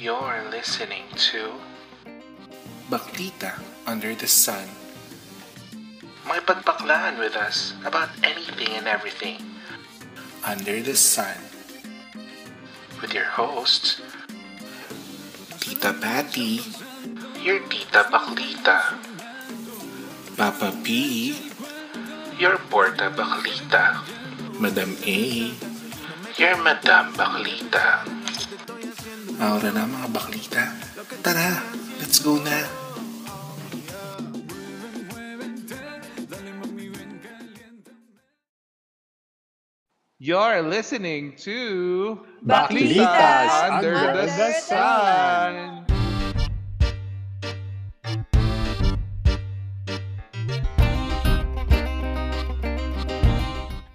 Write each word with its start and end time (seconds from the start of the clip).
You're 0.00 0.48
listening 0.48 1.04
to. 1.28 1.60
Baklita 2.88 3.60
Under 3.84 4.16
the 4.16 4.24
Sun. 4.24 4.64
May 6.24 6.40
pagpaklaan 6.40 7.20
with 7.20 7.36
us 7.36 7.76
about 7.84 8.08
anything 8.24 8.80
and 8.80 8.88
everything. 8.88 9.44
Under 10.40 10.80
the 10.80 10.96
sun. 10.96 11.36
With 13.04 13.12
your 13.12 13.28
hosts, 13.28 14.00
Tita 15.60 15.92
Patty, 15.92 16.64
your 17.44 17.60
Tita 17.68 18.08
Baklita, 18.08 18.96
Papa 20.40 20.80
P, 20.80 21.36
your 22.40 22.56
Porta 22.72 23.12
Baklita, 23.12 24.00
Madam 24.56 24.96
A, 25.04 25.52
your 26.40 26.56
Madam 26.64 27.12
Baklita. 27.12 28.09
Aura 29.40 29.72
na 29.72 29.88
mga 29.88 30.08
baklita. 30.12 30.68
Tara, 31.24 31.64
let's 31.96 32.20
go 32.20 32.36
na. 32.36 32.60
You're 40.20 40.60
listening 40.60 41.32
to 41.48 42.20
Baklitas 42.44 43.48
Under, 43.64 43.96
Under 43.96 44.20
the, 44.20 44.28
the 44.28 44.52
Sun. 44.60 45.79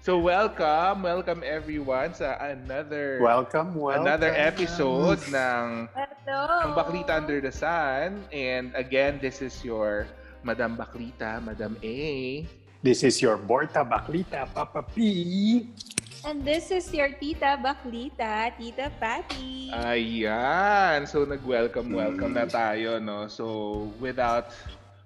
So 0.06 0.22
welcome, 0.22 1.02
welcome 1.02 1.42
everyone 1.42 2.14
sa 2.14 2.38
another 2.38 3.18
Welcome, 3.18 3.74
welcome. 3.74 4.06
another 4.06 4.30
episode 4.38 5.18
ng 5.34 5.90
Hello. 5.90 6.62
ng 6.62 6.70
Baklita 6.78 7.18
Under 7.18 7.42
the 7.42 7.50
Sun. 7.50 8.22
And 8.30 8.70
again, 8.78 9.18
this 9.18 9.42
is 9.42 9.66
your 9.66 10.06
Madam 10.46 10.78
Baklita, 10.78 11.42
Madam 11.42 11.74
A. 11.82 12.46
This 12.86 13.02
is 13.02 13.18
your 13.18 13.34
Borta 13.34 13.82
Baklita, 13.82 14.46
Papa 14.54 14.86
P. 14.86 15.74
And 16.22 16.46
this 16.46 16.70
is 16.70 16.86
your 16.94 17.10
Tita 17.10 17.58
Baklita, 17.58 18.54
Tita 18.54 18.94
Patty. 19.02 19.74
Ayan. 19.74 21.02
So 21.10 21.26
nag-welcome 21.26 21.90
welcome 21.90 22.30
na 22.30 22.46
tayo 22.46 23.02
no. 23.02 23.26
So 23.26 23.90
without 23.98 24.54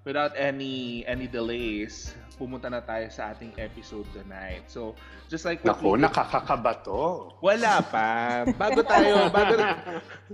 without 0.05 0.37
any 0.37 1.09
any 1.09 1.25
delays, 1.25 2.13
pumunta 2.41 2.73
na 2.73 2.81
tayo 2.81 3.05
sa 3.13 3.37
ating 3.37 3.53
episode 3.61 4.09
tonight. 4.17 4.65
So 4.65 4.97
just 5.29 5.45
like 5.45 5.61
Naku, 5.61 5.93
we 5.93 6.01
nakakakaba 6.01 6.81
to. 6.89 7.29
wala 7.45 7.85
pa. 7.85 8.09
Bago 8.57 8.81
tayo 8.81 9.29
bago 9.37 9.55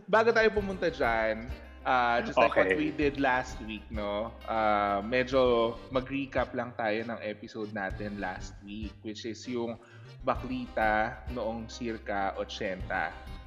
bago 0.06 0.30
tayo 0.30 0.48
pumunta 0.54 0.86
diyan, 0.86 1.50
uh, 1.82 2.22
just 2.22 2.38
like 2.38 2.54
what 2.54 2.70
Okay. 2.70 2.78
we 2.78 2.94
did 2.94 3.18
last 3.18 3.58
week, 3.66 3.82
no. 3.90 4.30
Uh, 4.46 5.02
medyo 5.02 5.74
mag-recap 5.90 6.54
lang 6.54 6.70
tayo 6.78 7.02
ng 7.02 7.18
episode 7.26 7.74
natin 7.74 8.22
last 8.22 8.54
week 8.62 8.94
which 9.02 9.26
is 9.26 9.42
yung 9.50 9.74
Baklita 10.22 11.22
noong 11.30 11.66
circa 11.66 12.34
80. 12.34 12.82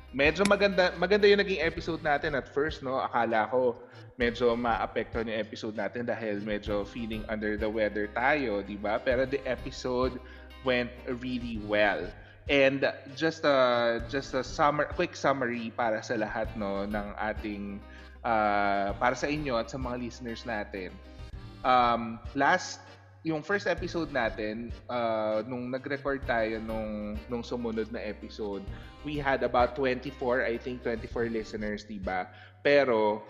Medyo 0.10 0.48
maganda 0.48 0.90
maganda 0.96 1.28
yung 1.28 1.38
naging 1.38 1.60
episode 1.60 2.00
natin 2.00 2.34
at 2.34 2.48
first, 2.48 2.80
no. 2.80 2.96
Akala 2.98 3.48
ko 3.48 3.76
medyo 4.20 4.52
maapektuhan 4.52 5.32
yung 5.32 5.40
episode 5.40 5.80
natin 5.80 6.04
dahil 6.04 6.44
medyo 6.44 6.84
feeling 6.84 7.24
under 7.32 7.56
the 7.56 7.66
weather 7.66 8.12
tayo, 8.12 8.60
di 8.60 8.76
ba? 8.76 9.00
Pero 9.00 9.24
the 9.24 9.40
episode 9.48 10.20
went 10.68 10.92
really 11.24 11.64
well. 11.64 12.04
And 12.52 12.84
just 13.16 13.48
a 13.48 14.02
just 14.12 14.36
a 14.36 14.44
summer 14.44 14.90
quick 14.92 15.16
summary 15.16 15.72
para 15.72 16.04
sa 16.04 16.20
lahat 16.20 16.52
no 16.60 16.84
ng 16.84 17.08
ating 17.16 17.80
uh, 18.28 18.92
para 19.00 19.16
sa 19.16 19.32
inyo 19.32 19.56
at 19.56 19.72
sa 19.72 19.80
mga 19.80 20.04
listeners 20.04 20.44
natin. 20.44 20.92
Um, 21.64 22.20
last 22.36 22.84
yung 23.24 23.44
first 23.44 23.68
episode 23.68 24.16
natin 24.16 24.72
uh, 24.88 25.44
nung 25.44 25.68
nag-record 25.70 26.24
tayo 26.24 26.58
nung 26.64 27.20
nung 27.28 27.44
sumunod 27.46 27.92
na 27.92 28.02
episode, 28.02 28.64
we 29.04 29.20
had 29.20 29.44
about 29.44 29.76
24, 29.76 30.44
I 30.44 30.56
think 30.58 30.82
24 30.84 31.30
listeners, 31.30 31.86
'di 31.86 32.02
ba? 32.02 32.32
Pero 32.66 33.24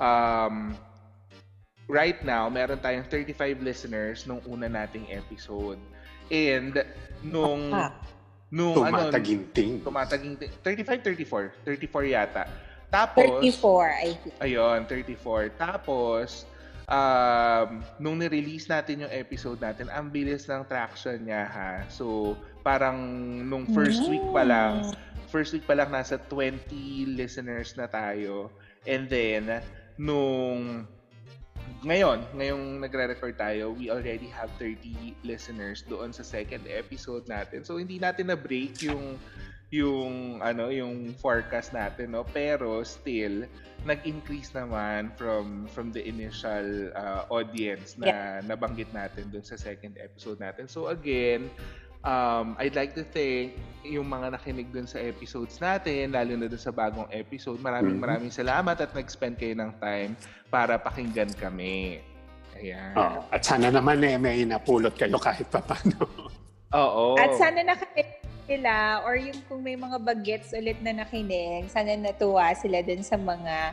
um 0.00 0.72
right 1.86 2.22
now, 2.22 2.48
meron 2.48 2.78
tayong 2.78 3.04
35 3.06 3.60
listeners 3.60 4.24
nung 4.24 4.40
una 4.46 4.66
nating 4.66 5.10
episode. 5.10 5.78
And 6.30 6.74
nung 7.20 7.68
Ah. 7.70 7.92
nung 8.50 8.82
ano 8.82 9.06
Tumataginting. 9.06 9.78
tumataginting 9.78 10.50
35 10.66 11.06
34 11.22 11.54
34 11.62 12.02
yata 12.10 12.50
tapos 12.90 13.38
34, 13.38 13.94
I 13.94 14.10
think. 14.18 14.34
ayun 14.42 14.78
34 14.90 15.54
tapos 15.54 16.42
um, 16.90 17.78
nung 18.02 18.18
ni-release 18.18 18.66
natin 18.66 19.06
yung 19.06 19.12
episode 19.14 19.62
natin 19.62 19.86
ang 19.86 20.10
bilis 20.10 20.50
ng 20.50 20.66
traction 20.66 21.22
niya 21.22 21.46
ha 21.46 21.72
so 21.86 22.34
parang 22.66 22.98
nung 23.46 23.70
first 23.70 24.02
week 24.10 24.26
pa 24.34 24.42
lang 24.42 24.82
first 25.30 25.54
week 25.54 25.62
pa 25.62 25.78
lang 25.78 25.94
nasa 25.94 26.18
20 26.18 26.58
listeners 27.14 27.78
na 27.78 27.86
tayo 27.86 28.50
and 28.82 29.06
then 29.06 29.62
nung 30.00 30.88
ngayon, 31.84 32.24
ngayong 32.36 32.64
nagre-record 32.80 33.36
tayo, 33.36 33.72
we 33.72 33.88
already 33.88 34.28
have 34.28 34.52
30 34.60 35.16
listeners 35.24 35.84
doon 35.88 36.12
sa 36.12 36.24
second 36.24 36.64
episode 36.68 37.24
natin. 37.28 37.64
So 37.64 37.76
hindi 37.76 37.96
natin 38.00 38.32
na 38.32 38.36
break 38.36 38.80
yung 38.84 39.20
yung 39.70 40.42
ano, 40.42 40.68
yung 40.68 41.14
forecast 41.16 41.72
natin, 41.72 42.12
no? 42.12 42.26
Pero 42.26 42.82
still 42.82 43.46
nag-increase 43.88 44.52
naman 44.52 45.08
from 45.16 45.64
from 45.72 45.88
the 45.88 46.04
initial 46.04 46.92
uh, 46.92 47.24
audience 47.32 47.96
na 47.96 48.44
nabanggit 48.44 48.92
natin 48.92 49.32
doon 49.32 49.46
sa 49.46 49.56
second 49.56 49.96
episode 49.96 50.36
natin. 50.36 50.68
So 50.68 50.92
again, 50.92 51.48
um, 52.04 52.56
I'd 52.58 52.76
like 52.76 52.96
to 52.96 53.04
thank 53.04 53.56
yung 53.80 54.12
mga 54.12 54.36
nakinig 54.36 54.68
dun 54.68 54.84
sa 54.84 55.00
episodes 55.00 55.56
natin, 55.56 56.12
lalo 56.12 56.36
na 56.36 56.46
dun 56.46 56.60
sa 56.60 56.68
bagong 56.68 57.08
episode. 57.08 57.56
Maraming 57.60 57.96
Mhm. 57.96 58.02
maraming 58.04 58.32
salamat 58.32 58.76
at 58.76 58.92
nag-spend 58.92 59.40
kayo 59.40 59.56
ng 59.56 59.72
time 59.80 60.12
para 60.52 60.76
pakinggan 60.76 61.32
kami. 61.40 62.04
Ayan. 62.60 62.92
Oh, 62.92 63.24
at 63.32 63.40
sana 63.40 63.72
naman 63.72 64.04
eh, 64.04 64.20
may 64.20 64.44
napulot 64.44 64.92
kayo 64.92 65.16
kahit 65.16 65.48
papano. 65.48 66.04
Oo. 66.76 67.16
At 67.16 67.32
sana 67.40 67.64
nakinig 67.64 68.20
sila 68.44 69.00
or 69.06 69.16
yung 69.16 69.40
kung 69.48 69.64
may 69.64 69.80
mga 69.80 69.96
bagets 69.96 70.52
ulit 70.52 70.76
na 70.84 70.92
nakinig, 70.92 71.72
sana 71.72 71.96
natuwa 71.96 72.52
sila 72.52 72.84
dun 72.84 73.00
sa 73.00 73.16
mga 73.16 73.72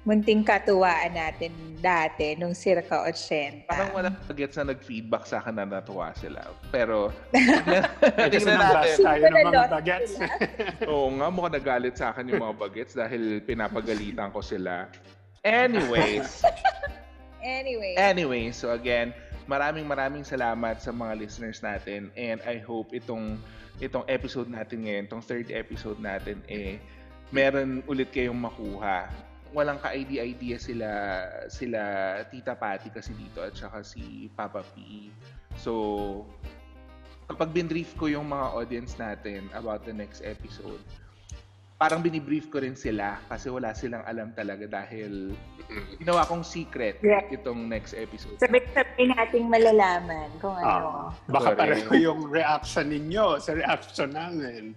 munting 0.00 0.40
katuwaan 0.40 1.12
natin 1.12 1.52
dati 1.76 2.32
nung 2.40 2.56
circa 2.56 3.04
80. 3.04 3.68
Parang 3.68 3.92
walang 3.92 4.16
gets 4.32 4.56
na 4.56 4.72
nag-feedback 4.72 5.28
sa 5.28 5.44
akin 5.44 5.60
na 5.60 5.68
natuwa 5.68 6.12
sila. 6.16 6.40
Pero, 6.72 7.12
tingnan 8.32 8.56
natin. 8.56 8.96
tayo 8.96 9.24
ng 9.28 9.44
mga 9.44 9.68
bagets. 9.68 10.16
sila. 10.16 10.32
Oo 10.92 11.08
nga, 11.20 11.26
mukhang 11.28 11.54
nagalit 11.60 11.94
sa 12.00 12.16
akin 12.16 12.32
yung 12.32 12.40
mga 12.40 12.56
bagets 12.56 12.96
dahil 12.96 13.44
pinapagalitan 13.44 14.32
ko 14.32 14.40
sila. 14.40 14.88
Anyways, 15.44 16.40
Anyway, 17.40 17.96
Anyway, 17.96 18.52
so 18.52 18.76
again, 18.76 19.16
maraming 19.48 19.88
maraming 19.88 20.24
salamat 20.24 20.76
sa 20.84 20.92
mga 20.92 21.24
listeners 21.24 21.64
natin 21.64 22.12
and 22.12 22.36
I 22.44 22.60
hope 22.60 22.92
itong 22.92 23.40
itong 23.80 24.04
episode 24.12 24.52
natin 24.52 24.84
ngayon, 24.84 25.08
itong 25.08 25.24
third 25.24 25.48
episode 25.48 25.96
natin 25.96 26.44
eh 26.52 26.76
meron 27.32 27.80
ulit 27.88 28.12
kayong 28.12 28.36
makuha. 28.36 29.08
Walang 29.50 29.82
ka-idea-idea 29.82 30.56
sila 30.62 30.90
sila 31.50 31.80
Tita 32.30 32.54
Patty 32.54 32.94
kasi 32.94 33.10
dito 33.18 33.42
at 33.42 33.54
saka 33.58 33.82
si 33.82 34.30
Papa 34.32 34.62
P. 34.74 35.10
So 35.58 35.72
kapag 37.26 37.50
binrief 37.50 37.94
ko 37.94 38.06
yung 38.06 38.30
mga 38.30 38.46
audience 38.54 38.94
natin 38.94 39.50
about 39.50 39.82
the 39.82 39.94
next 39.94 40.22
episode, 40.22 40.78
parang 41.74 42.04
binibrief 42.04 42.52
ko 42.52 42.60
rin 42.60 42.76
sila 42.76 43.16
kasi 43.26 43.48
wala 43.48 43.72
silang 43.72 44.04
alam 44.04 44.30
talaga 44.36 44.68
dahil 44.68 45.32
ginawa 45.96 46.28
kong 46.28 46.44
secret 46.44 46.98
Yeah. 47.00 47.24
itong 47.30 47.70
next 47.70 47.96
episode. 47.96 48.36
sabi-sabi 48.36 49.08
nating 49.08 49.48
malalaman 49.48 50.28
kung 50.38 50.52
ano. 50.60 51.08
Ah, 51.08 51.08
baka 51.26 51.54
Correct. 51.54 51.88
pareho 51.88 51.90
yung 51.96 52.20
reaction 52.28 52.86
ninyo 52.86 53.40
sa 53.40 53.56
reaction 53.56 54.10
namin. 54.12 54.76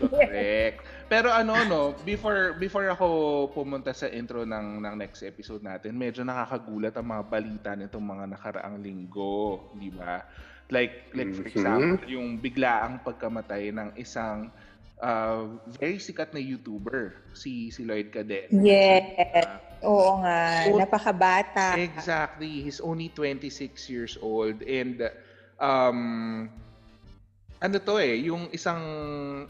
Correct. 0.00 0.80
Pero 1.10 1.34
ano 1.34 1.58
no, 1.66 1.82
before 2.06 2.54
before 2.54 2.86
ako 2.86 3.06
pumunta 3.50 3.90
sa 3.90 4.06
intro 4.06 4.46
ng 4.46 4.78
ng 4.78 4.94
next 4.94 5.26
episode 5.26 5.58
natin, 5.58 5.98
medyo 5.98 6.22
nakakagulat 6.22 6.94
ang 6.94 7.10
mga 7.10 7.24
balita 7.26 7.70
nitong 7.74 8.06
mga 8.06 8.24
nakaraang 8.30 8.78
linggo, 8.78 9.74
di 9.74 9.90
ba? 9.90 10.22
Like 10.70 11.10
like 11.10 11.34
for 11.34 11.42
Mhm. 11.42 11.50
example, 11.50 11.98
yung 12.06 12.38
biglaang 12.38 13.02
pagkamatay 13.02 13.74
ng 13.74 13.98
isang 13.98 14.54
uh, 15.02 15.58
very 15.74 15.98
sikat 15.98 16.30
na 16.30 16.38
YouTuber, 16.38 17.34
si 17.34 17.74
si 17.74 17.82
Lloyd 17.82 18.14
Cadet. 18.14 18.54
Yes. 18.54 19.02
Oo 19.82 20.22
nga, 20.22 20.62
So- 20.62 20.78
napakabata. 20.78 21.74
Exactly. 21.74 22.62
He's 22.62 22.78
only 22.78 23.10
26 23.10 23.50
years 23.90 24.14
old 24.14 24.62
and 24.62 25.02
um 25.58 26.46
ano 27.60 27.76
to 27.76 28.00
eh, 28.00 28.16
yung 28.24 28.48
isang 28.50 28.82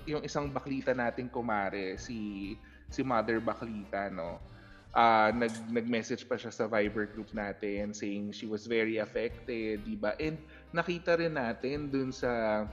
yung 0.02 0.22
isang 0.26 0.50
baklita 0.50 0.90
nating 0.90 1.30
kumare 1.30 1.94
si 1.94 2.52
si 2.90 3.06
Mother 3.06 3.38
Baklita, 3.38 4.10
no? 4.10 4.42
Uh, 4.90 5.30
nag 5.30 5.54
nag-message 5.70 6.26
pa 6.26 6.34
siya 6.34 6.50
sa 6.50 6.66
Viber 6.66 7.06
group 7.14 7.30
natin 7.30 7.94
saying 7.94 8.34
she 8.34 8.50
was 8.50 8.66
very 8.66 8.98
affected, 8.98 9.78
'di 9.86 9.94
ba? 9.94 10.18
And 10.18 10.42
nakita 10.74 11.14
rin 11.14 11.38
natin 11.38 11.94
dun 11.94 12.10
sa 12.10 12.66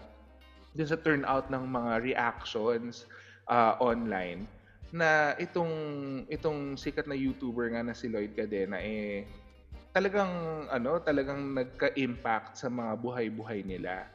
dun 0.74 0.90
sa 0.90 0.98
turnout 0.98 1.54
ng 1.54 1.62
mga 1.70 1.94
reactions 2.02 3.06
uh, 3.46 3.78
online 3.78 4.50
na 4.90 5.38
itong 5.38 5.70
itong 6.34 6.74
sikat 6.74 7.06
na 7.06 7.14
YouTuber 7.14 7.78
nga 7.78 7.86
na 7.86 7.94
si 7.94 8.10
Lloyd 8.10 8.34
Cadena 8.34 8.82
eh 8.82 9.30
talagang 9.98 10.30
ano, 10.70 11.02
talagang 11.02 11.58
nagka-impact 11.58 12.62
sa 12.62 12.70
mga 12.70 12.94
buhay-buhay 13.02 13.66
nila. 13.66 14.06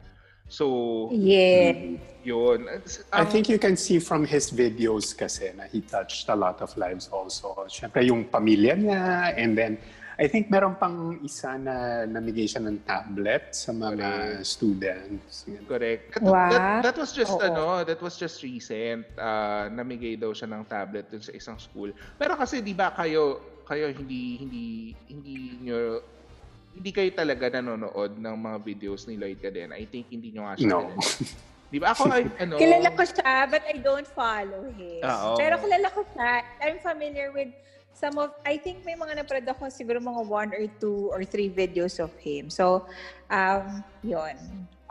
So, 0.52 1.08
yeah. 1.16 1.96
yun. 2.20 2.68
Um, 2.68 2.84
I 3.08 3.24
think 3.24 3.48
you 3.48 3.56
can 3.56 3.72
see 3.72 3.96
from 3.96 4.28
his 4.28 4.52
videos 4.52 5.16
kasi 5.16 5.48
na 5.56 5.64
he 5.64 5.80
touched 5.80 6.28
a 6.28 6.36
lot 6.36 6.60
of 6.60 6.76
lives 6.76 7.08
also. 7.08 7.56
Siyempre 7.72 8.04
yung 8.04 8.28
pamilya 8.28 8.76
niya 8.76 9.32
and 9.32 9.56
then 9.56 9.80
I 10.20 10.28
think 10.28 10.52
meron 10.52 10.76
pang 10.76 11.16
isa 11.24 11.56
na 11.56 12.04
namigay 12.04 12.44
siya 12.44 12.68
ng 12.68 12.84
tablet 12.84 13.56
sa 13.56 13.72
mga 13.72 13.96
Correct. 13.96 14.44
students. 14.44 15.48
Correct. 15.64 16.20
That, 16.20 16.22
wow. 16.22 16.52
that, 16.52 16.84
that 16.84 16.96
was 17.00 17.16
just 17.16 17.32
Oo. 17.32 17.40
ano, 17.40 17.80
that 17.88 18.00
was 18.04 18.20
just 18.20 18.44
recent. 18.44 19.08
Uh, 19.16 19.72
namigay 19.72 20.20
daw 20.20 20.36
siya 20.36 20.52
ng 20.52 20.68
tablet 20.68 21.08
dun 21.08 21.24
sa 21.24 21.32
isang 21.32 21.56
school. 21.56 21.96
Pero 22.20 22.36
kasi 22.36 22.60
'di 22.60 22.76
ba 22.76 22.92
kayo 22.92 23.40
kayo 23.64 23.88
hindi 23.88 24.36
hindi 24.36 24.66
hindi 25.08 25.56
nyo 25.64 26.04
hindi 26.72 26.90
kayo 26.90 27.10
talaga 27.12 27.52
nanonood 27.52 28.16
ng 28.16 28.36
mga 28.36 28.58
videos 28.64 29.04
ni 29.04 29.20
Lloyd 29.20 29.38
Cadena. 29.38 29.76
I 29.76 29.84
think 29.84 30.08
hindi 30.08 30.32
nyo 30.32 30.48
nga 30.48 30.54
siya 30.56 30.68
No. 30.68 30.78
Di 31.72 31.80
ba? 31.80 31.96
Ako, 31.96 32.04
ay, 32.12 32.28
ano... 32.44 32.60
Kilala 32.60 32.88
ko 32.92 33.02
siya, 33.04 33.48
but 33.48 33.64
I 33.64 33.76
don't 33.80 34.08
follow 34.12 34.68
him. 34.76 35.00
Ah, 35.00 35.32
oh. 35.32 35.36
Pero 35.40 35.56
kilala 35.56 35.88
ko 35.88 36.04
siya. 36.12 36.44
I'm 36.60 36.76
familiar 36.84 37.32
with 37.32 37.48
some 37.96 38.20
of, 38.20 38.36
I 38.44 38.60
think 38.60 38.84
may 38.84 38.92
mga 38.92 39.24
napanood 39.24 39.48
ako 39.48 39.72
siguro 39.72 39.96
mga 40.00 40.22
one 40.28 40.50
or 40.52 40.68
two 40.76 41.08
or 41.08 41.24
three 41.24 41.48
videos 41.48 41.96
of 41.96 42.12
him. 42.20 42.52
So, 42.52 42.84
um, 43.32 43.80
yon 44.04 44.36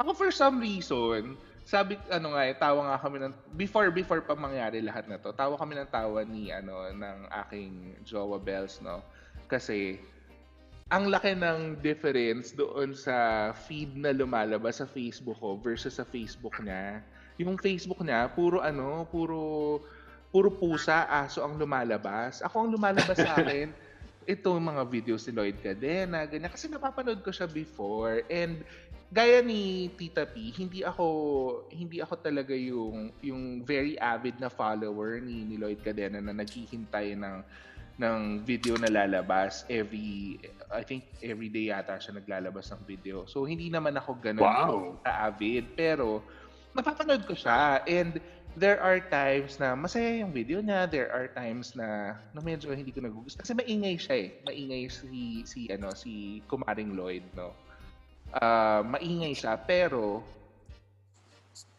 Ako 0.01 0.17
for 0.17 0.33
some 0.33 0.57
reason, 0.57 1.37
sabi 1.61 1.95
ano 2.09 2.33
nga 2.33 2.41
eh, 2.49 2.57
tawa 2.57 2.81
nga 2.89 2.97
kami 2.97 3.21
ng 3.21 3.33
before 3.53 3.93
before 3.93 4.19
pa 4.25 4.33
mangyari 4.33 4.81
lahat 4.81 5.05
na 5.05 5.21
to. 5.21 5.29
Tawa 5.31 5.55
kami 5.55 5.77
ng 5.77 5.89
tawa 5.93 6.25
ni 6.25 6.49
ano 6.49 6.89
ng 6.89 7.29
aking 7.45 8.01
jowa 8.01 8.41
Bells 8.41 8.81
no. 8.81 9.05
Kasi 9.45 10.01
ang 10.91 11.07
laki 11.07 11.39
ng 11.39 11.79
difference 11.79 12.51
doon 12.51 12.91
sa 12.91 13.49
feed 13.55 13.95
na 13.95 14.11
lumalabas 14.11 14.83
sa 14.83 14.87
Facebook 14.87 15.39
ko 15.39 15.55
versus 15.55 15.95
sa 15.95 16.03
Facebook 16.03 16.59
niya. 16.59 16.99
Yung 17.39 17.55
Facebook 17.55 18.03
niya, 18.03 18.27
puro 18.27 18.59
ano, 18.59 19.07
puro 19.07 19.79
puro 20.35 20.51
pusa, 20.51 21.07
aso 21.07 21.47
ang 21.47 21.55
lumalabas. 21.55 22.43
Ako 22.43 22.67
ang 22.67 22.69
lumalabas 22.75 23.15
sa 23.15 23.35
akin, 23.39 23.71
ito 24.27 24.51
mga 24.51 24.83
videos 24.91 25.23
ni 25.27 25.31
Lloyd 25.31 25.63
Cadena, 25.63 26.27
ganyan. 26.27 26.51
Kasi 26.51 26.67
napapanood 26.67 27.23
ko 27.23 27.31
siya 27.31 27.47
before. 27.47 28.27
And 28.27 28.59
gaya 29.15 29.39
ni 29.39 29.91
Tita 29.95 30.27
P, 30.27 30.51
hindi 30.51 30.83
ako 30.83 31.07
hindi 31.71 32.03
ako 32.03 32.19
talaga 32.19 32.51
yung 32.51 33.15
yung 33.23 33.63
very 33.63 33.95
avid 33.95 34.35
na 34.43 34.51
follower 34.51 35.23
ni, 35.23 35.47
ni 35.47 35.55
Lloyd 35.55 35.79
Cadena 35.79 36.19
na 36.19 36.35
naghihintay 36.35 37.15
ng 37.15 37.35
ng 38.01 38.41
video 38.41 38.73
na 38.81 38.89
lalabas 38.89 39.61
every 39.69 40.41
I 40.73 40.81
think 40.81 41.05
every 41.21 41.53
day 41.53 41.69
yata 41.69 42.01
siya 42.01 42.17
naglalabas 42.17 42.73
ng 42.73 42.81
video. 42.89 43.29
So 43.29 43.45
hindi 43.45 43.69
naman 43.69 43.93
ako 43.93 44.17
ganun 44.17 44.41
wow. 44.41 44.97
ka-avid 45.05 45.77
pero 45.77 46.25
napapanood 46.73 47.29
ko 47.29 47.37
siya 47.37 47.85
and 47.85 48.17
there 48.57 48.81
are 48.83 48.99
times 49.07 49.61
na 49.61 49.77
masaya 49.77 50.25
yung 50.25 50.33
video 50.35 50.59
niya, 50.59 50.89
there 50.89 51.07
are 51.13 51.31
times 51.31 51.71
na, 51.77 52.19
na 52.35 52.39
medyo 52.43 52.73
hindi 52.75 52.91
ko 52.91 52.99
nagugustuhan 52.99 53.45
kasi 53.45 53.53
maingay 53.55 53.95
siya 53.95 54.15
eh. 54.17 54.29
Maingay 54.43 54.83
si 54.91 55.45
si 55.47 55.59
ano 55.71 55.93
si 55.95 56.43
Kumaring 56.49 56.97
Lloyd, 56.97 57.23
no. 57.37 57.55
Uh, 58.31 58.83
maingay 58.87 59.35
siya 59.35 59.59
pero 59.59 60.23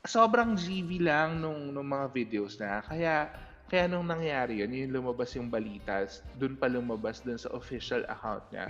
sobrang 0.04 0.58
GV 0.58 1.00
lang 1.00 1.40
nung, 1.40 1.72
nung 1.72 1.88
mga 1.88 2.12
videos 2.12 2.60
na 2.60 2.84
kaya 2.84 3.30
kaya 3.72 3.88
nung 3.88 4.04
nangyari 4.04 4.60
yun, 4.60 4.68
yung 4.68 5.00
lumabas 5.00 5.32
yung 5.32 5.48
balita, 5.48 6.04
dun 6.36 6.60
pa 6.60 6.68
lumabas 6.68 7.24
dun 7.24 7.40
sa 7.40 7.48
official 7.56 8.04
account 8.12 8.44
niya, 8.52 8.68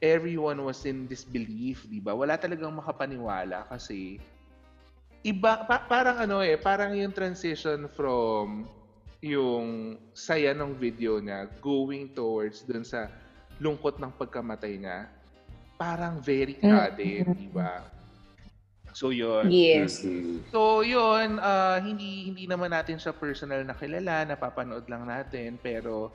everyone 0.00 0.56
was 0.64 0.88
in 0.88 1.04
disbelief, 1.04 1.84
di 1.84 2.00
ba? 2.00 2.16
Wala 2.16 2.40
talagang 2.40 2.72
makapaniwala 2.72 3.68
kasi 3.68 4.16
iba, 5.20 5.68
pa, 5.68 5.84
parang 5.84 6.16
ano 6.24 6.40
eh, 6.40 6.56
parang 6.56 6.96
yung 6.96 7.12
transition 7.12 7.92
from 7.92 8.64
yung 9.20 10.00
saya 10.16 10.56
ng 10.56 10.80
video 10.80 11.20
niya 11.20 11.46
going 11.60 12.10
towards 12.16 12.64
dun 12.64 12.88
sa 12.88 13.12
lungkot 13.60 14.00
ng 14.00 14.16
pagkamatay 14.16 14.80
niya, 14.80 15.12
parang 15.76 16.24
very 16.24 16.56
sudden, 16.56 17.28
mm-hmm. 17.28 17.36
di 17.36 17.48
ba? 17.52 17.84
So 18.92 19.08
yun. 19.08 19.48
Yes. 19.48 20.04
So 20.52 20.84
yun, 20.84 21.40
uh, 21.40 21.80
hindi 21.80 22.28
hindi 22.28 22.44
naman 22.44 22.72
natin 22.72 23.00
siya 23.00 23.16
personal 23.16 23.64
na 23.64 23.72
kilala, 23.72 24.28
napapanood 24.28 24.84
lang 24.88 25.08
natin 25.08 25.56
pero 25.56 26.12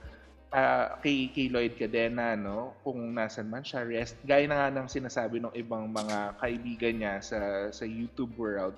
uh, 0.54 0.88
kay, 1.02 1.34
kay 1.34 1.50
Lloyd 1.50 1.76
Cadena, 1.76 2.38
no, 2.38 2.78
kung 2.86 3.18
nasan 3.18 3.50
man 3.50 3.66
siya, 3.66 3.84
rest, 3.84 4.16
gaya 4.24 4.46
na 4.48 4.56
nga 4.62 4.70
ng 4.72 4.88
sinasabi 4.88 5.42
ng 5.42 5.54
ibang 5.58 5.90
mga 5.90 6.38
kaibigan 6.40 6.96
niya 7.02 7.16
sa, 7.20 7.40
sa 7.74 7.84
YouTube 7.84 8.32
world, 8.38 8.78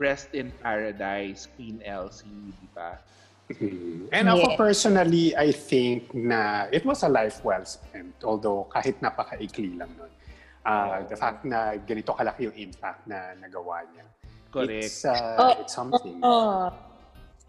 rest 0.00 0.32
in 0.34 0.50
paradise, 0.64 1.46
Queen 1.54 1.78
Elsie, 1.84 2.50
di 2.50 2.68
ba? 2.74 2.98
Mm-hmm. 3.44 4.08
And 4.08 4.32
ako 4.32 4.56
personally, 4.56 5.36
I 5.36 5.52
think 5.52 6.08
na 6.16 6.64
it 6.72 6.80
was 6.80 7.04
a 7.04 7.12
life 7.12 7.44
well 7.44 7.60
spent. 7.68 8.16
Although 8.24 8.64
kahit 8.72 8.96
napaka-ikli 9.04 9.76
lang 9.76 9.92
nun 10.00 10.08
uh, 10.64 11.04
the 11.06 11.16
fact 11.16 11.44
na 11.44 11.76
ganito 11.80 12.16
kalaki 12.16 12.48
yung 12.48 12.56
impact 12.56 13.06
na 13.06 13.36
nagawa 13.38 13.84
niya. 13.92 14.04
Correct. 14.50 14.86
It's, 14.86 15.04
uh, 15.04 15.36
oh, 15.38 15.52
it's 15.60 15.74
something. 15.74 16.18
Oo. 16.24 16.28
Oh, 16.28 16.66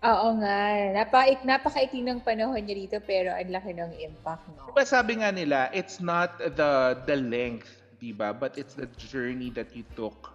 Oo 0.05 0.37
nga. 0.37 0.61
Napaik, 0.93 1.41
napakaikli 1.41 2.05
ng 2.05 2.21
panahon 2.21 2.61
niya 2.61 2.75
dito 2.77 2.97
pero 3.01 3.33
ang 3.33 3.49
laki 3.49 3.73
ng 3.73 3.91
impact. 4.05 4.45
No? 4.53 4.69
Diba 4.69 4.85
sabi 4.85 5.17
nga 5.17 5.33
nila, 5.33 5.73
it's 5.73 5.97
not 5.97 6.37
the 6.37 6.93
the 7.09 7.17
length, 7.17 7.81
diba? 7.97 8.29
But 8.29 8.53
it's 8.61 8.77
the 8.77 8.85
journey 9.01 9.49
that 9.57 9.73
you 9.73 9.81
took, 9.97 10.29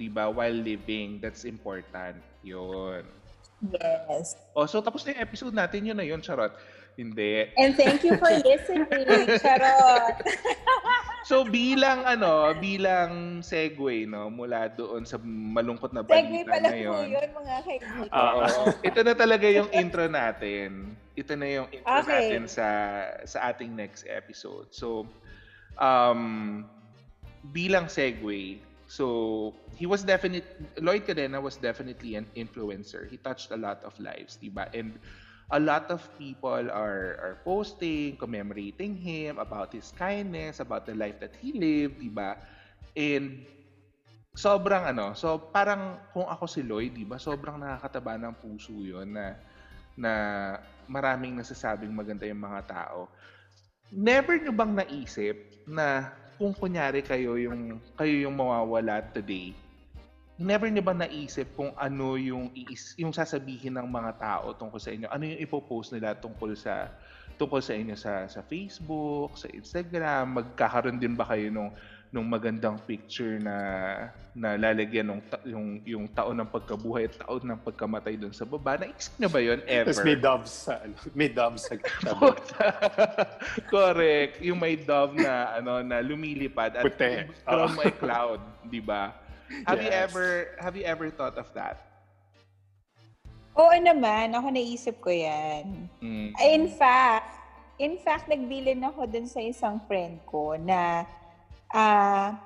diba? 0.00 0.32
While 0.32 0.56
living. 0.56 1.20
That's 1.20 1.44
important. 1.44 2.24
Yun. 2.40 3.04
Yes. 3.68 4.40
Oh, 4.56 4.64
so 4.64 4.80
tapos 4.80 5.04
na 5.04 5.12
yung 5.12 5.22
episode 5.28 5.52
natin. 5.52 5.92
Yun 5.92 5.96
na 6.00 6.06
yun, 6.06 6.24
charot. 6.24 6.56
Hindi. 6.96 7.52
And 7.60 7.76
thank 7.76 8.00
you 8.08 8.16
for 8.16 8.32
listening, 8.32 8.88
charot. 9.44 10.16
So 11.26 11.42
bilang 11.42 12.06
ano, 12.06 12.54
bilang 12.54 13.42
segue 13.42 14.06
no 14.06 14.30
mula 14.30 14.70
doon 14.70 15.02
sa 15.02 15.18
malungkot 15.26 15.90
na 15.90 16.06
balita 16.06 16.22
segue 16.22 16.42
pala 16.46 16.68
ngayon. 16.70 16.94
Segue 16.94 17.14
yun 17.18 17.30
mga 17.34 17.56
kaibigan. 17.66 18.08
Oo. 18.14 18.42
ito 18.86 19.00
na 19.02 19.14
talaga 19.18 19.46
yung 19.50 19.68
intro 19.74 20.06
natin. 20.06 20.94
Ito 21.18 21.34
na 21.34 21.46
yung 21.50 21.68
intro 21.74 21.98
okay. 21.98 22.30
natin 22.30 22.42
sa 22.46 22.66
sa 23.26 23.50
ating 23.50 23.74
next 23.74 24.06
episode. 24.06 24.70
So 24.70 25.02
um 25.82 26.62
bilang 27.50 27.90
segue, 27.90 28.62
so 28.86 29.50
he 29.74 29.82
was 29.82 30.06
definitely 30.06 30.46
Lloyd 30.78 31.10
Cadena 31.10 31.42
was 31.42 31.58
definitely 31.58 32.14
an 32.14 32.30
influencer. 32.38 33.02
He 33.10 33.18
touched 33.18 33.50
a 33.50 33.58
lot 33.58 33.82
of 33.82 33.98
lives, 33.98 34.38
diba? 34.38 34.70
And 34.70 34.94
a 35.50 35.60
lot 35.62 35.86
of 35.94 36.02
people 36.18 36.66
are 36.70 37.18
are 37.22 37.36
posting, 37.46 38.18
commemorating 38.18 38.98
him 38.98 39.38
about 39.38 39.70
his 39.70 39.94
kindness, 39.94 40.58
about 40.58 40.86
the 40.86 40.94
life 40.94 41.22
that 41.22 41.34
he 41.38 41.54
lived, 41.54 42.02
di 42.02 42.10
ba? 42.10 42.34
And 42.98 43.46
sobrang 44.34 44.90
ano, 44.90 45.14
so 45.14 45.38
parang 45.38 46.02
kung 46.10 46.26
ako 46.26 46.44
si 46.50 46.60
Lloyd, 46.66 46.98
di 46.98 47.06
ba, 47.06 47.16
sobrang 47.16 47.62
nakakataba 47.62 48.18
ng 48.18 48.34
puso 48.42 48.74
'yon 48.82 49.14
na 49.14 49.38
na 49.96 50.12
maraming 50.90 51.38
nasasabing 51.38 51.94
maganda 51.94 52.26
yung 52.26 52.42
mga 52.42 52.60
tao. 52.68 53.08
Never 53.94 54.36
nyo 54.42 54.50
bang 54.50 54.74
naisip 54.76 55.62
na 55.64 56.10
kung 56.36 56.52
kunyari 56.52 57.00
kayo 57.00 57.38
yung 57.38 57.80
kayo 57.96 58.28
yung 58.28 58.34
mawawala 58.36 59.00
today, 59.14 59.54
never 60.36 60.68
niyo 60.68 60.84
ba 60.84 60.92
naisip 60.92 61.56
kung 61.56 61.72
ano 61.76 62.20
yung 62.20 62.52
iis, 62.52 62.92
yung 63.00 63.12
sasabihin 63.12 63.76
ng 63.80 63.88
mga 63.88 64.12
tao 64.20 64.52
tungkol 64.52 64.80
sa 64.80 64.92
inyo? 64.92 65.08
Ano 65.08 65.24
yung 65.24 65.40
ipopost 65.40 65.96
nila 65.96 66.16
tungkol 66.16 66.52
sa 66.52 66.92
tungkol 67.36 67.60
sa 67.60 67.72
inyo 67.76 67.96
sa 67.96 68.28
sa 68.28 68.40
Facebook, 68.44 69.36
sa 69.40 69.48
Instagram? 69.48 70.44
Magkakaroon 70.44 71.00
din 71.00 71.16
ba 71.16 71.24
kayo 71.24 71.48
nung 71.48 71.72
nung 72.14 72.28
magandang 72.28 72.78
picture 72.86 73.42
na 73.42 73.56
na 74.36 74.54
lalagyan 74.54 75.10
ng 75.10 75.20
ta- 75.26 75.42
yung 75.42 75.82
yung 75.82 76.04
taon 76.12 76.38
ng 76.38 76.48
pagkabuhay 76.48 77.10
at 77.10 77.18
taon 77.18 77.42
ng 77.42 77.60
pagkamatay 77.60 78.14
doon 78.14 78.32
sa 78.32 78.46
baba. 78.46 78.78
Naisip 78.78 79.16
niyo 79.18 79.28
ba 79.32 79.40
'yon 79.42 79.60
ever? 79.66 79.90
Tapos 79.90 80.06
may 80.06 80.18
doves 80.20 80.52
sa 80.52 80.74
ano, 80.80 80.94
may 81.16 81.30
doves 81.32 81.62
sa 81.66 81.74
Correct. 83.74 84.38
Yung 84.44 84.60
may 84.60 84.76
dove 84.78 85.18
na 85.18 85.56
ano 85.58 85.82
na 85.82 85.98
lumilipad 85.98 86.78
at 86.78 86.84
Puti. 86.84 87.26
from 87.42 87.72
oh. 87.72 87.76
my 87.76 87.90
cloud, 87.90 88.40
'di 88.68 88.80
ba? 88.84 89.25
Have 89.66 89.78
yes. 89.78 89.86
you 89.86 89.92
ever 89.94 90.28
have 90.58 90.74
you 90.74 90.84
ever 90.84 91.06
thought 91.10 91.38
of 91.38 91.46
that? 91.54 91.86
Oo 93.56 93.72
naman, 93.80 94.36
ako 94.36 94.52
naisip 94.52 95.00
ko 95.00 95.08
yan. 95.08 95.88
Mm. 96.04 96.36
In 96.36 96.64
fact, 96.68 97.40
in 97.80 97.96
fact, 97.96 98.28
nagbilin 98.28 98.84
ako 98.84 99.08
dun 99.08 99.24
sa 99.24 99.40
isang 99.40 99.80
friend 99.88 100.20
ko 100.28 100.60
na, 100.60 101.08
ah, 101.72 102.36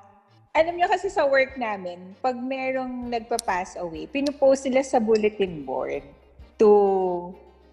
alam 0.54 0.74
niyo 0.78 0.86
kasi 0.86 1.10
sa 1.10 1.26
work 1.26 1.58
namin, 1.58 2.14
pag 2.22 2.38
merong 2.38 3.10
nagpa-pass 3.10 3.74
away, 3.82 4.06
pinupost 4.06 4.66
nila 4.66 4.86
sa 4.86 5.02
bulletin 5.02 5.66
board 5.66 6.06
to 6.58 6.70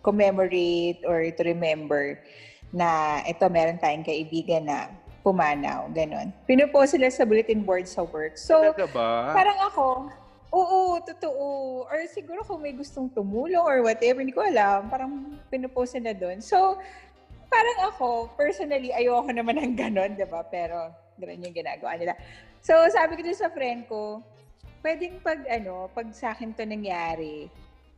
commemorate 0.02 1.02
or 1.06 1.22
to 1.30 1.42
remember 1.46 2.18
na 2.74 3.22
ito 3.26 3.46
meron 3.50 3.78
tayong 3.78 4.06
kaibigan 4.06 4.66
na 4.66 4.90
pumanaw, 5.28 5.92
ganon. 5.92 6.32
Pinupost 6.48 6.96
sila 6.96 7.12
sa 7.12 7.28
bulletin 7.28 7.68
board 7.68 7.84
sa 7.84 8.08
work. 8.08 8.40
So, 8.40 8.72
ba? 8.96 9.36
parang 9.36 9.60
ako, 9.68 10.08
oo, 10.56 11.04
totoo. 11.04 11.48
Or 11.84 12.00
siguro 12.08 12.48
kung 12.48 12.64
may 12.64 12.72
gustong 12.72 13.12
tumulong 13.12 13.60
or 13.60 13.84
whatever, 13.84 14.24
hindi 14.24 14.32
ko 14.32 14.48
alam. 14.48 14.88
Parang 14.88 15.36
pinupost 15.52 16.00
nila 16.00 16.16
doon. 16.16 16.40
So, 16.40 16.80
parang 17.52 17.92
ako, 17.92 18.32
personally, 18.40 18.96
ayoko 18.96 19.28
naman 19.28 19.60
ng 19.60 19.76
ganon, 19.76 20.16
di 20.16 20.24
ba? 20.24 20.48
Pero, 20.48 20.96
ganon 21.20 21.44
yung 21.44 21.56
ginagawa 21.56 22.00
nila. 22.00 22.16
So, 22.64 22.80
sabi 22.88 23.20
ko 23.20 23.22
din 23.28 23.36
sa 23.36 23.52
friend 23.52 23.84
ko, 23.92 24.24
pwedeng 24.80 25.20
pag, 25.20 25.44
ano, 25.52 25.92
pag 25.92 26.08
sa 26.16 26.32
akin 26.32 26.56
to 26.56 26.64
nangyari, 26.64 27.52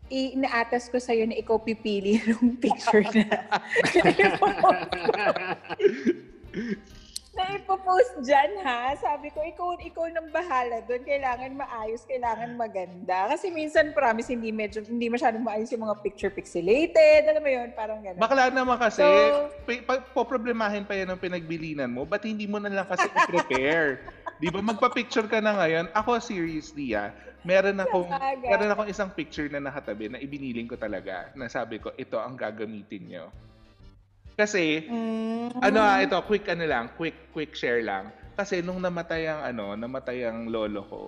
inaatas 0.09 0.89
ko 0.89 0.97
sa'yo 0.97 1.29
na 1.29 1.37
ikaw 1.37 1.61
pipili 1.61 2.17
ng 2.25 2.57
picture 2.57 3.05
na 3.13 3.45
na 7.37 7.45
ipopost 7.53 8.25
dyan, 8.25 8.57
ha? 8.65 8.97
Sabi 8.97 9.29
ko, 9.29 9.45
ikaw, 9.45 9.77
ikaw 9.77 10.05
nang 10.09 10.33
bahala 10.33 10.81
doon. 10.89 11.05
Kailangan 11.05 11.53
maayos, 11.53 12.01
kailangan 12.09 12.57
maganda. 12.57 13.29
Kasi 13.29 13.53
minsan, 13.53 13.93
promise, 13.93 14.33
hindi, 14.33 14.49
medyo, 14.49 14.81
hindi 14.81 15.07
masyadong 15.13 15.45
maayos 15.45 15.69
yung 15.69 15.85
mga 15.85 16.01
picture 16.01 16.33
pixelated. 16.33 17.29
Alam 17.29 17.43
mo 17.45 17.51
yun? 17.51 17.69
Parang 17.77 18.01
gano'n. 18.01 18.17
Bakla 18.17 18.49
naman 18.49 18.77
kasi, 18.81 19.05
So- 19.05 19.53
pa- 19.63 19.83
pa- 19.85 20.05
poproblemahin 20.11 20.89
pa 20.89 20.97
yan 20.97 21.13
ng 21.13 21.21
pinagbilinan 21.21 21.89
mo, 21.89 22.01
ba't 22.03 22.25
hindi 22.25 22.49
mo 22.49 22.57
na 22.57 22.73
lang 22.73 22.87
kasi 22.89 23.05
i-prepare? 23.05 24.01
Di 24.41 24.49
ba? 24.49 24.63
Magpa-picture 24.65 25.29
ka 25.29 25.37
na 25.37 25.53
ngayon. 25.59 25.91
Ako, 25.93 26.17
seriously 26.17 26.97
ah, 26.97 27.13
meron 27.43 27.77
akong, 27.77 28.09
meron 28.41 28.71
akong 28.71 28.89
isang 28.89 29.11
picture 29.13 29.47
na 29.47 29.61
nakatabi 29.61 30.09
na 30.09 30.17
ibiniling 30.17 30.65
ko 30.65 30.79
talaga. 30.79 31.29
Na 31.37 31.45
sabi 31.45 31.77
ko, 31.77 31.93
ito 31.93 32.17
ang 32.17 32.33
gagamitin 32.33 33.05
nyo. 33.05 33.25
Kasi, 34.39 34.87
Mm. 34.87 35.59
ano 35.59 35.77
ah, 35.83 35.99
ito, 35.99 36.15
quick 36.23 36.47
ano 36.47 36.63
lang, 36.63 36.87
quick 36.95 37.35
quick 37.35 37.51
share 37.51 37.83
lang. 37.83 38.15
Kasi 38.39 38.63
nung 38.63 38.79
namatay 38.79 39.27
ang 39.27 39.43
ano, 39.43 39.75
namatay 39.75 40.23
ang 40.23 40.47
lolo 40.47 40.79
ko, 40.87 41.01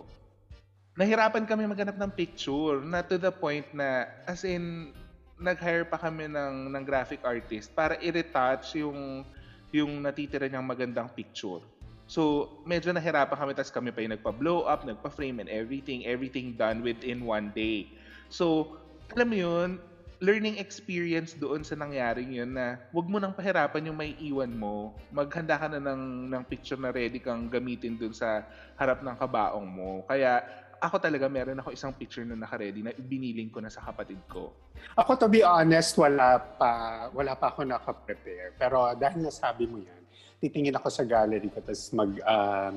nahirapan 0.99 1.47
kami 1.47 1.63
maghanap 1.63 1.95
ng 1.95 2.11
picture 2.11 2.83
na 2.83 2.99
to 2.99 3.15
the 3.15 3.31
point 3.31 3.63
na 3.71 4.03
as 4.27 4.43
in 4.43 4.91
nag-hire 5.39 5.87
pa 5.87 5.95
kami 5.95 6.27
ng 6.27 6.75
ng 6.75 6.83
graphic 6.83 7.23
artist 7.23 7.71
para 7.71 7.95
i-retouch 8.03 8.75
yung 8.83 9.23
yung 9.71 10.03
natitira 10.03 10.51
niyang 10.51 10.67
magandang 10.67 11.07
picture. 11.15 11.63
So, 12.11 12.51
medyo 12.67 12.91
nahirapan 12.91 13.39
kami 13.39 13.51
tapos 13.55 13.71
kami 13.71 13.95
pa 13.95 14.03
yung 14.03 14.11
nagpa-blow 14.19 14.67
up, 14.67 14.83
nagpa-frame 14.83 15.39
and 15.39 15.47
everything, 15.47 16.03
everything 16.03 16.59
done 16.59 16.83
within 16.83 17.23
one 17.23 17.55
day. 17.55 17.87
So, 18.27 18.75
alam 19.15 19.31
mo 19.31 19.39
yun, 19.39 19.79
learning 20.21 20.61
experience 20.61 21.33
doon 21.33 21.65
sa 21.65 21.73
nangyaring 21.73 22.29
yun 22.29 22.53
na 22.53 22.77
wag 22.93 23.09
mo 23.09 23.17
nang 23.17 23.33
pahirapan 23.33 23.89
yung 23.89 23.97
may 23.97 24.13
iwan 24.21 24.53
mo. 24.53 24.93
Maghanda 25.09 25.57
ka 25.57 25.65
na 25.65 25.81
ng, 25.81 26.29
ng 26.29 26.43
picture 26.45 26.77
na 26.77 26.93
ready 26.93 27.17
kang 27.17 27.49
gamitin 27.49 27.97
doon 27.97 28.13
sa 28.13 28.45
harap 28.77 29.01
ng 29.01 29.17
kabaong 29.17 29.65
mo. 29.65 30.05
Kaya 30.05 30.45
ako 30.77 31.01
talaga 31.01 31.25
meron 31.25 31.57
ako 31.57 31.73
isang 31.73 31.93
picture 31.97 32.21
na 32.21 32.37
naka-ready 32.37 32.85
na 32.85 32.93
biniling 32.93 33.49
ko 33.49 33.65
na 33.65 33.73
sa 33.73 33.81
kapatid 33.81 34.21
ko. 34.29 34.53
Ako 34.93 35.17
to 35.17 35.27
be 35.29 35.41
honest, 35.41 35.97
wala 35.97 36.37
pa 36.37 37.05
wala 37.13 37.33
pa 37.33 37.49
ako 37.49 37.65
naka-prepare. 37.65 38.53
Pero 38.61 38.93
dahil 38.93 39.25
nasabi 39.25 39.65
mo 39.65 39.81
yan, 39.81 40.01
titingin 40.37 40.77
ako 40.77 40.89
sa 40.93 41.01
gallery 41.01 41.49
ko 41.49 41.65
tapos 41.65 41.89
mag 41.97 42.13
um, 42.21 42.75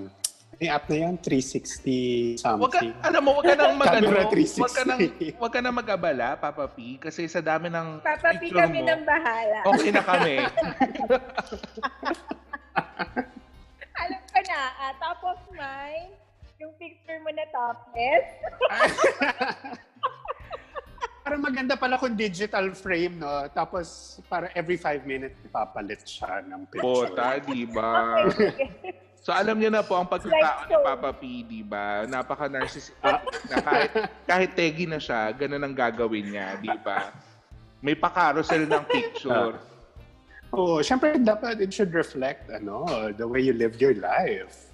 yung 0.54 0.70
app 0.70 0.86
na 0.86 0.96
yan, 0.96 1.14
360 1.18 2.38
Wag 2.60 2.70
ka, 2.70 2.78
something. 2.80 2.92
alam 3.02 3.22
mo, 3.22 3.30
wag 3.34 3.44
ka 3.44 3.54
nang 3.54 3.74
mag 3.74 3.88
ano, 3.90 4.08
360. 4.30 4.62
wag 4.62 4.72
ka 4.72 4.82
nang 4.84 5.00
wag 5.40 5.52
ka 5.52 5.60
nang 5.60 5.74
mag-abala, 5.74 6.28
Papa 6.36 6.66
P, 6.68 6.98
kasi 6.98 7.26
sa 7.26 7.40
dami 7.40 7.66
ng 7.68 7.98
Papapi 8.00 8.38
picture 8.44 8.62
kami 8.62 8.80
mo, 8.80 8.88
ng 8.92 9.02
bahala. 9.02 9.58
okay 9.66 9.90
na 9.90 10.02
kami. 10.02 10.34
Alam 13.94 14.20
ko 14.26 14.38
na, 14.44 14.58
ah, 14.80 14.92
top 14.98 15.20
of 15.24 15.40
mind, 15.54 16.12
yung 16.58 16.74
picture 16.76 17.18
mo 17.20 17.30
na 17.30 17.44
topless. 17.50 18.26
Para 21.24 21.40
maganda 21.40 21.72
pala 21.72 21.96
kung 21.96 22.12
digital 22.12 22.68
frame, 22.76 23.16
no? 23.16 23.48
Tapos, 23.48 24.20
para 24.28 24.52
every 24.52 24.76
five 24.76 25.08
minutes, 25.08 25.40
ipapalit 25.40 26.04
siya 26.04 26.44
ng 26.44 26.68
picture. 26.68 27.08
Pota, 27.08 27.40
di 27.40 27.64
ba? 27.64 28.28
So 29.24 29.32
alam 29.32 29.56
niyo 29.56 29.72
na 29.72 29.80
po 29.80 29.96
ang 29.96 30.04
pagkatao 30.04 30.68
ni. 30.68 30.76
Papa 30.84 31.10
P, 31.16 31.22
di 31.48 31.64
ba? 31.64 32.04
Napaka-narcissistic 32.04 33.00
na 33.48 33.56
kahit, 33.64 33.90
kahit 34.28 34.50
tegi 34.52 34.84
na 34.84 35.00
siya, 35.00 35.32
ganun 35.32 35.64
ang 35.64 35.72
gagawin 35.72 36.28
niya, 36.28 36.60
di 36.60 36.68
ba? 36.84 37.08
May 37.80 37.96
pa-carousel 37.96 38.68
ng 38.68 38.84
picture. 38.84 39.56
Oo, 40.54 40.84
syempre 40.84 41.16
dapat 41.16 41.56
it 41.64 41.72
should 41.72 41.96
reflect 41.96 42.52
ano, 42.52 42.84
the 43.16 43.24
way 43.24 43.40
you 43.40 43.56
lived 43.56 43.80
your 43.80 43.96
life. 43.96 44.68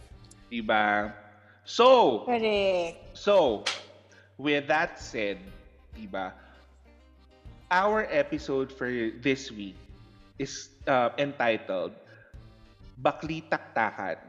Di 0.51 0.59
ba? 0.59 1.15
So, 1.63 2.27
Correct. 2.27 3.15
so, 3.15 3.63
with 4.35 4.67
that 4.67 4.99
said, 4.99 5.39
di 5.95 6.11
ba? 6.11 6.35
Our 7.71 8.11
episode 8.11 8.75
for 8.75 8.91
this 9.23 9.55
week 9.55 9.79
is 10.43 10.75
uh, 10.91 11.15
entitled 11.23 11.95
Bakli 13.01 13.49
Taktakan. 13.49 14.21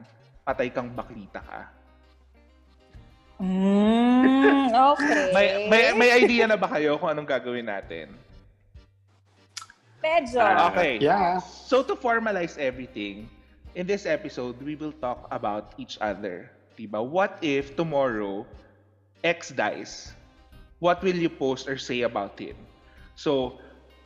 Patay 0.47 0.71
kang 0.71 0.89
baklita 0.95 1.43
ka. 1.43 1.61
Mm, 3.41 4.71
okay. 4.95 5.33
May, 5.35 5.47
may, 5.67 5.83
may 5.97 6.09
idea 6.13 6.47
na 6.47 6.55
ba 6.55 6.71
kayo 6.71 6.95
kung 6.95 7.11
anong 7.11 7.27
gagawin 7.27 7.67
natin? 7.67 8.13
Medyo. 10.01 10.41
Ah, 10.41 10.71
Okay. 10.73 10.97
Yeah. 10.97 11.37
So 11.43 11.85
to 11.85 11.93
formalize 11.93 12.57
everything, 12.57 13.29
in 13.75 13.85
this 13.87 14.05
episode, 14.05 14.57
we 14.61 14.75
will 14.75 14.93
talk 14.93 15.27
about 15.31 15.73
each 15.77 15.97
other. 16.01 16.49
Diba? 16.77 17.03
What 17.03 17.37
if 17.41 17.75
tomorrow, 17.75 18.45
X 19.23 19.53
dies? 19.53 20.13
What 20.81 21.03
will 21.05 21.15
you 21.15 21.29
post 21.29 21.69
or 21.69 21.77
say 21.77 22.01
about 22.01 22.39
him? 22.39 22.57
So, 23.13 23.61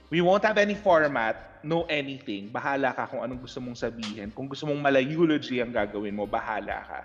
we 0.09 0.21
won't 0.21 0.43
have 0.45 0.57
any 0.57 0.77
format, 0.77 1.61
no 1.65 1.85
anything. 1.89 2.53
Bahala 2.53 2.93
ka 2.93 3.09
kung 3.09 3.25
anong 3.25 3.41
gusto 3.45 3.57
mong 3.61 3.77
sabihin. 3.77 4.29
Kung 4.29 4.45
gusto 4.45 4.69
mong 4.69 4.81
malayology 4.81 5.61
ang 5.61 5.73
gagawin 5.73 6.13
mo, 6.13 6.29
bahala 6.29 6.85
ka. 6.85 7.01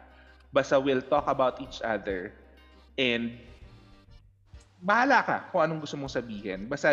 Basta 0.50 0.76
we'll 0.76 1.04
talk 1.04 1.30
about 1.30 1.62
each 1.62 1.78
other 1.80 2.34
and 2.98 3.38
bahala 4.82 5.24
ka 5.24 5.36
kung 5.48 5.62
anong 5.64 5.80
gusto 5.86 5.96
mong 5.96 6.12
sabihin. 6.12 6.68
Basta 6.68 6.92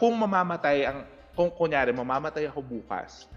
kung 0.00 0.16
mamamatay 0.16 0.88
ang 0.88 1.04
kung 1.36 1.52
kunyari 1.52 1.92
mamamatay 1.92 2.48
ako 2.48 2.64
bukas, 2.64 3.28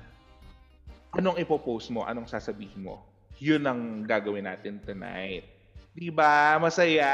anong 1.12 1.36
ipopost 1.36 1.92
mo? 1.92 2.08
Anong 2.08 2.32
sasabihin 2.32 2.88
mo? 2.88 3.04
Yun 3.44 3.68
ang 3.68 4.08
gagawin 4.08 4.48
natin 4.48 4.80
tonight. 4.80 5.44
Di 5.92 6.08
ba? 6.08 6.56
Masaya. 6.64 7.12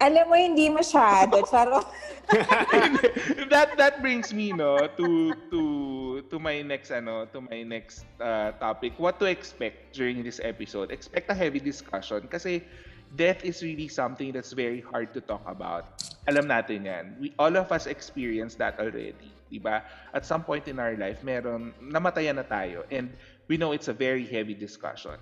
Alam 0.00 0.32
mo, 0.32 0.36
hindi 0.36 0.72
masyado. 0.72 1.44
Charo. 1.44 1.84
that 3.52 3.76
that 3.76 4.00
brings 4.00 4.32
me 4.32 4.54
no 4.54 4.78
to 4.96 5.34
to 5.52 5.60
to 6.32 6.36
my 6.40 6.62
next 6.64 6.88
ano 6.88 7.28
to 7.28 7.44
my 7.44 7.60
next 7.60 8.08
uh, 8.16 8.56
topic. 8.56 8.96
What 8.96 9.20
to 9.20 9.28
expect 9.28 9.92
during 9.92 10.24
this 10.24 10.40
episode? 10.40 10.88
Expect 10.88 11.28
a 11.28 11.36
heavy 11.36 11.60
discussion 11.60 12.24
kasi 12.32 12.64
death 13.12 13.44
is 13.44 13.60
really 13.60 13.92
something 13.92 14.32
that's 14.32 14.56
very 14.56 14.80
hard 14.80 15.12
to 15.12 15.20
talk 15.20 15.44
about. 15.44 16.00
Alam 16.24 16.48
natin 16.48 16.88
yan. 16.88 17.04
We 17.20 17.36
all 17.36 17.52
of 17.60 17.68
us 17.68 17.84
experience 17.84 18.56
that 18.56 18.80
already 18.80 19.36
di 19.50 19.58
ba? 19.58 19.82
At 20.14 20.24
some 20.24 20.46
point 20.46 20.70
in 20.70 20.78
our 20.78 20.94
life 20.94 21.20
meron 21.26 21.74
namatayan 21.82 22.38
na 22.38 22.46
tayo. 22.46 22.86
And 22.88 23.10
we 23.50 23.58
know 23.58 23.74
it's 23.74 23.90
a 23.90 23.96
very 23.96 24.24
heavy 24.24 24.54
discussion 24.54 25.18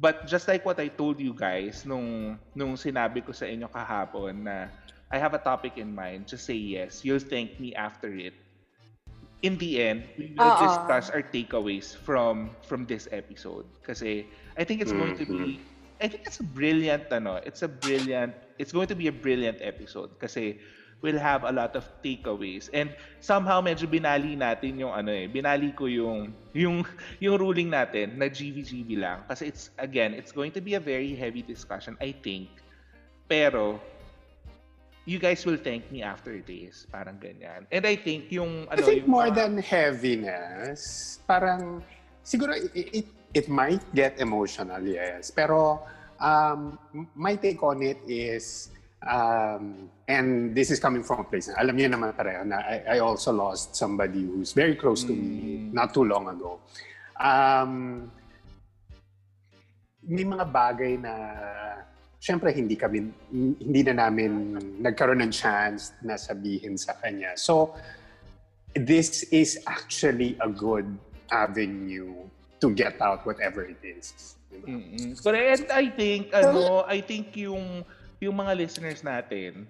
But 0.00 0.24
just 0.24 0.48
like 0.48 0.64
what 0.64 0.80
I 0.80 0.88
told 0.88 1.20
you 1.20 1.36
guys 1.36 1.84
nung 1.84 2.40
nung 2.56 2.72
sinabi 2.80 3.20
ko 3.20 3.36
sa 3.36 3.44
inyo 3.44 3.68
kahapon 3.68 4.48
na 4.48 4.72
I 5.12 5.20
have 5.20 5.36
a 5.36 5.42
topic 5.42 5.76
in 5.76 5.92
mind, 5.92 6.24
just 6.24 6.48
say 6.48 6.56
yes. 6.56 7.04
You'll 7.04 7.20
thank 7.20 7.60
me 7.60 7.76
after 7.76 8.08
it. 8.08 8.32
In 9.44 9.60
the 9.60 9.84
end, 9.84 10.08
we 10.16 10.32
will 10.32 10.56
Oo. 10.56 10.64
discuss 10.64 11.12
our 11.12 11.20
takeaways 11.20 11.92
from 11.92 12.56
from 12.64 12.88
this 12.88 13.12
episode 13.12 13.68
kasi 13.84 14.24
I 14.56 14.64
think 14.64 14.80
it's 14.80 14.92
going 14.92 15.16
to 15.20 15.26
be 15.28 15.60
I 16.00 16.08
think 16.08 16.24
it's 16.24 16.40
a 16.40 16.48
brilliant 16.48 17.12
ano, 17.12 17.44
it's 17.44 17.60
a 17.60 17.68
brilliant 17.68 18.32
it's 18.56 18.72
going 18.72 18.88
to 18.88 18.96
be 18.96 19.12
a 19.12 19.16
brilliant 19.16 19.60
episode 19.60 20.16
kasi 20.16 20.60
we'll 21.00 21.18
have 21.18 21.44
a 21.48 21.52
lot 21.52 21.72
of 21.74 21.84
takeaways 22.04 22.68
and 22.76 22.92
somehow 23.24 23.60
medyo 23.60 23.88
binali 23.88 24.36
natin 24.36 24.76
yung 24.76 24.92
ano 24.92 25.08
eh 25.10 25.24
binali 25.26 25.72
ko 25.72 25.88
yung 25.88 26.32
yung 26.52 26.84
yung 27.24 27.36
ruling 27.40 27.72
natin 27.72 28.16
na 28.20 28.28
GVGB 28.28 29.00
lang 29.00 29.24
kasi 29.26 29.48
it's 29.48 29.72
again 29.80 30.12
it's 30.12 30.30
going 30.30 30.52
to 30.52 30.60
be 30.60 30.76
a 30.76 30.82
very 30.82 31.16
heavy 31.16 31.40
discussion 31.40 31.96
I 32.00 32.12
think 32.12 32.52
pero 33.24 33.80
you 35.08 35.18
guys 35.18 35.42
will 35.46 35.56
thank 35.56 35.90
me 35.90 36.02
after 36.02 36.38
this. 36.44 36.86
Parang 36.92 37.18
ganyan. 37.18 37.66
And 37.72 37.82
I 37.82 37.96
think 37.96 38.30
yung... 38.30 38.68
I 38.70 38.78
Ano, 38.78 38.86
think 38.86 39.02
yung, 39.02 39.10
more 39.10 39.26
mga- 39.26 39.34
than 39.42 39.52
heaviness, 39.58 41.18
parang 41.26 41.82
siguro 42.22 42.54
it, 42.54 42.70
it, 42.76 43.06
it 43.34 43.46
might 43.48 43.82
get 43.94 44.20
emotional, 44.20 44.78
yes. 44.82 45.32
Pero 45.32 45.82
um, 46.20 46.78
my 47.16 47.34
take 47.34 47.58
on 47.64 47.82
it 47.82 47.98
is, 48.06 48.70
um, 49.06 49.88
and 50.08 50.54
this 50.54 50.70
is 50.70 50.80
coming 50.80 51.02
from 51.02 51.20
a 51.20 51.26
place, 51.26 51.48
na 51.48 51.60
alam 51.60 51.76
niyo 51.76 51.88
naman 51.92 52.12
pareho 52.12 52.44
na 52.44 52.60
I, 52.60 52.96
I 52.96 52.98
also 53.00 53.32
lost 53.32 53.76
somebody 53.76 54.26
who's 54.26 54.52
very 54.52 54.74
close 54.74 55.04
to 55.04 55.14
me 55.14 55.70
Mm. 55.70 55.72
not 55.72 55.94
too 55.94 56.04
long 56.04 56.26
ago. 56.28 56.58
Um, 57.20 58.10
may 60.02 60.24
mga 60.24 60.48
bagay 60.50 60.98
na 60.98 61.14
syempre 62.20 62.52
hindi 62.52 62.76
kami 62.76 63.12
hindi 63.32 63.80
na 63.86 64.08
namin 64.08 64.56
nagkaroon 64.80 65.24
ng 65.24 65.32
chance 65.32 65.92
na 66.02 66.16
sabihin 66.20 66.76
sa 66.76 66.96
kanya. 66.98 67.36
So 67.36 67.76
this 68.74 69.24
is 69.32 69.58
actually 69.66 70.36
a 70.40 70.48
good 70.48 70.86
avenue 71.30 72.12
to 72.60 72.66
get 72.74 73.00
out 73.00 73.24
whatever 73.24 73.64
it 73.64 73.80
is. 73.82 74.36
Diba? 74.52 74.66
Mm-mm. 74.68 75.16
Correct. 75.22 75.70
And 75.70 75.72
I 75.72 75.84
think, 75.88 76.34
ano, 76.34 76.84
I 76.84 77.00
think 77.00 77.34
yung, 77.36 77.84
yung 78.20 78.36
mga 78.36 78.52
listeners 78.56 79.00
natin, 79.00 79.64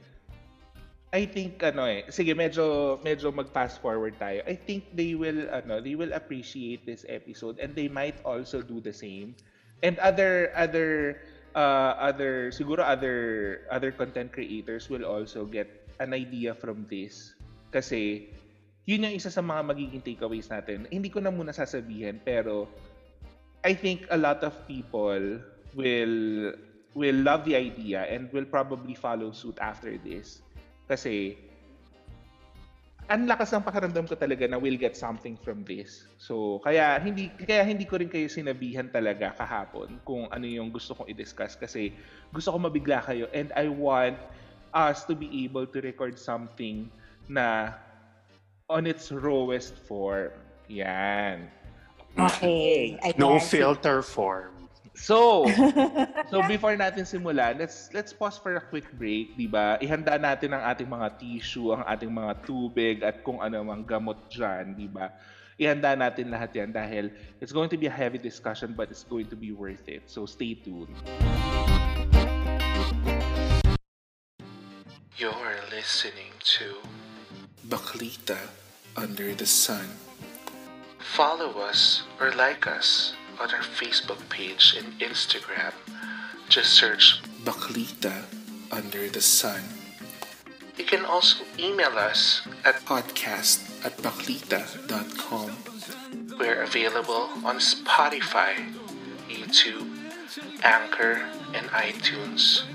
I 1.11 1.27
think, 1.27 1.59
ano 1.63 1.87
eh, 1.91 2.07
sige, 2.11 2.35
medyo, 2.39 2.99
medyo 3.03 3.35
mag-fast 3.35 3.83
forward 3.83 4.15
tayo. 4.19 4.47
I 4.47 4.55
think 4.55 4.95
they 4.95 5.19
will, 5.19 5.51
ano, 5.51 5.83
they 5.83 5.99
will 5.99 6.15
appreciate 6.15 6.87
this 6.87 7.03
episode 7.11 7.59
and 7.59 7.75
they 7.75 7.91
might 7.91 8.15
also 8.23 8.63
do 8.63 8.79
the 8.79 8.95
same. 8.95 9.35
And 9.83 9.99
other, 9.99 10.55
other, 10.55 11.19
uh, 11.55 11.99
other, 11.99 12.55
siguro 12.55 12.87
other, 12.87 13.67
other 13.71 13.91
content 13.91 14.31
creators 14.31 14.87
will 14.87 15.03
also 15.03 15.47
get 15.47 15.67
an 15.99 16.15
idea 16.15 16.55
from 16.55 16.87
this. 16.87 17.35
Kasi, 17.75 18.31
yun 18.87 19.03
yung 19.07 19.15
isa 19.19 19.35
sa 19.35 19.43
mga 19.43 19.67
magiging 19.67 20.03
takeaways 20.03 20.47
natin. 20.47 20.87
Hindi 20.91 21.11
ko 21.11 21.19
na 21.19 21.35
muna 21.35 21.51
sasabihin, 21.51 22.23
pero 22.23 22.71
I 23.67 23.75
think 23.75 24.07
a 24.15 24.19
lot 24.19 24.47
of 24.47 24.55
people 24.71 25.43
will 25.75 26.55
will 26.95 27.21
love 27.23 27.47
the 27.47 27.55
idea 27.55 28.07
and 28.11 28.33
will 28.33 28.47
probably 28.47 28.95
follow 28.95 29.31
suit 29.31 29.59
after 29.63 29.95
this. 30.03 30.43
Kasi 30.91 31.39
ang 33.11 33.27
lakas 33.27 33.51
ng 33.51 33.67
pakiramdam 33.67 34.07
ko 34.07 34.15
talaga 34.15 34.47
na 34.47 34.55
we'll 34.55 34.79
get 34.79 34.95
something 34.95 35.35
from 35.35 35.67
this. 35.67 36.07
So, 36.15 36.63
kaya 36.63 36.95
hindi 37.03 37.27
kaya 37.43 37.67
hindi 37.67 37.83
ko 37.83 37.99
rin 37.99 38.07
kayo 38.07 38.31
sinabihan 38.31 38.87
talaga 38.87 39.35
kahapon 39.35 39.99
kung 40.07 40.31
ano 40.31 40.47
yung 40.47 40.71
gusto 40.71 40.95
kong 40.95 41.11
i-discuss 41.11 41.59
kasi 41.59 41.91
gusto 42.31 42.55
ko 42.55 42.59
mabigla 42.63 43.03
kayo 43.03 43.27
and 43.35 43.51
I 43.59 43.67
want 43.67 44.15
us 44.71 45.03
to 45.11 45.19
be 45.19 45.27
able 45.43 45.67
to 45.67 45.83
record 45.83 46.15
something 46.23 46.87
na 47.27 47.75
on 48.71 48.87
its 48.87 49.11
rawest 49.11 49.75
form. 49.75 50.31
Yan. 50.71 51.51
Okay. 52.15 52.95
I 53.03 53.11
No 53.19 53.43
filter 53.43 54.07
form. 54.07 54.60
So, 55.01 55.49
so 56.31 56.45
before 56.45 56.77
natin 56.77 57.09
simulan, 57.09 57.57
let's 57.57 57.89
let's 57.97 58.13
pause 58.13 58.37
for 58.37 58.61
a 58.61 58.61
quick 58.61 58.85
break, 59.01 59.33
'di 59.33 59.49
ba? 59.49 59.81
Ihanda 59.81 60.21
natin 60.21 60.53
ang 60.53 60.61
ating 60.69 60.85
mga 60.85 61.17
tissue, 61.17 61.73
ang 61.73 61.89
ating 61.89 62.13
mga 62.13 62.45
tubig 62.45 63.01
at 63.01 63.25
kung 63.25 63.41
ano 63.41 63.65
mang 63.65 63.81
gamot 63.81 64.29
diyan, 64.29 64.77
'di 64.77 64.93
ba? 64.93 65.09
Ihanda 65.57 65.97
natin 65.97 66.29
lahat 66.29 66.53
'yan 66.53 66.69
dahil 66.77 67.09
it's 67.41 67.49
going 67.49 67.73
to 67.73 67.81
be 67.81 67.89
a 67.89 67.93
heavy 67.93 68.21
discussion 68.21 68.77
but 68.77 68.93
it's 68.93 69.09
going 69.09 69.25
to 69.25 69.37
be 69.41 69.57
worth 69.57 69.89
it. 69.89 70.05
So 70.05 70.29
stay 70.29 70.53
tuned. 70.61 70.93
You're 75.17 75.65
listening 75.73 76.37
to 76.61 76.77
Baklita 77.73 78.53
Under 79.01 79.33
the 79.33 79.49
Sun. 79.49 79.97
Follow 81.01 81.57
us 81.65 82.05
or 82.21 82.37
like 82.37 82.69
us 82.69 83.17
on 83.41 83.49
our 83.57 83.65
Facebook 83.65 84.21
page 84.29 84.77
and 84.77 84.93
Instagram. 85.01 85.73
Just 86.49 86.77
search 86.77 87.23
Baklita 87.43 88.29
Under 88.71 89.09
the 89.09 89.25
Sun. 89.25 89.65
You 90.77 90.85
can 90.85 91.05
also 91.09 91.45
email 91.59 91.97
us 91.97 92.47
at 92.65 92.85
podcast 92.85 93.65
at 93.85 93.97
baklita.com. 94.05 95.57
We're 96.39 96.63
available 96.63 97.33
on 97.45 97.57
Spotify, 97.65 98.61
YouTube, 99.29 99.89
Anchor, 100.63 101.25
and 101.57 101.65
iTunes. 101.73 102.69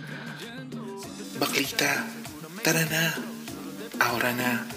Baklita, 1.37 2.09
tara 2.65 2.85
na. 2.89 3.03
Aura 4.01 4.33
na. 4.33 4.74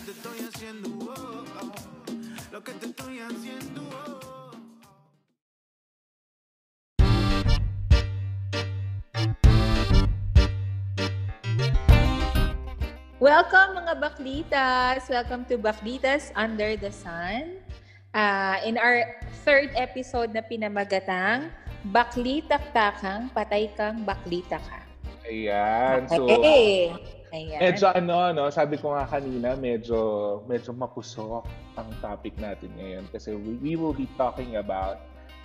Baklitas! 14.18 15.06
Welcome 15.06 15.46
to 15.46 15.54
Baklitas 15.54 16.34
Under 16.34 16.74
the 16.74 16.90
Sun. 16.90 17.62
Ah, 18.10 18.58
in 18.66 18.74
our 18.74 19.14
third 19.46 19.70
episode 19.78 20.34
na 20.34 20.42
pinamagatang 20.42 21.54
Baklitak-takang, 21.94 23.30
patay 23.30 23.70
kang 23.78 24.02
baklita 24.02 24.58
ka. 24.58 24.82
Ayan. 25.22 26.10
So, 26.10 26.26
Okay. 26.26 26.98
Ayan. 27.30 27.60
medyo 27.62 27.86
ano, 27.94 28.34
no, 28.34 28.50
sabi 28.50 28.74
ko 28.82 28.90
nga 28.90 29.06
kanina, 29.06 29.54
medyo 29.54 30.42
medyo 30.50 30.74
mapusok 30.74 31.46
ang 31.78 31.86
topic 32.02 32.34
natin 32.42 32.74
ngayon 32.74 33.06
kasi 33.14 33.38
we, 33.38 33.54
we 33.62 33.72
will 33.78 33.94
be 33.94 34.10
talking 34.18 34.58
about 34.58 34.98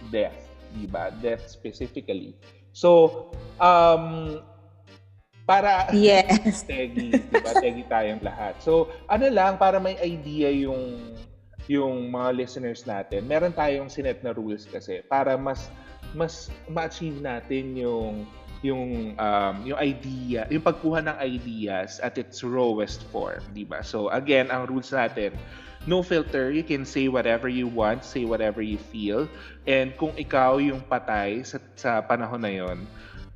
death, 0.10 0.50
di 0.74 0.90
ba? 0.90 1.14
Death 1.22 1.46
specifically. 1.46 2.34
So, 2.74 3.30
um, 3.62 4.42
para 5.44 5.92
Yes. 5.92 6.64
tegi, 6.70 7.12
di 7.12 7.38
ba? 7.44 7.52
Tegi 7.60 7.84
tayong 7.88 8.24
lahat. 8.24 8.60
So, 8.64 8.92
ano 9.12 9.28
lang, 9.28 9.60
para 9.60 9.78
may 9.80 10.00
idea 10.00 10.50
yung 10.52 11.16
yung 11.72 12.12
mga 12.12 12.36
listeners 12.36 12.84
natin, 12.84 13.24
meron 13.24 13.56
tayong 13.56 13.88
sinet 13.88 14.20
na 14.20 14.36
rules 14.36 14.68
kasi 14.68 15.00
para 15.08 15.40
mas 15.40 15.72
mas 16.12 16.52
ma-achieve 16.68 17.24
natin 17.24 17.80
yung 17.80 18.28
yung 18.64 19.16
um, 19.20 19.56
yung 19.68 19.80
idea, 19.80 20.48
yung 20.48 20.64
pagkuha 20.64 21.04
ng 21.04 21.18
ideas 21.20 22.00
at 22.00 22.16
its 22.16 22.44
rawest 22.44 23.04
form, 23.12 23.44
di 23.52 23.68
ba? 23.68 23.84
So 23.84 24.08
again, 24.12 24.48
ang 24.52 24.72
rules 24.72 24.92
natin, 24.96 25.36
no 25.84 26.00
filter, 26.00 26.48
you 26.52 26.64
can 26.64 26.88
say 26.88 27.12
whatever 27.12 27.52
you 27.52 27.68
want, 27.68 28.08
say 28.08 28.24
whatever 28.24 28.64
you 28.64 28.80
feel. 28.80 29.28
And 29.68 29.92
kung 30.00 30.16
ikaw 30.16 30.64
yung 30.64 30.80
patay 30.88 31.44
sa, 31.44 31.60
sa 31.76 32.00
panahon 32.00 32.40
na 32.40 32.52
yon, 32.56 32.88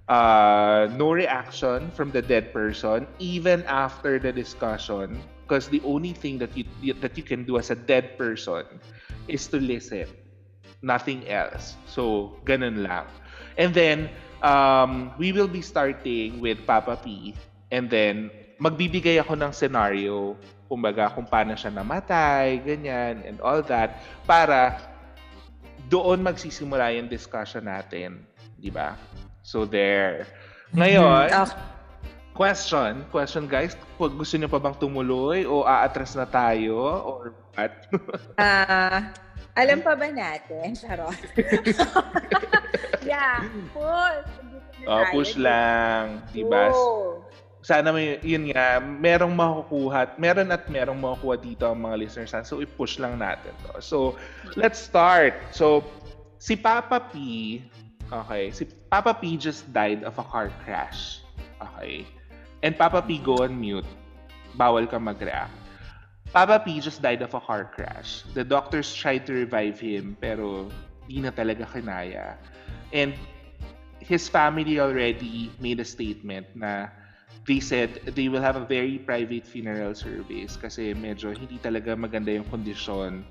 uh, 0.07 0.87
no 0.95 1.11
reaction 1.11 1.91
from 1.91 2.11
the 2.11 2.21
dead 2.21 2.51
person 2.51 3.07
even 3.19 3.63
after 3.67 4.19
the 4.19 4.31
discussion 4.31 5.19
because 5.43 5.67
the 5.69 5.81
only 5.83 6.11
thing 6.11 6.37
that 6.37 6.51
you 6.55 6.65
that 6.99 7.15
you 7.15 7.23
can 7.23 7.43
do 7.43 7.57
as 7.57 7.71
a 7.71 7.77
dead 7.77 8.17
person 8.17 8.63
is 9.27 9.47
to 9.47 9.59
listen 9.59 10.07
nothing 10.81 11.25
else. 11.27 11.75
So 11.89 12.35
ganun 12.45 12.85
lang. 12.85 13.09
And 13.57 13.73
then 13.73 14.09
um, 14.41 15.13
we 15.17 15.31
will 15.33 15.49
be 15.49 15.61
starting 15.61 16.39
with 16.41 16.61
Papa 16.65 16.99
P 17.01 17.33
and 17.73 17.89
then 17.89 18.29
magbibigay 18.61 19.21
ako 19.21 19.37
ng 19.37 19.53
scenario 19.53 20.37
kumbaga 20.67 21.13
kung 21.13 21.25
paano 21.29 21.53
siya 21.53 21.71
namatay 21.71 22.59
ganyan 22.65 23.21
and 23.23 23.37
all 23.39 23.61
that 23.63 24.01
para 24.25 24.75
doon 25.87 26.19
magsisimula 26.25 26.91
yung 26.97 27.07
discussion 27.07 27.69
natin 27.69 28.25
di 28.57 28.73
ba 28.73 28.97
So 29.47 29.63
there. 29.63 30.27
Ngayon, 30.75 31.31
Okay. 31.31 31.55
question, 32.35 33.07
question 33.07 33.47
guys, 33.47 33.79
kung 33.95 34.19
gusto 34.19 34.35
niyo 34.35 34.51
pa 34.51 34.59
bang 34.59 34.75
tumuloy 34.75 35.47
o 35.47 35.63
aatras 35.63 36.19
na 36.19 36.27
tayo 36.27 36.75
or 36.83 37.31
what? 37.55 37.71
Ah, 38.35 39.15
alam 39.55 39.79
pa 39.79 39.95
ba 39.95 40.11
natin? 40.11 40.75
Charot. 40.75 41.15
yeah, 43.07 43.47
push. 43.71 44.27
Oh, 44.83 44.99
tayo. 45.07 45.15
push 45.15 45.39
lang, 45.39 46.19
di 46.35 46.43
ba? 46.43 46.67
Sana 47.63 47.95
may, 47.95 48.19
yun 48.27 48.51
nga, 48.51 48.83
merong 48.83 49.31
makukuha, 49.31 50.19
meron 50.19 50.51
at 50.51 50.67
merong 50.67 50.99
makukuha 50.99 51.35
dito 51.39 51.63
ang 51.63 51.87
mga 51.87 51.95
listeners. 52.03 52.35
So, 52.43 52.59
i-push 52.59 52.99
lang 52.99 53.17
natin 53.17 53.55
to. 53.63 53.79
So, 53.79 53.97
let's 54.59 54.77
start. 54.77 55.39
So, 55.55 55.87
si 56.37 56.53
Papa 56.59 56.99
P, 56.99 57.15
okay, 58.11 58.51
si 58.51 58.67
Papa 58.89 59.13
P 59.13 59.37
just 59.37 59.67
died 59.73 60.03
of 60.03 60.17
a 60.19 60.25
car 60.25 60.51
crash. 60.63 61.21
Okay. 61.61 62.05
And 62.63 62.77
Papa 62.77 63.01
P, 63.01 63.19
go 63.19 63.45
on 63.45 63.59
mute. 63.59 63.87
Bawal 64.57 64.89
ka 64.89 64.97
mag-react. 64.97 65.53
Papa 66.33 66.59
P 66.59 66.79
just 66.79 67.01
died 67.01 67.21
of 67.21 67.33
a 67.33 67.39
car 67.39 67.69
crash. 67.71 68.23
The 68.33 68.43
doctors 68.43 68.91
tried 68.93 69.25
to 69.27 69.33
revive 69.33 69.79
him, 69.79 70.17
pero 70.19 70.67
di 71.07 71.23
na 71.23 71.31
talaga 71.31 71.63
kinaya. 71.69 72.35
And 72.91 73.15
his 73.99 74.27
family 74.27 74.79
already 74.79 75.51
made 75.59 75.79
a 75.79 75.87
statement 75.87 76.47
na 76.55 76.91
they 77.47 77.59
said 77.59 78.03
they 78.15 78.27
will 78.27 78.43
have 78.43 78.55
a 78.59 78.65
very 78.65 78.99
private 78.99 79.47
funeral 79.47 79.95
service 79.95 80.59
kasi 80.59 80.91
medyo 80.95 81.31
hindi 81.31 81.59
talaga 81.63 81.95
maganda 81.95 82.31
yung 82.31 82.47
kondisyon 82.51 83.23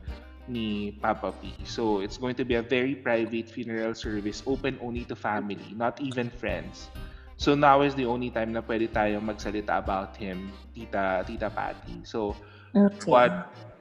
ni 0.49 0.97
Papa 1.03 1.35
P. 1.43 1.53
So, 1.67 2.01
it's 2.01 2.17
going 2.17 2.35
to 2.39 2.45
be 2.45 2.55
a 2.57 2.65
very 2.65 2.95
private 2.95 3.51
funeral 3.51 3.95
service, 3.95 4.43
open 4.47 4.79
only 4.81 5.05
to 5.11 5.15
family, 5.15 5.75
not 5.75 6.01
even 6.01 6.31
friends. 6.31 6.89
So, 7.37 7.55
now 7.55 7.83
is 7.83 7.95
the 7.95 8.07
only 8.07 8.31
time 8.31 8.57
na 8.57 8.65
pwede 8.65 8.89
tayong 8.89 9.29
magsalita 9.29 9.77
about 9.77 10.17
him, 10.17 10.51
Tita, 10.73 11.25
Tita 11.27 11.51
Patty. 11.51 12.01
So, 12.05 12.35
Okay. 12.77 13.09
what 13.09 13.33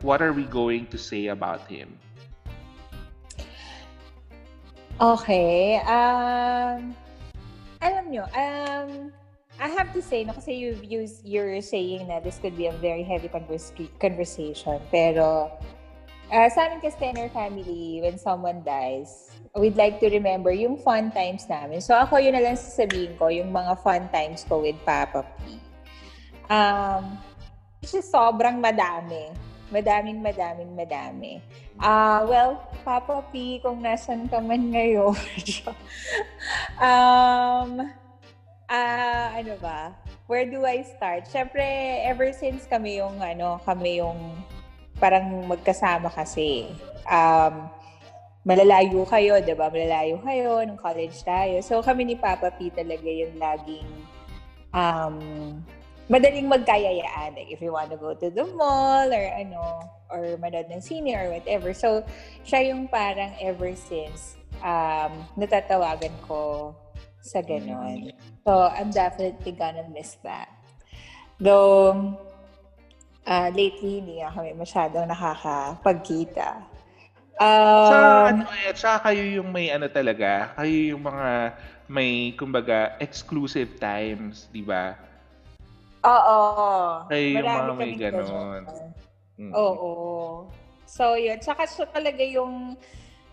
what 0.08 0.24
are 0.24 0.32
we 0.32 0.48
going 0.48 0.88
to 0.88 0.98
say 0.98 1.28
about 1.28 1.68
him? 1.68 2.00
Okay. 4.96 5.84
Um, 5.84 6.96
alam 7.84 8.08
nyo, 8.08 8.24
um, 8.32 9.12
I 9.60 9.68
have 9.68 9.92
to 9.92 10.02
say, 10.02 10.24
no, 10.24 10.32
kasi 10.32 10.56
you've 10.56 10.84
used, 10.84 11.28
you're 11.28 11.60
saying 11.60 12.08
na 12.08 12.20
this 12.20 12.40
could 12.40 12.56
be 12.56 12.68
a 12.68 12.76
very 12.80 13.04
heavy 13.04 13.28
convers- 13.28 13.76
conversation. 14.00 14.80
Pero, 14.92 15.52
uh, 16.32 16.48
sa 16.50 16.70
amin 16.70 16.82
kasi 16.82 17.12
in 17.12 17.18
our 17.20 17.32
family, 17.34 18.00
when 18.02 18.18
someone 18.18 18.64
dies, 18.66 19.30
we'd 19.56 19.78
like 19.78 20.00
to 20.00 20.10
remember 20.10 20.52
yung 20.52 20.78
fun 20.78 21.12
times 21.12 21.46
namin. 21.48 21.80
So 21.82 21.96
ako 21.96 22.18
yun 22.18 22.34
na 22.34 22.44
lang 22.44 22.58
sasabihin 22.58 23.18
ko, 23.18 23.30
yung 23.30 23.52
mga 23.54 23.78
fun 23.82 24.10
times 24.10 24.44
ko 24.48 24.62
with 24.62 24.78
Papa 24.86 25.26
P. 25.42 25.60
Um, 26.50 27.18
is 27.82 28.10
sobrang 28.10 28.58
madami. 28.58 29.30
Madaming, 29.74 30.22
madaming, 30.22 30.72
madami. 30.78 31.42
Ah, 31.82 32.22
well, 32.26 32.62
Papa 32.86 33.26
P, 33.34 33.60
kung 33.66 33.82
nasan 33.82 34.30
ka 34.30 34.38
man 34.38 34.70
ngayon. 34.70 35.18
um, 36.82 37.90
ah, 38.70 39.26
ano 39.34 39.54
ba? 39.58 39.94
Where 40.30 40.46
do 40.46 40.66
I 40.66 40.86
start? 40.86 41.30
Siyempre, 41.30 41.66
ever 42.06 42.30
since 42.34 42.70
kami 42.70 43.02
yung, 43.02 43.18
ano, 43.22 43.58
kami 43.66 44.02
yung 44.02 44.18
parang 45.00 45.48
magkasama 45.48 46.12
kasi. 46.12 46.70
Um, 47.06 47.70
malalayo 48.46 49.02
kayo, 49.10 49.42
di 49.42 49.58
ba? 49.58 49.74
Malalayo 49.74 50.22
kayo, 50.22 50.62
nung 50.64 50.78
college 50.78 51.18
tayo. 51.26 51.60
So, 51.66 51.82
kami 51.82 52.06
ni 52.06 52.16
Papa 52.16 52.54
P 52.54 52.70
talaga 52.70 53.10
yung 53.10 53.36
laging 53.42 53.90
um, 54.70 55.16
madaling 56.06 56.46
magkayayaan. 56.46 57.34
Like, 57.34 57.50
if 57.50 57.58
you 57.58 57.74
want 57.74 57.90
to 57.90 57.98
go 57.98 58.14
to 58.14 58.30
the 58.30 58.46
mall 58.54 59.10
or 59.10 59.26
ano, 59.34 59.90
or 60.14 60.38
manood 60.38 60.70
ng 60.70 60.82
sine 60.82 61.18
or 61.18 61.34
whatever. 61.34 61.74
So, 61.74 62.06
siya 62.46 62.70
yung 62.70 62.86
parang 62.86 63.34
ever 63.42 63.74
since 63.74 64.38
um, 64.62 65.26
natatawagan 65.34 66.14
ko 66.30 66.74
sa 67.26 67.42
ganon. 67.42 68.14
So, 68.46 68.70
I'm 68.70 68.94
definitely 68.94 69.58
gonna 69.58 69.90
miss 69.90 70.22
that. 70.22 70.54
Though, 71.42 72.14
uh, 73.26 73.50
lately, 73.52 74.00
hindi 74.02 74.22
nga 74.22 74.32
kami 74.34 74.54
masyadong 74.54 75.10
nakakapagkita. 75.10 76.62
Um, 77.36 77.90
sa 77.92 78.00
ano 78.32 78.48
eh, 78.64 78.72
tsaka 78.72 79.12
kayo 79.12 79.24
yung 79.42 79.52
may 79.52 79.68
ano 79.68 79.92
talaga, 79.92 80.56
kayo 80.56 80.96
yung 80.96 81.04
mga 81.04 81.52
may 81.92 82.32
kumbaga 82.40 82.96
exclusive 83.04 83.76
times, 83.78 84.48
di 84.56 84.64
ba? 84.64 84.96
Oo. 86.06 86.40
Kayo 87.12 87.26
yung 87.44 87.50
mga 87.52 87.74
may 87.76 87.94
ganon. 87.98 88.24
ganun. 88.24 88.64
Mm. 89.36 89.52
Oo. 89.52 89.92
So, 90.88 91.20
yun. 91.20 91.42
Tsaka 91.42 91.68
siya 91.68 91.92
talaga 91.92 92.24
yung 92.24 92.80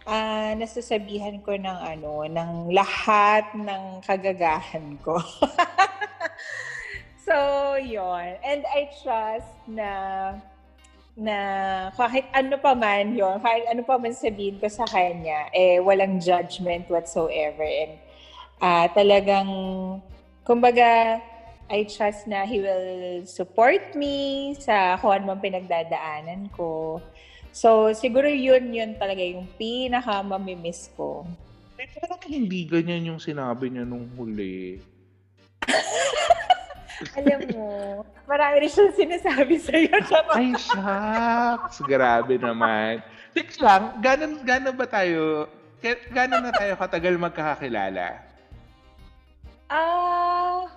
ah, 0.09 0.51
nasasabihan 0.59 1.39
ko 1.45 1.55
ng 1.55 1.79
ano, 1.79 2.27
ng 2.27 2.75
lahat 2.75 3.55
ng 3.55 4.03
kagagahan 4.03 4.99
ko. 4.99 5.15
so, 7.25 7.77
yun. 7.79 8.37
And 8.43 8.63
I 8.67 8.91
trust 9.03 9.53
na 9.67 9.91
na 11.13 11.37
kahit 11.93 12.25
ano 12.33 12.57
pa 12.57 12.73
man 12.73 13.13
yun, 13.13 13.37
kahit 13.45 13.69
ano 13.69 13.85
pa 13.85 14.01
man 14.01 14.17
sabihin 14.17 14.57
ko 14.57 14.69
sa 14.69 14.89
kanya, 14.89 15.53
eh, 15.53 15.77
walang 15.77 16.17
judgment 16.21 16.89
whatsoever. 16.89 17.65
And 17.65 18.01
ah, 18.63 18.89
talagang, 18.89 19.49
kumbaga, 20.47 21.21
I 21.73 21.89
trust 21.89 22.29
na 22.29 22.45
he 22.45 22.61
will 22.61 23.25
support 23.25 23.97
me 23.97 24.53
sa 24.61 24.97
kung 25.01 25.17
ano 25.17 25.33
man 25.33 25.41
pinagdadaanan 25.41 26.53
ko. 26.53 27.01
So, 27.53 27.93
siguro 27.93 28.29
yun, 28.33 28.73
yun 28.73 28.97
talaga 28.97 29.21
yung 29.21 29.45
pinaka 29.61 30.25
mamimiss 30.25 30.89
ko. 30.97 31.29
Eh, 31.77 31.89
parang 32.01 32.21
hindi 32.25 32.65
ganyan 32.65 33.13
yung 33.13 33.21
sinabi 33.21 33.69
niya 33.69 33.85
nung 33.85 34.09
huli. 34.17 34.81
Alam 37.17 37.41
mo, 37.51 37.67
marami 38.25 38.63
rin 38.63 38.71
siyang 38.71 38.95
sinasabi 38.95 39.57
sa'yo. 39.59 39.91
Ay, 40.33 40.55
shucks! 40.55 41.83
Grabe 41.83 42.39
naman. 42.39 43.03
Teka 43.33 43.57
lang, 43.61 43.83
ganon, 43.99 44.33
ganon 44.45 44.77
ba 44.77 44.85
tayo, 44.85 45.49
ganon 46.13 46.45
na 46.45 46.53
tayo 46.53 46.77
katagal 46.77 47.17
magkakakilala? 47.17 48.21
Ah, 49.73 50.69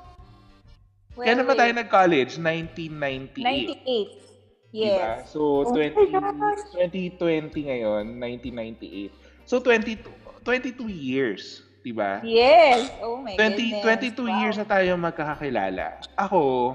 well, 1.20 1.26
Kailan 1.28 1.44
ba 1.44 1.54
tayo 1.54 1.72
wait. 1.76 1.80
nag-college? 1.84 2.32
1998. 2.40 3.44
98. 3.44 4.24
Diba? 4.72 5.20
Yes. 5.20 5.32
So, 5.32 5.64
Oh 5.64 5.72
20, 5.72 5.96
my 6.12 6.32
gosh. 6.36 6.64
2020 6.76 7.70
ngayon, 7.72 8.04
1998. 8.20 9.12
So, 9.48 9.60
22, 9.60 10.08
22 10.44 10.88
years, 10.92 11.64
diba? 11.86 12.18
Yes. 12.26 12.90
Oh 13.06 13.22
my 13.22 13.38
20, 13.38 13.78
goodness. 13.78 14.18
22 14.18 14.26
Wow. 14.26 14.38
years 14.42 14.58
na 14.58 14.66
tayo 14.66 14.98
magkakakilala. 14.98 16.02
Ako, 16.18 16.74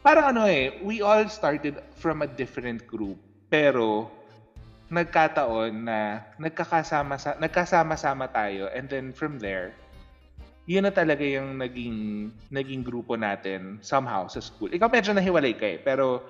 parang 0.00 0.30
ano 0.30 0.46
eh, 0.46 0.78
we 0.86 1.02
all 1.02 1.26
started 1.26 1.82
from 1.98 2.22
a 2.22 2.28
different 2.30 2.86
group. 2.86 3.18
Pero, 3.50 4.06
nagkataon 4.92 5.72
na 5.88 6.20
nagkakasama 6.36 7.16
sa 7.16 7.32
nagkasama-sama 7.40 8.28
tayo 8.28 8.68
and 8.76 8.92
then 8.92 9.08
from 9.08 9.40
there 9.40 9.72
yun 10.68 10.84
na 10.84 10.92
talaga 10.92 11.24
yung 11.24 11.56
naging 11.56 12.28
naging 12.52 12.84
grupo 12.84 13.16
natin 13.18 13.80
somehow 13.82 14.28
sa 14.30 14.38
school. 14.38 14.70
Ikaw 14.70 14.86
medyo 14.86 15.10
nahiwalay 15.10 15.56
ka 15.58 15.66
eh, 15.66 15.78
pero 15.82 16.22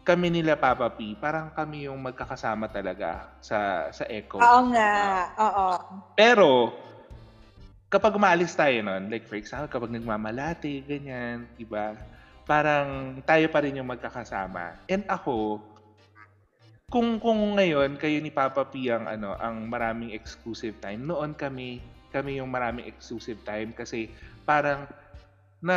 kami 0.00 0.32
nila 0.32 0.56
Papa 0.56 0.88
P, 0.88 1.12
parang 1.20 1.52
kami 1.52 1.84
yung 1.84 2.00
magkakasama 2.00 2.72
talaga 2.72 3.28
sa 3.44 3.90
sa 3.92 4.08
Echo. 4.08 4.40
Oo 4.40 4.60
nga. 4.72 5.28
Oo. 5.36 5.66
Pero, 6.16 6.72
kapag 7.90 8.14
umaalis 8.14 8.54
tayo 8.54 8.86
nun, 8.86 9.10
like 9.10 9.26
for 9.26 9.34
example, 9.34 9.66
kapag 9.66 9.90
nagmamalati, 9.90 10.86
ganyan, 10.86 11.50
di 11.58 11.66
ba? 11.66 11.98
Parang 12.46 13.18
tayo 13.26 13.50
pa 13.50 13.60
rin 13.66 13.76
yung 13.82 13.90
magkakasama. 13.90 14.78
And 14.86 15.02
ako, 15.10 15.58
kung 16.86 17.18
kung 17.18 17.58
ngayon 17.58 17.98
kayo 17.98 18.18
ni 18.22 18.30
Papa 18.30 18.66
P 18.66 18.90
ang 18.90 19.10
ano, 19.10 19.34
ang 19.38 19.66
maraming 19.66 20.14
exclusive 20.14 20.78
time, 20.78 21.02
noon 21.02 21.34
kami 21.34 21.82
kami 22.10 22.42
yung 22.42 22.50
maraming 22.50 22.86
exclusive 22.86 23.38
time 23.46 23.70
kasi 23.74 24.10
parang 24.42 24.86
na 25.62 25.76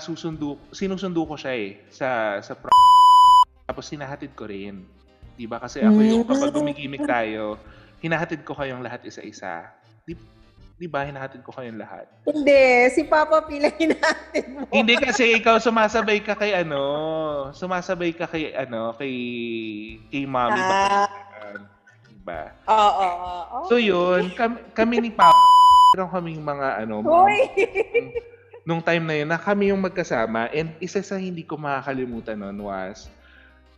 susundo 0.00 0.56
sinusundo 0.72 1.20
ko 1.28 1.36
siya 1.36 1.52
eh 1.52 1.70
sa 1.92 2.40
sa 2.40 2.56
pro- 2.56 2.72
tapos 3.68 3.84
hinahatid 3.92 4.32
ko 4.32 4.48
rin. 4.48 4.84
'Di 5.36 5.44
ba? 5.44 5.60
Kasi 5.60 5.84
ako 5.84 6.00
yung 6.00 6.24
kapag 6.24 6.52
gumigimik 6.56 7.04
tayo, 7.04 7.60
hinahatid 8.00 8.40
ko 8.40 8.56
kayong 8.56 8.80
lahat 8.80 9.04
isa-isa. 9.04 9.68
Di, 10.08 10.16
di 10.76 10.86
ba? 10.88 11.08
Hinahatid 11.08 11.40
ko 11.40 11.52
kayong 11.56 11.80
lahat. 11.80 12.04
Hindi. 12.28 12.92
Si 12.92 13.02
Papa 13.08 13.40
Pila 13.48 13.72
natin 13.72 14.44
mo. 14.52 14.68
Hindi 14.68 14.94
kasi 15.00 15.40
ikaw 15.40 15.56
sumasabay 15.56 16.20
ka 16.20 16.36
kay 16.36 16.52
ano, 16.52 16.80
sumasabay 17.56 18.12
ka 18.12 18.28
kay 18.28 18.52
ano, 18.52 18.92
kay 18.96 19.14
kay 20.12 20.28
mommy 20.28 20.60
ba? 20.60 21.08
Ah. 21.08 21.26
Diba? 22.26 22.42
Oo. 22.66 22.90
oo, 22.98 23.30
oo. 23.38 23.58
So 23.70 23.78
yun, 23.78 24.34
kami, 24.34 24.58
kami 24.74 24.94
ni 24.98 25.10
Papa, 25.14 25.38
meron 25.94 26.10
kaming 26.10 26.42
mga 26.42 26.68
ano, 26.82 26.94
mga, 26.98 27.24
nung 28.66 28.82
time 28.82 29.04
na 29.06 29.14
yun, 29.14 29.28
na 29.30 29.38
kami 29.38 29.70
yung 29.70 29.78
magkasama. 29.78 30.50
And 30.50 30.74
isa 30.82 30.98
sa 31.06 31.22
hindi 31.22 31.46
ko 31.46 31.54
makakalimutan 31.54 32.34
nun 32.34 32.66
was, 32.66 33.06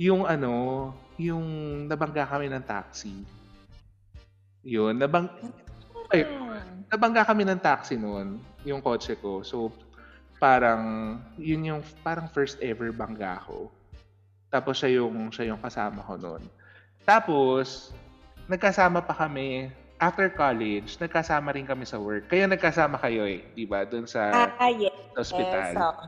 yung 0.01 0.25
ano, 0.25 0.97
yung 1.21 1.45
nabangga 1.93 2.25
kami 2.25 2.49
ng 2.49 2.65
taxi. 2.65 3.13
Yun, 4.65 4.97
nabang, 4.97 5.29
ay, 6.09 6.25
Hmm. 6.25 6.85
nabangga 6.89 7.23
kami 7.25 7.45
ng 7.45 7.61
taxi 7.61 7.97
noon, 7.97 8.41
yung 8.65 8.81
kotse 8.81 9.13
ko. 9.21 9.45
So, 9.45 9.69
parang, 10.39 11.17
yun 11.37 11.69
yung, 11.69 11.83
parang 12.01 12.31
first 12.31 12.57
ever 12.65 12.89
bangga 12.95 13.43
ko. 13.45 13.69
Tapos 14.49 14.81
siya 14.81 15.03
yung, 15.03 15.29
siya 15.29 15.53
yung 15.53 15.61
kasama 15.61 16.01
ko 16.01 16.17
noon. 16.17 16.43
Tapos, 17.05 17.93
nagkasama 18.49 19.05
pa 19.05 19.13
kami, 19.13 19.69
after 19.99 20.31
college, 20.33 20.97
nagkasama 20.97 21.53
rin 21.53 21.67
kami 21.67 21.85
sa 21.85 22.01
work. 22.01 22.31
Kaya 22.31 22.47
nagkasama 22.49 22.97
kayo 22.97 23.27
eh, 23.29 23.45
di 23.53 23.67
ba? 23.69 23.85
Doon 23.85 24.07
sa, 24.09 24.49
Ah, 24.57 24.71
yes. 24.73 24.95
hospital. 25.13 25.75
Yes, 25.75 25.77
oo. 25.77 26.05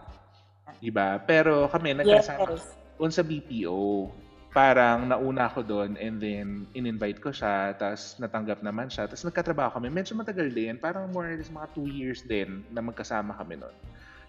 Di 0.81 0.89
ba? 0.89 1.21
Pero 1.21 1.69
kami, 1.69 1.93
nagkasama 1.93 2.57
Yes. 2.57 2.65
doon 2.97 3.13
sa 3.13 3.21
BPO. 3.21 4.09
Parang 4.51 5.07
nauna 5.07 5.47
ako 5.47 5.63
doon 5.63 5.95
and 5.95 6.19
then 6.19 6.67
in-invite 6.75 7.23
ko 7.23 7.31
siya, 7.31 7.71
tapos 7.79 8.19
natanggap 8.19 8.67
naman 8.67 8.91
siya. 8.91 9.07
Tapos 9.07 9.23
nagkatrabaho 9.23 9.79
kami. 9.79 9.95
Medyo 9.95 10.19
matagal 10.19 10.51
din. 10.51 10.75
Parang 10.75 11.07
more 11.15 11.31
or 11.31 11.39
less 11.39 11.55
mga 11.55 11.71
two 11.71 11.87
years 11.87 12.27
din 12.27 12.67
na 12.75 12.83
magkasama 12.83 13.31
kami 13.39 13.63
noon. 13.63 13.77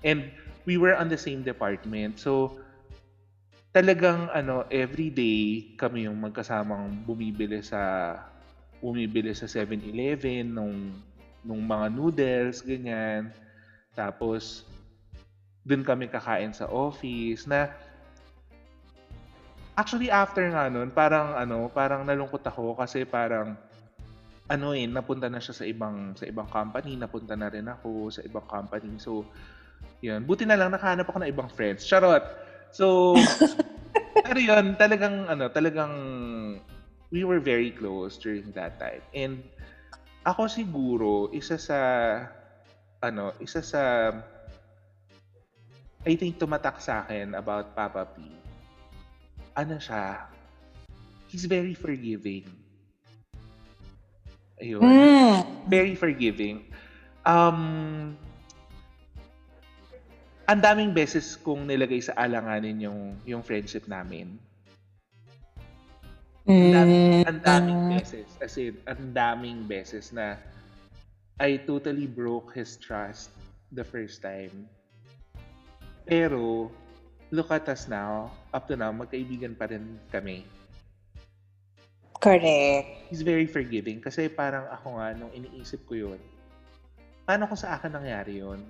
And 0.05 0.29
we 0.69 0.77
were 0.77 0.93
on 0.93 1.09
the 1.09 1.17
same 1.17 1.41
department. 1.41 2.21
So, 2.21 2.61
talagang 3.73 4.29
ano, 4.29 4.69
everyday 4.69 5.73
kami 5.73 6.05
yung 6.05 6.21
magkasamang 6.21 7.01
bumibili 7.01 7.65
sa 7.65 8.13
bumibili 8.81 9.33
sa 9.33 9.49
7-Eleven 9.49 10.53
nung 10.53 10.93
nung 11.41 11.65
mga 11.65 11.87
noodles, 11.89 12.61
ganyan. 12.61 13.33
Tapos, 13.97 14.69
dun 15.65 15.81
kami 15.81 16.09
kakain 16.09 16.53
sa 16.53 16.69
office 16.69 17.49
na 17.49 17.73
actually 19.81 20.13
after 20.13 20.45
nga 20.53 20.69
nun, 20.69 20.93
parang 20.93 21.33
ano, 21.33 21.65
parang 21.73 22.05
nalungkot 22.05 22.45
ako 22.45 22.77
kasi 22.77 23.01
parang 23.01 23.57
ano 24.45 24.77
eh, 24.77 24.85
napunta 24.85 25.25
na 25.25 25.41
siya 25.41 25.57
sa 25.57 25.65
ibang 25.65 26.13
sa 26.13 26.29
ibang 26.29 26.45
company, 26.45 26.93
napunta 26.93 27.33
na 27.33 27.49
rin 27.49 27.65
ako 27.65 28.13
sa 28.13 28.21
ibang 28.21 28.45
company. 28.45 29.01
So, 29.01 29.25
yun. 30.05 30.21
Buti 30.29 30.45
na 30.45 30.57
lang 30.57 30.69
nakahanap 30.69 31.09
ako 31.09 31.25
ng 31.25 31.31
ibang 31.33 31.49
friends. 31.49 31.81
Charot. 31.87 32.21
So, 32.69 33.17
pero 34.25 34.37
yun, 34.37 34.77
talagang, 34.77 35.29
ano, 35.29 35.47
talagang, 35.49 35.93
we 37.09 37.23
were 37.23 37.39
very 37.41 37.71
close 37.71 38.17
during 38.17 38.49
that 38.53 38.77
time. 38.81 39.01
And, 39.13 39.45
ako 40.25 40.49
siguro, 40.49 41.29
isa 41.33 41.57
sa, 41.57 41.79
ano, 43.01 43.33
isa 43.41 43.61
sa, 43.61 44.13
I 46.01 46.17
think 46.17 46.41
tumatak 46.41 46.81
sa 46.81 47.05
akin 47.05 47.37
about 47.37 47.77
Papa 47.77 48.09
P. 48.09 48.40
Ano 49.55 49.75
siya, 49.77 50.31
he's 51.27 51.45
very 51.45 51.75
forgiving. 51.75 52.47
Ayun. 54.61 54.81
Mm. 54.83 55.39
Very 55.67 55.95
forgiving. 55.97 56.69
Um, 57.25 58.13
ang 60.45 60.59
daming 60.59 60.91
beses 60.93 61.39
kong 61.39 61.65
nilagay 61.65 62.03
sa 62.03 62.13
alanganin 62.17 62.77
yung 62.81 63.15
yung 63.23 63.41
friendship 63.41 63.87
namin. 63.89 64.37
Ang 66.49 66.73
daming, 66.73 67.23
ang 67.29 67.39
daming 67.39 67.81
beses. 67.95 68.27
As 68.41 68.57
in, 68.57 68.75
ang 68.89 69.13
daming 69.13 69.63
beses 69.69 70.09
na 70.11 70.35
I 71.41 71.57
totally 71.57 72.05
broke 72.05 72.53
his 72.53 72.77
trust 72.77 73.33
the 73.71 73.85
first 73.85 74.21
time. 74.21 74.69
Pero, 76.05 76.69
look 77.31 77.49
at 77.49 77.65
us 77.71 77.87
now. 77.87 78.29
Up 78.51 78.67
to 78.67 78.75
now, 78.75 78.91
magkaibigan 78.91 79.55
pa 79.55 79.71
rin 79.71 79.95
kami. 80.11 80.43
Correct. 82.21 83.09
He's 83.09 83.25
very 83.25 83.49
forgiving 83.49 84.03
kasi 84.03 84.29
parang 84.29 84.69
ako 84.69 85.01
nga, 85.01 85.17
nung 85.17 85.33
iniisip 85.33 85.81
ko 85.89 85.97
yun, 85.97 86.19
paano 87.25 87.49
kung 87.49 87.57
sa 87.57 87.73
akin 87.79 87.97
nangyari 87.97 88.43
yun? 88.43 88.61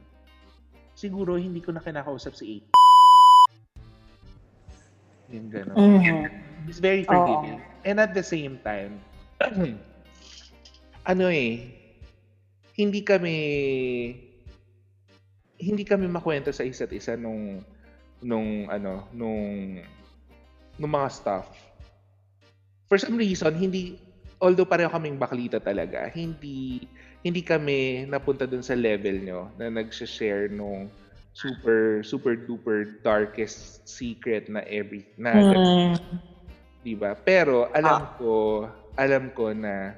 Siguro 0.95 1.35
hindi 1.35 1.59
ko 1.59 1.75
na 1.75 1.83
kinakausap 1.83 2.31
si 2.37 2.63
8. 2.63 5.35
Yung 5.35 5.49
gano'n. 5.51 5.75
Mhm. 5.75 6.31
He's 6.69 6.79
very 6.79 7.03
forgiving. 7.03 7.59
And 7.83 7.99
at 7.99 8.13
the 8.13 8.23
same 8.23 8.61
time, 8.61 9.01
ano 11.11 11.25
eh, 11.27 11.65
hindi 12.77 13.01
kami 13.01 13.35
hindi 15.61 15.85
kami 15.85 16.09
makwento 16.09 16.49
sa 16.49 16.65
isa't 16.65 16.89
isa 16.93 17.13
nung 17.13 17.61
nung 18.21 18.69
ano 18.69 19.05
nung 19.11 19.81
nung 20.77 20.93
mga 20.93 21.09
stuff 21.09 21.49
for 22.91 22.99
some 22.99 23.15
reason, 23.15 23.55
hindi, 23.55 23.95
although 24.43 24.67
pareho 24.67 24.91
kaming 24.91 25.15
baklita 25.15 25.63
talaga, 25.63 26.11
hindi, 26.11 26.83
hindi 27.23 27.39
kami 27.39 28.03
napunta 28.03 28.43
dun 28.43 28.59
sa 28.59 28.75
level 28.75 29.23
nyo 29.23 29.47
na 29.55 29.71
nag-share 29.71 30.51
nung 30.51 30.91
super, 31.31 32.03
super 32.03 32.35
duper 32.35 32.99
darkest 32.99 33.87
secret 33.87 34.51
na 34.51 34.59
every, 34.67 35.07
na, 35.15 35.39
Mm. 35.39 35.95
di 36.83 36.91
ba? 36.91 37.15
Pero 37.15 37.71
alam 37.71 38.11
ko, 38.19 38.67
alam 38.99 39.31
ko 39.31 39.55
na, 39.55 39.95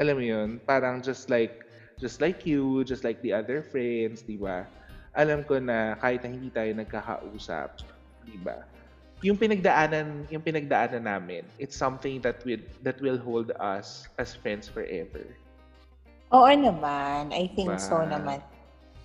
alam 0.00 0.16
mo 0.16 0.24
yun, 0.24 0.56
parang 0.64 1.04
just 1.04 1.28
like, 1.28 1.52
just 2.00 2.24
like 2.24 2.48
you, 2.48 2.80
just 2.88 3.04
like 3.04 3.20
the 3.20 3.28
other 3.28 3.60
friends, 3.60 4.24
di 4.24 4.40
ba? 4.40 4.64
Alam 5.14 5.42
ko 5.42 5.58
na 5.58 5.98
kahit 5.98 6.22
na 6.22 6.30
hindi 6.30 6.50
tayo 6.50 6.70
nagkakausap, 6.74 7.82
di 8.26 8.38
ba? 8.40 8.62
yung 9.20 9.36
pinagdaanan 9.36 10.24
yung 10.32 10.40
pinagdaanan 10.40 11.04
namin 11.04 11.44
it's 11.60 11.76
something 11.76 12.24
that 12.24 12.40
will 12.48 12.64
that 12.80 12.96
will 13.04 13.20
hold 13.20 13.52
us 13.60 14.08
as 14.16 14.32
friends 14.32 14.64
forever 14.64 15.20
Oo 16.30 16.50
naman. 16.54 17.34
I 17.34 17.50
think 17.58 17.74
Diba? 17.74 17.82
so 17.82 18.06
naman. 18.06 18.38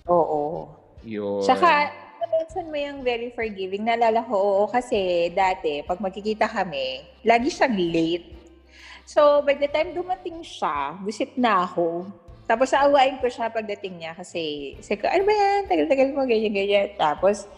Oo. 0.06 0.70
yun 1.02 1.42
Tsaka, 1.42 1.90
mention 2.26 2.70
mo 2.70 2.78
yung 2.78 2.98
very 3.02 3.34
forgiving. 3.34 3.86
Nalala 3.86 4.22
ko, 4.22 4.34
oo, 4.34 4.62
kasi 4.70 5.30
dati, 5.34 5.82
pag 5.82 5.98
magkikita 5.98 6.46
kami, 6.46 7.02
lagi 7.26 7.50
siyang 7.50 7.74
late. 7.74 8.30
So, 9.06 9.42
by 9.42 9.58
the 9.58 9.70
time 9.70 9.94
dumating 9.94 10.42
siya, 10.42 10.98
visit 11.02 11.34
na 11.38 11.66
ako. 11.66 12.06
Tapos, 12.46 12.70
aawain 12.70 13.18
ko 13.18 13.26
siya 13.26 13.50
pagdating 13.50 13.98
niya 13.98 14.14
kasi, 14.14 14.74
sabi 14.78 15.02
ko, 15.02 15.10
ano 15.10 15.22
ba 15.22 15.34
yan? 15.34 15.60
Tagal-tagal 15.66 16.08
mo, 16.10 16.22
ganyan-ganyan. 16.22 16.94
Tapos, 16.94 17.50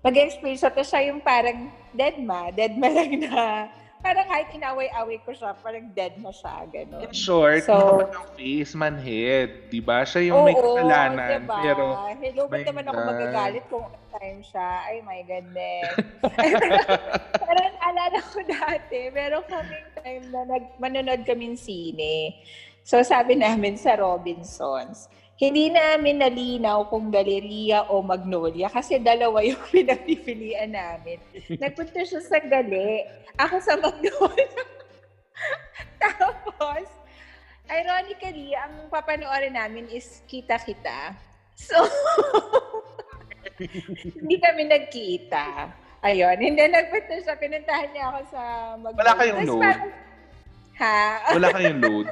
mag-explain 0.00 0.56
siya. 0.56 0.72
Tapos 0.72 0.88
siya 0.88 1.12
yung 1.12 1.20
parang 1.20 1.68
dead 1.92 2.16
ma. 2.18 2.48
Dead 2.48 2.72
ma 2.72 2.88
lang 2.96 3.12
na, 3.20 3.68
parang 4.00 4.24
kahit 4.24 4.48
inaway-away 4.50 5.20
ko 5.20 5.36
siya, 5.36 5.52
parang 5.60 5.92
dead 5.92 6.16
na 6.16 6.32
siya. 6.32 6.64
Ganun. 6.66 7.04
in 7.04 7.12
short 7.12 7.68
So- 7.68 8.00
so, 8.00 8.08
yung 8.08 8.28
face 8.32 8.72
manhead 8.72 9.68
di 9.68 9.76
ba 9.76 10.08
siya 10.08 10.32
yung 10.32 10.48
may 10.48 10.56
kasalanan 10.56 11.44
diba? 11.44 11.60
pero 11.60 11.84
Hello, 12.16 12.42
ba't 12.48 12.64
naman 12.64 12.84
ako 12.88 12.96
God. 12.96 13.08
magagalit 13.12 13.64
kung 13.68 13.86
time 14.10 14.40
siya? 14.40 14.68
Ay, 14.88 14.96
my 15.04 15.20
goodness. 15.22 15.92
Pero 17.40 17.60
naalala 17.60 18.18
ko 18.24 18.38
dati, 18.40 18.98
meron 19.10 19.44
kaming 19.44 19.88
time 19.94 20.24
na 20.32 20.40
nag, 20.48 20.64
manonood 20.76 21.22
kaming 21.24 21.54
sine. 21.54 22.40
So, 22.80 23.00
sabi 23.04 23.36
namin 23.36 23.76
sa 23.76 23.96
Robinsons, 23.96 25.06
hindi 25.40 25.72
namin 25.72 26.20
nalinaw 26.20 26.92
kung 26.92 27.08
Galeria 27.08 27.88
o 27.88 28.04
Magnolia 28.04 28.68
kasi 28.68 29.00
dalawa 29.00 29.40
yung 29.40 29.60
pinagpipilian 29.72 30.68
namin. 30.68 31.16
Nagpunta 31.56 32.04
siya 32.04 32.20
sa 32.20 32.36
Gali, 32.44 33.04
ako 33.40 33.56
sa 33.64 33.74
Magnolia. 33.80 34.64
Tapos, 36.04 36.84
ironically, 37.68 38.52
ang 38.52 38.88
papanoorin 38.92 39.56
namin 39.56 39.88
is 39.88 40.20
Kita-Kita. 40.28 41.16
So, 41.56 41.76
hindi 44.20 44.36
kami 44.40 44.68
nagkita. 44.68 45.72
Ayun, 46.00 46.36
hindi 46.36 46.64
nagpunta 46.64 47.16
siya. 47.16 47.36
Pinuntahan 47.36 47.88
niya 47.92 48.04
ako 48.12 48.20
sa 48.28 48.42
Magnolia. 48.76 49.00
Wala 49.04 49.12
kayong 49.16 49.40
load? 49.44 49.62
parang- 49.64 50.08
Ha? 50.80 51.36
wala 51.36 51.48
kayong 51.52 51.80
load 51.84 52.08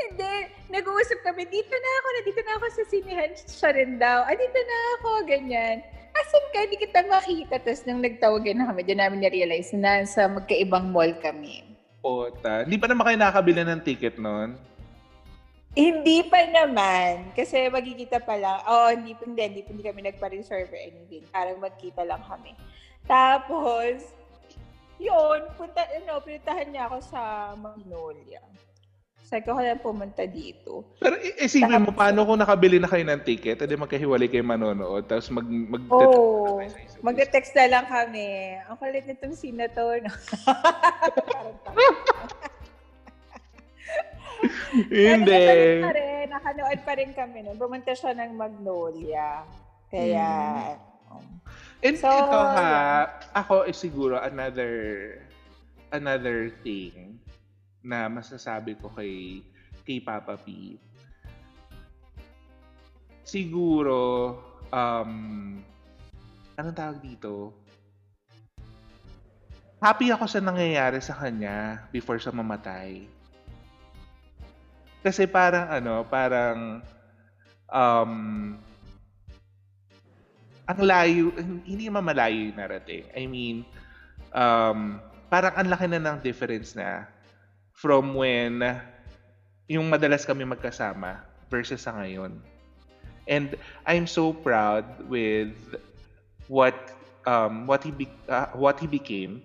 Hindi. 0.00 0.36
Nag-uusap 0.72 1.20
kami, 1.26 1.44
dito 1.50 1.74
na 1.74 1.90
ako, 2.00 2.06
nandito 2.16 2.40
na 2.46 2.52
ako 2.56 2.66
sa 2.72 2.84
sinihan. 2.88 3.30
Siya 3.36 3.70
rin 3.76 3.92
daw, 4.00 4.24
ah, 4.24 4.36
dito 4.36 4.60
na 4.60 4.78
ako, 4.96 5.10
ganyan. 5.28 5.84
Asan 6.16 6.44
ka? 6.50 6.58
Hindi 6.64 6.76
kita 6.80 7.00
makita. 7.06 7.54
Tapos 7.60 7.82
nung 7.86 8.02
nagtawagan 8.02 8.56
na 8.58 8.68
kami, 8.72 8.80
doon 8.86 9.00
namin 9.00 9.20
na-realize 9.22 9.70
na 9.76 10.02
sa 10.08 10.26
magkaibang 10.26 10.90
mall 10.90 11.12
kami. 11.20 11.64
Ota. 12.00 12.64
Hindi 12.64 12.80
pa 12.80 12.88
naman 12.88 13.04
kayo 13.06 13.18
nakakabili 13.20 13.60
ng 13.60 13.82
ticket 13.84 14.16
noon? 14.16 14.56
Hindi 15.76 16.26
pa 16.26 16.42
naman. 16.50 17.30
Kasi 17.36 17.70
magkikita 17.70 18.24
pa 18.26 18.34
lang. 18.34 18.58
Oo, 18.66 18.88
hindi, 18.90 19.14
hindi, 19.22 19.42
hindi, 19.42 19.60
hindi 19.62 19.82
kami 19.86 20.00
nagpa-reserve 20.08 20.66
or 20.66 20.80
anything. 20.80 21.22
Parang 21.30 21.62
magkita 21.62 22.02
lang 22.02 22.24
kami. 22.26 22.56
Tapos, 23.06 24.02
yun, 24.98 25.40
punta, 25.54 25.86
ano, 25.86 26.18
pinuntahan 26.20 26.68
niya 26.74 26.90
ako 26.90 26.98
sa 27.06 27.52
Magnolia. 27.54 28.42
Sabi 29.30 29.46
ko, 29.46 29.54
kaya 29.54 29.78
pumunta 29.78 30.26
dito. 30.26 30.82
Pero 30.98 31.14
isipin 31.38 31.86
mo, 31.86 31.94
paano 31.94 32.26
kung 32.26 32.42
nakabili 32.42 32.82
na 32.82 32.90
kayo 32.90 33.06
ng 33.06 33.22
ticket, 33.22 33.62
edi 33.62 33.78
magkahiwalay 33.78 34.26
kayo 34.26 34.42
manonood, 34.42 35.06
tapos 35.06 35.30
mag, 35.30 35.46
mag 35.46 35.86
isa. 36.66 36.98
Magte-text 36.98 37.54
na 37.54 37.70
lang 37.70 37.86
kami. 37.86 38.58
Ang 38.66 38.74
kulit 38.74 39.06
nitong 39.06 39.38
senator. 39.38 40.02
No? 40.02 40.10
Hindi. 44.90 45.46
Pa 45.78 45.94
rin, 45.94 46.26
nakanood 46.26 46.80
pa 46.82 46.98
rin 46.98 47.14
kami 47.14 47.46
nun. 47.46 47.54
Pumunta 47.54 47.94
siya 47.94 48.10
ng 48.18 48.34
Magnolia. 48.34 49.46
Kaya, 49.94 50.26
um, 51.06 51.38
And 51.80 51.96
So, 51.96 52.12
ito 52.12 52.36
ha, 52.36 53.08
ako 53.32 53.64
is 53.64 53.80
siguro 53.80 54.20
another 54.20 55.16
another 55.96 56.52
thing 56.60 57.09
na 57.80 58.08
masasabi 58.08 58.76
ko 58.76 58.92
kay 58.92 59.44
kay 59.84 59.98
Papa 60.00 60.36
P. 60.36 60.76
Siguro 63.24 64.36
um 64.70 65.12
anong 66.56 66.76
tawag 66.76 67.00
dito? 67.00 67.56
Happy 69.80 70.12
ako 70.12 70.28
sa 70.28 70.44
nangyayari 70.44 71.00
sa 71.00 71.16
kanya 71.16 71.88
before 71.88 72.20
siya 72.20 72.36
mamatay. 72.36 73.08
Kasi 75.00 75.24
parang 75.24 75.72
ano, 75.72 76.04
parang 76.04 76.84
um 77.72 78.12
ang 80.70 80.80
layo, 80.86 81.34
hindi 81.66 81.90
naman 81.90 82.06
malayo 82.06 82.46
yung 82.46 82.60
narating. 82.62 83.02
I 83.10 83.26
mean, 83.26 83.66
um, 84.30 85.02
parang 85.26 85.50
ang 85.58 85.66
laki 85.66 85.90
na 85.90 85.98
ng 85.98 86.22
difference 86.22 86.78
na 86.78 87.10
from 87.80 88.12
when 88.12 88.60
yung 89.64 89.88
madalas 89.88 90.28
kami 90.28 90.44
magkasama 90.44 91.24
versus 91.48 91.80
sa 91.80 91.96
ngayon. 91.96 92.36
And 93.24 93.56
I'm 93.88 94.04
so 94.04 94.36
proud 94.36 94.84
with 95.08 95.56
what 96.52 96.76
um 97.24 97.64
what 97.64 97.80
he 97.80 97.92
be, 97.94 98.06
uh, 98.28 98.52
what 98.52 98.76
he 98.82 98.86
became. 98.90 99.40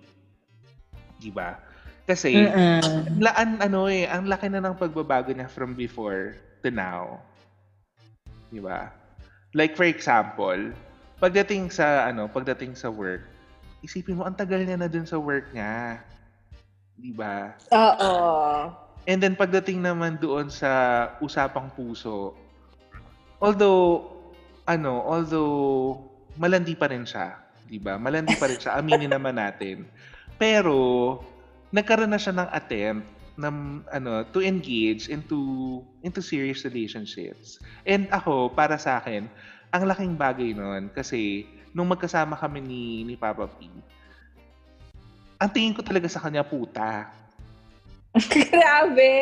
'Di 1.16 1.32
ba? 1.32 1.56
Kasi 2.04 2.52
Mm-mm. 2.52 3.06
laan 3.16 3.56
ano 3.64 3.88
eh, 3.88 4.04
ang 4.04 4.28
laki 4.28 4.52
na 4.52 4.60
ng 4.60 4.76
pagbabago 4.76 5.32
niya 5.32 5.48
from 5.48 5.72
before 5.72 6.36
to 6.60 6.68
now. 6.68 7.24
'Di 8.52 8.60
ba? 8.60 8.92
Like 9.56 9.78
for 9.78 9.88
example, 9.88 10.74
pagdating 11.22 11.72
sa 11.72 12.10
ano, 12.10 12.28
pagdating 12.28 12.76
sa 12.76 12.92
work, 12.92 13.24
isipin 13.80 14.18
mo 14.20 14.28
ang 14.28 14.36
tagal 14.36 14.60
niya 14.60 14.76
na 14.76 14.90
dun 14.90 15.08
sa 15.08 15.16
work 15.16 15.48
niya. 15.56 16.02
'Di 16.96 17.12
ba? 17.12 17.52
Oo. 17.72 18.12
And 19.06 19.22
then 19.22 19.38
pagdating 19.38 19.84
naman 19.84 20.18
doon 20.18 20.50
sa 20.50 21.06
usapang 21.22 21.70
puso, 21.76 22.34
although 23.38 24.10
ano, 24.66 25.04
although 25.06 26.02
malandi 26.34 26.74
pa 26.74 26.90
rin 26.90 27.06
siya, 27.06 27.38
'di 27.70 27.78
ba? 27.78 28.00
Malandi 28.00 28.34
pa 28.34 28.50
rin 28.50 28.58
siya, 28.58 28.74
aminin 28.80 29.12
naman 29.12 29.38
natin. 29.38 29.86
Pero 30.36 31.20
nagkaroon 31.70 32.10
na 32.10 32.20
siya 32.20 32.34
ng 32.34 32.50
attempt 32.50 33.06
ng 33.36 33.84
ano 33.92 34.24
to 34.32 34.40
engage 34.40 35.12
into 35.12 35.80
into 36.00 36.24
serious 36.24 36.64
relationships. 36.64 37.60
And 37.84 38.08
ako 38.08 38.56
para 38.56 38.80
sa 38.80 38.98
akin, 38.98 39.28
ang 39.70 39.82
laking 39.84 40.16
bagay 40.16 40.56
noon 40.56 40.88
kasi 40.90 41.44
nung 41.76 41.92
magkasama 41.92 42.40
kami 42.40 42.64
ni 42.64 42.82
ni 43.04 43.14
Papa 43.14 43.44
P, 43.44 43.68
ang 45.36 45.50
tingin 45.52 45.76
ko 45.76 45.84
talaga 45.84 46.08
sa 46.08 46.22
kanya 46.24 46.44
puta. 46.44 47.08
Grabe! 48.52 49.12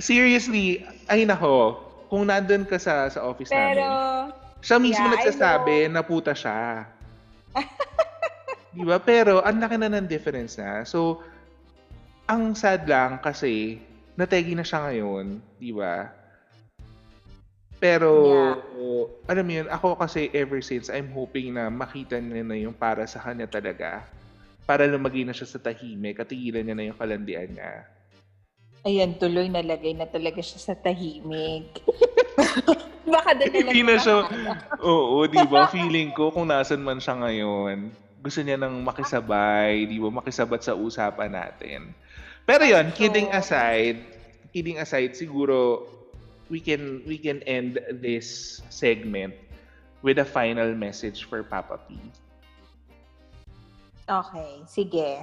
Seriously, 0.00 0.86
ay 1.12 1.28
nako, 1.28 1.82
kung 2.08 2.26
nandun 2.26 2.64
ka 2.64 2.80
sa 2.80 3.06
sa 3.12 3.20
office 3.26 3.52
Pero, 3.52 3.80
namin, 3.80 3.90
siya 4.64 4.76
mismo 4.80 5.06
yeah, 5.06 5.14
nagsasabi 5.16 5.76
na 5.92 6.00
puta 6.00 6.32
siya. 6.32 6.88
Di 8.76 8.86
ba? 8.86 9.02
Pero 9.02 9.42
ang 9.42 9.58
laki 9.58 9.76
na 9.76 9.90
ng 9.90 10.06
difference 10.06 10.56
na. 10.56 10.86
So, 10.86 11.20
ang 12.30 12.54
sad 12.54 12.86
lang 12.86 13.18
kasi 13.18 13.82
nategi 14.14 14.54
na 14.54 14.62
siya 14.62 14.86
ngayon, 14.86 15.42
di 15.58 15.74
ba? 15.74 16.06
Pero, 17.80 18.12
alam 19.24 19.44
mo 19.48 19.52
yun, 19.56 19.66
ako 19.72 19.96
kasi 19.96 20.28
ever 20.36 20.60
since, 20.60 20.92
I'm 20.92 21.10
hoping 21.10 21.56
na 21.56 21.72
makita 21.72 22.20
niya 22.20 22.44
na 22.44 22.54
yung 22.54 22.76
para 22.76 23.08
sa 23.08 23.18
kanya 23.24 23.48
talaga. 23.48 24.04
Para 24.70 24.86
lumagay 24.86 25.26
na 25.26 25.34
siya 25.34 25.50
sa 25.50 25.58
tahimik 25.58 26.22
at 26.22 26.30
tigilan 26.30 26.62
niya 26.62 26.78
na 26.78 26.86
yung 26.86 26.94
kalandian 26.94 27.50
niya. 27.50 27.90
ayan, 28.86 29.18
tuloy 29.18 29.50
nalagay 29.50 29.98
na 29.98 30.06
talaga 30.06 30.38
siya 30.38 30.62
sa 30.62 30.74
tahimik. 30.78 31.82
Baka 33.10 33.34
doon 33.34 33.50
na 33.50 33.58
lang 33.66 33.74
Hindi 33.74 33.82
na 33.82 33.98
siya, 33.98 34.30
oo, 34.78 35.26
di 35.26 35.42
ba? 35.50 35.66
Feeling 35.66 36.14
ko 36.14 36.30
kung 36.30 36.46
nasan 36.46 36.86
man 36.86 37.02
siya 37.02 37.18
ngayon, 37.18 37.90
gusto 38.22 38.46
niya 38.46 38.62
nang 38.62 38.78
makisabay, 38.86 39.90
di 39.90 39.98
ba? 39.98 40.22
Makisabat 40.22 40.62
sa 40.62 40.78
usapan 40.78 41.34
natin. 41.34 41.90
Pero 42.46 42.62
yon 42.62 42.94
kidding 42.94 43.26
aside, 43.34 43.98
kidding 44.54 44.78
aside, 44.78 45.18
siguro 45.18 45.82
we 46.46 46.62
can 46.62 47.02
we 47.10 47.18
can 47.18 47.42
end 47.42 47.82
this 47.98 48.62
segment 48.70 49.34
with 50.06 50.22
a 50.22 50.28
final 50.30 50.78
message 50.78 51.26
for 51.26 51.42
Papa 51.42 51.82
P. 51.90 51.98
Okay, 54.10 54.66
sige. 54.66 55.22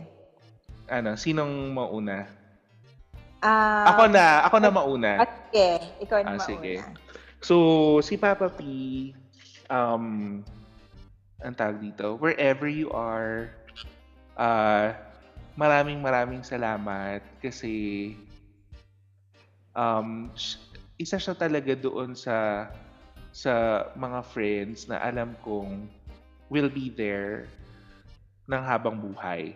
Ano, 0.87 1.19
sinong 1.19 1.75
mauna? 1.75 2.23
Ah, 3.43 3.91
Ako 3.91 4.07
na, 4.07 4.47
ako 4.47 4.55
na 4.63 4.71
mauna. 4.79 5.11
ah, 5.19 5.27
sige, 5.51 5.69
ikaw 5.99 6.23
na 6.23 6.31
Ah, 6.31 6.39
mauna. 6.39 6.47
sige. 6.47 6.75
So, 7.43 7.55
si 7.99 8.15
Papa 8.15 8.47
P, 8.47 8.63
um, 9.67 10.39
ang 11.43 11.53
tawag 11.59 11.83
dito, 11.83 12.15
wherever 12.15 12.65
you 12.71 12.87
are, 12.95 13.51
uh, 14.39 14.95
maraming 15.59 15.99
maraming 15.99 16.41
salamat 16.47 17.19
kasi 17.43 18.15
um, 19.75 20.31
isa 20.95 21.19
siya 21.19 21.35
talaga 21.35 21.75
doon 21.75 22.15
sa 22.15 22.69
sa 23.35 23.85
mga 23.93 24.23
friends 24.25 24.89
na 24.89 24.97
alam 25.03 25.35
kong 25.43 25.85
will 26.49 26.71
be 26.71 26.89
there 26.89 27.45
ng 28.47 28.61
habang 28.63 28.95
buhay. 28.95 29.53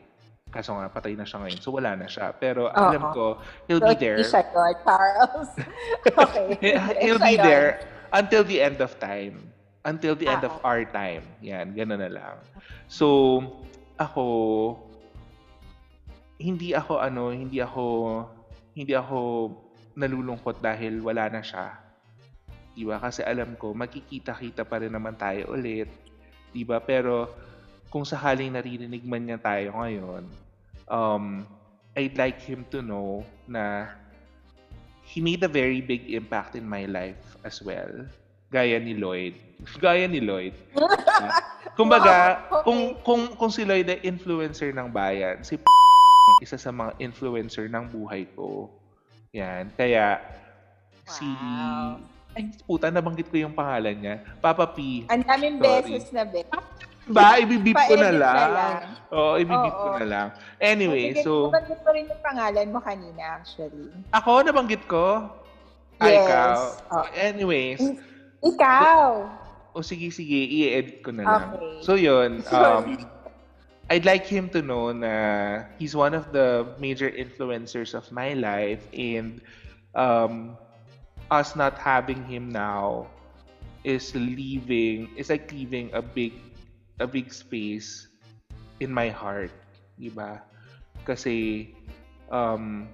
Kaso 0.51 0.75
nga, 0.75 0.91
patay 0.91 1.15
na 1.15 1.23
siya 1.23 1.39
ngayon. 1.39 1.59
So, 1.63 1.71
wala 1.71 1.95
na 1.95 2.11
siya. 2.11 2.35
Pero 2.35 2.67
alam 2.67 3.07
Oo. 3.07 3.13
ko, 3.15 3.25
he'll 3.71 3.79
So, 3.79 3.87
be 3.87 3.95
there. 3.95 4.19
siya 4.19 4.43
yun, 4.43 4.75
Charles. 4.83 5.51
okay. 6.27 6.47
He'll 7.07 7.23
be 7.23 7.39
there 7.39 7.79
until 8.11 8.43
the 8.43 8.59
end 8.59 8.83
of 8.83 8.91
time. 8.99 9.47
Until 9.81 10.13
the 10.13 10.27
end 10.27 10.43
of 10.43 10.53
Ah, 10.61 10.75
our 10.75 10.83
time. 10.83 11.23
Yan, 11.41 11.71
gano'n 11.73 12.03
na 12.03 12.11
lang. 12.11 12.35
So, 12.85 13.39
ako, 13.95 14.25
hindi 16.37 16.75
ako 16.75 16.99
ano, 16.99 17.31
hindi 17.31 17.63
ako, 17.63 17.85
hindi 18.75 18.93
ako 18.93 19.19
nalulungkot 19.95 20.59
dahil 20.59 20.99
wala 20.99 21.31
na 21.31 21.41
siya. 21.41 21.79
Di 22.71 22.83
ba? 22.83 22.99
Kasi 22.99 23.23
alam 23.23 23.55
ko, 23.55 23.71
magkikita-kita 23.71 24.67
pa 24.67 24.83
rin 24.83 24.91
naman 24.91 25.15
tayo 25.15 25.55
ulit. 25.55 25.87
Di 26.51 26.61
ba? 26.61 26.83
Pero, 26.83 27.31
kung 27.91 28.07
sakaling 28.07 28.55
naririnig 28.55 29.03
man 29.03 29.27
niya 29.27 29.37
tayo 29.37 29.75
ngayon, 29.75 30.23
um, 30.87 31.43
I'd 31.91 32.15
like 32.15 32.39
him 32.39 32.63
to 32.71 32.79
know 32.79 33.27
na 33.43 33.91
he 35.03 35.19
made 35.19 35.43
a 35.43 35.51
very 35.51 35.83
big 35.83 36.07
impact 36.07 36.55
in 36.55 36.63
my 36.63 36.87
life 36.87 37.19
as 37.43 37.59
well. 37.59 38.07
Gaya 38.47 38.79
ni 38.79 38.95
Lloyd. 38.95 39.35
Gaya 39.83 40.07
ni 40.07 40.23
Lloyd. 40.23 40.55
Kumbaga, 41.79 42.47
Wow, 42.47 42.63
okay. 42.63 42.63
kung, 42.63 42.81
kung, 43.03 43.21
kung 43.35 43.51
si 43.51 43.67
Lloyd 43.67 43.91
ay 43.91 43.99
influencer 44.07 44.71
ng 44.71 44.87
bayan, 44.87 45.43
si 45.43 45.59
isa 46.45 46.55
sa 46.55 46.71
mga 46.71 46.95
influencer 47.03 47.67
ng 47.67 47.91
buhay 47.91 48.23
ko. 48.39 48.71
Yan. 49.35 49.67
Kaya, 49.75 50.23
si... 51.11 51.27
Wow. 51.27 52.07
Ay, 52.31 52.47
puta, 52.63 52.87
nabanggit 52.87 53.27
ko 53.27 53.35
yung 53.35 53.51
pangalan 53.51 53.91
niya. 53.99 54.15
Papa 54.39 54.63
P. 54.71 55.03
Ang 55.11 55.27
daming 55.27 55.59
Sorry. 55.59 55.91
beses 55.91 56.07
na 56.15 56.23
be. 56.23 56.47
Ba, 57.11 57.37
ibibip 57.39 57.75
ko 57.75 57.93
na 57.99 58.09
Pa-edit 58.09 58.19
na 58.19 58.23
lang. 58.23 58.49
lang. 58.55 58.75
Oo, 59.11 59.33
ibibip 59.37 59.75
ko 59.75 59.87
na 59.99 60.07
lang. 60.07 60.27
Anyway, 60.57 61.15
Sige, 61.15 61.23
so... 61.27 61.51
Nabanggit 61.51 61.79
mo 61.83 61.89
rin 61.91 62.03
yung 62.07 62.21
pangalan 62.23 62.67
mo 62.71 62.79
kanina, 62.79 63.23
actually. 63.39 63.91
Ako, 64.15 64.31
nabanggit 64.41 64.83
ko? 64.87 65.27
Ay, 66.01 66.17
Yes. 66.17 66.25
ikaw. 66.25 66.55
Oh. 66.89 67.05
Anyways, 67.13 67.81
Ikaw! 68.41 69.09
o 69.71 69.85
sige, 69.85 70.09
sige, 70.09 70.39
i-edit 70.49 71.05
ko 71.05 71.13
na 71.13 71.23
lang. 71.23 71.45
Okay. 71.55 71.85
So 71.85 71.93
yun, 71.93 72.41
um, 72.57 72.97
I'd 73.91 74.07
like 74.07 74.25
him 74.25 74.49
to 74.55 74.63
know 74.63 74.89
na 74.95 75.13
he's 75.77 75.93
one 75.93 76.15
of 76.15 76.31
the 76.31 76.63
major 76.79 77.11
influencers 77.11 77.93
of 77.93 78.07
my 78.09 78.33
life 78.33 78.81
and 78.95 79.43
um, 79.95 80.55
us 81.29 81.55
not 81.55 81.77
having 81.77 82.23
him 82.25 82.49
now 82.49 83.07
is 83.83 84.15
leaving, 84.15 85.11
is 85.15 85.29
like 85.29 85.51
leaving 85.51 85.91
a 85.93 86.01
big, 86.01 86.33
a 87.01 87.07
big 87.09 87.33
space 87.33 88.07
in 88.79 88.93
my 88.93 89.09
heart. 89.09 89.51
Diba? 89.97 90.41
Kasi, 91.03 91.69
um, 92.29 92.85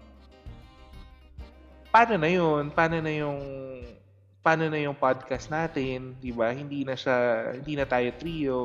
paano 1.91 2.15
na 2.19 2.29
yun? 2.31 2.71
Paano 2.71 2.97
na 3.03 3.12
yung 3.12 3.39
paano 4.43 4.71
na 4.71 4.79
yung 4.79 4.95
podcast 4.95 5.51
natin, 5.51 6.15
'di 6.23 6.31
ba? 6.31 6.55
Hindi 6.55 6.87
na 6.87 6.95
siya 6.95 7.51
hindi 7.51 7.75
na 7.75 7.83
tayo 7.83 8.08
trio. 8.15 8.60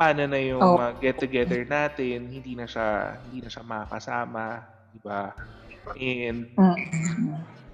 Paano 0.00 0.24
na 0.24 0.40
yung 0.40 0.64
Oh. 0.64 0.80
mga 0.80 0.92
get 1.02 1.16
together 1.20 1.60
natin? 1.68 2.32
Hindi 2.32 2.56
na 2.56 2.64
siya 2.64 3.20
hindi 3.28 3.44
na 3.44 3.50
siya 3.52 3.62
makakasama, 3.68 4.64
'di 4.92 5.00
ba? 5.04 5.36
And 5.98 6.48
Mm. 6.56 6.76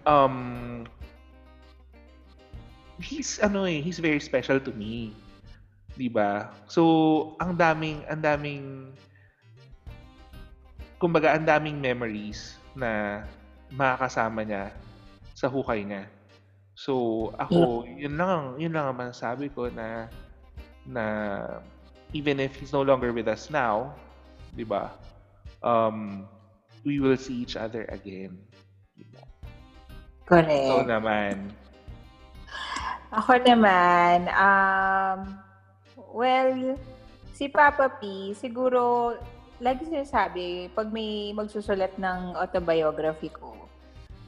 um 0.09 0.37
he's 2.99 3.39
ano 3.39 3.63
eh, 3.63 3.79
he's 3.79 4.03
very 4.03 4.19
special 4.19 4.59
to 4.59 4.75
me. 4.75 5.15
'Di 5.99 6.07
ba? 6.07 6.55
So, 6.71 6.83
ang 7.43 7.59
daming 7.59 8.07
ang 8.07 8.23
daming 8.23 8.95
kumbaga 11.03 11.35
ang 11.35 11.43
daming 11.43 11.83
memories 11.83 12.55
na 12.79 13.23
makakasama 13.75 14.47
niya 14.47 14.71
sa 15.35 15.51
hukay 15.51 15.83
niya. 15.83 16.07
So, 16.79 17.27
ako, 17.35 17.83
yun 17.99 18.15
lang, 18.15 18.31
ang- 18.31 18.57
yun 18.63 18.71
lang 18.71 18.87
ang 18.87 18.99
masasabi 19.03 19.51
ko 19.51 19.67
na 19.75 20.07
na 20.87 21.05
even 22.15 22.39
if 22.39 22.55
he's 22.55 22.71
no 22.71 22.87
longer 22.87 23.11
with 23.11 23.27
us 23.27 23.51
now, 23.51 23.91
'di 24.55 24.63
ba? 24.63 24.95
Um, 25.59 26.31
we 26.87 27.03
will 27.03 27.19
see 27.19 27.43
each 27.43 27.59
other 27.59 27.83
again. 27.91 28.39
Diba? 28.95 29.27
Correct. 30.23 30.71
So 30.71 30.87
naman, 30.87 31.51
Ako 33.09 33.41
naman, 33.41 34.29
um, 34.37 35.48
Well, 36.13 36.77
si 37.37 37.49
Papa 37.53 37.93
P, 38.01 38.33
siguro, 38.35 39.15
lagi 39.61 39.87
sinasabi, 39.87 40.73
pag 40.73 40.89
may 40.91 41.35
magsusulat 41.35 41.95
ng 41.99 42.35
autobiography 42.39 43.31
ko, 43.31 43.69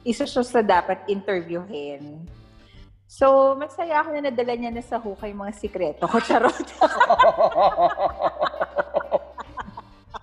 isa 0.05 0.25
siya 0.25 0.43
sa 0.45 0.61
dapat 0.61 1.05
interviewin. 1.09 2.25
So, 3.11 3.59
masaya 3.59 3.99
ako 3.99 4.15
na 4.15 4.31
nadala 4.31 4.55
niya 4.55 4.71
na 4.71 4.79
sa 4.79 4.95
hukay 4.95 5.35
mga 5.35 5.51
sikreto 5.59 6.07
ko. 6.07 6.17
Charot. 6.27 6.55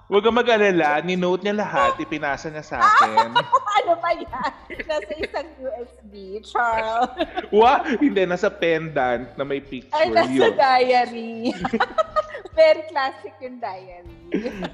Huwag 0.09 0.24
kang 0.24 0.40
mag-alala, 0.40 1.04
ni-note 1.04 1.44
niya 1.44 1.61
lahat, 1.61 2.00
ipinasa 2.00 2.48
niya 2.48 2.64
sa 2.64 2.80
akin. 2.80 3.28
ano 3.84 3.92
ba 4.00 4.16
yan? 4.16 4.52
Nasa 4.88 5.12
isang 5.20 5.48
USB, 5.61 6.40
Charles. 6.48 7.12
Wa, 7.52 7.84
hindi, 8.00 8.24
nasa 8.24 8.48
pendant 8.48 9.28
na 9.36 9.44
may 9.44 9.61
picture 9.61 9.92
Ay, 9.92 10.09
nasa 10.09 10.32
yun. 10.32 10.56
diary. 10.56 11.52
Very 12.56 12.88
classic 12.88 13.36
yung 13.44 13.61
diary. 13.61 14.16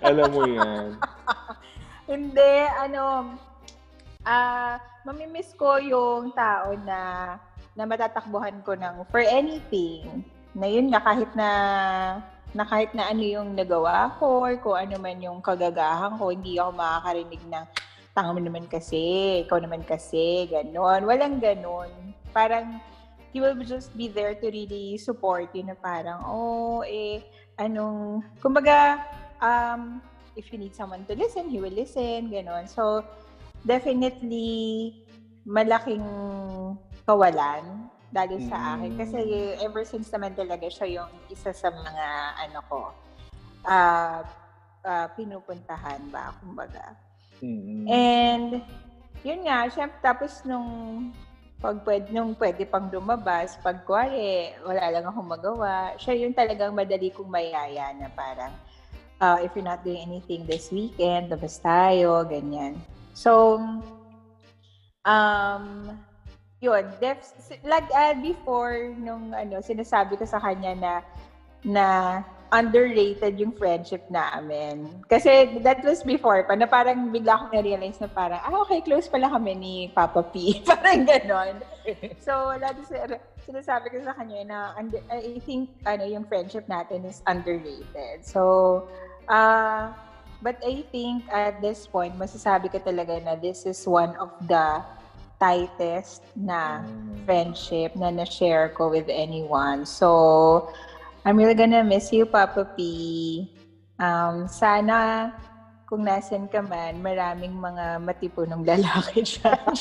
Alam 0.06 0.28
mo 0.30 0.42
yan. 0.46 1.02
Hindi, 2.14 2.54
ano, 2.78 3.34
ah, 4.22 4.78
mamimiss 5.02 5.50
ko 5.58 5.82
yung 5.82 6.30
tao 6.30 6.78
na 6.86 7.00
na 7.74 7.82
matatakbuhan 7.82 8.62
ko 8.62 8.78
ng 8.78 9.02
for 9.10 9.20
anything. 9.20 10.22
Na 10.54 10.70
yun 10.70 10.94
nga, 10.94 11.02
kahit 11.02 11.28
na 11.34 11.48
na 12.54 12.62
kahit 12.62 12.94
na 12.94 13.10
ano 13.10 13.20
yung 13.20 13.58
nagawa 13.58 14.14
ko 14.22 14.46
or 14.46 14.54
kung 14.62 14.78
ano 14.78 14.94
man 15.02 15.18
yung 15.18 15.42
kagagahan 15.42 16.14
ko, 16.14 16.30
hindi 16.30 16.54
ako 16.54 16.70
makakarinig 16.78 17.42
ng 17.50 17.64
tanga 18.14 18.30
mo 18.30 18.38
naman 18.38 18.70
kasi, 18.70 19.02
ikaw 19.42 19.58
naman 19.58 19.82
kasi, 19.82 20.46
ganon. 20.46 21.02
Walang 21.02 21.42
ganon. 21.42 21.90
Parang, 22.30 22.78
he 23.34 23.42
will 23.42 23.58
just 23.66 23.90
be 23.98 24.06
there 24.06 24.38
to 24.38 24.46
really 24.54 24.94
support 24.94 25.50
you 25.50 25.66
na 25.66 25.74
parang, 25.74 26.22
oh, 26.22 26.86
eh, 26.86 27.26
anong, 27.58 28.22
kumbaga, 28.38 29.02
um, 29.42 29.98
if 30.38 30.54
you 30.54 30.58
need 30.62 30.78
someone 30.78 31.02
to 31.10 31.18
listen, 31.18 31.50
he 31.50 31.58
will 31.58 31.74
listen, 31.74 32.30
ganon. 32.30 32.70
So, 32.70 33.02
definitely, 33.66 35.02
malaking 35.42 36.06
kawalan 37.02 37.90
dahil 38.14 38.46
sa 38.46 38.78
akin. 38.78 38.94
Mm. 38.94 38.98
Kasi 39.02 39.18
ever 39.58 39.82
since 39.82 40.06
naman 40.14 40.38
talaga 40.38 40.70
siya 40.70 41.02
yung 41.02 41.10
isa 41.26 41.50
sa 41.50 41.74
mga, 41.74 42.06
ano 42.46 42.58
ko, 42.70 42.80
ah 43.66 44.22
ah, 44.84 45.08
pinupuntahan 45.16 46.12
ba, 46.12 46.36
kumbaga. 46.38 46.94
Mm-mm. 47.40 47.88
And, 47.88 48.60
yun 49.24 49.48
nga, 49.48 49.66
syempre, 49.72 49.98
tapos 50.04 50.44
nung 50.44 51.10
pag 51.64 51.80
pwede, 51.88 52.12
nung 52.12 52.36
pwede 52.36 52.68
pang 52.68 52.92
lumabas, 52.92 53.56
pag 53.64 53.88
kuwari, 53.88 54.52
wala 54.60 54.84
lang 54.92 55.04
akong 55.08 55.32
magawa, 55.32 55.96
siya 55.96 56.20
yung 56.20 56.36
talagang 56.36 56.76
madali 56.76 57.08
kong 57.08 57.32
mayaya 57.32 57.96
na 57.96 58.12
parang, 58.12 58.52
uh, 59.24 59.40
if 59.40 59.56
you're 59.56 59.64
not 59.64 59.80
doing 59.80 60.04
anything 60.04 60.44
this 60.44 60.68
weekend, 60.68 61.32
labas 61.32 61.56
tayo, 61.64 62.20
ganyan. 62.28 62.76
So, 63.16 63.56
um, 65.08 65.64
yun, 66.64 66.84
def, 66.96 67.20
like 67.60 67.84
uh, 67.92 68.16
before, 68.16 68.96
nung 68.96 69.36
ano, 69.36 69.60
sinasabi 69.60 70.16
ko 70.16 70.24
sa 70.24 70.40
kanya 70.40 70.72
na, 70.72 70.92
na 71.60 71.86
underrated 72.54 73.34
yung 73.36 73.50
friendship 73.52 74.06
namin. 74.08 74.86
Kasi 75.10 75.58
that 75.66 75.82
was 75.82 76.06
before 76.06 76.46
pa, 76.46 76.54
na 76.54 76.70
parang 76.70 77.10
bigla 77.10 77.34
akong 77.34 77.52
na-realize 77.52 77.98
na 77.98 78.08
parang, 78.08 78.40
ah, 78.40 78.62
okay, 78.62 78.80
close 78.80 79.10
pala 79.10 79.26
kami 79.26 79.52
ni 79.58 79.74
Papa 79.90 80.22
P. 80.22 80.56
parang 80.68 81.02
ganon. 81.02 81.60
So, 82.22 82.54
lagi 82.56 82.80
sa- 82.86 83.20
sinasabi 83.44 83.90
ko 83.92 84.00
sa 84.06 84.14
kanya 84.16 84.40
na 84.46 84.58
under, 84.78 85.02
I 85.10 85.42
think 85.42 85.68
ano 85.84 86.06
yung 86.06 86.24
friendship 86.24 86.64
natin 86.70 87.04
is 87.04 87.20
underrated. 87.26 88.22
So, 88.22 88.86
uh, 89.28 89.90
but 90.38 90.56
I 90.62 90.86
think 90.94 91.26
at 91.28 91.58
this 91.58 91.90
point, 91.90 92.14
masasabi 92.14 92.70
ko 92.70 92.78
talaga 92.78 93.18
na 93.18 93.34
this 93.34 93.66
is 93.66 93.82
one 93.84 94.14
of 94.16 94.30
the 94.46 94.78
tightest 95.38 96.22
na 96.36 96.82
friendship 97.24 97.94
na 97.96 98.10
na-share 98.10 98.70
ko 98.72 98.88
with 98.90 99.08
anyone. 99.08 99.86
So, 99.86 100.70
I'm 101.24 101.36
really 101.36 101.56
gonna 101.56 101.84
miss 101.84 102.12
you, 102.12 102.26
Papa 102.26 102.68
P. 102.76 103.48
Um, 103.96 104.46
sana 104.50 105.32
kung 105.88 106.04
nasan 106.04 106.50
ka 106.50 106.60
man, 106.64 106.98
maraming 107.00 107.54
mga 107.54 108.02
matipunong 108.02 108.66
lalaki 108.66 109.22
dyan. 109.30 109.72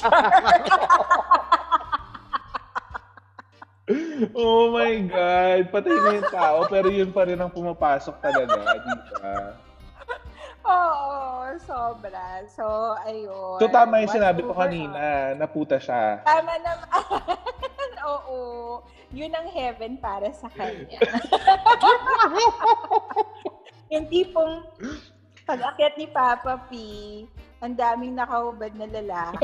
Oh 4.32 4.72
my 4.72 4.96
God! 5.12 5.68
Patay 5.68 5.92
na 6.00 6.12
yung 6.16 6.32
tao, 6.32 6.58
pero 6.72 6.88
yun 6.88 7.12
pa 7.12 7.28
rin 7.28 7.36
ang 7.36 7.52
pumapasok 7.52 8.16
talaga, 8.24 8.56
di 8.80 8.96
ba? 9.20 9.36
Oo, 10.64 11.03
sobra. 11.62 12.42
So, 12.50 12.66
ayun. 13.06 13.62
So 13.62 13.70
tama 13.70 14.02
yung 14.02 14.14
sinabi 14.14 14.42
ko 14.42 14.54
kanina, 14.56 15.34
naputa 15.38 15.78
siya. 15.78 16.26
Tama 16.26 16.54
naman. 16.62 16.90
Oo. 18.14 18.40
Yun 19.14 19.30
ang 19.30 19.46
heaven 19.54 20.02
para 20.02 20.34
sa 20.34 20.50
kanya. 20.50 20.98
yung 23.94 24.10
tipong 24.10 24.66
pag-akit 25.46 25.94
ni 26.02 26.10
Papa 26.10 26.66
P, 26.66 26.74
ang 27.62 27.78
daming 27.78 28.18
nakahubad 28.18 28.74
na 28.74 28.90
lalaki. 28.90 29.38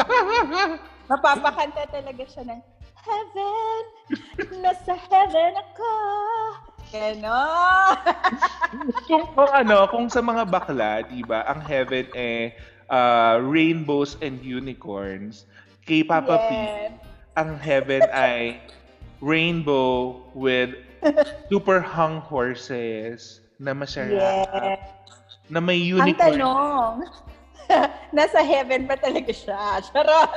Mapapakanta 1.09 1.85
talaga 1.93 2.25
siya 2.25 2.49
ng 2.49 2.61
Heaven! 2.99 3.83
Nasa 4.59 4.93
heaven 5.07 5.55
ako! 5.55 5.93
Ganon! 6.89 7.95
kung, 9.05 9.25
kung 9.31 9.51
ano, 9.51 9.85
kung 9.87 10.07
sa 10.09 10.19
mga 10.19 10.43
bakla, 10.43 11.05
di 11.05 11.21
ba, 11.21 11.45
ang 11.45 11.61
heaven 11.61 12.09
eh 12.13 12.57
uh, 12.89 13.37
rainbows 13.39 14.17
and 14.19 14.41
unicorns. 14.41 15.45
Kay 15.85 16.01
Papa 16.01 16.37
P, 16.45 16.49
Yes. 16.49 16.93
ang 17.33 17.57
heaven 17.57 18.03
ay 18.09 18.57
rainbow 19.19 20.17
with 20.33 20.73
super 21.47 21.79
hung 21.79 22.19
horses 22.19 23.41
na 23.57 23.73
masarap. 23.73 24.49
Yes. 24.49 24.81
Na 25.47 25.57
may 25.57 25.81
Ang 25.89 26.05
unicorn. 26.05 26.37
tanong, 26.37 26.93
nasa 28.17 28.41
heaven 28.41 28.85
ba 28.85 28.97
talaga 28.97 29.29
siya? 29.29 29.81
Charot! 29.83 30.29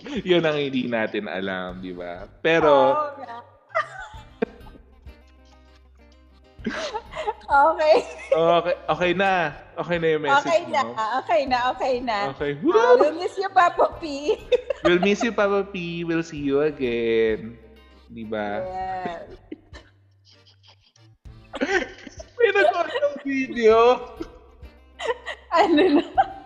Yun 0.28 0.40
ang 0.40 0.56
hindi 0.56 0.88
natin 0.88 1.28
alam, 1.28 1.78
di 1.78 1.92
ba? 1.92 2.24
Pero, 2.40 2.94
Oo 2.94 3.20
nga. 3.20 3.38
Okay. 7.48 7.96
okay, 8.36 8.74
okay 8.88 9.12
na. 9.16 9.56
Okay 9.80 9.96
na 9.96 10.06
yung 10.12 10.22
message 10.28 10.44
Okay 10.44 10.60
na. 10.68 10.80
mo. 10.84 10.92
Okay 11.24 11.42
na. 11.48 11.58
Okay 11.72 11.94
na. 12.04 12.16
Okay. 12.36 12.52
Uh, 12.60 12.96
we'll 13.00 13.16
miss 13.16 13.36
you, 13.40 13.48
Papa 13.48 13.96
P. 14.00 14.36
We'll 14.84 15.00
miss 15.00 15.20
you, 15.20 15.32
Papa 15.32 15.64
P. 15.68 16.04
We'll 16.04 16.24
see 16.24 16.40
you 16.40 16.64
again. 16.64 17.60
Di 18.08 18.24
ba? 18.24 18.64
Yes. 18.64 19.28
May 22.40 22.50
nag 22.56 22.72
ng 22.72 23.16
video. 23.24 23.76
Ano 25.50 25.98
na? 25.98 26.39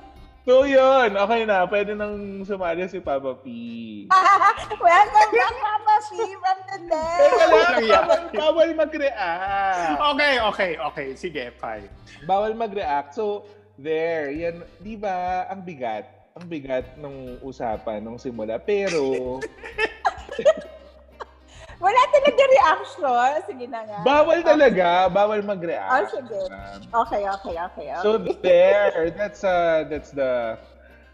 So, 0.44 0.68
yun. 0.68 1.16
Okay 1.16 1.48
na. 1.48 1.64
Pwede 1.64 1.96
nang 1.96 2.44
sumali 2.44 2.84
si 2.84 3.00
Papa 3.00 3.32
P. 3.40 3.48
Welcome 4.76 5.32
back, 5.32 5.56
Papa 5.56 5.96
P, 6.04 6.12
from 6.36 6.58
the 6.68 6.78
dead. 6.84 7.16
Teka 7.16 7.44
lang. 7.48 7.80
Bawal, 7.88 8.20
bawal 8.36 8.68
mag-react. 8.76 9.96
Okay, 10.12 10.34
okay, 10.52 10.72
okay. 10.76 11.08
Sige, 11.16 11.48
fine. 11.56 11.88
Bawal 12.28 12.52
mag-react. 12.52 13.16
So, 13.16 13.48
there. 13.80 14.28
Yan. 14.36 14.68
Di 14.84 15.00
ba? 15.00 15.48
Ang 15.48 15.64
bigat. 15.64 16.12
Ang 16.36 16.44
bigat 16.44 16.92
nung 17.00 17.40
usapan 17.40 18.04
nung 18.04 18.20
simula. 18.20 18.60
Pero, 18.60 19.40
Wala 21.84 22.00
talaga 22.16 22.42
reaction. 22.48 23.28
Sige 23.44 23.68
na 23.68 23.84
nga. 23.84 24.00
bawal 24.00 24.40
talaga. 24.40 25.12
Bawal 25.12 25.44
mag-react. 25.44 25.92
Oh, 25.92 26.08
sige. 26.08 26.40
Okay, 26.88 27.28
okay, 27.28 27.60
okay. 27.60 27.88
okay. 27.92 28.00
So 28.00 28.16
there, 28.40 29.12
that's 29.12 29.44
uh 29.44 29.84
that's 29.92 30.08
the 30.08 30.56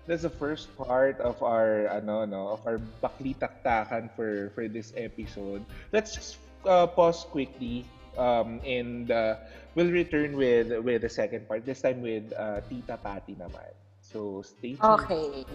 that's 0.06 0.22
the 0.22 0.30
first 0.30 0.70
part 0.78 1.18
of 1.18 1.42
our 1.42 1.90
ano 1.90 2.22
no 2.22 2.54
of 2.54 2.62
our 2.62 2.78
baklitaktakan 3.02 4.14
for 4.14 4.54
for 4.54 4.70
this 4.70 4.94
episode. 4.94 5.66
Let's 5.90 6.14
just 6.14 6.38
uh, 6.62 6.86
pause 6.86 7.26
quickly 7.26 7.82
um 8.18 8.58
and 8.62 9.10
uh, 9.10 9.42
we'll 9.74 9.90
return 9.90 10.38
with 10.38 10.70
with 10.86 11.02
the 11.02 11.10
second 11.10 11.50
part 11.50 11.66
this 11.66 11.82
time 11.82 11.98
with 12.02 12.30
uh, 12.38 12.62
Tita 12.70 12.94
Patty 13.02 13.34
naman. 13.34 13.74
So 14.02 14.42
stay 14.42 14.74
tuned. 14.78 15.02
Okay. 15.02 15.46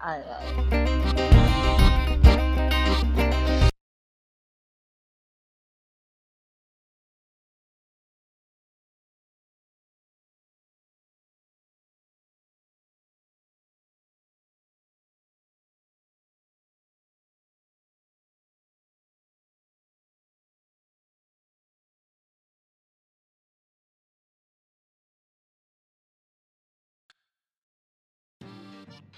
Alright. 0.00 1.96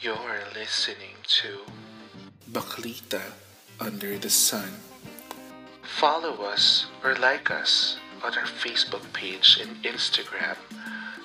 You're 0.09 0.40
listening 0.56 1.20
to 1.44 1.68
Baklita 2.50 3.20
Under 3.78 4.16
the 4.16 4.30
Sun. 4.30 4.72
Follow 5.82 6.32
us 6.48 6.86
or 7.04 7.14
like 7.16 7.50
us 7.50 7.98
on 8.24 8.32
our 8.32 8.48
Facebook 8.48 9.04
page 9.12 9.61
and 9.61 9.76
Instagram. 9.84 10.56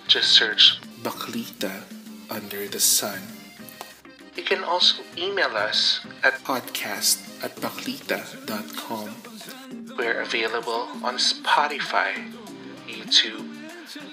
Just 0.10 0.36
search 0.36 0.82
Baklita 1.02 1.88
Under 2.30 2.68
the 2.68 2.82
Sun. 2.82 3.24
You 4.36 4.44
can 4.44 4.66
also 4.66 5.02
email 5.18 5.56
us 5.56 6.06
at 6.22 6.44
podcast 6.44 7.24
at 7.42 7.56
baklita.com. 7.64 9.16
We're 9.96 10.20
available 10.20 10.92
on 11.08 11.24
Spotify, 11.24 12.20
YouTube, 12.86 13.48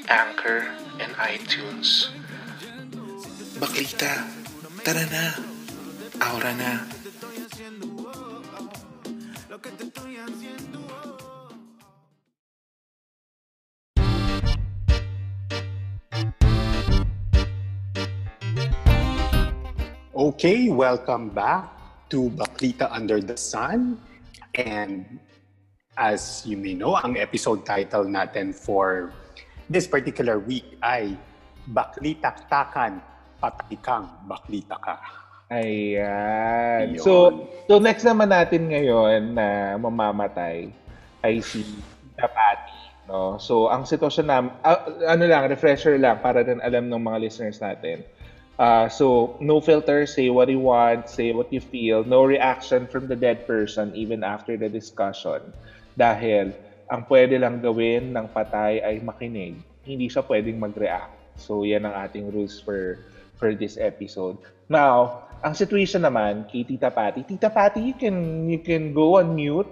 Anchor, 0.07 0.71
and 1.01 1.11
iTunes. 1.19 2.15
Baklita, 3.59 4.40
tara 4.81 5.05
na. 5.13 5.25
Aura 6.25 6.53
na. 6.57 6.73
Okay, 20.21 20.69
welcome 20.69 21.29
back 21.33 21.69
to 22.09 22.29
Baklita 22.33 22.89
Under 22.93 23.21
the 23.21 23.37
Sun. 23.37 24.01
And 24.57 25.21
as 25.97 26.45
you 26.45 26.57
may 26.57 26.73
know, 26.73 26.97
ang 26.97 27.21
episode 27.21 27.65
title 27.69 28.05
natin 28.09 28.57
for 28.57 29.13
this 29.69 29.85
particular 29.85 30.41
week 30.41 30.81
ay 30.81 31.17
Baklitaktakan, 31.69 33.05
patay 33.41 33.81
kang 33.81 34.07
baklita 34.29 34.77
ka. 34.77 35.01
Ayan. 35.51 36.95
Yun. 36.95 37.03
So, 37.03 37.13
so 37.67 37.83
next 37.83 38.07
naman 38.07 38.31
natin 38.31 38.71
ngayon 38.71 39.35
na 39.35 39.75
mamamatay 39.81 40.71
ay 41.27 41.35
si 41.43 41.67
Tita 42.15 42.31
Patty. 42.31 42.79
No? 43.11 43.35
So, 43.43 43.67
ang 43.67 43.83
sitwasyon 43.83 44.27
na, 44.31 44.39
ano 45.11 45.25
lang, 45.27 45.51
refresher 45.51 45.99
lang 45.99 46.23
para 46.23 46.47
din 46.47 46.63
alam 46.63 46.87
ng 46.87 47.03
mga 47.03 47.19
listeners 47.27 47.59
natin. 47.59 48.07
Uh, 48.61 48.87
so, 48.87 49.35
no 49.43 49.59
filter, 49.59 50.07
say 50.07 50.31
what 50.31 50.47
you 50.47 50.63
want, 50.63 51.11
say 51.11 51.35
what 51.35 51.51
you 51.51 51.59
feel, 51.59 52.05
no 52.07 52.23
reaction 52.23 52.87
from 52.87 53.11
the 53.11 53.17
dead 53.17 53.49
person 53.49 53.91
even 53.97 54.23
after 54.23 54.55
the 54.55 54.71
discussion. 54.71 55.41
Dahil, 55.99 56.55
ang 56.87 57.09
pwede 57.11 57.41
lang 57.43 57.59
gawin 57.59 58.15
ng 58.15 58.31
patay 58.31 58.79
ay 58.85 59.03
makinig. 59.03 59.59
Hindi 59.83 60.07
siya 60.07 60.23
pwedeng 60.29 60.63
mag-react. 60.63 61.41
So, 61.41 61.67
yan 61.67 61.89
ang 61.89 61.97
ating 62.07 62.31
rules 62.31 62.63
for 62.63 63.03
for 63.41 63.57
this 63.57 63.81
episode. 63.81 64.37
Now, 64.69 65.25
ang 65.41 65.57
situation 65.57 66.05
naman 66.05 66.45
kay 66.53 66.69
Tita 66.69 66.93
Patty, 66.93 67.25
Tita 67.25 67.49
Patty, 67.49 67.81
you 67.81 67.97
can 67.97 68.45
you 68.53 68.61
can 68.61 68.93
go 68.93 69.17
on 69.17 69.33
mute. 69.33 69.67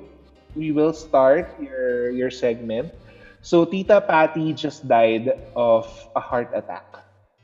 We 0.57 0.73
will 0.73 0.97
start 0.97 1.53
your 1.61 2.09
your 2.09 2.33
segment. 2.33 2.97
So 3.45 3.69
Tita 3.69 4.01
Patty 4.01 4.57
just 4.57 4.89
died 4.89 5.37
of 5.53 5.87
a 6.17 6.21
heart 6.25 6.51
attack. 6.57 6.89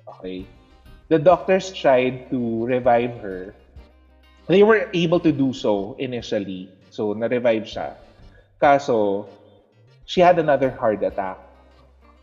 Okay. 0.08 0.48
The 1.12 1.20
doctors 1.20 1.68
tried 1.68 2.32
to 2.32 2.64
revive 2.64 3.20
her. 3.20 3.52
They 4.48 4.64
were 4.64 4.88
able 4.96 5.20
to 5.20 5.30
do 5.30 5.52
so 5.52 5.94
initially. 6.00 6.72
So 6.88 7.12
na-revive 7.12 7.68
siya. 7.68 8.00
Kaso 8.56 9.28
she 10.08 10.24
had 10.24 10.40
another 10.40 10.72
heart 10.72 11.04
attack. 11.04 11.36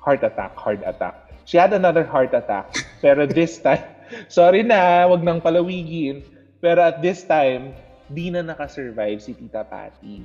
Heart 0.02 0.26
attack, 0.26 0.58
heart 0.58 0.82
attack. 0.82 1.21
She 1.46 1.58
had 1.58 1.74
another 1.74 2.04
heart 2.04 2.34
attack. 2.34 2.74
Pero 3.02 3.26
this 3.26 3.58
time, 3.60 3.84
sorry 4.28 4.64
na, 4.64 5.08
wag 5.08 5.24
nang 5.24 5.42
palawigin. 5.42 6.24
Pero 6.62 6.82
at 6.82 7.02
this 7.02 7.26
time, 7.26 7.74
di 8.12 8.30
na 8.30 8.46
nakasurvive 8.46 9.22
si 9.22 9.34
Tita 9.34 9.66
Patty. 9.66 10.22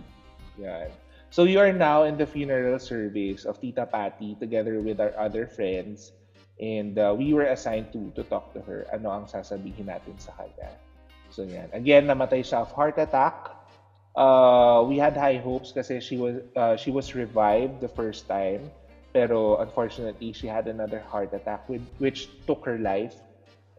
Yan. 0.60 0.90
So 1.30 1.44
you 1.44 1.58
are 1.58 1.72
now 1.72 2.04
in 2.04 2.16
the 2.16 2.26
funeral 2.26 2.78
service 2.78 3.44
of 3.44 3.60
Tita 3.60 3.86
Patty 3.86 4.36
together 4.38 4.80
with 4.80 5.00
our 5.00 5.12
other 5.18 5.46
friends. 5.46 6.12
And 6.60 6.96
uh, 6.98 7.12
we 7.16 7.34
were 7.36 7.52
assigned 7.52 7.92
to 7.92 8.08
to 8.16 8.24
talk 8.24 8.56
to 8.56 8.64
her. 8.64 8.88
Ano 8.88 9.12
ang 9.12 9.28
sasabihin 9.28 9.92
natin 9.92 10.16
sa 10.16 10.32
kanya. 10.40 10.72
So 11.28 11.44
yan. 11.44 11.68
Again, 11.76 12.08
namatay 12.08 12.40
siya 12.40 12.64
of 12.64 12.72
heart 12.72 12.96
attack. 12.96 13.52
Uh, 14.16 14.80
we 14.88 14.96
had 14.96 15.12
high 15.12 15.36
hopes 15.36 15.76
kasi 15.76 16.00
she 16.00 16.16
was 16.16 16.40
uh, 16.56 16.72
she 16.80 16.88
was 16.88 17.12
revived 17.12 17.84
the 17.84 17.92
first 17.92 18.24
time. 18.24 18.72
Pero 19.16 19.56
unfortunately, 19.64 20.36
she 20.36 20.44
had 20.44 20.68
another 20.68 21.00
heart 21.00 21.32
attack 21.32 21.64
with, 21.72 21.80
which 21.96 22.28
took 22.44 22.60
her 22.68 22.76
life. 22.76 23.16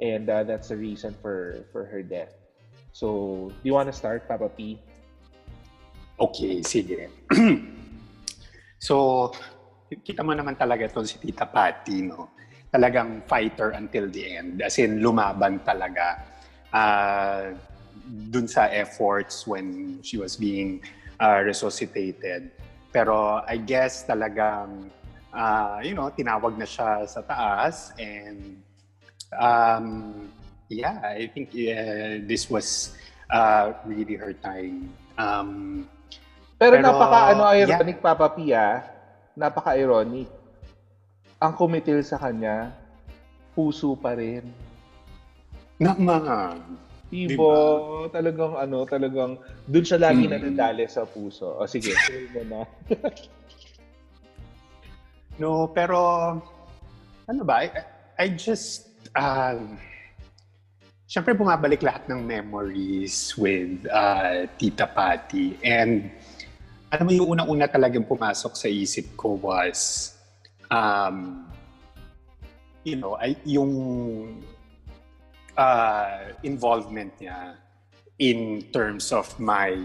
And 0.01 0.25
uh, 0.25 0.41
that's 0.49 0.73
the 0.73 0.77
reason 0.81 1.13
for, 1.21 1.61
for 1.69 1.85
her 1.85 2.01
death. 2.01 2.33
So, 2.89 3.53
do 3.53 3.61
you 3.61 3.77
want 3.77 3.85
to 3.85 3.93
start, 3.93 4.25
Papa 4.25 4.49
P? 4.49 4.81
Okay, 6.17 6.65
sige. 6.65 7.13
so, 8.81 9.29
kita 9.93 10.25
mo 10.25 10.33
naman 10.33 10.57
talaga 10.57 10.89
ito 10.89 11.05
si 11.05 11.21
Tita 11.21 11.45
Patty, 11.45 12.09
no? 12.09 12.33
Talagang 12.73 13.21
fighter 13.29 13.77
until 13.77 14.09
the 14.09 14.41
end. 14.41 14.65
As 14.65 14.81
in, 14.81 15.05
lumaban 15.05 15.61
talaga. 15.61 16.17
Uh, 16.73 17.53
dun 18.33 18.49
sa 18.49 18.73
efforts 18.73 19.45
when 19.45 20.01
she 20.01 20.17
was 20.17 20.33
being 20.33 20.81
uh, 21.21 21.45
resuscitated. 21.45 22.49
Pero 22.89 23.45
I 23.45 23.61
guess 23.61 24.01
talagang, 24.01 24.89
uh, 25.37 25.77
you 25.85 25.93
know, 25.93 26.09
tinawag 26.09 26.57
na 26.57 26.65
siya 26.65 27.05
sa 27.05 27.21
taas 27.21 27.93
and 28.01 28.57
um, 29.37 30.25
yeah, 30.67 30.97
I 31.05 31.29
think 31.29 31.53
uh, 31.53 32.25
this 32.25 32.49
was 32.49 32.97
uh, 33.29 33.77
really 33.85 34.17
her 34.17 34.33
time. 34.33 34.89
Um, 35.21 35.85
Pero, 36.57 36.81
Pero, 36.81 36.89
napaka 36.89 37.37
ano 37.37 37.53
ironic 37.53 38.01
Papa 38.01 38.33
P 38.33 38.49
ah. 38.49 38.81
Napaka 39.37 39.77
ironic. 39.77 40.25
Ang 41.37 41.53
kumitil 41.53 42.01
sa 42.01 42.17
kanya, 42.17 42.73
puso 43.53 43.93
pa 43.93 44.17
rin. 44.17 44.41
naman. 45.77 46.57
Ibo, 47.13 48.09
talagang 48.09 48.57
ano, 48.57 48.83
talagang 48.89 49.37
doon 49.69 49.85
siya 49.85 50.01
lagi 50.01 50.25
nadadali 50.25 50.89
sa 50.89 51.05
puso. 51.05 51.55
O 51.55 51.69
sige, 51.69 51.93
mo 52.33 52.41
na. 52.41 52.61
No, 55.37 55.69
pero 55.69 55.97
ano 57.29 57.41
ba? 57.45 57.61
I, 57.61 57.69
I 58.17 58.25
just 58.33 58.89
um 59.13 59.77
Siyempre 61.07 61.31
bumabalik 61.31 61.87
lahat 61.87 62.11
ng 62.11 62.19
memories 62.27 63.31
with 63.39 63.87
uh, 63.87 64.43
Tita 64.59 64.91
Patty 64.91 65.55
and 65.63 66.11
alam 66.91 67.07
mo 67.07 67.11
yung 67.15 67.31
unang-una 67.31 67.63
talagang 67.71 68.03
pumasok 68.03 68.59
sa 68.59 68.67
isip 68.67 69.15
ko 69.15 69.39
was 69.39 70.11
um 70.67 71.47
you 72.83 72.99
know, 72.99 73.15
ay, 73.23 73.39
yung 73.47 73.71
uh, 75.55 76.35
involvement 76.43 77.11
niya 77.19 77.55
in 78.19 78.67
terms 78.75 79.15
of 79.15 79.31
my 79.39 79.79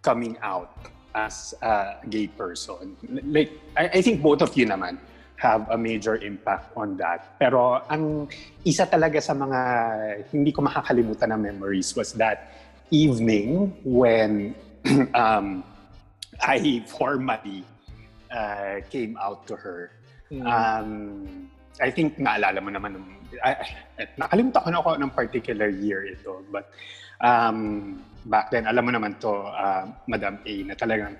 coming 0.00 0.40
out 0.40 0.72
as 1.16 1.56
a 1.64 1.96
gay 2.12 2.28
person. 2.28 2.92
Like, 3.24 3.50
I, 3.72 3.88
I 3.88 4.00
think 4.04 4.20
both 4.20 4.44
of 4.44 4.52
you 4.52 4.68
naman 4.68 5.00
have 5.36 5.68
a 5.70 5.78
major 5.78 6.16
impact 6.20 6.76
on 6.76 6.96
that. 7.00 7.40
Pero 7.40 7.80
ang 7.88 8.28
isa 8.64 8.84
talaga 8.84 9.20
sa 9.20 9.32
mga 9.32 9.60
hindi 10.32 10.52
ko 10.52 10.60
makakalimutan 10.60 11.32
na 11.32 11.40
memories 11.40 11.96
was 11.96 12.12
that 12.20 12.52
evening 12.92 13.72
when 13.84 14.54
um, 15.16 15.64
I 16.40 16.84
formally 16.84 17.64
uh, 18.30 18.84
came 18.92 19.16
out 19.16 19.48
to 19.48 19.56
her. 19.56 19.90
Um, 20.44 21.48
I 21.80 21.90
think 21.90 22.18
naalala 22.18 22.60
mo 22.60 22.70
naman, 22.72 23.04
I, 23.44 23.52
I, 24.00 24.08
nakalimutan 24.16 24.60
ko 24.64 24.68
na 24.70 24.78
ako 24.80 24.90
ng 25.00 25.12
particular 25.12 25.68
year 25.68 26.04
ito. 26.04 26.44
But 26.52 26.72
um, 27.20 28.02
back 28.26 28.50
then, 28.50 28.66
alam 28.66 28.84
mo 28.84 28.90
naman 28.90 29.18
to, 29.20 29.30
uh, 29.30 29.86
Madam 30.06 30.38
A, 30.44 30.54
na 30.66 30.74
talagang 30.74 31.16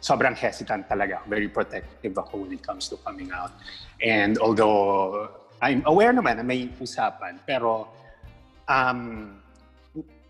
sobrang 0.00 0.36
hesitant 0.36 0.88
talaga. 0.88 1.20
Very 1.28 1.48
protective 1.48 2.16
ako 2.16 2.44
when 2.44 2.52
it 2.56 2.62
comes 2.62 2.88
to 2.88 2.96
coming 3.04 3.30
out. 3.32 3.52
And 4.00 4.38
although 4.38 5.28
I'm 5.60 5.84
aware 5.84 6.12
naman 6.12 6.40
na 6.40 6.44
may 6.44 6.68
usapan, 6.80 7.40
pero 7.44 7.88
um, 8.68 9.36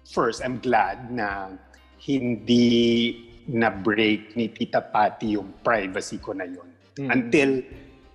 first, 0.07 0.43
I'm 0.43 0.59
glad 0.59 1.11
na 1.11 1.55
hindi 2.03 3.29
na-break 3.47 4.35
ni 4.35 4.51
Tita 4.51 4.83
Patty 4.83 5.39
yung 5.39 5.55
privacy 5.63 6.19
ko 6.19 6.35
na 6.35 6.47
yun. 6.47 6.69
Mm. 6.99 7.09
Until 7.11 7.51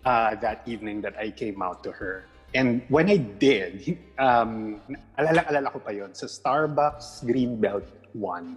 uh, 0.03 0.35
that 0.35 0.61
evening 0.67 1.01
that 1.01 1.15
I 1.17 1.31
came 1.31 1.61
out 1.61 1.83
to 1.83 1.91
her. 1.91 2.27
And 2.55 2.81
when 2.87 3.11
I 3.11 3.19
did, 3.19 3.99
um, 4.15 4.79
alala-alala 5.19 5.75
ko 5.75 5.83
pa 5.83 5.91
yon 5.91 6.15
sa 6.15 6.23
Starbucks 6.23 7.27
Greenbelt 7.27 7.83
1. 8.15 8.55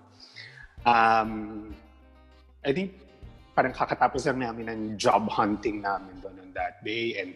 Um, 0.87 1.75
I 2.63 2.71
think 2.71 2.95
parang 3.59 3.75
kakatapos 3.75 4.23
lang 4.31 4.39
namin 4.39 4.71
ng 4.71 4.83
job 4.95 5.27
hunting 5.27 5.83
namin 5.83 6.15
doon 6.23 6.39
on 6.39 6.51
that 6.55 6.79
day. 6.87 7.19
And 7.19 7.35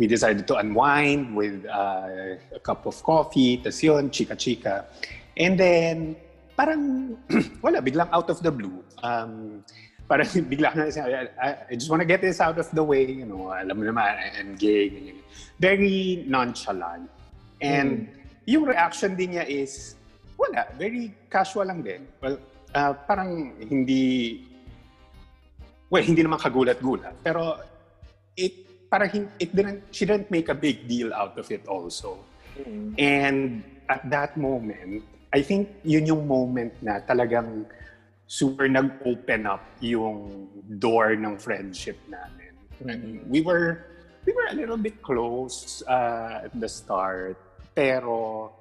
we 0.00 0.08
decided 0.08 0.48
to 0.48 0.56
unwind 0.56 1.36
with 1.36 1.68
uh, 1.68 2.40
a 2.56 2.60
cup 2.64 2.88
of 2.88 2.96
coffee, 3.04 3.60
tas 3.60 3.76
yun, 3.84 4.08
chika-chika. 4.08 4.88
And 5.36 5.60
then, 5.60 6.16
parang, 6.56 7.20
wala, 7.64 7.84
biglang 7.84 8.08
out 8.16 8.32
of 8.32 8.40
the 8.40 8.48
blue. 8.48 8.80
Um, 9.04 9.60
parang 10.08 10.24
bigla 10.50 10.72
na 10.72 10.88
I, 11.36 11.68
I 11.68 11.74
just 11.76 11.92
want 11.92 12.00
to 12.00 12.08
get 12.08 12.24
this 12.24 12.40
out 12.40 12.56
of 12.56 12.70
the 12.72 12.82
way, 12.82 13.04
you 13.04 13.28
know, 13.28 13.52
alam 13.52 13.76
mo 13.76 13.84
naman, 13.84 14.16
I'm 14.40 14.56
gay, 14.56 14.88
ganyan. 14.88 15.20
Very 15.58 16.24
nonchalant. 16.26 17.10
And 17.60 18.06
mm. 18.06 18.46
yung 18.46 18.64
reaction 18.64 19.18
din 19.18 19.34
niya 19.34 19.44
is, 19.46 19.94
wala, 20.38 20.70
very 20.78 21.10
casual 21.28 21.66
lang 21.66 21.82
din. 21.82 22.06
Well, 22.22 22.38
uh, 22.74 22.94
parang 22.94 23.58
hindi, 23.58 24.46
well, 25.90 26.02
hindi 26.02 26.22
naman 26.22 26.38
kagulat-gulat. 26.38 27.18
Pero, 27.26 27.58
it, 28.38 28.54
parang, 28.88 29.28
it 29.38 29.50
didn't, 29.50 29.82
she 29.90 30.06
didn't 30.06 30.30
make 30.30 30.48
a 30.48 30.54
big 30.54 30.86
deal 30.86 31.12
out 31.12 31.34
of 31.36 31.50
it 31.50 31.66
also. 31.66 32.22
Mm. 32.54 32.94
And 32.98 33.64
at 33.90 34.06
that 34.10 34.36
moment, 34.36 35.02
I 35.34 35.42
think 35.42 35.68
yun 35.84 36.06
yung 36.06 36.24
moment 36.26 36.72
na 36.80 37.00
talagang 37.04 37.66
super 38.28 38.68
nag-open 38.68 39.48
up 39.48 39.64
yung 39.80 40.48
door 40.78 41.16
ng 41.16 41.36
friendship 41.40 41.96
namin. 42.08 42.52
Mm-hmm. 42.84 43.28
We 43.28 43.40
were 43.40 43.88
we 44.28 44.36
were 44.36 44.52
a 44.52 44.54
little 44.54 44.76
bit 44.76 45.00
close 45.00 45.80
uh, 45.88 46.44
at 46.44 46.52
the 46.60 46.68
start, 46.68 47.40
pero 47.72 48.52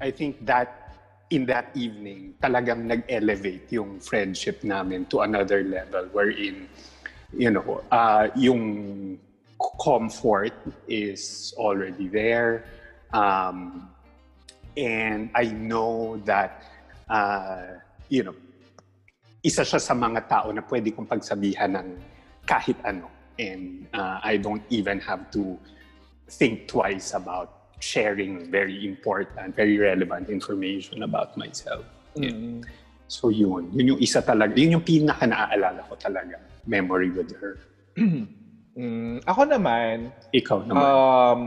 I 0.00 0.08
think 0.08 0.40
that 0.48 0.96
in 1.28 1.44
that 1.52 1.68
evening, 1.76 2.32
talagang 2.40 2.88
nag-elevate 2.88 3.68
yung 3.76 4.00
friendship 4.00 4.64
namin 4.64 5.04
to 5.12 5.20
another 5.20 5.60
level 5.68 6.08
wherein, 6.16 6.64
you 7.36 7.52
know, 7.52 7.84
uh, 7.92 8.32
yung 8.36 9.20
comfort 9.76 10.56
is 10.88 11.52
already 11.60 12.08
there. 12.08 12.64
Um, 13.12 13.92
And 14.72 15.28
I 15.36 15.52
know 15.52 16.16
that, 16.24 16.64
uh, 17.04 17.76
you 18.08 18.24
know, 18.24 18.32
isa 19.44 19.68
siya 19.68 19.76
sa 19.76 19.92
mga 19.92 20.24
tao 20.24 20.48
na 20.48 20.64
pwede 20.64 20.96
kong 20.96 21.04
pagsabihan 21.04 21.76
ng 21.76 21.88
kahit 22.48 22.80
ano. 22.80 23.04
And 23.38 23.86
uh, 23.94 24.20
I 24.22 24.36
don't 24.36 24.62
even 24.70 25.00
have 25.00 25.30
to 25.32 25.58
think 26.28 26.68
twice 26.68 27.14
about 27.14 27.74
sharing 27.80 28.50
very 28.50 28.86
important, 28.86 29.56
very 29.56 29.78
relevant 29.78 30.28
information 30.28 31.02
about 31.02 31.36
myself. 31.36 31.84
Mm-hmm. 32.16 32.62
So 33.08 33.28
yun, 33.28 33.68
yun 33.74 33.96
yung 33.96 34.00
isa 34.00 34.22
talaga, 34.22 34.56
yun 34.56 34.80
yung 34.80 34.86
pinaka 34.86 35.28
naaalala 35.28 35.84
ko 35.88 35.96
talaga, 36.00 36.40
memory 36.64 37.10
with 37.10 37.34
her. 37.36 37.58
mm, 37.98 39.20
ako 39.28 39.40
naman, 39.44 40.14
ikaw 40.32 40.64
naman. 40.64 40.80
Um, 40.80 41.42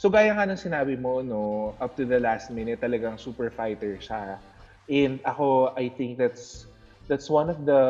So 0.00 0.08
gaya 0.08 0.32
nga 0.32 0.48
ng 0.48 0.56
sinabi 0.56 0.96
mo, 0.96 1.20
no, 1.20 1.76
up 1.76 1.92
to 2.00 2.08
the 2.08 2.16
last 2.16 2.48
minute, 2.48 2.80
talagang 2.80 3.20
super 3.20 3.52
fighter 3.52 4.00
siya. 4.00 4.40
And 4.88 5.20
ako, 5.28 5.76
I 5.76 5.92
think 5.92 6.16
that's 6.16 6.64
that's 7.10 7.26
one 7.26 7.50
of 7.50 7.66
the 7.66 7.82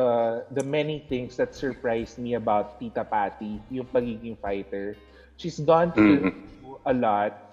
the 0.57 0.65
many 0.65 1.05
things 1.05 1.37
that 1.37 1.53
surprised 1.53 2.17
me 2.17 2.41
about 2.41 2.81
Tita 2.81 3.05
Patty, 3.05 3.61
yung 3.69 3.85
pagiging 3.93 4.41
fighter. 4.41 4.97
She's 5.37 5.61
gone 5.61 5.93
through 5.93 6.33
mm-hmm. 6.33 6.89
a 6.89 6.95
lot, 6.97 7.53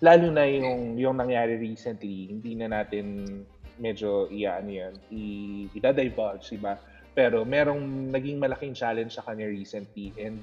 lalo 0.00 0.32
na 0.32 0.48
yung 0.48 0.96
yung 0.96 1.20
nangyari 1.20 1.60
recently. 1.60 2.32
Hindi 2.32 2.56
na 2.56 2.80
natin 2.80 3.44
medyo 3.76 4.32
iyaano 4.32 4.70
yan, 4.72 4.94
i, 5.12 5.22
i-divulge, 5.76 6.56
diba? 6.56 6.80
Pero 7.12 7.44
merong 7.44 8.08
naging 8.08 8.40
malaking 8.40 8.72
challenge 8.72 9.20
sa 9.20 9.22
kanya 9.28 9.44
recently 9.44 10.14
and 10.16 10.40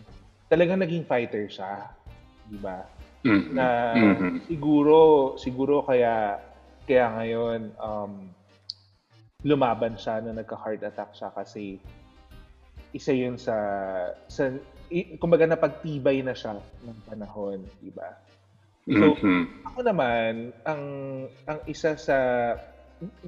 talagang 0.52 0.84
naging 0.84 1.08
fighter 1.10 1.50
siya, 1.50 1.90
di 2.46 2.62
ba? 2.62 2.86
Mm-hmm. 3.26 3.50
Na 3.58 3.66
mm-hmm. 3.98 4.32
siguro 4.46 4.98
siguro 5.42 5.82
kaya 5.82 6.38
kaya 6.86 7.06
ngayon 7.18 7.74
um, 7.82 8.30
lumaban 9.42 9.98
siya 9.98 10.22
na 10.22 10.38
nagka-heart 10.38 10.86
attack 10.86 11.18
siya 11.18 11.34
kasi 11.34 11.82
isa 12.92 13.12
yun 13.16 13.40
sa 13.40 13.56
sa 14.28 14.52
kumbaga 15.18 15.48
napagtibay 15.48 16.20
na 16.20 16.36
siya 16.36 16.60
ng 16.60 16.98
panahon, 17.08 17.64
di 17.80 17.92
ba? 17.96 18.12
So, 18.90 19.16
mm-hmm. 19.16 19.42
ako 19.72 19.80
naman, 19.88 20.52
ang 20.68 20.84
ang 21.48 21.60
isa 21.70 21.96
sa 21.96 22.18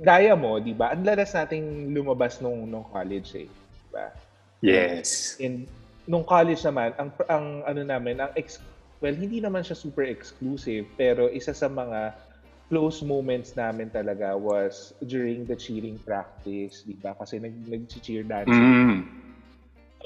gaya 0.04 0.36
mo, 0.36 0.60
di 0.60 0.76
ba? 0.76 0.92
Ang 0.92 1.08
lalas 1.08 1.32
nating 1.32 1.96
lumabas 1.96 2.44
nung 2.44 2.68
nung 2.68 2.84
college 2.92 3.48
eh, 3.48 3.48
di 3.48 3.90
ba? 3.94 4.12
Yes. 4.60 5.40
And 5.40 5.66
nung 6.04 6.28
college 6.28 6.62
naman, 6.68 6.92
ang 7.00 7.10
ang 7.32 7.46
ano 7.64 7.82
namin, 7.88 8.20
ang 8.20 8.32
ex, 8.36 8.60
well, 9.00 9.16
hindi 9.16 9.40
naman 9.40 9.64
siya 9.64 9.80
super 9.80 10.04
exclusive, 10.04 10.84
pero 11.00 11.32
isa 11.32 11.56
sa 11.56 11.72
mga 11.72 12.12
close 12.70 13.04
moments 13.04 13.56
namin 13.56 13.90
talaga 13.92 14.38
was 14.38 14.94
during 15.04 15.46
the 15.46 15.56
cheering 15.56 16.00
practice, 16.02 16.84
di 16.84 16.96
ba? 16.98 17.14
Kasi 17.18 17.38
nag, 17.40 17.54
nag-cheer 17.68 18.24
dancing. 18.24 18.56
Mm. 18.56 19.00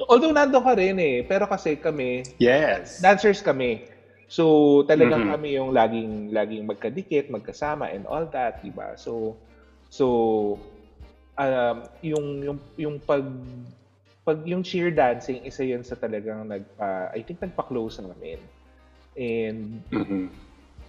Although 0.09 0.33
nando 0.33 0.61
ka 0.61 0.77
rin 0.77 0.97
eh, 1.01 1.25
pero 1.25 1.49
kasi 1.49 1.73
kami, 1.77 2.21
yes. 2.37 3.01
dancers 3.01 3.41
kami. 3.41 3.87
So, 4.27 4.83
talagang 4.85 5.25
mm-hmm. 5.25 5.35
kami 5.39 5.49
yung 5.55 5.71
laging 5.71 6.35
laging 6.35 6.67
magkadikit, 6.67 7.31
magkasama 7.31 7.89
and 7.89 8.03
all 8.05 8.27
that, 8.29 8.59
di 8.61 8.69
ba? 8.69 8.93
So, 8.99 9.39
so 9.87 10.05
um, 11.39 11.87
yung 12.03 12.25
yung 12.43 12.59
yung 12.75 12.95
pag 12.99 13.23
pag 14.27 14.43
yung 14.43 14.59
cheer 14.65 14.91
dancing 14.91 15.45
isa 15.47 15.63
yun 15.63 15.85
sa 15.85 15.95
talagang 15.95 16.43
nagpa 16.43 17.15
I 17.15 17.23
think 17.23 17.39
nagpa-close 17.39 18.03
namin 18.03 18.41
and 19.15 19.79
mm-hmm. 19.87 20.27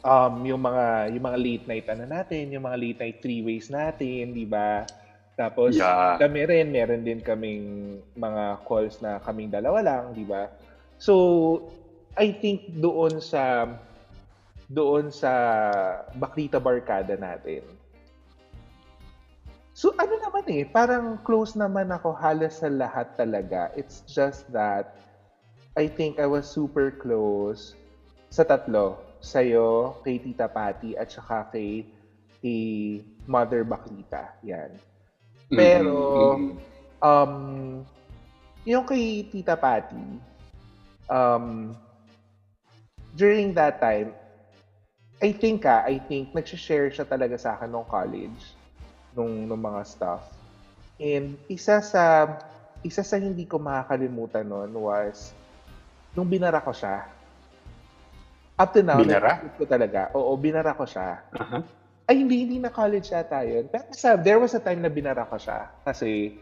Um 0.02 0.34
yung 0.46 0.62
mga 0.62 1.10
yung 1.14 1.24
mga 1.24 1.38
late 1.38 1.64
night 1.66 1.86
ano 1.90 2.04
natin, 2.06 2.52
yung 2.52 2.64
mga 2.66 2.78
late 2.78 2.98
night 3.00 3.18
three 3.18 3.42
ways 3.42 3.70
natin, 3.70 4.34
'di 4.34 4.46
ba? 4.46 4.86
Tapos 5.38 5.78
yeah. 5.78 6.18
kami 6.18 6.46
rin 6.50 6.66
meron 6.70 7.06
din 7.06 7.22
kaming 7.22 7.98
mga 8.18 8.58
calls 8.66 8.98
na 8.98 9.22
kaming 9.22 9.50
dalawa 9.50 9.82
lang, 9.82 10.10
'di 10.10 10.26
ba? 10.26 10.50
So 10.98 11.62
I 12.18 12.34
think 12.34 12.66
doon 12.66 13.22
sa 13.22 13.70
doon 14.68 15.14
sa 15.14 15.30
Baklita 16.18 16.58
Barkada 16.58 17.14
natin. 17.14 17.62
So 19.78 19.94
ano 19.94 20.18
naman 20.18 20.42
eh, 20.50 20.66
parang 20.66 21.22
close 21.22 21.54
naman 21.54 21.94
ako 21.94 22.10
halos 22.10 22.58
sa 22.58 22.66
lahat 22.66 23.06
talaga. 23.14 23.70
It's 23.78 24.02
just 24.10 24.42
that 24.50 24.90
I 25.78 25.86
think 25.86 26.18
I 26.18 26.26
was 26.26 26.50
super 26.50 26.90
close 26.90 27.78
sa 28.28 28.42
tatlo, 28.42 28.98
sa'yo, 29.18 29.98
kay 30.06 30.22
Tita 30.22 30.46
Patty, 30.46 30.94
at 30.94 31.10
saka 31.10 31.50
kay, 31.50 31.86
kay 32.42 32.60
Mother 33.26 33.66
Baklita. 33.66 34.34
Yan. 34.46 34.74
Pero, 35.50 35.96
mm-hmm. 36.38 36.50
um, 37.02 37.34
yung 38.68 38.84
kay 38.84 39.26
Tita 39.26 39.56
Patty, 39.58 40.20
um, 41.08 41.74
during 43.16 43.54
that 43.56 43.82
time, 43.82 44.14
I 45.18 45.34
think 45.34 45.66
ah, 45.66 45.82
I 45.82 45.98
think 45.98 46.30
nag-share 46.30 46.94
siya 46.94 47.02
talaga 47.02 47.34
sa 47.34 47.58
akin 47.58 47.74
nung 47.74 47.88
college 47.90 48.54
nung 49.18 49.50
nung 49.50 49.58
mga 49.58 49.82
stuff. 49.82 50.22
And 51.02 51.34
isa 51.50 51.82
sa 51.82 52.38
isa 52.86 53.02
sa 53.02 53.18
hindi 53.18 53.42
ko 53.42 53.58
makakalimutan 53.58 54.46
noon 54.46 54.70
was 54.78 55.34
nung 56.14 56.30
binara 56.30 56.62
ko 56.62 56.70
siya 56.70 57.10
Up 58.58 58.74
to 58.74 58.82
now, 58.82 58.98
binara? 58.98 59.38
ko 59.54 59.64
talaga. 59.64 60.10
Oo, 60.18 60.34
binara 60.34 60.74
ko 60.74 60.82
siya. 60.82 61.22
Uh-huh. 61.30 61.62
Ay, 62.10 62.26
hindi, 62.26 62.42
hindi 62.42 62.58
na 62.58 62.74
college 62.74 63.14
yata 63.14 63.46
yun. 63.46 63.70
Pero 63.70 63.86
sa, 63.94 64.18
there 64.18 64.42
was 64.42 64.58
a 64.58 64.62
time 64.62 64.82
na 64.82 64.90
binara 64.90 65.22
ko 65.30 65.38
siya. 65.38 65.70
Kasi, 65.86 66.34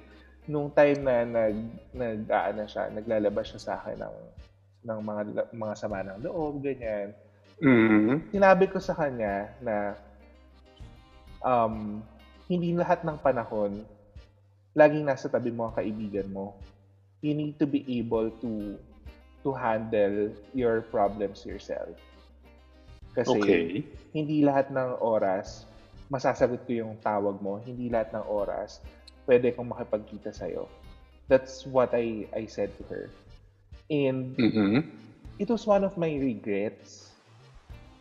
nung 0.49 0.73
time 0.73 1.05
na 1.05 1.29
nag, 1.29 1.57
nag, 1.93 2.19
uh, 2.25 2.65
siya, 2.65 2.89
naglalabas 2.89 3.53
siya 3.53 3.61
sa 3.61 3.73
akin 3.83 4.01
ng, 4.01 4.17
ng 4.89 5.01
mga, 5.05 5.23
mga 5.53 5.75
sama 5.77 6.01
ng 6.07 6.25
loob, 6.25 6.65
ganyan. 6.65 7.13
Mm-hmm. 7.61 8.33
Sinabi 8.33 8.65
ko 8.73 8.79
sa 8.81 8.97
kanya 8.97 9.53
na 9.61 9.77
um, 11.45 12.01
hindi 12.49 12.73
lahat 12.73 13.03
ng 13.05 13.19
panahon 13.21 13.85
laging 14.77 15.09
nasa 15.09 15.33
tabi 15.33 15.49
mo 15.49 15.67
ang 15.67 15.75
kaibigan 15.75 16.29
mo. 16.29 16.53
You 17.25 17.33
need 17.33 17.57
to 17.59 17.67
be 17.67 17.81
able 17.97 18.29
to 18.45 18.77
to 19.47 19.55
handle 19.55 20.35
your 20.51 20.83
problems 20.91 21.47
yourself. 21.47 21.95
Kasi 23.15 23.39
okay. 23.39 23.67
hindi 24.11 24.43
lahat 24.43 24.75
ng 24.75 24.99
oras 24.99 25.71
masasagot 26.11 26.63
ko 26.67 26.87
yung 26.87 26.95
tawag 27.03 27.39
mo. 27.43 27.59
Hindi 27.63 27.91
lahat 27.91 28.15
ng 28.15 28.25
oras 28.27 28.83
pwede 29.27 29.51
kong 29.55 29.75
makipagkita 29.75 30.31
sa'yo. 30.31 30.71
That's 31.27 31.67
what 31.67 31.91
I, 31.91 32.31
I 32.31 32.47
said 32.47 32.71
to 32.79 32.83
her. 32.87 33.05
And 33.91 34.39
mm-hmm. 34.39 34.87
it 35.39 35.51
was 35.51 35.67
one 35.67 35.83
of 35.83 35.99
my 35.99 36.15
regrets. 36.15 37.11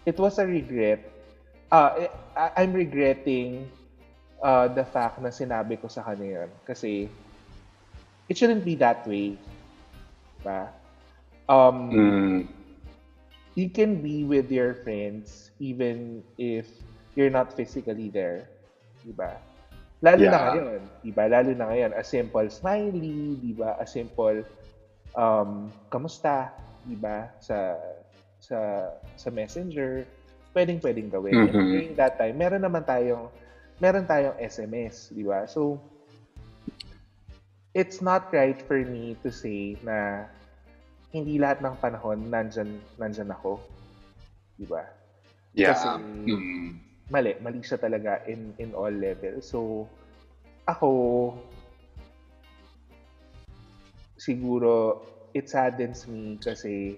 It 0.06 0.22
was 0.22 0.38
a 0.38 0.46
regret. 0.46 1.02
Uh, 1.74 2.14
I'm 2.38 2.78
regretting 2.78 3.66
uh, 4.42 4.70
the 4.70 4.86
fact 4.86 5.18
na 5.18 5.34
sinabi 5.34 5.82
ko 5.82 5.90
sa 5.90 6.06
kanya 6.06 6.46
yun. 6.46 6.50
Kasi 6.70 7.10
it 8.30 8.38
shouldn't 8.38 8.62
be 8.62 8.78
that 8.78 9.02
way. 9.10 9.34
Diba? 10.46 10.70
Um, 11.48 11.92
mm. 11.92 12.48
you 13.56 13.70
can 13.70 14.02
be 14.02 14.24
with 14.24 14.50
your 14.52 14.74
friends 14.74 15.52
even 15.60 16.24
if 16.38 16.68
you're 17.16 17.30
not 17.32 17.54
physically 17.54 18.10
there. 18.10 18.50
Diba? 19.06 19.38
Lalo 20.02 20.26
na 20.28 20.38
Yeah. 20.38 20.46
ngayon. 20.50 20.80
Diba? 21.06 21.24
Lalo 21.30 21.52
na 21.56 21.66
ngayon. 21.72 21.92
A 21.96 22.04
simple 22.04 22.50
smiley, 22.50 23.38
diba? 23.40 23.78
A 23.80 23.86
simple 23.88 24.44
um, 25.16 25.72
kamusta, 25.90 26.52
diba? 26.84 27.30
Sa 27.40 27.78
sa 28.42 28.90
sa 29.18 29.30
messenger, 29.34 30.06
pwedeng 30.54 30.82
pwedeng 30.84 31.10
gawin. 31.10 31.42
And 31.48 31.56
Mhm. 31.56 31.72
during 31.72 31.94
that 31.98 32.20
time, 32.20 32.38
meron 32.38 32.62
naman 32.62 32.86
tayong 32.86 33.32
meron 33.80 34.08
tayong 34.08 34.36
SMS, 34.40 35.12
di 35.12 35.24
ba? 35.24 35.44
So, 35.48 35.80
it's 37.76 38.00
not 38.00 38.32
right 38.32 38.56
for 38.64 38.80
me 38.86 39.20
to 39.24 39.30
say 39.32 39.76
na 39.84 40.28
hindi 41.16 41.40
lahat 41.40 41.64
ng 41.64 41.76
panahon 41.80 42.28
nandyan, 42.28 42.76
nandyan 43.00 43.32
ako. 43.32 43.64
Di 44.60 44.68
ba? 44.68 44.84
Yeah. 45.56 45.72
Kasi- 45.72 46.04
Mm. 46.28 46.70
Mali. 47.08 47.38
Mali 47.40 47.62
siya 47.64 47.80
talaga 47.80 48.20
in, 48.28 48.52
in 48.60 48.76
all 48.76 48.92
levels. 48.92 49.48
So, 49.48 49.88
ako, 50.68 50.90
siguro, 54.18 55.06
it 55.32 55.48
saddens 55.48 56.10
me 56.10 56.36
kasi 56.42 56.98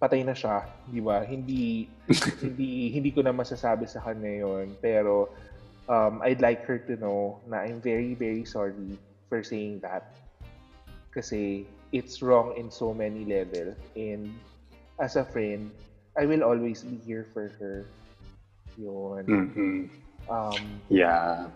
patay 0.00 0.24
na 0.24 0.32
siya, 0.34 0.64
di 0.88 1.00
ba? 1.00 1.22
Hindi, 1.24 1.86
hindi, 2.44 2.90
hindi 2.90 3.10
ko 3.12 3.22
na 3.22 3.32
masasabi 3.32 3.86
sa 3.86 4.00
kanya 4.02 4.44
yon 4.44 4.74
Pero, 4.82 5.30
um, 5.86 6.20
I'd 6.24 6.40
like 6.40 6.64
her 6.66 6.80
to 6.90 6.96
know 6.96 7.38
na 7.46 7.62
I'm 7.64 7.78
very, 7.80 8.16
very 8.16 8.44
sorry 8.44 8.96
for 9.28 9.44
saying 9.44 9.84
that. 9.84 10.10
Kasi 11.14 11.68
it's 11.92 12.22
wrong 12.22 12.54
in 12.56 12.70
so 12.70 12.94
many 12.94 13.24
levels. 13.24 13.76
And 13.96 14.34
as 14.98 15.16
a 15.16 15.24
friend, 15.24 15.70
I 16.18 16.26
will 16.26 16.42
always 16.42 16.82
be 16.82 16.98
here 17.06 17.26
for 17.32 17.50
her. 17.58 17.86
Yun. 18.78 19.24
Mhm. 19.26 19.72
Um, 20.30 20.62
Yeah. 20.88 21.50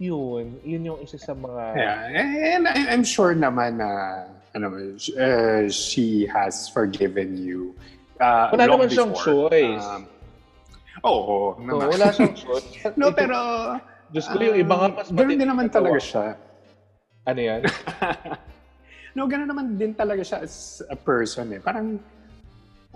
yun. 0.00 0.58
Yun 0.64 0.82
yung 0.84 0.98
isa 1.04 1.18
sa 1.20 1.32
mga... 1.36 1.76
Yeah, 1.76 2.56
and 2.58 2.64
I- 2.66 2.88
I'm 2.90 3.04
sure 3.04 3.34
naman 3.36 3.78
na 3.78 4.24
ano, 4.56 4.66
uh, 5.14 5.68
she 5.70 6.26
has 6.26 6.66
forgiven 6.68 7.38
you. 7.38 7.76
Uh, 8.18 8.50
Wala 8.52 8.66
long 8.66 8.82
naman 8.82 8.88
siyang 8.90 9.14
choice. 9.14 9.86
Um, 9.86 10.04
Oo, 11.06 11.54
So, 11.56 11.62
naman. 11.62 11.86
wala 11.96 12.06
siyang 12.12 12.34
choice. 12.36 12.68
no, 13.00 13.14
pero... 13.14 13.36
Diyos 14.10 14.26
ko, 14.26 14.42
yung 14.42 14.58
iba 14.58 14.74
nga 14.74 14.88
mas 14.90 15.06
um, 15.06 15.14
Ganun 15.14 15.38
matindi 15.38 15.38
din 15.38 15.48
naman 15.48 15.66
talaga 15.70 15.98
siya. 16.02 16.26
Ano 17.30 17.40
yan? 17.40 17.62
no, 19.14 19.26
ganun 19.26 19.48
naman 19.48 19.78
din 19.78 19.94
talaga 19.94 20.22
siya 20.22 20.42
as 20.42 20.82
a 20.90 20.96
person 20.96 21.52
eh. 21.54 21.60
Parang, 21.62 21.98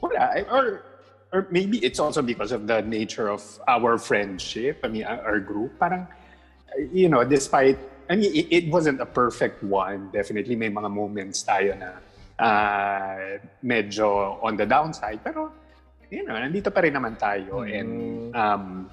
wala. 0.00 0.36
eh, 0.36 0.44
Or, 0.50 0.82
or 1.32 1.46
maybe 1.50 1.78
it's 1.82 1.98
also 1.98 2.22
because 2.22 2.52
of 2.52 2.66
the 2.66 2.82
nature 2.82 3.28
of 3.28 3.42
our 3.66 3.98
friendship, 3.98 4.80
I 4.84 4.88
mean, 4.88 5.04
our 5.04 5.40
group. 5.40 5.78
Parang, 5.78 6.06
you 6.92 7.08
know, 7.08 7.24
despite, 7.24 7.78
I 8.10 8.16
mean, 8.16 8.30
it, 8.34 8.46
it 8.50 8.64
wasn't 8.70 9.00
a 9.00 9.06
perfect 9.06 9.62
one. 9.62 10.10
Definitely 10.12 10.54
may 10.56 10.70
mga 10.70 10.90
moments 10.90 11.42
tayo 11.42 11.74
na 11.78 11.90
uh, 12.38 13.38
medyo 13.64 14.38
on 14.42 14.56
the 14.56 14.66
downside. 14.66 15.18
Pero, 15.24 15.50
you 16.10 16.22
know, 16.26 16.34
nandito 16.34 16.70
pa 16.72 16.80
rin 16.80 16.94
naman 16.94 17.18
tayo. 17.18 17.62
And 17.66 17.90
Mm. 18.30 18.36
um, 18.36 18.90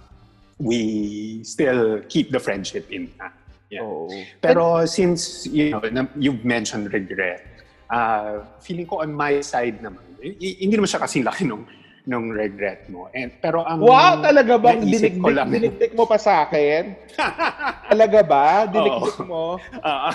we 0.61 1.41
still 1.43 2.01
keep 2.07 2.29
the 2.31 2.39
friendship 2.39 2.85
intact. 2.89 3.40
Yeah. 3.71 3.87
Oo. 3.87 4.11
Pero 4.43 4.83
since, 4.83 5.47
you 5.47 5.71
know, 5.71 5.79
you've 6.19 6.43
mentioned 6.43 6.91
regret, 6.91 7.39
uh, 7.87 8.43
feeling 8.59 8.83
ko 8.83 8.99
on 8.99 9.15
my 9.15 9.39
side 9.39 9.79
naman, 9.79 10.03
i- 10.19 10.59
hindi 10.59 10.75
naman 10.75 10.91
siya 10.91 10.99
kasing 10.99 11.23
laki 11.23 11.47
nung, 11.47 11.63
nung 12.03 12.35
regret 12.35 12.91
mo. 12.91 13.07
And, 13.15 13.31
pero 13.39 13.63
ang... 13.63 13.79
Wow, 13.79 14.19
talaga 14.19 14.59
ko 14.59 14.67
dinikdik, 14.75 15.15
lang- 15.23 15.47
dinikdik 15.47 15.95
mo 15.95 16.03
pa 16.03 16.19
sa 16.19 16.43
akin? 16.43 16.99
Talaga 17.95 18.19
ba? 18.27 18.67
Dinikdik 18.67 19.23
mo? 19.23 19.55
Ah, 19.79 20.11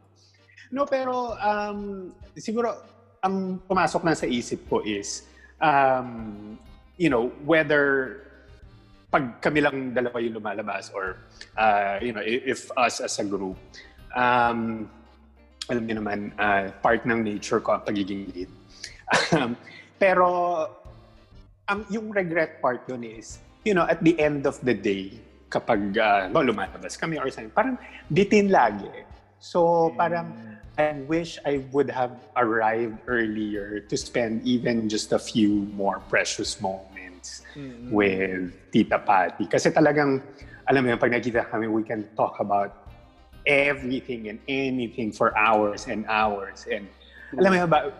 no, 0.74 0.88
pero 0.88 1.36
um, 1.36 2.08
siguro 2.32 2.72
ang 3.20 3.60
pumasok 3.68 4.00
na 4.00 4.16
sa 4.16 4.24
isip 4.24 4.64
ko 4.64 4.80
is, 4.80 5.28
um, 5.60 6.56
you 6.96 7.12
know, 7.12 7.28
whether 7.44 8.24
pag 9.08 9.40
kami 9.40 9.64
lang 9.64 9.96
dalawa 9.96 10.20
yung 10.20 10.36
lumalabas 10.36 10.92
or, 10.92 11.16
uh, 11.56 11.96
you 12.04 12.12
know, 12.12 12.20
if 12.24 12.68
us 12.76 13.00
as 13.00 13.16
a 13.18 13.24
group, 13.24 13.56
um, 14.12 14.84
alam 15.68 15.82
niyo 15.88 15.96
naman, 16.00 16.32
uh, 16.36 16.68
part 16.84 17.08
ng 17.08 17.24
nature 17.24 17.60
ko 17.60 17.80
ang 17.80 17.84
pagiging 17.84 18.28
lead. 18.32 18.50
Um, 19.32 19.56
pero, 19.96 20.28
ang, 21.64 21.88
yung 21.88 22.12
regret 22.12 22.60
part 22.60 22.84
dun 22.84 23.04
is, 23.04 23.40
you 23.64 23.72
know, 23.72 23.88
at 23.88 24.04
the 24.04 24.12
end 24.20 24.44
of 24.44 24.60
the 24.60 24.76
day, 24.76 25.16
kapag 25.48 25.96
uh, 25.96 26.28
no, 26.28 26.44
lumalabas 26.44 27.00
kami 27.00 27.16
or 27.16 27.32
something, 27.32 27.52
parang 27.52 27.80
bitin 28.12 28.52
lagi. 28.52 28.88
So, 29.40 29.88
parang, 29.96 30.36
I 30.76 31.00
wish 31.08 31.40
I 31.48 31.64
would 31.72 31.88
have 31.90 32.12
arrived 32.36 33.00
earlier 33.08 33.80
to 33.80 33.96
spend 33.96 34.44
even 34.44 34.88
just 34.88 35.16
a 35.16 35.18
few 35.18 35.64
more 35.72 35.98
precious 36.12 36.60
moments 36.60 36.87
Mm. 37.58 37.90
with 37.90 38.54
Tita 38.70 38.98
Patty. 39.02 39.50
Kasi 39.50 39.74
talagang, 39.74 40.22
alam 40.68 40.80
mo 40.84 40.94
yun, 40.94 41.00
pag 41.00 41.10
nakita 41.10 41.48
kami, 41.48 41.66
we 41.66 41.82
can 41.82 42.06
talk 42.14 42.38
about 42.38 42.86
everything 43.48 44.28
and 44.28 44.38
anything 44.46 45.10
for 45.10 45.34
hours 45.34 45.88
and 45.88 46.04
hours. 46.06 46.68
And 46.70 46.86
alam 47.34 47.50
mo 47.50 47.56
yun, 47.58 47.70
ba, 47.70 47.90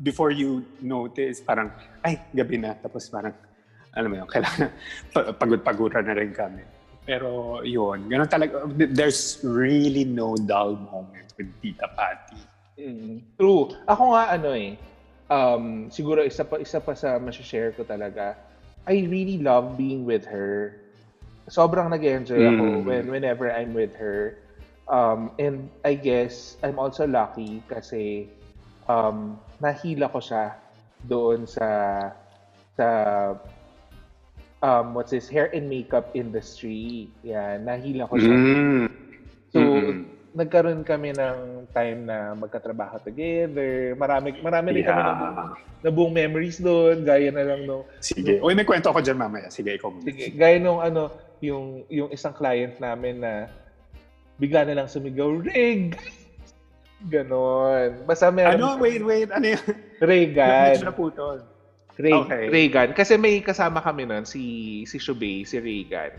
before 0.00 0.30
you 0.30 0.64
notice, 0.80 1.42
parang, 1.44 1.74
ay, 2.06 2.16
gabi 2.32 2.56
na. 2.58 2.78
Tapos 2.78 3.10
parang, 3.10 3.34
alam 3.92 4.08
mo 4.08 4.14
yun, 4.24 4.28
kailangan, 4.34 4.70
pa- 5.12 5.34
pagod-paguran 5.36 6.04
na 6.06 6.14
rin 6.16 6.32
kami. 6.32 6.64
Pero 7.04 7.60
yun, 7.60 8.08
ganun 8.08 8.30
talaga. 8.30 8.64
There's 8.72 9.44
really 9.44 10.08
no 10.08 10.32
dull 10.40 10.80
moment 10.80 11.28
with 11.36 11.52
Tita 11.60 11.92
Patty. 11.92 12.40
Mm, 12.80 13.36
True. 13.36 13.70
Ako 13.84 14.16
nga 14.16 14.34
ano 14.34 14.50
eh, 14.56 14.74
um, 15.28 15.92
siguro 15.92 16.24
isa 16.24 16.42
pa, 16.48 16.56
isa 16.58 16.80
pa 16.80 16.96
sa 16.96 17.20
share 17.44 17.76
ko 17.76 17.84
talaga, 17.84 18.34
I 18.86 19.08
really 19.08 19.38
love 19.40 19.76
being 19.76 20.04
with 20.04 20.24
her. 20.28 20.76
Sobrang 21.48 21.90
nag-enjoy 21.92 22.44
ako 22.56 22.64
Mm. 22.64 22.84
when, 22.84 23.04
whenever 23.10 23.52
I'm 23.52 23.72
with 23.72 23.92
her. 23.96 24.36
Um, 24.88 25.32
and 25.40 25.72
I 25.84 25.96
guess 25.96 26.56
I'm 26.60 26.76
also 26.76 27.08
lucky 27.08 27.64
kasi 27.68 28.28
um, 28.88 29.40
nahila 29.60 30.12
ko 30.12 30.20
siya 30.20 30.52
doon 31.08 31.48
sa 31.48 31.68
sa 32.76 32.88
um, 34.60 34.92
what's 34.92 35.12
this, 35.12 35.28
hair 35.28 35.48
and 35.52 35.68
makeup 35.68 36.08
industry. 36.16 37.08
Yan, 37.24 37.64
nahila 37.64 38.08
ko 38.08 38.16
siya. 38.16 38.36
Mm. 38.36 38.88
So, 39.52 39.60
Mm. 39.60 40.13
Nagkaroon 40.34 40.82
kami 40.82 41.14
ng 41.14 41.36
time 41.70 42.04
na 42.04 42.34
magkatrabaho 42.34 42.98
together. 42.98 43.94
Marami, 43.94 44.34
marami 44.42 44.68
rin 44.74 44.84
kami 44.84 44.98
Yeah. 44.98 45.06
nabuong, 45.06 45.50
nabuong 45.80 46.12
memories 46.12 46.58
doon. 46.58 47.06
Gaya 47.06 47.30
na 47.30 47.46
lang 47.46 47.64
no. 47.64 47.86
Sige. 48.02 48.42
Uy, 48.42 48.52
may 48.52 48.66
kwento 48.66 48.90
ako 48.90 48.98
dyan 48.98 49.14
mamaya. 49.16 49.46
Sige, 49.46 49.78
ikaw 49.78 49.88
muna. 49.88 50.02
Sige, 50.04 50.34
gaya 50.34 50.58
nung 50.58 50.82
ano, 50.82 51.08
yung, 51.38 51.86
yung 51.86 52.10
isang 52.10 52.34
client 52.34 52.76
namin 52.76 53.22
na 53.22 53.46
bigla 54.34 54.66
na 54.66 54.82
lang 54.82 54.88
sumigaw, 54.90 55.30
Rig! 55.38 55.94
Ganon. 57.14 58.02
Basta 58.02 58.32
meron. 58.32 58.58
Ano? 58.58 58.80
Wait, 58.80 59.02
wait. 59.02 59.30
Ano 59.30 59.46
yun? 59.46 59.64
Regan. 60.00 60.72
Medyo 60.74 60.88
naputol. 60.88 61.38
Ray, 61.94 62.10
Okay. 62.10 62.44
Reagan. 62.50 62.90
Kasi 62.90 63.14
may 63.14 63.38
kasama 63.38 63.78
kami 63.78 64.02
nun, 64.02 64.26
si, 64.26 64.42
si 64.82 64.98
Shubey, 64.98 65.46
si 65.46 65.62
Reagan. 65.62 66.10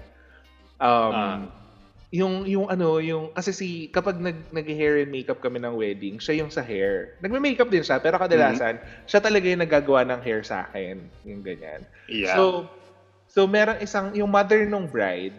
Um, 0.78 1.12
Ah. 1.12 1.40
Yung, 2.16 2.48
yung 2.48 2.72
ano, 2.72 3.04
yung, 3.04 3.36
kasi 3.36 3.52
si, 3.52 3.68
kapag 3.92 4.16
nag, 4.24 4.48
nag-hair 4.56 5.04
and 5.04 5.12
makeup 5.12 5.44
kami 5.44 5.60
ng 5.60 5.76
wedding, 5.76 6.16
siya 6.16 6.40
yung 6.40 6.48
sa 6.48 6.64
hair. 6.64 7.20
Nagme-makeup 7.20 7.68
din 7.68 7.84
siya, 7.84 8.00
pero 8.00 8.16
kadalasan, 8.16 8.80
siya 9.04 9.20
talaga 9.20 9.44
yung 9.52 9.60
nagagawa 9.60 10.08
ng 10.08 10.24
hair 10.24 10.40
sa 10.40 10.64
akin. 10.64 11.04
Yung 11.28 11.44
ganyan. 11.44 11.84
Yeah. 12.08 12.40
So, 12.40 12.72
so 13.28 13.44
meron 13.44 13.84
isang, 13.84 14.16
yung 14.16 14.32
mother 14.32 14.64
nung 14.64 14.88
bride, 14.88 15.36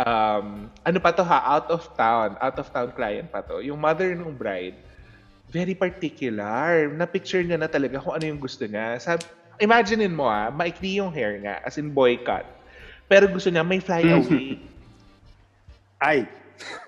um, 0.00 0.72
ano 0.80 0.96
pa 0.96 1.12
to 1.12 1.20
ha, 1.20 1.44
out 1.44 1.68
of 1.68 1.84
town, 1.92 2.40
out 2.40 2.56
of 2.56 2.72
town 2.72 2.88
client 2.96 3.28
pa 3.28 3.44
to. 3.44 3.60
Yung 3.60 3.76
mother 3.76 4.16
nung 4.16 4.32
bride, 4.32 4.80
very 5.52 5.76
particular. 5.76 6.88
Na-picture 6.88 7.44
niya 7.44 7.60
na 7.60 7.68
talaga 7.68 8.00
kung 8.00 8.16
ano 8.16 8.24
yung 8.24 8.40
gusto 8.40 8.64
niya. 8.64 8.96
Sab 8.96 9.20
imaginein 9.60 10.16
mo 10.16 10.24
ah, 10.24 10.48
maikli 10.48 10.96
yung 10.96 11.12
hair 11.12 11.36
nga, 11.44 11.60
as 11.68 11.76
in 11.76 11.92
boy 11.92 12.16
cut. 12.24 12.48
Pero 13.12 13.28
gusto 13.28 13.52
niya 13.52 13.60
may 13.60 13.82
fly 13.82 14.08
away. 14.08 14.56
Ay. 15.98 16.26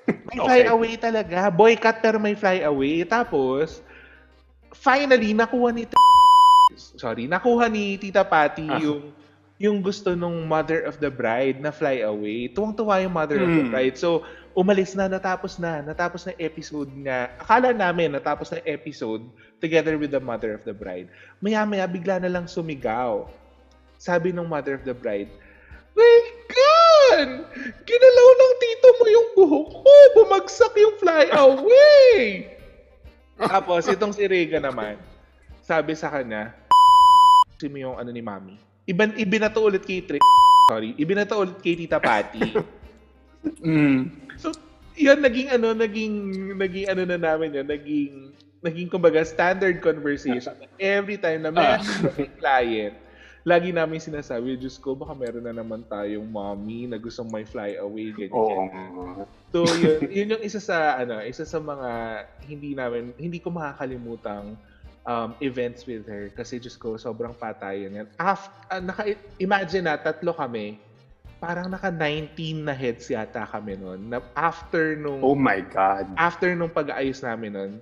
May 0.06 0.38
fly 0.38 0.60
away 0.66 0.92
talaga. 0.98 1.50
Boy 1.50 1.78
cut 1.78 2.02
pero 2.02 2.18
may 2.18 2.34
fly 2.34 2.62
away. 2.66 3.06
Tapos, 3.06 3.82
finally, 4.74 5.30
nakuha 5.30 5.70
ni 5.70 5.86
sorry, 6.74 7.26
nakuha 7.26 7.66
ni 7.66 7.98
Tita 7.98 8.22
Patty 8.22 8.66
Ah. 8.70 8.78
yung 8.78 9.10
yung 9.60 9.84
gusto 9.84 10.16
nung 10.16 10.48
mother 10.48 10.88
of 10.88 10.96
the 11.04 11.12
bride 11.12 11.60
na 11.60 11.68
fly 11.68 12.00
away. 12.00 12.48
Tuwang-tuwa 12.48 12.96
yung 13.04 13.12
mother 13.12 13.44
of 13.44 13.50
the 13.50 13.66
Mm. 13.68 13.70
bride. 13.70 13.92
So, 14.00 14.24
umalis 14.56 14.96
na, 14.96 15.04
natapos 15.04 15.60
na, 15.60 15.84
natapos 15.84 16.24
na 16.24 16.32
episode 16.40 16.88
nga. 17.04 17.28
Akala 17.36 17.76
namin 17.76 18.16
natapos 18.16 18.48
na 18.56 18.64
episode 18.64 19.20
together 19.60 20.00
with 20.00 20.16
the 20.16 20.22
mother 20.22 20.56
of 20.56 20.64
the 20.64 20.72
bride. 20.72 21.12
Maya-maya, 21.44 21.84
bigla 21.84 22.16
na 22.24 22.32
lang 22.32 22.48
sumigaw. 22.48 23.28
Sabi 24.00 24.32
ng 24.32 24.48
mother 24.48 24.80
of 24.80 24.84
the 24.88 24.96
bride, 24.96 25.28
My 25.92 26.16
God! 26.48 26.69
Ginalaw 27.84 28.28
ng 28.34 28.54
tito 28.60 28.88
mo 28.96 29.04
yung 29.10 29.28
buhok 29.36 29.68
ko! 29.82 29.92
Bumagsak 30.16 30.74
yung 30.78 30.94
fly 31.00 31.24
away! 31.34 32.46
Tapos, 33.40 33.88
itong 33.88 34.12
si 34.12 34.28
Rega 34.28 34.60
naman, 34.60 35.00
sabi 35.64 35.96
sa 35.96 36.12
kanya, 36.12 36.52
si 37.56 37.68
mo 37.68 37.80
yung 37.80 37.96
ano 37.96 38.12
ni 38.12 38.20
mami. 38.20 38.56
Iban, 38.88 39.16
ibinato 39.16 39.64
ulit 39.64 39.84
kay 39.84 40.04
Trick, 40.04 40.24
sorry, 40.68 40.92
ibinato 40.96 41.36
ulit 41.40 41.58
kay 41.60 41.76
Tita 41.76 42.00
Patty. 42.00 42.56
Mm. 43.64 44.12
So, 44.36 44.52
yun, 45.00 45.24
naging 45.24 45.48
ano, 45.48 45.72
naging, 45.72 46.14
naging 46.60 46.86
ano 46.92 47.02
na 47.08 47.16
namin 47.16 47.56
yun, 47.56 47.64
naging, 47.64 48.12
naging 48.60 48.88
kumbaga 48.92 49.24
standard 49.24 49.80
conversation. 49.80 50.52
Every 50.76 51.16
time 51.16 51.48
na 51.48 51.50
may 51.52 51.80
client, 52.36 52.96
lagi 53.42 53.72
namin 53.72 54.00
sinasabi, 54.00 54.60
Diyos 54.60 54.76
ko, 54.76 54.92
baka 54.92 55.16
meron 55.16 55.48
na 55.48 55.54
naman 55.56 55.80
tayong 55.88 56.28
mommy 56.28 56.84
na 56.84 57.00
gustong 57.00 57.32
may 57.32 57.44
fly 57.48 57.80
away, 57.80 58.12
ganyan. 58.12 58.36
Oo. 58.36 58.68
ganyan. 58.68 59.26
So, 59.50 59.64
yun, 59.80 59.98
yun 60.12 60.32
yung 60.36 60.42
isa 60.44 60.60
sa, 60.60 61.00
ano, 61.00 61.24
isa 61.24 61.48
sa 61.48 61.56
mga 61.56 61.90
hindi 62.44 62.76
namin, 62.76 63.16
hindi 63.16 63.40
ko 63.40 63.48
makakalimutang 63.48 64.54
um, 65.08 65.30
events 65.40 65.88
with 65.88 66.04
her 66.04 66.28
kasi 66.36 66.60
Diyos 66.60 66.76
ko, 66.76 67.00
sobrang 67.00 67.32
patayan 67.32 68.04
yan. 68.04 68.08
Af, 68.20 68.52
uh, 68.68 68.82
naka, 68.82 69.16
imagine 69.40 69.88
na, 69.88 69.96
tatlo 69.96 70.36
kami, 70.36 70.76
parang 71.40 71.72
naka-19 71.72 72.68
na 72.68 72.76
heads 72.76 73.08
yata 73.08 73.48
kami 73.48 73.80
noon. 73.80 74.12
Na 74.12 74.20
after 74.36 74.92
nung 75.00 75.24
Oh 75.24 75.32
my 75.32 75.64
God. 75.64 76.12
after 76.20 76.52
nung 76.52 76.68
pag-aayos 76.68 77.24
namin 77.24 77.50
noon, 77.56 77.72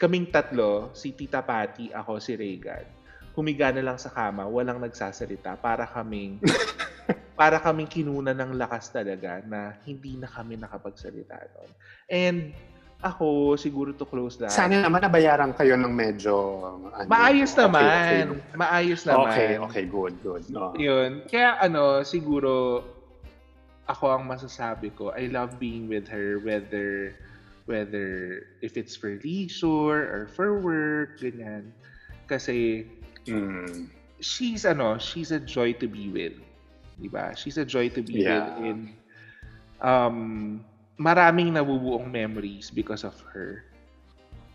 kaming 0.00 0.26
tatlo, 0.32 0.88
si 0.96 1.12
Tita 1.12 1.44
Patty, 1.44 1.92
ako, 1.92 2.16
si 2.16 2.32
Regan, 2.34 3.01
humiga 3.32 3.72
na 3.72 3.80
lang 3.80 3.98
sa 3.98 4.12
kama, 4.12 4.44
walang 4.44 4.80
nagsasalita 4.80 5.56
para 5.60 5.88
kaming 5.88 6.40
para 7.40 7.58
kaming 7.58 7.88
kinuna 7.88 8.36
ng 8.36 8.54
lakas 8.54 8.92
talaga 8.92 9.40
na 9.48 9.74
hindi 9.88 10.20
na 10.20 10.28
kami 10.28 10.60
nakapagsalita 10.60 11.36
noon. 11.56 11.70
And 12.12 12.38
ako, 13.02 13.58
siguro 13.58 13.90
to 13.98 14.06
close 14.06 14.38
that. 14.38 14.54
Sana 14.54 14.78
naman 14.78 15.02
nabayaran 15.02 15.50
kayo 15.58 15.74
ng 15.74 15.90
medyo... 15.90 16.62
Ano, 16.94 17.10
Maayos 17.10 17.50
okay, 17.50 17.60
naman. 17.66 18.22
Okay, 18.38 18.54
Maayos 18.54 19.02
naman. 19.02 19.26
okay, 19.26 19.50
okay, 19.58 19.84
good, 19.90 20.14
good. 20.22 20.44
No. 20.46 20.70
Yun. 20.78 21.26
Kaya 21.26 21.58
ano, 21.58 22.06
siguro 22.06 22.84
ako 23.90 24.04
ang 24.14 24.24
masasabi 24.30 24.94
ko, 24.94 25.10
I 25.10 25.26
love 25.26 25.58
being 25.58 25.90
with 25.90 26.06
her 26.06 26.38
whether 26.46 27.18
whether 27.66 28.42
if 28.62 28.78
it's 28.78 28.94
for 28.94 29.18
leisure 29.22 30.06
or 30.06 30.30
for 30.30 30.62
work, 30.62 31.18
ganyan. 31.18 31.74
Kasi 32.30 32.86
Mm. 33.26 33.86
she's 34.18 34.62
ano, 34.64 34.98
she's 34.98 35.30
a 35.30 35.40
joy 35.40 35.74
to 35.78 35.86
be 35.86 36.08
with. 36.08 36.34
'Di 36.98 37.08
ba? 37.10 37.34
She's 37.34 37.58
a 37.58 37.66
joy 37.66 37.90
to 37.90 38.02
be 38.02 38.22
Yeah. 38.22 38.54
with 38.54 38.66
and 38.66 38.80
um 39.82 40.18
maraming 40.96 41.58
nabubuong 41.58 42.06
memories 42.06 42.70
because 42.70 43.02
of 43.02 43.14
her. 43.34 43.66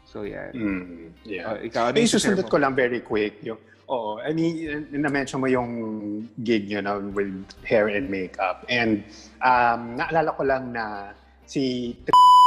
So 0.07 0.23
yan. 0.23 0.51
Mm. 0.55 1.11
Yeah. 1.27 1.51
Oh, 1.51 1.57
ikaw 1.59 1.91
ano 1.91 1.99
Ay, 1.99 2.07
yung 2.07 2.11
share 2.15 2.31
susundot 2.35 2.47
mo? 2.47 2.51
ko 2.55 2.57
lang 2.63 2.73
very 2.79 3.03
quick. 3.03 3.43
Yung, 3.43 3.59
oo, 3.91 4.23
I 4.23 4.31
mean, 4.31 4.87
na-mention 4.87 5.43
mo 5.43 5.51
yung 5.51 5.71
gig 6.47 6.71
nyo 6.71 6.79
na 6.79 6.91
with 7.03 7.43
hair 7.67 7.91
and 7.91 8.07
makeup. 8.07 8.63
And 8.71 9.03
um, 9.43 9.99
naalala 9.99 10.31
ko 10.31 10.47
lang 10.47 10.71
na 10.71 11.11
si 11.43 11.91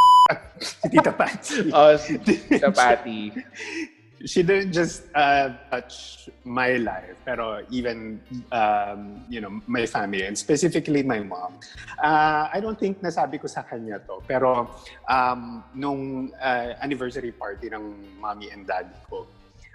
si 0.64 0.88
Tita 0.88 1.12
Patsy. 1.12 1.68
Oh, 1.76 1.92
si 2.00 2.16
Tita 2.16 2.72
Patty. 2.72 3.36
she 4.26 4.42
didn't 4.42 4.72
just 4.72 5.04
uh, 5.14 5.50
touch 5.70 6.28
my 6.44 6.76
life, 6.76 7.16
pero 7.24 7.64
even 7.70 8.20
um, 8.52 9.24
you 9.28 9.40
know 9.40 9.60
my 9.66 9.86
family 9.86 10.28
and 10.28 10.36
specifically 10.36 11.02
my 11.02 11.20
mom. 11.20 11.56
Uh, 12.02 12.48
I 12.52 12.60
don't 12.60 12.78
think 12.78 13.00
nasabi 13.00 13.40
ko 13.40 13.48
sa 13.48 13.62
kanya 13.64 14.00
to, 14.04 14.20
pero 14.28 14.68
um, 15.08 15.64
nung 15.72 16.32
uh, 16.36 16.76
anniversary 16.84 17.32
party 17.32 17.72
ng 17.72 17.96
mommy 18.20 18.50
and 18.52 18.66
daddy 18.66 18.92
ko, 19.08 19.26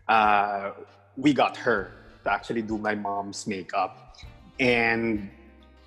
uh, 0.10 0.78
we 1.18 1.34
got 1.34 1.58
her 1.58 1.89
to 2.24 2.28
actually 2.30 2.62
do 2.62 2.78
my 2.78 2.93
mom's 2.93 3.48
makeup, 3.48 4.18
and 4.60 5.30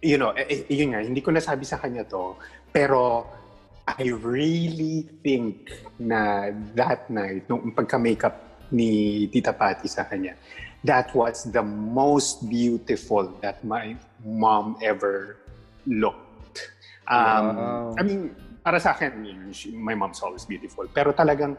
you 0.02 0.18
know, 0.18 0.30
eh, 0.34 0.66
eh, 0.66 0.74
yun 0.74 0.94
nga, 0.94 1.02
hindi 1.02 1.22
ko 1.22 1.30
nasabi 1.30 1.66
sa 1.66 1.78
kanya 1.78 2.02
to, 2.06 2.34
pero 2.70 3.26
I 3.88 4.12
really 4.12 5.08
think 5.24 5.72
na 5.98 6.52
that 6.76 7.08
night, 7.08 7.48
nung 7.48 7.72
pagka-makeup 7.72 8.47
ni 8.70 9.26
Tita 9.28 9.52
Patty 9.52 9.88
sa 9.88 10.04
kanya, 10.04 10.36
that 10.84 11.10
was 11.14 11.48
the 11.50 11.62
most 11.64 12.46
beautiful 12.46 13.28
that 13.40 13.62
my 13.64 13.96
mom 14.24 14.78
ever 14.82 15.36
looked. 15.86 16.70
Um, 17.08 17.56
Wow. 17.56 17.96
I 17.98 18.02
mean, 18.04 18.20
para 18.62 18.78
sa 18.78 18.92
akin, 18.92 19.50
she- 19.52 19.72
my 19.72 19.96
mom's 19.96 20.20
always 20.20 20.44
beautiful. 20.44 20.84
Pero 20.92 21.16
talagang, 21.16 21.56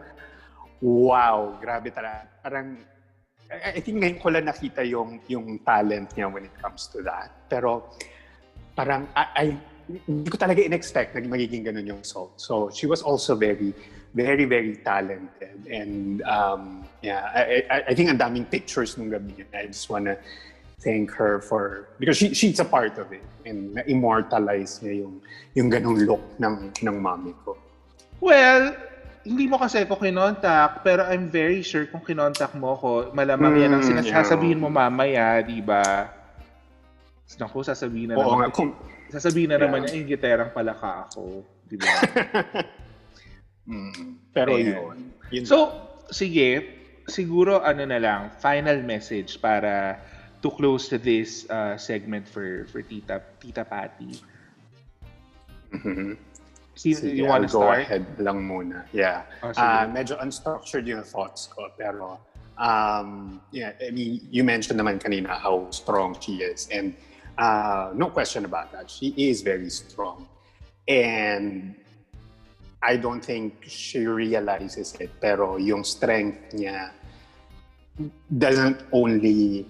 wow, 0.80 1.57
grabe 1.57 1.89
talaga. 1.89 2.30
Parang, 2.45 2.78
I, 3.49 3.78
I 3.78 3.80
think 3.82 3.97
ngayon 3.97 4.22
ko 4.22 4.30
lang 4.30 4.45
nakita 4.45 4.86
yung, 4.86 5.20
yung 5.26 5.57
talent 5.66 6.14
niya 6.14 6.30
when 6.30 6.45
it 6.45 6.55
comes 6.62 6.86
to 6.93 7.01
that. 7.01 7.34
Pero, 7.49 7.97
parang, 8.78 9.10
I, 9.18 9.26
I 9.34 9.45
hindi 9.89 10.30
ko 10.30 10.38
talaga 10.38 10.62
in-expect 10.62 11.18
na 11.18 11.26
magiging 11.26 11.66
ganun 11.66 11.82
yung 11.82 11.99
result. 12.05 12.38
So, 12.38 12.70
she 12.70 12.86
was 12.86 13.01
also 13.01 13.34
very, 13.34 13.74
very, 14.14 14.45
very 14.45 14.76
talented. 14.78 15.66
And, 15.70 16.22
um, 16.24 16.86
yeah, 17.01 17.30
I, 17.34 17.64
I, 17.70 17.78
I 17.89 17.93
think 17.93 18.10
ang 18.10 18.18
daming 18.18 18.49
pictures 18.49 18.97
nung 18.97 19.10
gabi 19.10 19.38
yun. 19.38 19.49
I 19.53 19.68
just 19.68 19.89
wanna 19.89 20.18
thank 20.80 21.12
her 21.12 21.41
for, 21.41 21.89
because 21.99 22.18
she, 22.18 22.34
she's 22.34 22.60
a 22.60 22.66
part 22.66 22.97
of 22.97 23.12
it. 23.12 23.24
And 23.45 23.76
na-immortalize 23.76 24.82
niya 24.82 25.05
yung, 25.05 25.22
yung 25.53 25.70
ganung 25.70 25.99
look 26.07 26.24
ng, 26.39 26.72
ng 26.82 26.95
mommy 27.01 27.34
ko. 27.45 27.57
Well, 28.20 28.76
hindi 29.24 29.45
mo 29.47 29.60
kasi 29.60 29.84
ako 29.86 29.99
kinontak, 29.99 30.82
pero 30.82 31.03
I'm 31.05 31.30
very 31.30 31.62
sure 31.62 31.86
kung 31.86 32.01
kinontak 32.01 32.55
mo 32.55 32.76
ko, 32.80 33.12
malamang 33.14 33.62
yan 33.62 33.72
ang 33.78 33.84
Mm, 33.86 34.01
sinasabihin 34.10 34.57
yeah. 34.57 34.64
mo 34.64 34.70
mamaya, 34.72 35.43
di 35.43 35.60
ba? 35.62 36.10
Naku, 37.38 37.62
sasabihin 37.62 38.10
na 38.10 38.16
Oo 38.18 38.36
naman. 38.36 38.49
nga, 38.49 38.55
kung, 38.55 38.72
Sasabihin 39.10 39.49
na 39.49 39.57
Yeah. 39.57 39.66
naman 39.66 39.89
niya, 39.89 39.93
yung 39.97 40.10
giterang 40.10 40.53
pala 40.53 40.74
ka 40.78 41.10
ako. 41.10 41.41
Di 41.66 41.76
ba? 41.82 41.89
mm, 43.70 44.34
pero 44.34 44.57
Ayan. 44.57 44.74
yun. 44.74 44.97
yun 45.30 45.43
so, 45.45 45.70
sige, 46.09 46.65
siguro 47.05 47.61
ano 47.61 47.86
na 47.86 48.01
lang, 48.01 48.22
final 48.41 48.82
message 48.82 49.38
para 49.38 50.01
to 50.41 50.49
close 50.49 50.88
to 50.89 50.97
this 50.97 51.45
uh, 51.53 51.78
segment 51.78 52.26
for 52.26 52.65
for 52.72 52.82
Tita 52.82 53.22
Tita 53.38 53.61
Patty. 53.61 54.17
Mhm. 55.70 56.17
Sino, 56.80 56.95
Sige, 56.95 57.11
you 57.11 57.28
wanna 57.28 57.43
I'll 57.45 57.51
go 57.51 57.67
start? 57.67 57.80
ahead 57.84 58.05
lang 58.24 58.39
muna. 58.47 58.88
Yeah. 58.95 59.28
Oh, 59.43 59.51
sige. 59.51 59.59
Ah, 59.59 59.84
medyo 59.84 60.15
unstructured 60.24 60.88
yung 60.88 61.03
thoughts 61.03 61.51
ko, 61.51 61.67
pero 61.76 62.24
um, 62.55 63.41
yeah, 63.51 63.76
I 63.84 63.91
mean, 63.91 64.24
you 64.32 64.43
mentioned 64.47 64.80
naman 64.80 65.03
kanina 65.03 65.36
how 65.36 65.67
strong 65.76 66.15
she 66.20 66.39
is. 66.39 66.72
And 66.72 66.95
uh, 67.36 67.91
no 67.95 68.07
question 68.07 68.45
about 68.47 68.72
that. 68.72 68.88
She 68.89 69.11
is 69.17 69.41
very 69.41 69.70
strong. 69.70 70.28
And 70.88 71.76
I 72.82 72.95
don't 72.95 73.23
think 73.23 73.67
she 73.67 74.07
realizes 74.07 74.95
it, 74.99 75.11
pero 75.19 75.57
yung 75.57 75.84
strength 75.84 76.55
niya 76.55 76.91
doesn't 78.32 78.88
only 78.91 79.67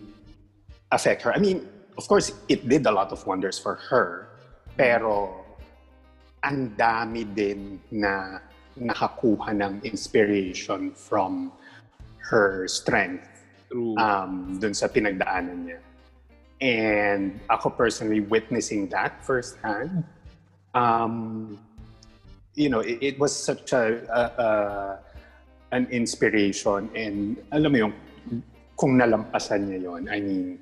affect 0.91 1.23
her. 1.23 1.33
I 1.33 1.39
mean, 1.39 1.65
of 1.97 2.07
course, 2.07 2.31
it 2.47 2.69
did 2.69 2.85
a 2.85 2.91
lot 2.91 3.11
of 3.11 3.25
wonders 3.25 3.57
for 3.57 3.75
her, 3.89 4.29
pero 4.77 5.41
ang 6.45 6.77
dami 6.77 7.25
din 7.25 7.81
na 7.91 8.39
nakakuha 8.77 9.51
ng 9.57 9.81
inspiration 9.83 10.93
from 10.93 11.51
her 12.29 12.67
strength 12.69 13.27
True. 13.67 13.97
um, 13.97 14.55
dun 14.61 14.73
sa 14.73 14.87
pinagdaanan 14.87 15.67
niya. 15.67 15.81
And 16.59 17.39
ako 17.49 17.71
personally 17.71 18.19
witnessing 18.19 18.87
that 18.91 19.23
firsthand, 19.23 20.03
um, 20.75 21.57
you 22.59 22.67
know, 22.67 22.83
it, 22.83 22.99
it 22.99 23.15
was 23.15 23.31
such 23.31 23.71
a, 23.71 24.03
a, 24.11 24.21
a- 24.43 24.97
an 25.71 25.87
inspiration 25.93 26.89
and 26.97 27.37
alam 27.55 27.71
mo 27.71 27.77
yung 27.87 27.95
kung 28.75 28.99
nalampasan 28.99 29.69
niya 29.69 29.79
yon 29.87 30.03
I 30.11 30.17
mean, 30.19 30.57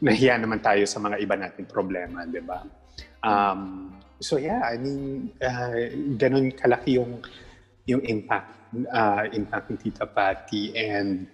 nahiya 0.00 0.40
naman 0.40 0.62
tayo 0.62 0.86
sa 0.86 1.02
mga 1.02 1.20
iba 1.20 1.34
nating 1.34 1.68
problema, 1.68 2.22
di 2.22 2.38
ba? 2.38 2.62
Um, 3.20 3.92
so 4.22 4.38
yeah, 4.38 4.62
I 4.62 4.78
mean, 4.78 5.32
uh, 5.42 5.90
ganun 6.16 6.54
kalaki 6.54 6.96
yung 7.02 7.18
yung 7.84 8.00
impact 8.06 8.54
uh, 8.94 9.26
impact 9.32 9.74
ng 9.74 9.78
Tita 9.80 10.06
Patty 10.06 10.72
and 10.78 11.26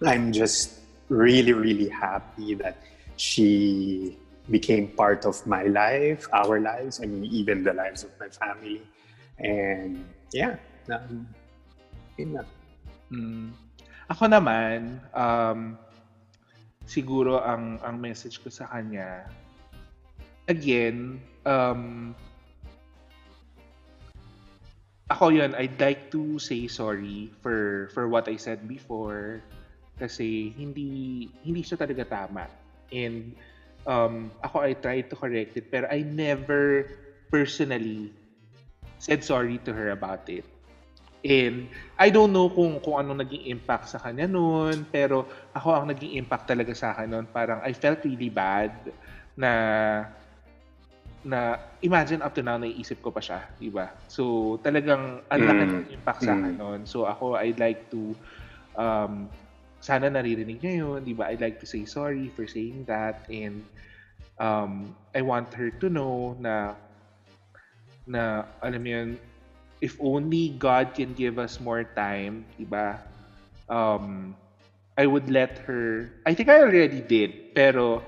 I'm 0.00 0.32
just 0.32 0.80
really 1.12 1.52
really 1.52 1.92
happy 1.92 2.56
that 2.56 2.80
she 3.20 4.16
became 4.50 4.90
part 4.92 5.24
of 5.24 5.38
my 5.46 5.64
life, 5.70 6.26
our 6.34 6.58
lives, 6.58 7.00
I 7.00 7.06
mean, 7.06 7.24
even 7.30 7.62
the 7.62 7.72
lives 7.72 8.02
of 8.02 8.10
my 8.18 8.28
family. 8.28 8.82
And 9.38 10.04
yeah, 10.34 10.58
um, 10.90 11.24
yun 12.18 12.36
na. 12.36 12.42
Mm. 13.14 13.54
Ako 14.10 14.26
naman, 14.26 14.98
um, 15.14 15.78
siguro 16.84 17.38
ang 17.38 17.78
ang 17.86 17.96
message 18.02 18.42
ko 18.42 18.50
sa 18.50 18.66
kanya, 18.68 19.30
again, 20.50 21.22
um, 21.46 22.12
ako 25.10 25.30
yun, 25.30 25.54
I'd 25.54 25.78
like 25.78 26.10
to 26.14 26.38
say 26.42 26.66
sorry 26.66 27.30
for 27.42 27.90
for 27.94 28.10
what 28.10 28.26
I 28.26 28.38
said 28.38 28.66
before 28.66 29.42
kasi 29.98 30.54
hindi 30.54 31.30
hindi 31.42 31.62
siya 31.62 31.78
talaga 31.82 32.06
tama. 32.06 32.46
And 32.90 33.34
um, 33.86 34.32
ako 34.42 34.56
I 34.64 34.72
tried 34.76 35.06
to 35.12 35.16
correct 35.16 35.56
it 35.56 35.66
pero 35.70 35.86
I 35.88 36.02
never 36.04 36.84
personally 37.30 38.10
said 39.00 39.24
sorry 39.24 39.56
to 39.64 39.72
her 39.72 39.90
about 39.96 40.20
it. 40.28 40.44
And 41.20 41.68
I 42.00 42.08
don't 42.08 42.32
know 42.32 42.48
kung 42.48 42.80
kung 42.80 42.96
ano 42.96 43.12
naging 43.12 43.44
impact 43.52 43.92
sa 43.92 44.00
kanya 44.00 44.24
noon, 44.24 44.88
pero 44.88 45.28
ako 45.52 45.68
ang 45.76 45.86
naging 45.92 46.16
impact 46.16 46.48
talaga 46.48 46.72
sa 46.72 46.96
akin 46.96 47.12
noon, 47.12 47.26
parang 47.28 47.60
I 47.60 47.76
felt 47.76 48.00
really 48.04 48.32
bad 48.32 48.72
na 49.36 49.52
na 51.20 51.60
imagine 51.84 52.24
up 52.24 52.32
to 52.32 52.40
now 52.40 52.56
naiisip 52.56 53.04
ko 53.04 53.12
pa 53.12 53.20
siya, 53.20 53.44
di 53.60 53.68
ba? 53.68 53.92
So 54.08 54.56
talagang 54.64 55.20
ang 55.28 55.42
laki 55.44 55.64
Mm. 55.64 55.72
ng 55.76 55.84
impact 55.92 56.24
sa 56.24 56.40
akin 56.40 56.56
Mm. 56.56 56.60
noon. 56.60 56.80
So 56.88 57.04
ako 57.04 57.36
I'd 57.36 57.60
like 57.60 57.80
to 57.92 58.16
um 58.76 59.28
sana 59.80 60.12
naririnig 60.12 60.60
niya 60.60 60.84
yun, 60.86 61.00
di 61.04 61.12
ba? 61.16 61.28
I'd 61.32 61.40
like 61.40 61.60
to 61.60 61.68
say 61.68 61.84
sorry 61.84 62.28
for 62.28 62.46
saying 62.46 62.84
that 62.86 63.24
and 63.32 63.64
um 64.40 64.94
I 65.16 65.24
want 65.24 65.52
her 65.56 65.72
to 65.82 65.86
know 65.88 66.36
na 66.38 66.76
na 68.06 68.44
alam 68.62 68.82
mo 68.82 68.90
yun, 68.90 69.10
if 69.80 69.96
only 70.00 70.50
God 70.56 70.92
can 70.94 71.14
give 71.14 71.38
us 71.38 71.60
more 71.60 71.84
time, 71.84 72.44
di 72.56 72.64
ba? 72.64 73.00
Um, 73.68 74.36
I 74.98 75.06
would 75.06 75.30
let 75.30 75.58
her, 75.64 76.10
I 76.26 76.34
think 76.34 76.48
I 76.48 76.60
already 76.60 77.00
did, 77.00 77.54
pero 77.54 78.02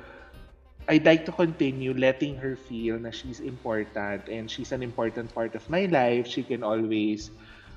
I'd 0.89 1.07
like 1.07 1.25
to 1.27 1.33
continue 1.33 1.95
letting 1.95 2.37
her 2.43 2.57
feel 2.57 2.99
na 2.99 3.11
she's 3.11 3.41
important 3.41 4.29
and 4.29 4.51
she's 4.51 4.73
an 4.73 4.83
important 4.83 5.33
part 5.33 5.55
of 5.55 5.65
my 5.71 5.87
life. 5.87 6.27
She 6.27 6.43
can 6.43 6.63
always, 6.63 7.31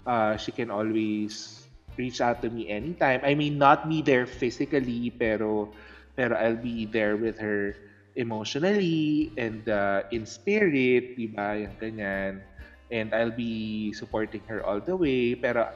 uh, 0.06 0.36
she 0.36 0.52
can 0.52 0.72
always 0.72 1.65
reach 1.98 2.22
out 2.22 2.42
to 2.44 2.50
me 2.50 2.70
anytime. 2.70 3.22
I 3.24 3.36
mean, 3.36 3.58
not 3.58 3.90
be 3.90 4.02
there 4.02 4.26
physically, 4.26 5.12
pero, 5.16 5.70
pero 6.16 6.36
I'll 6.36 6.60
be 6.60 6.86
there 6.86 7.18
with 7.18 7.40
her 7.40 7.76
emotionally 8.16 9.32
and 9.38 9.68
uh, 9.68 10.04
in 10.12 10.26
spirit, 10.26 11.16
di 11.20 11.28
ba? 11.28 11.60
Yung 11.60 11.76
ganyan. 11.80 12.44
And 12.92 13.12
I'll 13.16 13.34
be 13.34 13.92
supporting 13.94 14.42
her 14.48 14.64
all 14.64 14.80
the 14.80 14.96
way. 14.96 15.36
Pero 15.36 15.68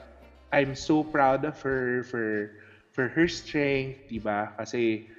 I'm 0.53 0.75
so 0.75 1.03
proud 1.03 1.43
of 1.45 1.59
her 1.61 2.05
for 2.05 2.53
for 2.93 3.09
her 3.09 3.27
strength, 3.27 4.07
di 4.09 4.19
ba? 4.21 4.53
Kasi 4.57 5.09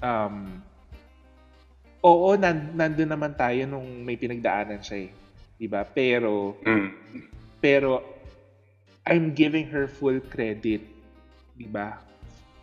um, 0.00 0.60
oo, 2.00 2.32
nan, 2.36 2.72
nandun 2.76 3.10
naman 3.12 3.36
tayo 3.36 3.68
nung 3.68 4.04
may 4.04 4.16
pinagdaanan 4.16 4.80
siya 4.80 5.08
eh. 5.08 5.10
Di 5.60 5.68
ba? 5.68 5.84
Pero, 5.84 6.56
Mm. 6.64 6.88
pero, 7.60 8.19
I'm 9.06 9.34
giving 9.34 9.66
her 9.72 9.88
full 9.88 10.20
credit, 10.20 10.82
di 11.56 11.66
ba? 11.66 11.98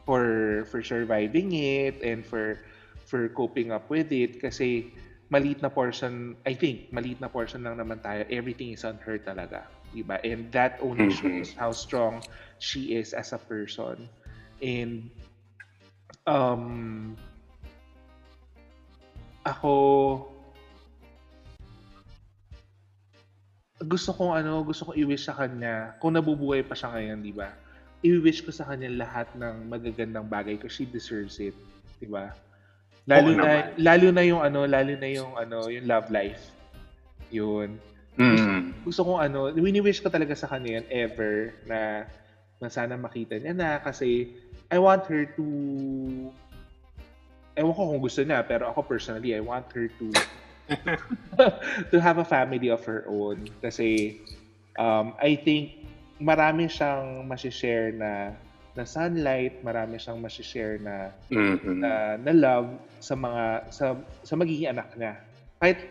For, 0.06 0.64
for 0.72 0.82
surviving 0.84 1.52
it 1.54 2.00
and 2.02 2.26
for, 2.26 2.60
for 3.06 3.28
coping 3.30 3.72
up 3.72 3.90
with 3.90 4.12
it 4.12 4.40
kasi 4.40 4.94
maliit 5.32 5.62
na 5.62 5.68
portion, 5.68 6.36
I 6.46 6.54
think, 6.54 6.92
maliit 6.96 7.20
na 7.20 7.28
portion 7.28 7.64
lang 7.64 7.78
naman 7.78 8.00
tayo. 8.00 8.24
Everything 8.32 8.72
is 8.72 8.88
on 8.88 8.96
her 9.04 9.20
talaga. 9.20 9.68
Di 9.92 10.04
ba? 10.04 10.24
And 10.24 10.52
that 10.56 10.80
only 10.80 11.12
shows 11.12 11.52
how 11.52 11.72
strong 11.76 12.24
she 12.60 12.96
is 12.96 13.12
as 13.12 13.34
a 13.34 13.40
person. 13.40 14.08
And, 14.64 15.12
um, 16.24 17.16
ako, 19.44 20.32
gusto 23.82 24.10
kong 24.14 24.34
ano, 24.42 24.66
gusto 24.66 24.90
kong 24.90 24.98
i-wish 24.98 25.30
sa 25.30 25.38
kanya, 25.38 25.94
kung 26.02 26.18
nabubuhay 26.18 26.66
pa 26.66 26.74
siya 26.74 26.94
ngayon, 26.98 27.20
di 27.22 27.34
ba? 27.34 27.54
I-wish 28.02 28.46
ko 28.46 28.50
sa 28.50 28.66
kanya 28.66 28.90
lahat 28.90 29.30
ng 29.38 29.70
magagandang 29.70 30.26
bagay 30.26 30.58
kasi 30.58 30.86
she 30.86 30.90
deserves 30.90 31.38
it, 31.38 31.54
di 32.02 32.10
ba? 32.10 32.34
Lalo 33.08 33.30
Oo 33.32 33.38
na 33.40 33.46
naman. 33.46 33.64
lalo 33.80 34.08
na 34.12 34.24
yung 34.26 34.42
ano, 34.42 34.60
lalo 34.68 34.94
na 34.98 35.08
yung 35.08 35.32
ano, 35.38 35.70
yung 35.70 35.86
love 35.86 36.10
life. 36.12 36.52
Yun. 37.32 37.80
Mm. 38.18 38.74
Gusto 38.82 39.06
kong 39.06 39.22
ano, 39.22 39.54
wini-wish 39.54 40.02
ko 40.02 40.10
talaga 40.10 40.34
sa 40.34 40.50
kanya 40.50 40.82
yan 40.82 40.86
ever 40.90 41.54
na 41.70 42.10
na 42.58 42.70
sana 42.74 42.98
makita 42.98 43.38
niya 43.38 43.54
na 43.54 43.78
kasi 43.78 44.34
I 44.74 44.82
want 44.82 45.06
her 45.06 45.30
to 45.38 45.46
ewan 47.54 47.74
ko 47.74 47.82
kung 47.94 48.02
gusto 48.02 48.22
niya 48.26 48.42
pero 48.42 48.70
ako 48.74 48.86
personally 48.86 49.38
I 49.38 49.42
want 49.42 49.70
her 49.78 49.86
to 50.02 50.06
to 51.92 51.98
have 52.00 52.18
a 52.18 52.28
family 52.28 52.68
of 52.68 52.84
her 52.84 53.06
own 53.08 53.48
kasi 53.62 54.20
um, 54.78 55.14
I 55.18 55.36
think 55.36 55.88
marami 56.18 56.68
siyang 56.68 57.26
masishare 57.26 57.94
na 57.94 58.34
na 58.78 58.86
sunlight, 58.86 59.66
marami 59.66 59.98
siyang 59.98 60.22
masishare 60.22 60.78
na 60.78 61.10
Mhm. 61.34 61.82
na, 61.82 61.92
na 62.22 62.32
love 62.34 62.70
sa 63.02 63.18
mga 63.18 63.44
sa 63.74 63.86
sa 64.22 64.34
magiging 64.38 64.70
anak 64.70 64.94
niya. 64.94 65.18
Kahit 65.58 65.82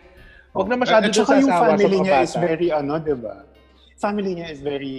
wag 0.55 0.71
na 0.71 0.79
masyado 0.79 1.11
sa 1.11 1.35
yung 1.35 1.51
asawa 1.51 1.51
sa 1.51 1.71
family 1.75 1.99
mga 1.99 2.05
niya 2.07 2.19
is 2.23 2.35
very, 2.39 2.69
ano, 2.71 2.95
di 3.03 3.15
ba? 3.19 3.43
Family 3.97 4.39
niya 4.39 4.49
is 4.55 4.61
very 4.63 4.99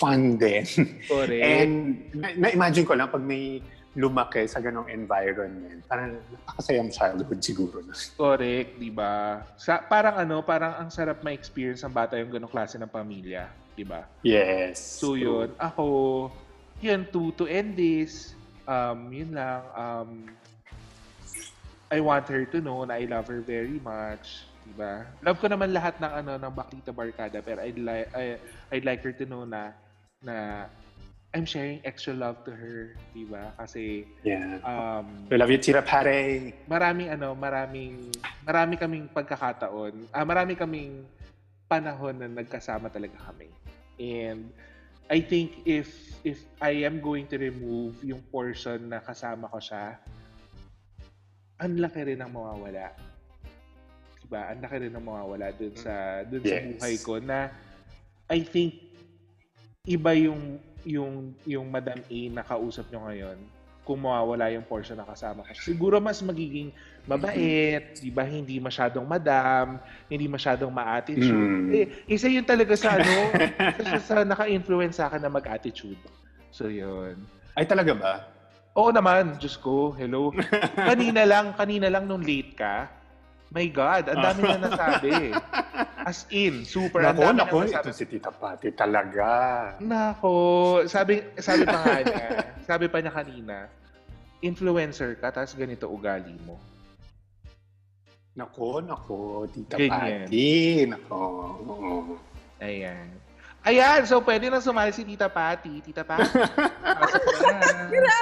fun 0.00 0.40
din. 0.42 0.66
Correct. 1.06 1.38
And 1.38 1.72
na- 2.18 2.34
na-imagine 2.34 2.82
ko 2.82 2.98
lang 2.98 3.14
pag 3.14 3.22
may 3.22 3.62
lumaki 3.98 4.46
sa 4.46 4.62
ganong 4.62 4.86
environment, 4.86 5.82
parang 5.90 6.22
napakasayang 6.30 6.94
childhood 6.94 7.42
siguro 7.42 7.82
na. 7.82 7.90
Correct, 8.22 8.78
di 8.78 8.94
ba? 8.94 9.42
Sa, 9.58 9.82
parang 9.82 10.22
ano, 10.22 10.38
parang 10.46 10.78
ang 10.78 10.86
sarap 10.86 11.26
ma-experience 11.26 11.82
ng 11.82 11.90
bata 11.90 12.14
yung 12.14 12.30
ganong 12.30 12.52
klase 12.54 12.78
ng 12.78 12.86
pamilya, 12.86 13.50
di 13.74 13.82
ba? 13.82 14.06
Yes. 14.22 14.78
So 14.78 15.18
yun, 15.18 15.50
ako, 15.58 16.30
yun, 16.78 17.10
to, 17.10 17.34
to 17.34 17.50
end 17.50 17.74
this, 17.74 18.38
um, 18.70 19.10
yun 19.10 19.34
lang, 19.34 19.66
um, 19.74 20.10
I 21.90 21.98
want 21.98 22.30
her 22.30 22.46
to 22.46 22.58
know 22.62 22.86
na 22.86 23.02
I 23.02 23.10
love 23.10 23.26
her 23.26 23.42
very 23.42 23.82
much, 23.82 24.46
di 24.62 24.78
ba? 24.78 25.10
Love 25.26 25.42
ko 25.42 25.50
naman 25.50 25.74
lahat 25.74 25.98
ng 25.98 26.12
ano 26.22 26.32
ng 26.38 26.52
Baklita 26.54 26.94
Barkada, 26.94 27.42
pero 27.42 27.64
I'd 27.64 27.80
like 27.80 28.08
I, 28.12 28.24
I'd 28.68 28.84
like 28.84 29.00
her 29.02 29.16
to 29.16 29.24
know 29.24 29.48
na 29.48 29.72
na 30.20 30.68
I'm 31.36 31.44
sharing 31.44 31.84
extra 31.84 32.16
love 32.16 32.40
to 32.48 32.52
her, 32.56 32.96
di 33.12 33.28
ba? 33.28 33.52
Kasi 33.60 34.08
Yeah. 34.24 34.64
um, 34.64 35.28
We 35.28 35.36
love 35.36 35.52
you, 35.52 35.60
Tira 35.60 35.84
Pare. 35.84 36.56
maraming 36.64 37.12
ano, 37.12 37.36
maraming 37.36 38.08
marami 38.42 38.80
kaming 38.80 39.06
pagkakataon. 39.12 40.08
Ah, 40.08 40.24
marami 40.24 40.56
kaming 40.56 41.04
panahon 41.68 42.16
na 42.16 42.28
nagkasama 42.32 42.88
talaga 42.88 43.20
kami. 43.28 43.52
And 44.00 44.48
I 45.12 45.20
think 45.20 45.68
if 45.68 45.92
if 46.24 46.40
I 46.64 46.88
am 46.88 47.04
going 47.04 47.28
to 47.28 47.36
remove 47.36 48.00
yung 48.00 48.24
portion 48.32 48.88
na 48.88 49.04
kasama 49.04 49.52
ko 49.52 49.60
siya, 49.60 50.00
ang 51.60 51.76
laki 51.76 52.08
rin 52.08 52.24
ang 52.24 52.32
mawawala. 52.32 52.96
Diba? 54.24 54.48
Ang 54.48 54.60
laki 54.64 54.76
rin 54.80 54.96
ang 54.96 55.04
mawawala 55.04 55.52
dun 55.52 55.76
sa 55.76 56.24
dun 56.24 56.40
sa 56.40 56.56
Yes. 56.56 56.64
buhay 56.72 56.94
ko 57.04 57.20
na 57.20 57.52
I 58.28 58.40
think 58.40 58.80
iba 59.84 60.12
yung 60.12 60.60
yung 60.86 61.34
yung 61.46 61.66
Madam 61.70 61.98
A 61.98 62.18
na 62.30 62.42
kausap 62.46 62.90
nyo 62.92 63.08
ngayon 63.08 63.38
kung 63.88 64.04
mawawala 64.04 64.52
yung 64.52 64.68
portion 64.68 65.00
na 65.00 65.08
kasama 65.08 65.40
ko. 65.48 65.56
Siguro 65.56 65.96
mas 65.96 66.20
magiging 66.20 66.68
mabait, 67.08 67.96
di 67.96 68.12
ba? 68.12 68.20
Hindi 68.20 68.60
masyadong 68.60 69.08
madam, 69.08 69.80
hindi 70.12 70.28
masyadong 70.28 70.68
ma-attitude. 70.68 71.32
Mm. 71.32 71.68
Eh, 71.72 71.86
isa 72.04 72.28
yun 72.28 72.44
talaga 72.44 72.76
sa 72.76 73.00
ano, 73.00 73.32
siya 73.88 74.00
sa 74.04 74.16
naka-influence 74.28 75.00
sa 75.00 75.08
akin 75.08 75.24
na 75.24 75.32
mag-attitude. 75.32 75.96
So, 76.52 76.68
yun. 76.68 77.16
Ay, 77.56 77.64
talaga 77.64 77.96
ba? 77.96 78.14
Oo 78.76 78.92
naman, 78.92 79.40
Diyos 79.40 79.56
ko, 79.56 79.96
hello. 79.96 80.36
Kanina 80.92 81.24
lang, 81.24 81.56
kanina 81.56 81.88
lang 81.88 82.04
nung 82.04 82.20
late 82.20 82.60
ka, 82.60 82.92
my 83.48 83.66
God, 83.72 84.12
ang 84.12 84.20
dami 84.20 84.40
na 84.44 84.58
nasabi. 84.68 85.32
As 86.04 86.24
in, 86.32 86.64
super, 86.64 87.04
ang 87.04 87.16
Nako, 87.16 87.22
dami 87.24 87.38
nako, 87.40 87.56
na 87.64 87.80
ito 87.80 87.92
si 87.92 88.04
Tita 88.08 88.32
Pati 88.32 88.68
talaga. 88.72 89.28
Nako, 89.80 90.34
sabi, 90.88 91.20
sabi 91.36 91.64
pa 91.68 91.78
nga 91.84 91.96
niya, 92.00 92.28
sabi 92.64 92.86
pa 92.88 92.98
niya 93.00 93.12
kanina, 93.12 93.56
influencer 94.40 95.16
ka, 95.20 95.32
tapos 95.32 95.52
ganito 95.56 95.88
ugali 95.88 96.36
mo. 96.44 96.56
Nako, 98.38 98.80
nako, 98.80 99.48
Tita 99.50 99.76
Ganyan. 99.76 100.28
Pati. 100.30 100.48
Nako. 100.86 101.22
Ayan. 102.62 103.08
Ayan, 103.66 104.06
so 104.06 104.22
pwede 104.22 104.48
na 104.48 104.62
sumali 104.62 104.94
si 104.94 105.02
Tita 105.02 105.26
Patty. 105.28 105.82
Tita 105.82 106.06
Patty, 106.06 106.30
pasok 107.02 107.24
na. 107.42 108.16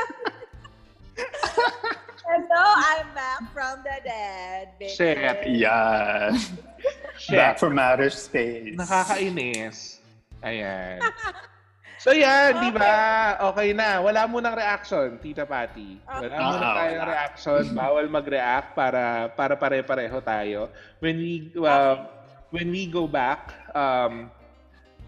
Hello, 2.57 2.72
I'm 2.72 3.12
back 3.12 3.52
from 3.52 3.84
the 3.84 4.00
dead. 4.00 4.80
Shit. 4.88 5.20
Yeah. 5.44 6.32
Back 7.28 7.61
Shit. 7.61 7.61
from 7.61 7.76
outer 7.76 8.09
space. 8.09 8.72
Nakakainis. 8.80 10.00
Ayan. 10.40 11.04
So 12.00 12.16
yan, 12.16 12.57
di 12.64 12.72
ba? 12.72 13.36
Okay 13.52 13.76
na. 13.76 14.00
Wala 14.00 14.24
mo 14.24 14.40
ng 14.40 14.57
reaction, 14.57 15.20
Tita 15.20 15.44
Patty. 15.44 16.00
Wala 16.09 16.32
mo 16.32 16.57
na 16.57 16.64
Ah, 16.64 16.74
tayong 16.80 17.04
reaction. 17.12 17.62
Bawal 17.76 18.09
mag-react 18.09 18.72
para 18.72 19.28
para 19.36 19.52
pare-pareho 19.52 20.16
tayo. 20.24 20.72
When 21.04 21.20
we 21.20 21.52
uh, 21.61 22.09
when 22.57 22.72
we 22.72 22.88
go 22.88 23.04
back, 23.04 23.52
um 23.76 24.32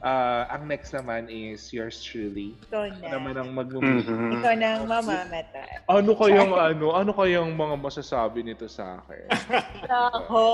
uh, 0.02 0.42
ang 0.50 0.66
next 0.66 0.94
naman 0.94 1.26
is 1.30 1.70
yours 1.74 1.98
truly. 2.02 2.54
Ikaw 2.70 2.84
na. 2.98 3.06
naman 3.18 3.34
ang 3.38 3.50
magmumuli. 3.54 4.04
Mhm. 4.06 4.30
Ikaw 4.40 4.54
na 4.58 4.68
ang 4.78 4.84
mamamatay. 4.86 5.68
Ano 5.90 6.12
kayang 6.14 6.52
ano? 6.54 6.86
Ano 6.94 7.10
kayang 7.14 7.50
mga 7.54 7.74
masasabi 7.78 8.46
nito 8.46 8.66
sa 8.70 9.02
akin? 9.02 9.26
Ako. 10.18 10.44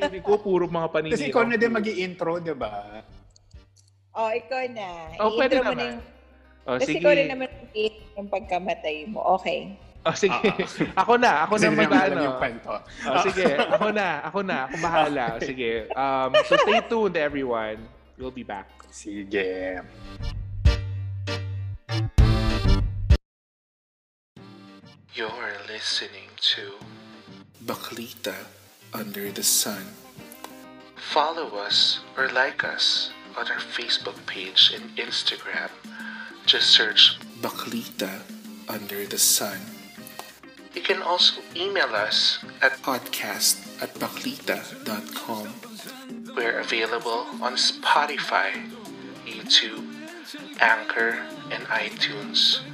Hindi 0.00 0.20
ko 0.22 0.38
puro 0.40 0.66
mga 0.66 0.88
panini. 0.90 1.12
Kasi 1.14 1.30
ikaw 1.30 1.46
na 1.46 1.56
din 1.58 1.72
mag 1.72 1.86
intro 1.86 2.38
di 2.42 2.54
ba? 2.54 3.02
Oh, 4.12 4.28
ikaw 4.28 4.62
na. 4.68 4.88
Oh, 5.22 5.32
pwede 5.40 5.56
I-intro 5.56 5.72
mo 5.72 5.72
na 5.72 5.76
naman. 5.76 5.88
yung... 5.88 6.00
Oh, 6.62 6.76
Kasi 6.78 6.90
sige. 6.94 6.98
ikaw 7.02 7.12
rin 7.16 7.28
naman 7.32 7.48
yung 7.74 8.28
pagkamatay 8.28 8.96
mo. 9.10 9.18
Okay. 9.40 9.74
Oh, 10.02 10.14
sige. 10.18 10.34
Ah. 10.34 10.98
ako 11.06 11.14
na. 11.14 11.46
Ako 11.46 11.54
Kasi 11.54 11.66
na 11.70 11.70
alam 11.70 11.86
mag-ano. 11.86 12.22
yung 12.26 12.38
kwento. 12.42 12.72
Oh, 13.06 13.22
sige. 13.22 13.46
Ako 13.54 13.86
na. 13.94 14.08
Ako 14.26 14.38
na. 14.42 14.56
Ako 14.66 14.74
bahala. 14.82 15.24
Sige. 15.48 15.86
Um, 15.94 16.30
so 16.42 16.58
stay 16.58 16.82
tuned, 16.90 17.14
everyone. 17.14 17.78
We'll 18.18 18.34
be 18.34 18.42
back. 18.42 18.66
Sige. 18.90 19.78
You're 25.14 25.54
listening 25.70 26.34
to 26.56 26.82
Baklita 27.62 28.50
Under 28.90 29.30
the 29.30 29.44
Sun. 29.46 29.86
Follow 30.98 31.54
us 31.62 32.00
or 32.16 32.26
like 32.32 32.64
us 32.64 33.12
on 33.38 33.46
our 33.46 33.60
Facebook 33.60 34.18
page 34.26 34.72
and 34.74 34.90
Instagram. 34.96 35.70
Just 36.46 36.74
search 36.74 37.20
Baklita 37.40 38.22
Under 38.68 39.06
the 39.06 39.18
Sun. 39.18 39.81
You 40.74 40.80
can 40.80 41.02
also 41.02 41.40
email 41.54 41.94
us 41.94 42.38
at 42.62 42.72
podcast 42.82 43.60
at 43.82 43.92
baklita.com. 44.00 45.52
We're 46.34 46.60
available 46.60 47.26
on 47.44 47.60
Spotify, 47.60 48.56
YouTube, 49.26 49.84
Anchor, 50.60 51.20
and 51.52 51.64
iTunes. 51.68 52.64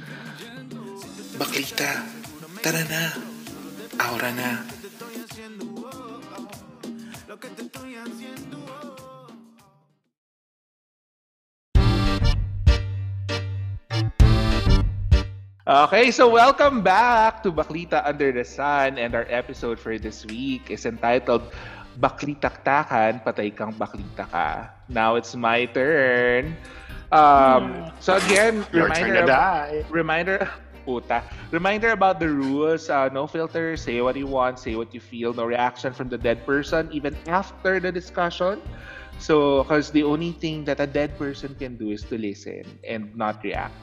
Baklita, 1.35 2.07
tara 2.63 2.83
na. 2.87 3.03
Aura 3.99 4.31
na. 4.31 4.63
Okay, 15.69 16.09
so 16.09 16.25
welcome 16.25 16.81
back 16.81 17.45
to 17.45 17.53
Baklita 17.53 18.01
Under 18.01 18.33
the 18.33 18.41
Sun 18.41 18.97
and 18.97 19.13
our 19.13 19.29
episode 19.29 19.77
for 19.77 20.01
this 20.01 20.25
week 20.25 20.73
is 20.73 20.89
entitled 20.89 21.45
Baklitaktakan, 22.01 23.21
Patay 23.21 23.53
Kang 23.53 23.77
Baklita 23.77 24.25
Ka. 24.25 24.73
Now 24.89 25.13
it's 25.13 25.37
my 25.37 25.69
turn. 25.69 26.57
Um, 27.13 27.85
so 28.01 28.17
again, 28.17 28.65
Your 28.73 28.89
turn 28.89 29.13
reminder 29.13 29.21
to 29.21 29.29
die. 29.29 29.85
reminder 29.93 30.49
puta 30.89 31.21
reminder 31.53 31.93
about 31.93 32.17
the 32.17 32.25
rules 32.25 32.89
uh, 32.89 33.05
no 33.13 33.29
filter 33.29 33.77
say 33.77 34.01
what 34.01 34.17
you 34.17 34.25
want 34.25 34.57
say 34.57 34.73
what 34.73 34.89
you 34.89 34.97
feel 34.97 35.37
no 35.37 35.45
reaction 35.45 35.93
from 35.93 36.09
the 36.09 36.17
dead 36.17 36.41
person 36.49 36.89
even 36.89 37.13
after 37.29 37.77
the 37.77 37.91
discussion 37.91 38.57
so 39.21 39.61
because 39.61 39.91
the 39.91 40.01
only 40.01 40.31
thing 40.31 40.65
that 40.65 40.79
a 40.79 40.87
dead 40.87 41.13
person 41.19 41.53
can 41.61 41.77
do 41.77 41.91
is 41.91 42.01
to 42.01 42.17
listen 42.17 42.65
and 42.87 43.13
not 43.13 43.43
react 43.43 43.75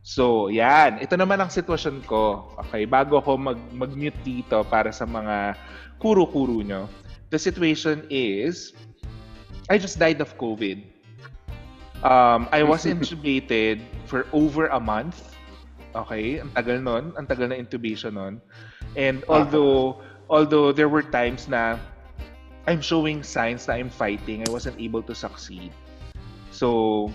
so 0.00 0.48
yan. 0.48 0.98
Ito 1.00 1.14
naman 1.16 1.40
ang 1.40 1.52
sitwasyon 1.52 2.04
ko. 2.08 2.52
Okay 2.66 2.88
bago 2.88 3.20
ako 3.20 3.36
mag 3.36 3.60
mag-mute 3.72 4.18
dito 4.24 4.64
para 4.68 4.90
sa 4.90 5.04
mga 5.04 5.54
kuro-kuro 6.00 6.64
nyo 6.64 6.88
the 7.30 7.38
situation 7.38 8.04
is 8.10 8.74
I 9.70 9.78
just 9.78 10.02
died 10.02 10.20
of 10.20 10.34
COVID. 10.36 10.82
Um, 12.02 12.50
I 12.50 12.66
was 12.66 12.84
intubated 12.90 13.80
for 14.10 14.26
over 14.34 14.66
a 14.66 14.80
month. 14.82 15.36
Okay, 15.94 16.38
ang 16.38 16.50
tagal 16.54 16.82
nun, 16.82 17.14
ang 17.14 17.26
tagal 17.26 17.50
na 17.50 17.58
intubation 17.58 18.18
nun. 18.18 18.42
And 18.98 19.22
although 19.30 20.02
although 20.30 20.74
there 20.74 20.90
were 20.90 21.06
times 21.06 21.46
na 21.46 21.78
I'm 22.66 22.82
showing 22.82 23.22
signs 23.22 23.66
na 23.66 23.78
I'm 23.78 23.90
fighting, 23.90 24.46
I 24.46 24.50
wasn't 24.50 24.78
able 24.78 25.02
to 25.06 25.14
succeed. 25.14 25.74
So, 26.50 27.10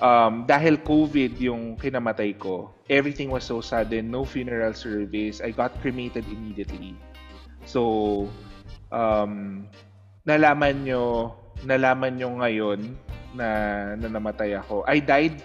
um, 0.00 0.44
dahil 0.44 0.80
COVID 0.82 1.38
yung 1.40 1.76
kinamatay 1.76 2.36
ko, 2.36 2.72
everything 2.88 3.32
was 3.32 3.44
so 3.44 3.60
sudden, 3.60 4.10
no 4.10 4.24
funeral 4.24 4.72
service, 4.72 5.40
I 5.40 5.52
got 5.52 5.76
cremated 5.80 6.24
immediately. 6.28 6.96
So, 7.66 8.26
um, 8.92 9.66
nalaman 10.26 10.86
nyo, 10.86 11.34
nalaman 11.64 12.18
nyo 12.20 12.28
ngayon 12.42 12.80
na, 13.34 13.48
na 13.98 14.08
namatay 14.08 14.56
ako. 14.58 14.84
I 14.86 15.00
died 15.00 15.38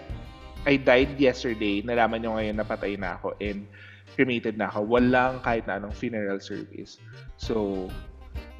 I 0.62 0.78
died 0.78 1.18
yesterday. 1.18 1.82
Nalaman 1.82 2.22
nyo 2.22 2.38
ngayon 2.38 2.54
na 2.54 2.66
patay 2.66 2.94
na 2.94 3.18
ako 3.18 3.34
and 3.42 3.66
cremated 4.14 4.54
na 4.54 4.70
ako. 4.70 4.86
Walang 4.86 5.42
kahit 5.42 5.66
na 5.66 5.82
anong 5.82 5.94
funeral 5.94 6.38
service. 6.38 7.02
So, 7.34 7.90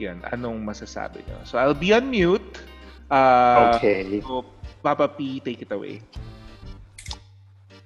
yun. 0.02 0.18
Anong 0.34 0.66
masasabi 0.66 1.22
nyo? 1.30 1.38
So, 1.46 1.62
I'll 1.62 1.78
be 1.78 1.94
on 1.94 2.10
mute. 2.10 2.58
Uh, 3.12 3.76
Okay. 3.76 4.24
So, 4.24 4.40
Papa 4.80 5.04
P, 5.06 5.38
take 5.38 5.60
it 5.60 5.70
away. 5.70 6.00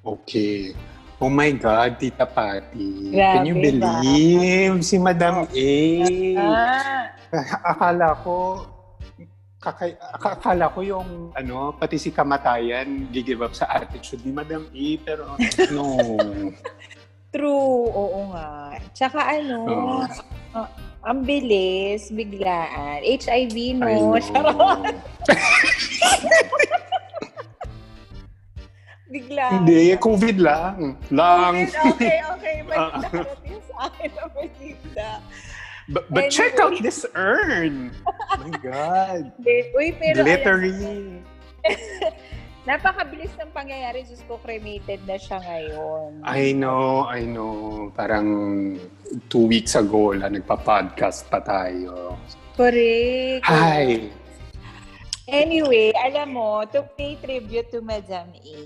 Okay. 0.01 0.71
Oh 1.19 1.27
my 1.27 1.51
God, 1.51 1.99
Tita 1.99 2.23
Patty. 2.23 3.11
Grabe 3.11 3.33
Can 3.35 3.43
you 3.43 3.55
believe 3.59 4.75
si 4.85 4.97
Madam 5.03 5.49
A? 5.51 5.73
Ah, 6.39 7.11
Akala 7.67 8.15
ko, 8.23 8.63
kakay, 9.59 9.99
ak- 9.99 10.39
akala 10.39 10.71
ko 10.71 10.81
yung, 10.85 11.09
ano, 11.35 11.75
pati 11.75 11.99
si 11.99 12.15
kamatayan, 12.15 13.11
gigive 13.11 13.43
up 13.43 13.57
sa 13.57 13.67
attitude 13.67 14.23
ni 14.23 14.31
Madam 14.31 14.69
A, 14.71 14.87
pero 15.03 15.35
no. 15.75 15.85
true. 17.35 17.91
Oo 17.91 18.31
nga. 18.31 18.79
Tsaka 18.95 19.27
ano, 19.41 19.59
Oo. 19.67 19.93
ah, 20.55 20.69
ang 21.07 21.23
bilis, 21.23 22.11
biglaan. 22.11 22.99
HIV, 23.07 23.79
no? 23.79 24.19
Charot. 24.19 24.99
Biglaan. 29.07 29.63
Hindi, 29.63 29.95
COVID 30.03 30.37
lang. 30.43 30.99
Lang. 31.15 31.71
Okay, 31.95 32.19
okay. 32.27 32.57
Nakarating 32.69 33.63
sa 33.71 33.87
akin 33.87 34.11
na 34.19 34.25
balita. 34.35 35.11
But, 35.87 36.11
but 36.11 36.35
check 36.35 36.59
out 36.59 36.75
Anyway. 36.75 36.83
this 36.83 37.07
urn. 37.15 37.95
Oh 38.03 38.43
my 38.43 38.51
God. 38.59 39.31
Uy, 39.79 39.95
pero 39.95 40.27
Glittery. 40.27 41.23
Napakabilis 42.67 43.33
ng 43.39 43.51
pangyayari. 43.55 44.03
Diyos 44.03 44.21
ko, 44.27 44.43
cremated 44.43 45.07
na 45.07 45.17
siya 45.17 45.39
ngayon. 45.39 46.27
I 46.27 46.51
know, 46.51 47.07
I 47.07 47.23
know. 47.23 47.89
Parang 47.95 48.27
two 49.31 49.47
weeks 49.47 49.79
ago 49.79 50.13
lang 50.13 50.35
nagpa-podcast 50.35 51.31
pa 51.31 51.39
tayo. 51.41 52.19
Correct. 52.59 53.47
Hi! 53.47 54.11
Anyway, 55.27 55.91
alam 56.07 56.39
mo, 56.39 56.63
to 56.71 56.87
pay 56.95 57.19
tribute 57.19 57.67
to 57.75 57.83
Madam 57.83 58.31
A, 58.31 58.63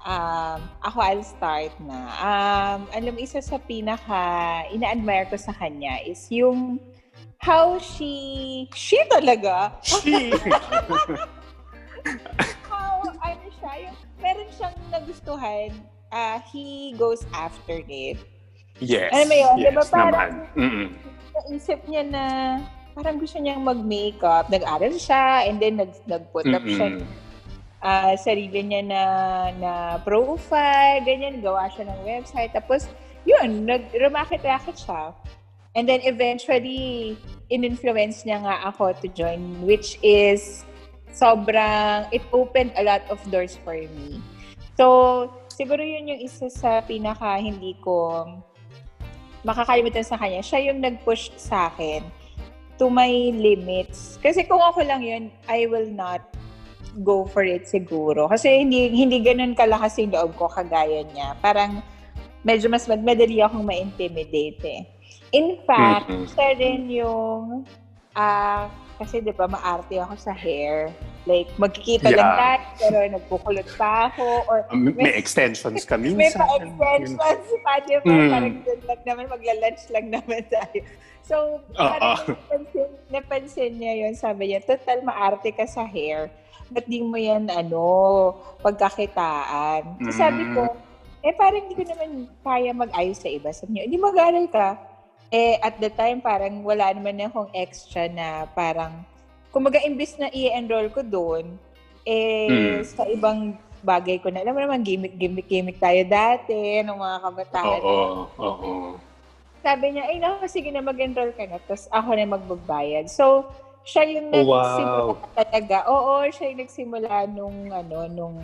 um, 0.00 0.60
ako 0.80 0.98
I'll 1.04 1.24
start 1.24 1.72
na. 1.84 2.08
Um, 2.16 2.88
alam 2.96 3.12
isa 3.20 3.44
sa 3.44 3.60
pinaka 3.60 4.64
ina-admire 4.72 5.28
ko 5.28 5.36
sa 5.36 5.52
kanya 5.52 6.00
is 6.00 6.24
yung 6.32 6.80
how 7.36 7.76
she, 7.76 8.64
she 8.72 8.96
talaga, 9.12 9.76
She! 9.84 10.32
meron 14.22 14.48
siyang 14.54 14.76
nagustuhan, 14.88 15.70
uh, 16.08 16.38
he 16.48 16.94
goes 16.94 17.26
after 17.34 17.82
it. 17.84 18.16
yes. 18.78 19.10
Alam 19.10 19.26
mo 19.28 19.34
yun, 19.36 19.54
ba 19.54 19.60
yes 19.60 19.90
parang- 19.90 20.10
naman. 20.14 20.30
Mm-mm. 20.56 20.86
Naisip 21.32 21.80
niya 21.88 22.02
na 22.06 22.24
parang 22.92 23.16
gusto 23.18 23.40
niyang 23.40 23.64
mag-makeup. 23.64 24.46
Nag-aral 24.48 24.94
siya 24.94 25.48
and 25.48 25.58
then 25.58 25.80
nag, 25.80 25.92
nag-put 26.06 26.46
up 26.46 26.62
siya 26.62 27.00
Mm-mm. 27.00 27.08
ah, 27.80 28.14
sarili 28.14 28.62
niya 28.62 28.82
na, 28.84 29.02
na 29.58 29.72
profile, 30.00 31.02
ganyan, 31.02 31.42
gawa 31.42 31.66
siya 31.72 31.88
ng 31.88 32.00
website. 32.06 32.52
Tapos, 32.54 32.86
yun, 33.24 33.66
nag-ramakit-racket 33.66 34.76
siya. 34.76 35.16
And 35.72 35.88
then 35.88 36.04
eventually, 36.04 37.16
in-influence 37.48 38.28
niya 38.28 38.44
nga 38.44 38.68
ako 38.68 38.92
to 39.00 39.08
join, 39.08 39.64
which 39.64 39.96
is 40.04 40.68
sobrang, 41.12 42.08
it 42.10 42.24
opened 42.32 42.72
a 42.76 42.82
lot 42.82 43.04
of 43.12 43.20
doors 43.30 43.56
for 43.60 43.76
me. 43.76 44.18
So, 44.76 45.28
siguro 45.52 45.84
yun 45.84 46.08
yung 46.08 46.20
isa 46.24 46.48
sa 46.48 46.80
pinaka 46.80 47.36
hindi 47.38 47.76
ko 47.84 48.24
makakalimutan 49.44 50.06
sa 50.06 50.16
kanya. 50.16 50.40
Siya 50.40 50.72
yung 50.72 50.80
nag-push 50.80 51.34
sa 51.36 51.68
akin 51.70 52.02
to 52.80 52.88
my 52.88 53.10
limits. 53.36 54.16
Kasi 54.24 54.42
kung 54.48 54.62
ako 54.62 54.82
lang 54.82 55.04
yun, 55.04 55.28
I 55.46 55.68
will 55.68 55.90
not 55.92 56.24
go 57.04 57.24
for 57.28 57.44
it 57.44 57.68
siguro. 57.68 58.28
Kasi 58.28 58.64
hindi 58.64 58.92
hindi 58.92 59.20
ganun 59.20 59.56
kalakas 59.56 60.00
yung 60.00 60.12
loob 60.12 60.36
ko 60.36 60.48
kagaya 60.48 61.04
niya. 61.12 61.36
Parang 61.40 61.84
medyo 62.42 62.66
mas 62.72 62.88
madali 62.88 63.38
akong 63.38 63.64
ma-intimidate 63.64 64.62
eh. 64.64 64.82
In 65.32 65.56
fact, 65.64 66.10
Mhm. 66.10 66.26
siya 66.32 66.48
rin 66.58 66.82
yung 66.92 67.64
ah 68.12 68.68
kasi 69.02 69.18
'di 69.18 69.34
ba 69.34 69.44
maarte 69.44 69.98
ako 69.98 70.14
sa 70.14 70.30
hair. 70.30 70.94
Like 71.22 71.50
magkikita 71.54 72.08
lang 72.08 72.18
Yeah. 72.18 72.38
tayo 72.38 72.62
pero 72.78 72.96
nagkukulot 73.12 73.68
pa 73.74 74.08
ako 74.08 74.26
or 74.46 74.58
Um, 74.70 74.90
may 74.92 75.12
extensions 75.12 75.82
ka 75.82 75.94
minsan. 76.02 76.18
may 76.18 76.30
pa-extensions 76.30 77.18
pa, 77.60 77.78
di 77.80 77.94
ba? 77.96 78.06
Mm. 78.08 78.30
Parang 78.30 78.54
dun 78.62 78.80
lang 78.82 79.00
naman, 79.04 79.24
magla-lunch 79.28 79.82
lang 79.90 80.06
naman 80.08 80.42
tayo. 80.48 80.80
So, 81.22 81.36
parang 81.72 82.18
napansin, 82.26 82.88
napansin 83.08 83.72
niya 83.78 83.94
yun. 84.00 84.14
Sabi 84.16 84.50
niya, 84.50 84.58
total 84.60 85.02
maarte 85.02 85.50
ka 85.50 85.62
sa 85.64 85.86
hair. 85.86 86.26
Ba't 86.68 86.82
di 86.84 86.98
mo 86.98 87.14
yan, 87.14 87.46
ano, 87.46 87.86
pagkakitaan? 88.58 90.02
So, 90.02 90.10
sabi 90.12 90.42
ko, 90.50 90.74
eh 91.20 91.30
parang 91.32 91.62
hindi 91.62 91.74
ko 91.74 91.84
naman 91.86 92.10
kaya 92.42 92.72
mag-ayos 92.72 93.16
sa 93.16 93.30
iba. 93.30 93.48
Sabi 93.50 93.78
niya, 93.78 93.86
hindi 93.86 93.96
mag-aral 93.96 94.46
ka. 94.48 94.74
Eh, 95.32 95.56
at 95.64 95.72
the 95.80 95.88
time, 95.88 96.20
parang 96.20 96.60
wala 96.60 96.92
naman 96.92 97.16
akong 97.24 97.48
extra 97.56 98.04
na 98.04 98.44
parang, 98.52 99.00
kumaga 99.48 99.80
imbis 99.80 100.20
na 100.20 100.28
i-enroll 100.28 100.92
ko 100.92 101.00
doon, 101.00 101.56
eh, 102.04 102.52
Mm. 102.52 102.84
sa 102.84 103.08
ibang 103.08 103.56
bagay 103.80 104.20
ko 104.20 104.28
na, 104.28 104.44
alam 104.44 104.52
mo 104.52 104.60
naman, 104.60 104.84
gimmick, 104.84 105.16
gimmick, 105.16 105.48
gimmick 105.48 105.80
tayo 105.80 106.04
dati, 106.04 106.84
ng 106.84 107.00
mga 107.00 107.16
kabataan. 107.24 107.80
Oo, 107.80 108.28
oo. 108.36 108.72
Sabi 109.64 109.96
niya, 109.96 110.04
ay 110.12 110.20
naku, 110.20 110.44
sige 110.52 110.68
na 110.68 110.84
mag-enroll 110.84 111.32
ka 111.32 111.48
na, 111.48 111.56
tapos 111.64 111.88
ako 111.88 112.12
na 112.12 112.28
magbabayad. 112.28 113.08
So, 113.08 113.48
siya 113.88 114.04
yung 114.04 114.28
Oh, 114.36 114.44
nagsimula 114.44 115.16
wow. 115.16 115.32
talaga. 115.32 115.76
Oo, 115.88 116.28
siya 116.28 116.44
yung 116.52 116.60
nagsimula 116.60 117.24
nung, 117.32 117.72
ano, 117.72 117.98
nung, 118.04 118.36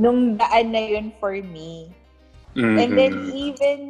nung 0.00 0.20
daan 0.40 0.72
na 0.72 0.80
yun 0.80 1.12
for 1.20 1.36
me. 1.36 1.92
And 2.56 2.96
then 2.96 3.12
Mhm. 3.12 3.28
even 3.28 3.80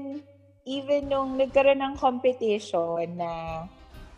even 0.65 1.13
nung 1.13 1.37
nagkaroon 1.37 1.81
ng 1.81 1.95
competition 2.01 3.05
na 3.21 3.65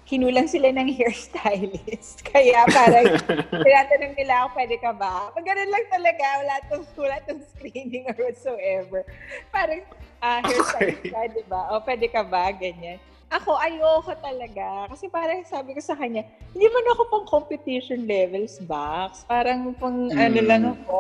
kinulang 0.07 0.47
sila 0.47 0.71
ng 0.71 0.87
hairstylist. 0.97 2.23
Kaya 2.23 2.63
parang 2.71 3.19
tinatanong 3.67 4.15
nila 4.15 4.47
ako, 4.47 4.49
pwede 4.55 4.77
ka 4.79 4.91
ba? 4.95 5.35
Pag 5.35 5.43
ganun 5.43 5.71
lang 5.75 5.87
talaga, 5.91 6.25
wala 6.39 6.55
tong, 6.71 6.85
wala 6.95 7.19
tong 7.27 7.43
screening 7.55 8.07
or 8.11 8.17
whatsoever. 8.31 9.03
Parang 9.51 9.83
ah 10.23 10.39
hairstylist 10.47 11.03
Okay. 11.03 11.11
ka, 11.11 11.21
di 11.35 11.43
ba? 11.51 11.75
O 11.75 11.83
pwede 11.83 12.07
ka 12.07 12.23
ba? 12.23 12.55
Ganyan. 12.55 13.03
Ako, 13.27 13.59
ayoko 13.59 14.15
talaga. 14.23 14.87
Kasi 14.87 15.11
parang 15.11 15.43
sabi 15.43 15.75
ko 15.75 15.83
sa 15.83 15.99
kanya, 15.99 16.23
hindi 16.55 16.67
man 16.71 16.87
ako 16.95 17.03
pang 17.11 17.27
competition 17.27 18.07
levels 18.07 18.63
box. 18.63 19.27
Parang 19.27 19.75
pang 19.75 20.07
ano 20.15 20.39
Mm. 20.39 20.47
lang 20.47 20.63
ako, 20.63 20.99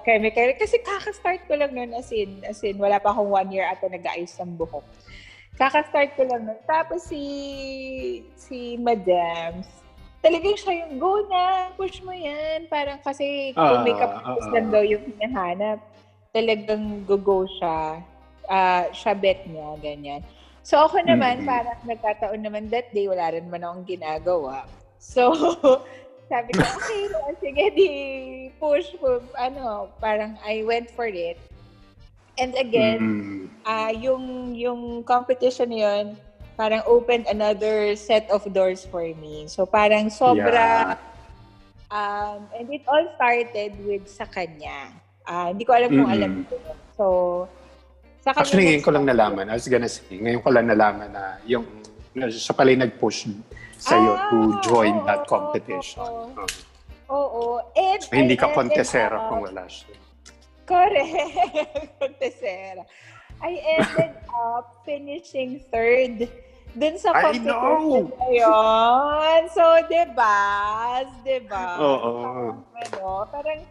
chemical. 0.00 0.48
Kasi 0.56 0.80
kakastart 0.80 1.44
ko 1.44 1.60
lang 1.60 1.76
nun 1.76 1.92
as 1.92 2.08
in, 2.08 2.40
as 2.40 2.64
in, 2.64 2.80
wala 2.80 2.96
pa 2.96 3.12
akong 3.12 3.28
one 3.28 3.52
year 3.52 3.68
ata 3.68 3.84
nag-aayos 3.84 4.32
ng 4.40 4.56
buhok. 4.56 4.80
Kakastart 5.60 6.16
ko 6.16 6.24
lang 6.24 6.48
nun. 6.48 6.60
Tapos 6.64 7.04
si, 7.04 7.20
si 8.32 8.80
Madams, 8.80 9.68
talagang 10.24 10.56
siya 10.56 10.72
yung, 10.88 10.96
go 10.96 11.20
na, 11.28 11.68
push 11.76 12.00
mo 12.00 12.16
yan. 12.16 12.64
Parang 12.64 12.96
kasi 13.04 13.52
kung 13.52 13.76
Ah, 13.76 13.84
makeup 13.84 14.12
artist 14.24 14.48
ah. 14.48 14.52
lang 14.56 14.66
daw 14.72 14.80
yung 14.80 15.04
hinahanap, 15.04 15.78
talagang 16.32 17.04
go-go 17.04 17.44
siya. 17.60 18.00
Ah, 18.48 18.88
siya 18.88 19.12
bet 19.12 19.44
niya, 19.44 19.76
ganyan. 19.76 20.24
So 20.68 20.84
ako 20.84 21.00
naman, 21.00 21.40
Mhm. 21.40 21.48
parang 21.48 21.80
nagkataon 21.80 22.44
naman 22.44 22.68
that 22.68 22.92
day, 22.92 23.08
wala 23.08 23.32
rin 23.32 23.48
naman 23.48 23.64
akong 23.64 23.88
ginagawa. 23.88 24.68
So, 25.00 25.32
sabi 26.30 26.52
ko, 26.52 26.60
okay, 26.76 27.02
sige, 27.40 27.64
di 27.72 27.88
push 28.60 28.92
po. 29.00 29.24
Ano, 29.40 29.88
parang 29.96 30.36
I 30.44 30.60
went 30.68 30.92
for 30.92 31.08
it. 31.08 31.40
And 32.36 32.52
again, 32.52 33.00
Mhm. 33.00 33.64
ah 33.64 33.88
yung, 33.96 34.52
yung 34.52 34.80
competition 35.08 35.72
yun, 35.72 36.20
parang 36.52 36.84
opened 36.84 37.24
another 37.32 37.96
set 37.96 38.28
of 38.28 38.44
doors 38.52 38.84
for 38.84 39.08
me. 39.16 39.48
So 39.48 39.64
parang 39.64 40.12
sobra, 40.12 40.92
Yeah. 40.92 41.00
um, 41.88 42.52
and 42.52 42.68
it 42.68 42.84
all 42.84 43.08
started 43.16 43.72
with 43.88 44.04
sa 44.04 44.28
kanya. 44.28 44.92
Ah, 45.24 45.48
hindi 45.48 45.64
ko 45.64 45.72
alam 45.72 45.96
kung 45.96 46.08
Mhm. 46.08 46.12
alam 46.12 46.32
ko. 46.44 46.54
So, 46.92 47.04
sa 48.22 48.34
Actually, 48.34 48.64
ngayon 48.74 48.82
ko 48.82 48.90
lang 48.90 49.04
nalaman. 49.06 49.44
I 49.48 49.54
was 49.54 49.68
gonna 49.68 49.88
say, 49.88 50.04
ngayon 50.10 50.42
ko 50.42 50.50
lang 50.50 50.66
nalaman 50.66 51.10
na 51.12 51.38
yung 51.46 51.64
siya 52.28 52.54
pala 52.54 52.74
yung 52.74 52.82
nag-push 52.82 53.30
sa'yo 53.78 54.12
Ah, 54.18 54.26
to 54.28 54.36
join 54.60 54.94
oo, 54.98 55.06
that 55.06 55.22
oo, 55.22 55.30
competition. 55.30 56.02
oo. 56.02 56.34
Oh. 56.34 56.48
Oo. 57.08 57.42
And 57.72 58.02
So, 58.02 58.12
hindi 58.12 58.34
ka 58.36 58.50
up- 58.50 58.56
kung 59.30 59.40
wala 59.46 59.64
siya. 59.70 59.94
Correct. 60.68 61.08
Contesera. 62.02 62.82
I 63.40 63.52
ended 63.78 64.12
up 64.28 64.82
finishing 64.82 65.62
third 65.70 66.26
dun 66.74 66.98
sa 66.98 67.14
competition 67.16 68.10
na 68.12 68.26
yun. 68.28 69.42
So, 69.48 69.62
diba? 69.88 70.36
Diba? 71.24 71.64
Oo. 71.80 72.12
Ano, 72.76 73.24
parang 73.30 73.62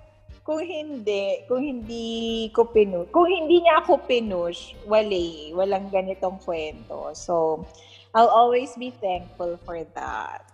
kung 0.48 0.64
hindi, 0.64 1.44
kung 1.44 1.60
hindi 1.60 2.48
ko 2.56 2.72
pinush, 2.72 3.12
kung 3.12 3.28
hindi 3.28 3.68
niya 3.68 3.84
ako 3.84 4.08
pinush, 4.08 4.80
wali, 4.88 5.52
walang 5.52 5.92
ganitong 5.92 6.40
kwento. 6.40 7.12
So, 7.12 7.68
I'll 8.16 8.32
always 8.32 8.72
be 8.80 8.96
thankful 8.96 9.60
for 9.68 9.84
that. 10.00 10.48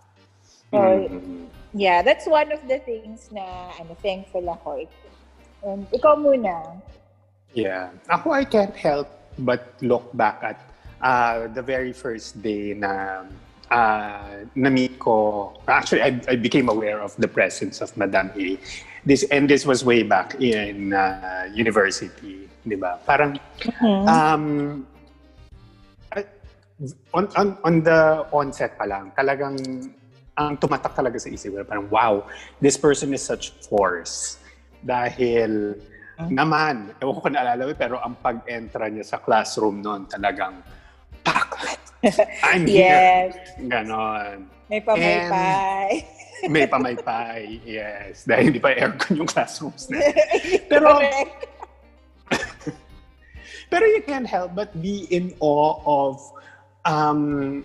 So, 0.74 0.82
Mhm. 0.82 1.46
yeah, 1.78 2.02
that's 2.02 2.26
one 2.26 2.50
of 2.50 2.66
the 2.66 2.82
things 2.82 3.30
na 3.30 3.70
ano, 3.78 3.94
thankful 4.02 4.42
ako. 4.42 4.82
And 5.62 5.86
ikaw 5.94 6.18
muna. 6.18 6.82
Yeah. 7.54 7.94
Ako, 8.10 8.34
I 8.34 8.42
can't 8.42 8.74
help 8.74 9.06
but 9.38 9.78
look 9.78 10.10
back 10.18 10.42
at 10.42 10.58
uh, 10.98 11.46
the 11.54 11.62
very 11.62 11.94
first 11.94 12.42
day 12.42 12.74
na 12.74 13.22
uh, 13.70 14.42
na-meet 14.58 14.98
ko. 14.98 15.54
Actually, 15.70 16.02
I, 16.02 16.18
I 16.26 16.34
became 16.34 16.66
aware 16.66 16.98
of 16.98 17.14
the 17.22 17.30
presence 17.30 17.78
of 17.78 17.94
Madame 17.94 18.34
A. 18.34 18.58
This, 19.04 19.24
and 19.28 19.44
this 19.44 19.68
was 19.68 19.84
way 19.84 20.00
back 20.02 20.40
in 20.40 20.96
uh, 20.96 21.44
university, 21.52 22.48
di 22.64 22.72
ba? 22.72 22.96
Parang, 23.04 23.36
um, 24.08 24.80
I- 26.08 26.24
on, 27.12 27.28
on, 27.36 27.48
on 27.60 27.74
the 27.84 28.24
onset 28.32 28.80
pa 28.80 28.88
lang, 28.88 29.12
talagang 29.12 29.60
ang 30.34 30.56
tumatak 30.56 30.96
talaga 30.96 31.20
sa 31.20 31.28
isip 31.28 31.52
ko, 31.52 31.62
parang 31.68 31.86
wow, 31.92 32.24
this 32.64 32.80
person 32.80 33.12
is 33.12 33.20
such 33.20 33.52
force. 33.68 34.40
Dahil 34.80 35.76
naman, 36.32 36.96
ewan 36.96 37.20
ko 37.20 37.28
naalala 37.28 37.60
mo, 37.68 37.76
pero 37.76 38.00
ang 38.00 38.16
pag-entra 38.16 38.88
niya 38.88 39.04
sa 39.04 39.16
classroom 39.20 39.84
noon 39.84 40.08
talagang 40.08 40.64
pak! 41.20 41.76
I'm 42.40 42.64
Yes. 42.64 43.36
here! 43.36 43.68
Ganon. 43.68 44.48
May 44.72 44.80
pamaypay. 44.80 46.23
May 46.50 46.66
pamaypay, 46.66 47.62
yes. 47.64 48.24
Dahil 48.26 48.50
hindi 48.52 48.60
pa 48.60 48.74
aircon 48.74 49.22
yung 49.22 49.30
classrooms 49.30 49.88
na. 49.88 50.00
Pero-. 50.70 51.00
Pero 53.70 53.84
you 53.90 54.02
can't 54.06 54.26
help 54.26 54.54
but 54.54 54.70
be 54.82 55.06
in 55.10 55.34
awe 55.40 55.80
of 55.82 56.20
um, 56.84 57.64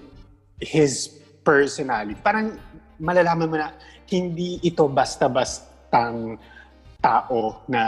his 0.61 1.19
personality. 1.43 2.15
Parang 2.21 2.57
malalaman 2.99 3.47
mo 3.49 3.57
na 3.57 3.73
hindi 4.09 4.59
ito 4.65 4.89
basta-bastang 4.89 6.37
tao 6.99 7.63
na, 7.71 7.81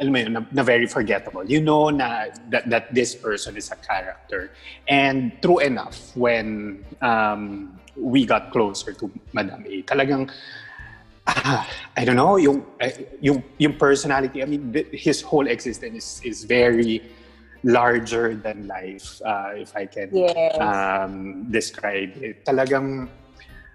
alam 0.00 0.10
mo 0.12 0.18
yun, 0.18 0.32
na, 0.32 0.42
na 0.48 0.62
very 0.64 0.86
forgettable. 0.86 1.44
You 1.44 1.60
know 1.60 1.90
na 1.90 2.32
that, 2.48 2.68
that 2.70 2.94
this 2.94 3.14
person 3.14 3.56
is 3.56 3.68
a 3.70 3.76
character. 3.76 4.52
And 4.88 5.36
true 5.42 5.60
enough, 5.60 6.16
when 6.16 6.80
um, 7.02 7.76
we 7.96 8.26
got 8.26 8.52
closer 8.52 8.92
to 8.92 9.10
Madame 9.32 9.64
A, 9.66 9.82
talagang 9.82 10.30
ah, 11.26 11.66
I 11.96 12.04
don't 12.04 12.16
know, 12.16 12.36
yung, 12.36 12.64
eh, 12.80 13.18
yung, 13.20 13.42
yung 13.58 13.74
personality, 13.74 14.42
I 14.42 14.46
mean, 14.46 14.72
th- 14.72 14.88
his 14.92 15.22
whole 15.22 15.46
existence 15.48 15.96
is, 15.96 16.20
is 16.24 16.44
very 16.44 17.02
larger 17.64 18.34
than 18.34 18.68
life, 18.68 19.20
uh, 19.24 19.50
if 19.56 19.74
I 19.74 19.86
can 19.86 20.14
Yes. 20.14 20.54
um, 20.60 21.50
describe 21.50 22.14
it. 22.22 22.44
Talagang, 22.46 23.08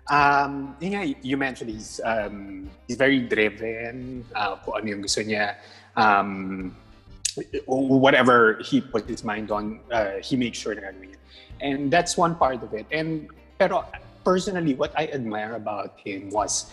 um, 0.08 0.76
yun 0.80 0.92
nga, 0.96 1.04
you 1.22 1.36
mentioned 1.36 1.72
he's, 1.72 2.00
um, 2.06 2.70
he's 2.88 2.96
very 2.96 3.20
driven, 3.20 4.24
uh, 4.36 4.56
kung 4.64 4.80
ano 4.80 4.88
yung 4.88 5.02
gusto 5.02 5.22
niya, 5.22 5.56
um, 5.98 6.72
whatever 7.68 8.60
he 8.64 8.80
put 8.80 9.08
his 9.08 9.24
mind 9.24 9.52
on, 9.52 9.80
uh, 9.92 10.24
he 10.24 10.36
makes 10.36 10.58
sure 10.58 10.76
na 10.76 10.82
gagawin 10.88 11.12
niya. 11.12 11.20
And 11.60 11.92
that's 11.92 12.18
one 12.18 12.36
part 12.36 12.64
of 12.64 12.74
it. 12.74 12.88
And, 12.92 13.28
pero 13.60 13.86
personally, 14.24 14.74
what 14.74 14.94
I 14.98 15.08
admire 15.08 15.56
about 15.56 16.00
him 16.00 16.30
was, 16.30 16.72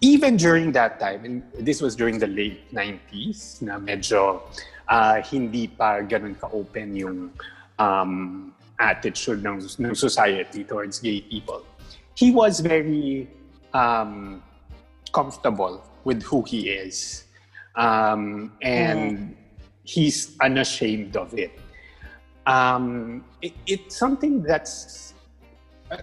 even 0.00 0.36
during 0.36 0.72
that 0.72 0.98
time, 0.98 1.24
and 1.24 1.42
this 1.58 1.80
was 1.80 1.94
during 1.94 2.18
the 2.18 2.26
late 2.26 2.72
90s, 2.74 3.62
na 3.62 3.78
medyo 3.78 4.42
uh, 4.88 5.22
hindi 5.22 5.68
pa 5.68 6.02
ganun 6.02 6.34
ka-open 6.38 6.96
yung 6.96 7.30
um, 7.78 8.52
attitude 8.78 9.42
ng, 9.42 9.62
ng 9.62 9.94
society 9.94 10.64
towards 10.64 10.98
gay 10.98 11.20
people. 11.22 11.62
He 12.14 12.30
was 12.30 12.60
very 12.60 13.28
um, 13.72 14.42
comfortable 15.12 15.82
with 16.04 16.22
who 16.22 16.42
he 16.42 16.68
is. 16.70 17.24
Um, 17.76 18.52
and 18.60 19.36
he's 19.84 20.36
unashamed 20.40 21.16
of 21.16 21.32
it. 21.34 21.58
Um, 22.46 23.24
it. 23.40 23.52
It's 23.66 23.96
something 23.96 24.42
that's, 24.42 25.11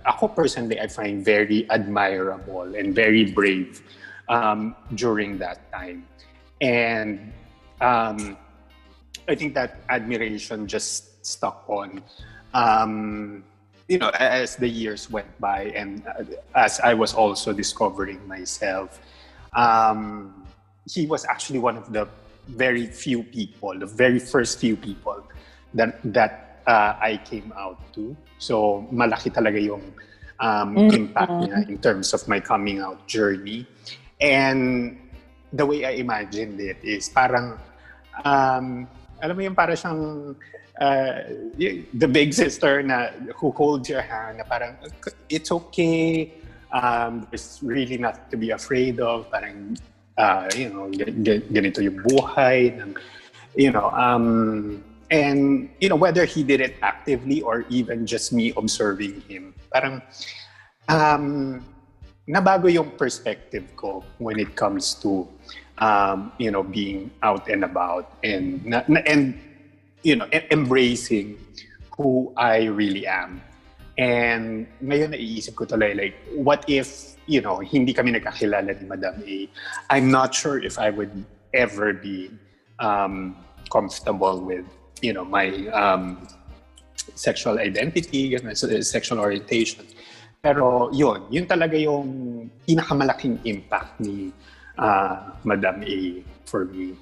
ako 0.05 0.27
personally, 0.29 0.79
I 0.79 0.87
find 0.87 1.23
very 1.23 1.69
admirable 1.69 2.75
and 2.75 2.93
very 2.93 3.31
brave 3.31 3.81
um, 4.27 4.75
during 4.95 5.37
that 5.39 5.71
time. 5.71 6.05
And 6.61 7.31
um, 7.81 8.37
I 9.27 9.35
think 9.35 9.53
that 9.55 9.81
admiration 9.89 10.67
just 10.67 11.25
stuck 11.25 11.63
on. 11.67 12.03
Um, 12.53 13.43
you 13.87 13.97
know, 13.97 14.09
as 14.09 14.55
the 14.55 14.67
years 14.67 15.09
went 15.09 15.29
by, 15.39 15.73
and 15.73 16.05
uh, 16.05 16.23
as 16.55 16.79
I 16.79 16.93
was 16.93 17.13
also 17.13 17.53
discovering 17.53 18.25
myself, 18.27 19.01
um, 19.53 20.45
he 20.85 21.05
was 21.05 21.25
actually 21.25 21.59
one 21.59 21.77
of 21.77 21.91
the 21.91 22.07
very 22.47 22.85
few 22.85 23.23
people, 23.23 23.77
the 23.77 23.85
very 23.85 24.19
first 24.19 24.59
few 24.59 24.75
people 24.75 25.23
that 25.73 25.99
that 26.13 26.61
uh, 26.67 26.97
I 27.01 27.21
came 27.25 27.53
out 27.57 27.81
to. 27.93 28.15
So 28.39 28.87
malaki 28.89 29.29
talaga 29.29 29.59
yung 29.61 29.83
um, 30.39 30.69
Mm. 30.75 30.91
impact 30.95 31.35
niya 31.43 31.59
in 31.67 31.77
terms 31.77 32.15
of 32.15 32.23
my 32.31 32.39
coming 32.39 32.79
out 32.79 33.03
journey. 33.05 33.67
And 34.19 34.95
the 35.51 35.65
way 35.67 35.83
I 35.85 35.99
imagined 35.99 36.59
it 36.59 36.79
is 36.79 37.11
parang, 37.11 37.59
um, 38.23 38.87
alam 39.19 39.33
mo 39.35 39.41
yung 39.43 39.55
para 39.55 39.75
siyang 39.75 40.35
uh, 40.79 41.17
the 41.91 42.07
big 42.07 42.31
sister 42.33 42.79
na 42.81 43.11
who 43.35 43.51
holds 43.51 43.91
your 43.91 44.01
hand 44.01 44.39
na 44.39 44.47
parang 44.47 44.79
it's 45.27 45.51
okay 45.51 46.31
um, 46.71 47.27
there's 47.29 47.59
really 47.61 47.97
nothing 47.97 48.23
to 48.31 48.37
be 48.37 48.51
afraid 48.51 48.99
of 48.99 49.27
parang 49.27 49.75
uh, 50.17 50.47
you 50.55 50.71
know 50.71 50.87
ganito 51.51 51.83
yung 51.83 51.99
buhay 51.99 52.79
ng, 52.79 52.95
you 53.59 53.71
know 53.71 53.91
um, 53.91 54.79
and 55.11 55.69
you 55.80 55.90
know 55.90 55.95
whether 55.95 56.26
he 56.26 56.44
did 56.44 56.61
it 56.61 56.77
actively 56.81 57.41
or 57.41 57.65
even 57.69 58.06
just 58.06 58.31
me 58.34 58.53
observing 58.57 59.22
him 59.27 59.53
parang 59.73 60.02
um, 60.90 61.64
nabago 62.30 62.72
yung 62.72 62.94
perspective 62.94 63.65
ko 63.76 64.03
when 64.22 64.38
it 64.38 64.56
comes 64.56 64.94
to 64.94 65.26
um, 65.80 66.31
you 66.38 66.52
know 66.52 66.61
being 66.61 67.10
out 67.23 67.49
and 67.49 67.64
about 67.64 68.18
and 68.23 68.61
and 69.06 69.34
you 70.03 70.15
know 70.15 70.30
e- 70.34 70.45
embracing 70.52 71.38
who 71.98 72.31
I 72.38 72.72
really 72.72 73.03
am. 73.07 73.41
And 73.99 74.68
ngayon 74.80 75.11
naiisip 75.11 75.60
ko 75.60 75.68
tuloy 75.68 75.91
like 75.91 76.15
what 76.31 76.64
if 76.72 77.19
you 77.27 77.44
know 77.44 77.60
hindi 77.60 77.91
kami 77.91 78.15
nagkakilala 78.15 78.72
ni 78.72 78.86
Madam 78.88 79.19
A. 79.26 79.49
I'm 79.91 80.07
not 80.07 80.31
sure 80.31 80.61
if 80.61 80.80
I 80.80 80.94
would 80.94 81.11
ever 81.52 81.91
be 81.91 82.31
um, 82.80 83.36
comfortable 83.68 84.40
with 84.40 84.64
you 85.01 85.13
know 85.13 85.26
my 85.26 85.49
um, 85.71 86.27
sexual 87.15 87.59
identity, 87.59 88.31
ganun, 88.31 88.55
se- 88.55 88.84
sexual 88.84 89.19
orientation. 89.19 89.85
Pero 90.39 90.88
yun, 90.95 91.27
yun 91.27 91.43
talaga 91.43 91.76
yung 91.76 92.47
pinakamalaking 92.63 93.43
impact 93.43 93.99
ni 93.99 94.31
ah, 94.80 95.35
Madam 95.43 95.84
A 95.84 96.23
for 96.47 96.63
me. 96.65 96.95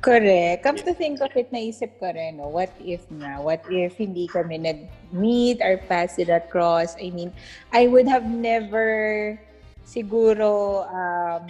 Correct. 0.00 0.62
Come 0.62 0.78
to 0.86 0.94
think 0.94 1.20
of 1.20 1.34
it, 1.34 1.52
naisip 1.52 1.98
ko 1.98 2.14
rin, 2.14 2.38
no? 2.38 2.48
what 2.48 2.72
if 2.80 3.04
na? 3.10 3.42
What 3.42 3.66
if 3.68 3.98
hindi 3.98 4.30
kami 4.30 4.56
nag-meet 4.56 5.60
or 5.60 5.76
pass 5.90 6.16
it 6.16 6.30
across? 6.30 6.96
I 6.96 7.10
mean, 7.10 7.34
I 7.74 7.90
would 7.90 8.06
have 8.06 8.24
never 8.24 9.36
siguro, 9.84 10.86
um, 10.88 11.44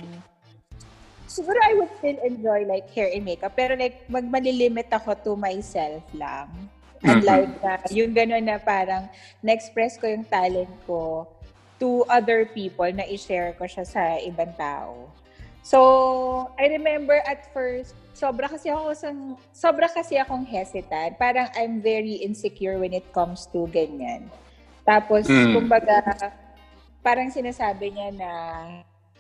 siguro 1.31 1.57
I 1.63 1.79
would 1.79 1.95
still 1.95 2.19
enjoy 2.27 2.67
like 2.67 2.91
hair 2.91 3.07
and 3.15 3.23
makeup, 3.23 3.55
pero 3.55 3.79
like 3.79 4.03
magmalilimit 4.11 4.91
ako 4.91 5.15
to 5.23 5.33
myself 5.39 6.03
lang. 6.11 6.67
And 7.01 7.23
Mhm. 7.23 7.31
like, 7.31 7.55
uh, 7.65 7.81
yung 7.89 8.13
gano'n 8.13 8.45
na 8.45 8.61
parang 8.61 9.09
na-express 9.41 9.97
ko 9.97 10.05
yung 10.05 10.27
talent 10.29 10.69
ko 10.85 11.25
to 11.81 12.05
other 12.13 12.45
people 12.53 12.85
na 12.93 13.09
i-share 13.09 13.57
ko 13.57 13.65
siya 13.65 13.89
sa 13.89 14.21
ibang 14.21 14.53
tao. 14.53 15.09
So, 15.65 15.81
I 16.61 16.69
remember 16.69 17.17
at 17.25 17.49
first, 17.57 17.97
sobra 18.13 18.53
kasi 18.53 18.69
ako 18.69 18.93
sa, 18.93 19.09
sobra 19.53 19.89
kasi 19.89 20.21
akong 20.21 20.45
hesitant. 20.45 21.17
Parang 21.17 21.49
I'm 21.57 21.81
very 21.81 22.21
insecure 22.21 22.77
when 22.77 22.93
it 22.93 23.09
comes 23.17 23.49
to 23.57 23.65
ganyan. 23.73 24.29
Tapos, 24.85 25.25
Mm. 25.25 25.57
kumbaga, 25.57 26.05
parang 27.01 27.33
sinasabi 27.33 27.97
niya 27.97 28.09
na, 28.13 28.31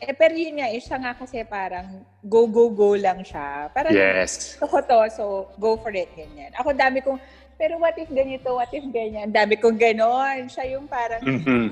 eh, 0.00 0.16
pero 0.16 0.32
yun 0.32 0.56
nga, 0.56 0.68
eh, 0.72 0.80
siya 0.80 0.96
nga 0.96 1.12
kasi 1.12 1.44
parang 1.44 2.00
go, 2.24 2.48
go, 2.48 2.72
go 2.72 2.96
lang 2.96 3.20
siya. 3.20 3.68
Parang, 3.70 3.92
Yes. 3.92 4.56
gusto 4.56 4.64
ko 4.66 4.78
to, 4.80 4.98
so 5.12 5.24
go 5.60 5.76
for 5.76 5.92
it, 5.92 6.08
ganyan. 6.16 6.48
Ako 6.56 6.72
dami 6.72 7.04
kong, 7.04 7.20
pero 7.54 7.76
what 7.76 7.92
if 7.94 8.08
ganito, 8.08 8.56
what 8.56 8.72
if 8.72 8.80
ganyan? 8.88 9.28
Dami 9.28 9.60
kong 9.60 9.76
ganon. 9.76 10.48
Siya 10.48 10.72
yung 10.72 10.88
parang, 10.88 11.20
Mhm. 11.20 11.64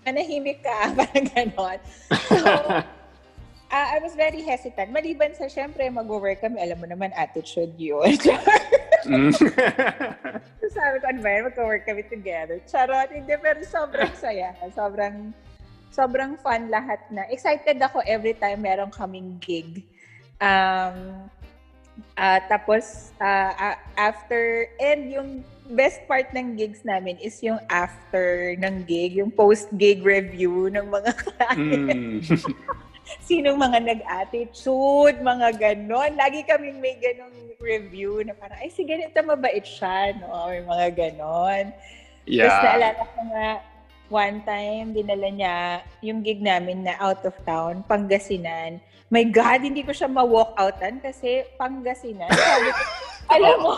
manahimik 0.00 0.64
ka, 0.64 0.72
parang 0.98 1.28
ganon. 1.28 1.78
So, 2.32 2.40
ah, 3.74 3.86
I 3.92 4.00
was 4.00 4.16
very 4.16 4.40
hesitant. 4.40 4.88
Maliban 4.88 5.36
sa, 5.36 5.44
syempre, 5.44 5.84
mag-work 5.92 6.40
kami, 6.40 6.56
alam 6.56 6.80
mo 6.80 6.88
naman, 6.88 7.12
attitude 7.12 7.76
yun. 7.76 8.16
Mm. 9.04 9.36
so, 9.36 10.64
sabi 10.72 10.96
ko, 10.96 11.12
ano 11.12 11.20
ba 11.20 11.44
mag-work 11.44 11.84
kami 11.84 12.08
together. 12.08 12.56
Charot, 12.64 13.12
hindi, 13.12 13.36
pero 13.36 13.60
sobrang 13.60 14.16
saya. 14.16 14.56
Sobrang, 14.72 15.28
sobrang 15.94 16.34
fun 16.42 16.66
lahat 16.66 16.98
na. 17.14 17.22
Excited 17.30 17.78
ako 17.78 18.02
every 18.02 18.34
time 18.34 18.66
meron 18.66 18.90
kaming 18.90 19.38
gig. 19.38 19.86
Um, 20.42 21.30
ah, 22.18 22.42
tapos, 22.50 23.14
ah, 23.22 23.78
after, 23.94 24.66
and 24.82 25.14
yung 25.14 25.30
best 25.70 26.02
part 26.10 26.26
ng 26.34 26.58
gigs 26.58 26.82
namin 26.82 27.14
is 27.22 27.38
yung 27.40 27.62
after 27.70 28.58
ng 28.58 28.82
gig, 28.84 29.14
yung 29.22 29.30
post-gig 29.30 30.02
review 30.02 30.66
ng 30.74 30.90
mga 30.90 31.10
client. 31.22 32.26
Mm. 32.26 32.42
Sinong 33.22 33.60
mga 33.60 33.78
nag-attitude, 33.84 35.22
mga 35.22 35.48
ganon. 35.60 36.12
Lagi 36.18 36.42
kaming 36.42 36.82
may 36.82 36.98
ganong 36.98 37.54
review 37.62 38.20
na 38.26 38.34
parang, 38.34 38.58
ay, 38.58 38.68
sige, 38.74 38.90
ganito 38.90 39.14
mabait 39.22 39.64
siya, 39.64 40.16
no? 40.18 40.50
Or 40.50 40.56
mga 40.58 40.88
ganon. 40.92 41.70
Tapos 42.24 42.24
Yeah. 42.24 42.64
naalala 42.64 43.04
ko 43.04 43.20
nga, 43.28 43.48
one 44.12 44.44
time, 44.44 44.92
dinala 44.92 45.28
niya 45.32 45.56
yung 46.04 46.20
gig 46.20 46.40
namin 46.40 46.84
na 46.84 46.96
out 47.00 47.24
of 47.24 47.36
town, 47.48 47.84
Pangasinan. 47.88 48.80
My 49.08 49.24
God, 49.24 49.64
hindi 49.64 49.84
ko 49.84 49.92
siya 49.92 50.10
ma-walk 50.10 50.56
outan 50.56 51.00
kasi 51.00 51.44
Pangasinan. 51.56 52.28
Sabi 52.32 52.68
ko, 52.72 52.82
alam 53.34 53.56
mo, 53.60 53.74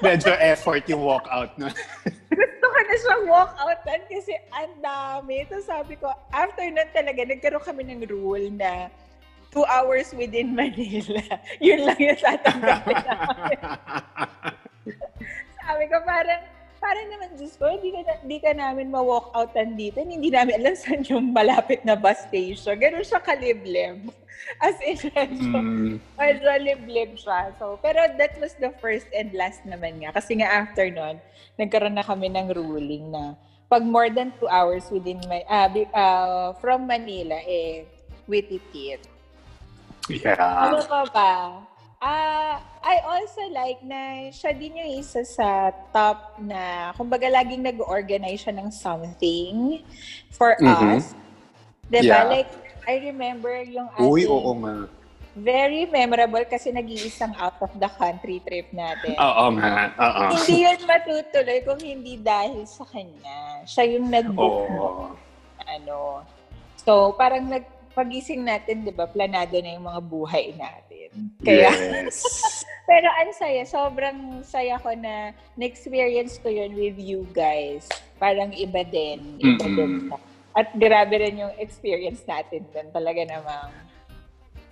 Medyo 0.00 0.32
effort 0.40 0.84
yung 0.88 1.04
walkout 1.04 1.52
no? 1.56 1.68
gusto 2.60 2.66
ko 2.68 2.78
na 2.84 2.94
siyang 2.96 3.24
walk 3.28 3.52
outan 3.56 4.00
kasi 4.08 4.32
ang 4.52 4.72
dami. 4.84 5.44
Tapos 5.48 5.66
sabi 5.68 5.94
ko, 5.96 6.12
after 6.32 6.64
nun 6.68 6.88
talaga, 6.92 7.20
nagkaroon 7.24 7.64
kami 7.64 7.82
ng 7.88 8.04
rule 8.08 8.48
na 8.52 8.92
two 9.50 9.66
hours 9.66 10.12
within 10.14 10.54
Manila. 10.54 11.24
Yun 11.64 11.88
lang 11.88 11.98
yung 11.98 12.20
tatanggapin 12.20 13.00
namin. 13.02 13.58
Sabi 15.60 15.84
ko, 15.90 15.96
parang, 16.06 16.42
parang 16.80 17.06
naman, 17.06 17.36
Diyos 17.36 17.54
ko, 17.54 17.68
hindi 17.68 17.92
ka, 17.92 18.24
hindi 18.24 18.38
ka 18.40 18.50
namin 18.50 18.88
ma-walk 18.88 19.30
outan 19.30 19.76
dito. 19.76 20.00
Hindi 20.00 20.32
namin 20.32 20.56
alam 20.56 20.74
saan 20.74 21.04
yung 21.04 21.30
malapit 21.30 21.84
na 21.84 21.94
bus 21.94 22.24
station. 22.24 22.74
Ganun 22.74 23.04
siya 23.04 23.20
kaliblib. 23.20 24.08
As 24.58 24.74
in, 24.82 24.96
medyo, 25.12 25.52
Mm. 25.52 26.00
medyo 26.16 26.48
liblib 26.58 27.14
siya. 27.14 27.52
So, 27.60 27.76
pero 27.78 28.00
that 28.16 28.34
was 28.40 28.56
the 28.56 28.72
first 28.80 29.06
and 29.12 29.30
last 29.36 29.62
naman 29.62 30.00
nga. 30.00 30.10
Kasi 30.10 30.40
nga 30.40 30.64
after 30.64 30.88
nun, 30.88 31.20
nagkaroon 31.54 31.94
na 31.94 32.02
kami 32.02 32.32
ng 32.32 32.48
ruling 32.50 33.12
na 33.12 33.36
pag 33.70 33.86
more 33.86 34.10
than 34.10 34.34
two 34.40 34.50
hours 34.50 34.88
within 34.90 35.20
my, 35.30 35.44
bi- 35.70 35.92
ah, 35.94 36.56
from 36.58 36.88
Manila, 36.88 37.38
eh, 37.44 37.86
witty 38.26 38.58
teeth. 38.72 39.06
Yeah. 40.10 40.40
Ano 40.66 40.82
pa 40.82 41.06
ba? 41.06 41.30
Ah, 42.00 42.56
I 42.80 42.96
also 43.04 43.44
like 43.52 43.84
na 43.84 44.32
siya 44.32 44.56
din 44.56 44.72
yung 44.72 45.04
isa 45.04 45.20
sa 45.20 45.68
top 45.92 46.40
na, 46.40 46.96
kumbaga 46.96 47.28
laging 47.28 47.60
nag-organize 47.60 48.40
siya 48.40 48.56
ng 48.56 48.72
something 48.72 49.84
for 50.32 50.56
Mhm. 50.56 50.96
us. 50.96 51.12
Diba? 51.92 52.00
Yeah. 52.08 52.24
Like, 52.24 52.48
I 52.88 53.04
remember 53.04 53.52
yung 53.68 53.92
ating 53.92 54.08
Uy, 54.08 54.24
oo 54.24 54.48
nga. 54.64 54.88
very 55.36 55.84
memorable 55.84 56.40
kasi 56.48 56.72
nag-iisang 56.72 57.36
out 57.36 57.60
of 57.60 57.68
the 57.76 57.90
country 57.92 58.40
trip 58.48 58.72
natin. 58.72 59.20
Oo 59.20 59.46
nga. 59.60 59.92
Oo. 60.00 60.24
Hindi 60.40 60.56
yun 60.64 60.80
matutuloy 60.88 61.60
kung 61.68 61.84
hindi 61.84 62.16
dahil 62.16 62.64
sa 62.64 62.88
kanya. 62.88 63.60
Siya 63.68 63.84
yung 63.84 64.08
nag-book 64.08 64.72
Oo. 64.72 65.12
ano. 65.68 66.24
So, 66.80 67.12
parang 67.12 67.44
nag 67.44 67.68
pagising 68.00 68.40
natin, 68.40 68.88
'di 68.88 68.96
ba? 68.96 69.04
Planado 69.04 69.60
na 69.60 69.76
yung 69.76 69.84
mga 69.84 70.00
buhay 70.00 70.56
natin. 70.56 71.08
Kaya, 71.44 71.68
Yes. 71.68 72.24
pero 72.90 73.12
ang 73.12 73.30
saya, 73.36 73.62
sobrang 73.68 74.40
saya 74.40 74.80
ko 74.80 74.88
na 74.96 75.36
na-experience 75.60 76.40
ko 76.40 76.48
yun 76.48 76.72
with 76.72 76.96
you 76.96 77.28
guys. 77.36 77.84
Parang 78.16 78.56
iba 78.56 78.80
din. 78.80 79.36
Iba 79.36 79.66
din. 79.68 80.08
Mm-mm. 80.08 80.16
At 80.56 80.72
grabe 80.74 81.14
rin 81.20 81.44
yung 81.44 81.54
experience 81.60 82.24
natin 82.26 82.66
din. 82.72 82.86
Talaga 82.90 83.22
namang 83.22 83.70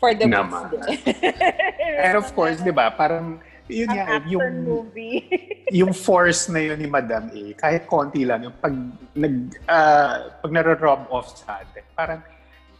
for 0.02 0.14
the 0.14 0.26
Naman. 0.26 0.50
books 0.50 0.70
din. 0.72 1.14
And 2.06 2.14
of 2.18 2.26
course, 2.34 2.58
di 2.62 2.74
ba, 2.74 2.90
parang 2.90 3.38
yun 3.68 3.90
nga, 3.92 4.18
yung, 4.26 4.64
movie. 4.64 5.28
yung 5.78 5.92
force 5.92 6.48
na 6.48 6.58
yun 6.64 6.78
ni 6.80 6.88
Madam 6.88 7.28
A, 7.30 7.42
kahit 7.54 7.84
konti 7.84 8.24
lang, 8.24 8.48
yung 8.48 8.56
pag, 8.58 8.74
nag, 9.14 9.34
ah, 9.68 10.32
pag 10.40 10.50
naro-rob 10.50 11.06
off 11.12 11.36
sa 11.36 11.60
atin, 11.62 11.84
parang 11.92 12.20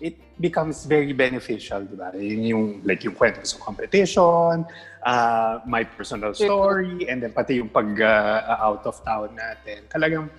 it 0.01 0.15
becomes 0.41 0.87
very 0.87 1.13
beneficial, 1.13 1.83
di 1.83 1.97
ba? 1.99 2.15
Yun 2.15 2.43
yung, 2.43 2.65
like, 2.87 3.03
yung 3.03 3.15
kwento 3.15 3.43
sa 3.43 3.59
competition, 3.59 4.63
ah, 5.03 5.59
my 5.67 5.83
personal 5.83 6.35
story, 6.35 7.07
and 7.11 7.23
then 7.23 7.35
pati 7.35 7.59
yung 7.59 7.69
pag 7.69 7.89
ah, 8.03 8.63
out 8.63 8.87
of 8.87 8.99
town 9.03 9.35
natin. 9.35 9.83
Talagang, 9.91 10.31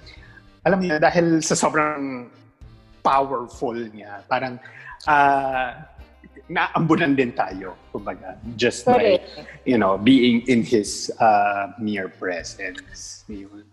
alam 0.63 0.79
niyo, 0.79 0.99
dahil 0.99 1.43
sa 1.43 1.55
sobrang 1.55 2.31
powerful 3.03 3.75
niya, 3.75 4.23
parang, 4.31 4.55
ah, 5.07 5.75
naambunan 6.49 7.13
din 7.13 7.31
tayo, 7.31 7.77
kumbaga, 7.93 8.33
just 8.57 8.83
by 8.83 9.21
Correct. 9.21 9.45
you 9.69 9.77
know, 9.77 10.01
being 10.01 10.41
in 10.49 10.65
his 10.65 11.13
uh, 11.21 11.69
mere 11.77 12.09
presence. 12.09 13.23
Yun. 13.29 13.69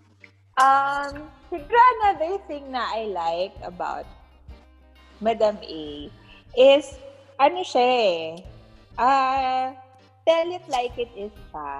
Um, 0.60 1.28
siguro 1.48 1.80
another 2.00 2.36
thing 2.48 2.72
na 2.72 2.84
I 2.84 3.08
like 3.08 3.56
about 3.64 4.04
Madam 5.20 5.56
A 5.62 6.10
is, 6.56 6.86
ano 7.36 7.60
siya 7.64 7.84
eh, 7.84 8.22
ah, 8.96 9.72
tell 10.24 10.48
it 10.52 10.64
like 10.68 10.94
it 10.96 11.12
is 11.14 11.32
siya. 11.52 11.72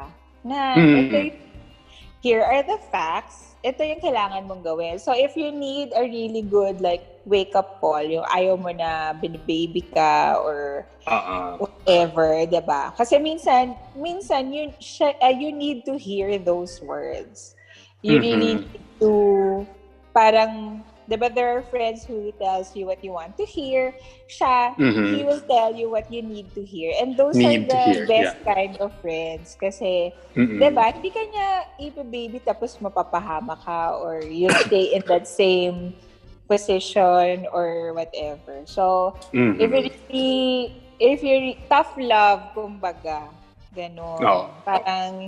Na, 0.47 0.61
Mm. 0.79 0.95
ito 0.95 1.17
here 2.23 2.43
are 2.43 2.63
the 2.67 2.79
facts, 2.91 3.55
ito 3.63 3.83
yung 3.87 4.03
kailangan 4.03 4.47
mong 4.47 4.63
gawin. 4.67 4.99
So, 4.99 5.15
if 5.15 5.37
you 5.39 5.53
need 5.55 5.95
a 5.95 6.03
really 6.03 6.43
good, 6.43 6.81
like, 6.83 7.03
wake-up 7.27 7.79
call, 7.83 8.03
yung 8.03 8.27
ayaw 8.31 8.55
mo 8.55 8.71
na 8.71 9.13
binibaby 9.15 9.83
ka 9.91 10.39
or 10.39 10.87
Uh-uh. 11.07 11.59
whatever, 11.59 12.47
'di 12.47 12.63
ba? 12.63 12.95
Kasi 12.95 13.19
minsan, 13.19 13.75
minsan 13.95 14.51
you 14.55 14.71
uh, 15.03 15.35
you 15.35 15.51
need 15.51 15.83
to 15.87 15.99
hear 15.99 16.39
those 16.39 16.79
words. 16.83 17.55
You 18.03 18.19
really 18.23 18.55
Mhm. 18.55 18.63
need 18.63 18.83
to 19.03 19.13
parang 20.15 20.83
'di 21.07 21.17
ba 21.17 21.31
there 21.31 21.55
are 21.55 21.63
friends 21.63 22.05
who 22.05 22.31
tells 22.37 22.75
you 22.75 22.87
what 22.87 22.99
you 23.03 23.15
want 23.15 23.39
to 23.39 23.47
hear. 23.47 23.95
Siya, 24.27 24.75
Mhm. 24.77 25.15
he 25.15 25.23
will 25.23 25.43
tell 25.47 25.71
you 25.73 25.87
what 25.89 26.11
you 26.11 26.21
need 26.21 26.51
to 26.55 26.63
hear. 26.67 26.93
And 26.99 27.15
those 27.15 27.39
Need 27.39 27.47
are 27.47 27.59
the 27.67 27.79
hear, 27.79 28.07
best 28.07 28.37
kind 28.43 28.75
of 28.83 28.91
friends 29.01 29.55
kasi 29.55 30.11
Mm-mm. 30.35 30.59
'di 30.59 30.69
ba? 30.75 30.91
Hindi 30.91 31.11
ka 31.15 31.23
niya 31.23 31.49
ipa-baby 31.79 32.39
tapos 32.43 32.77
mapapahama 32.83 33.55
ka 33.57 33.95
or 33.97 34.21
you 34.23 34.51
stay 34.67 34.93
in 34.95 35.03
that 35.07 35.27
same 35.31 35.95
position 36.51 37.47
or 37.51 37.91
whatever. 37.95 38.63
So, 38.67 39.15
Mhm. 39.33 39.59
if 39.59 39.69
you 39.71 39.81
really, 39.83 40.31
if 40.99 41.19
you 41.23 41.37
tough 41.67 41.95
love, 41.99 42.55
kumbaga, 42.55 43.35
gano'n. 43.75 44.23
Oo. 44.23 44.55
Parang, 44.63 45.27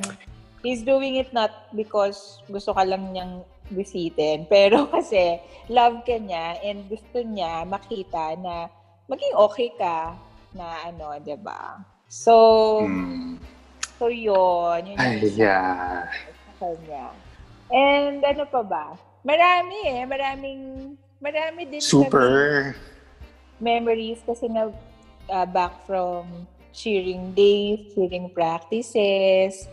he's 0.63 0.83
doing 0.83 1.19
it 1.19 1.31
not 1.35 1.51
because 1.75 2.39
gusto 2.47 2.71
ka 2.75 2.83
lang 2.87 3.11
niyang 3.15 3.43
bisitin, 3.71 4.45
pero 4.53 4.89
kasi 4.89 5.39
love 5.69 6.03
ka 6.05 6.17
niya 6.17 6.61
and 6.65 6.89
gusto 6.89 7.21
niya 7.23 7.65
makita 7.69 8.37
na 8.41 8.69
maging 9.09 9.35
okay 9.37 9.71
ka 9.77 10.17
na 10.53 10.89
ano, 10.89 11.17
'di 11.21 11.37
ba? 11.41 11.81
So, 12.09 12.35
Mm. 12.89 13.37
so 14.01 14.09
yun, 14.09 14.81
yun 14.89 14.97
Ay, 14.97 15.21
yeah. 15.37 16.09
kanya. 16.57 17.13
And 17.69 18.25
ano 18.25 18.49
pa 18.49 18.65
ba? 18.65 18.97
Marami 19.21 19.77
eh, 19.85 20.09
maraming, 20.09 20.95
marami 21.21 21.69
din 21.69 21.85
Super. 21.85 22.73
memories 23.61 24.23
kasi 24.25 24.49
na 24.49 24.73
uh, 25.29 25.47
back 25.47 25.85
from 25.85 26.49
cheering 26.73 27.35
days, 27.35 27.93
cheering 27.93 28.31
practices, 28.33 29.67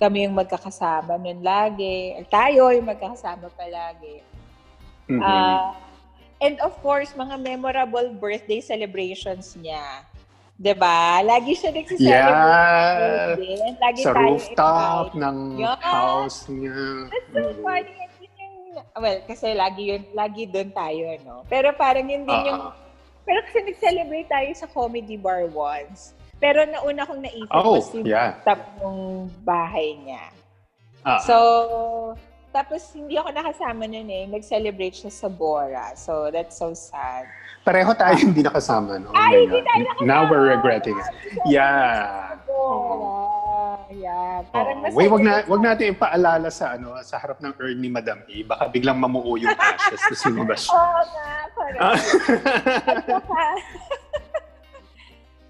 kami 0.00 0.24
yung 0.24 0.32
magkakasama 0.32 1.20
nun 1.20 1.44
lagi, 1.44 2.16
tayo 2.32 2.72
yung 2.72 2.88
magkakasama 2.88 3.52
palagi. 3.52 4.24
Mhm. 5.06 5.20
Ah, 5.20 5.76
and 6.40 6.56
of 6.64 6.72
course, 6.80 7.12
mga 7.12 7.36
memorable 7.36 8.08
birthday 8.16 8.64
celebrations 8.64 9.52
niya. 9.60 10.08
'Di 10.56 10.72
ba? 10.72 11.20
Lagi 11.20 11.52
siya 11.52 11.68
nagsiselebrate. 11.68 13.36
yeah. 13.36 13.76
Lagi 13.76 14.00
Sa 14.00 14.12
rooftop 14.12 15.12
invite. 15.12 15.20
ng 15.20 15.36
Yeah. 15.56 15.76
house 15.80 16.48
niya. 16.48 17.08
That's 17.08 17.28
so 17.32 17.52
funny. 17.60 17.92
And 17.92 18.12
yun 18.16 18.32
yung, 18.36 18.54
well, 18.94 19.18
kasi 19.24 19.46
lagi 19.52 19.82
yun, 19.88 20.02
lagi 20.12 20.44
doon 20.44 20.70
tayo, 20.72 21.04
no? 21.24 21.44
Pero 21.44 21.72
parang 21.72 22.04
yun 22.04 22.24
din 22.24 22.40
yung 22.48 22.60
Ah. 22.60 22.76
Pero 23.20 23.40
kasi 23.46 23.62
nag-celebrate 23.62 24.26
tayo 24.26 24.50
sa 24.56 24.66
comedy 24.66 25.14
bar 25.14 25.44
once. 25.48 26.16
Pero 26.40 26.64
nauna 26.64 27.04
kong 27.04 27.20
naisip 27.20 27.52
Oh, 27.52 27.76
was 27.76 27.92
yung 27.92 28.08
yeah. 28.08 28.40
top 28.42 28.58
ng 28.80 29.28
bahay 29.44 29.92
niya. 30.00 30.24
Ah. 31.04 31.20
So, 31.20 31.36
tapos 32.50 32.80
hindi 32.92 33.14
ako 33.14 33.28
nakasama 33.30 33.84
nun 33.84 34.08
eh. 34.08 34.24
Nag-celebrate 34.26 34.96
siya 34.96 35.12
sa 35.12 35.28
Bora. 35.28 35.92
So, 35.94 36.32
that's 36.32 36.56
so 36.56 36.72
sad. 36.72 37.28
Pareho 37.60 37.92
tayo 37.92 38.16
hindi 38.24 38.40
nakasama. 38.40 38.96
No? 38.96 39.12
Oh 39.12 39.16
Ay, 39.16 39.44
hindi 39.44 39.60
tayo 39.62 39.80
nakasama! 39.84 40.08
Now 40.08 40.22
we're 40.26 40.48
regretting 40.48 40.96
it. 40.96 41.12
Yeah. 41.44 42.40
Bora. 42.48 43.28
Yeah. 43.92 44.48
Parang 44.48 44.80
Oh, 44.80 44.96
wait, 44.96 45.10
wag 45.10 45.20
na 45.20 45.42
wag 45.44 45.60
natin 45.60 45.92
ipaalala 45.92 46.48
sa 46.48 46.78
ano 46.78 46.94
sa 47.02 47.18
harap 47.18 47.42
ng 47.42 47.52
urn 47.58 47.76
ni 47.76 47.90
Madam 47.90 48.22
A. 48.22 48.36
Baka 48.46 48.70
biglang 48.70 48.96
mamuo 48.96 49.34
yung 49.36 49.52
ashes 49.52 50.00
na 50.00 50.16
sinubas 50.16 50.64
siya. 50.64 50.78
Oo 50.78 51.02
nga, 51.04 51.30
correct. 51.52 51.82
At 52.90 52.96
saka, 53.04 53.40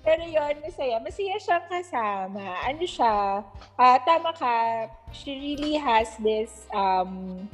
pero 0.01 0.22
yun, 0.24 0.55
masaya. 0.64 0.97
Masaya 1.01 1.36
siyang 1.36 1.66
kasama. 1.68 2.47
Ano 2.64 2.85
siya, 2.85 3.44
ah, 3.77 3.98
tama 4.05 4.32
ka, 4.32 4.89
she 5.12 5.36
really 5.36 5.77
has 5.77 6.09
this, 6.20 6.66
um, 6.72 7.44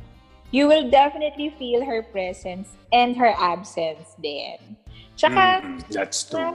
you 0.54 0.70
will 0.70 0.86
definitely 0.88 1.50
feel 1.58 1.82
her 1.82 2.06
presence 2.06 2.70
and 2.94 3.18
her 3.18 3.34
absence 3.36 4.14
din. 4.22 4.78
Tsaka, 5.18 5.60
Mm, 5.64 5.82
that's 5.90 6.22
na, 6.30 6.54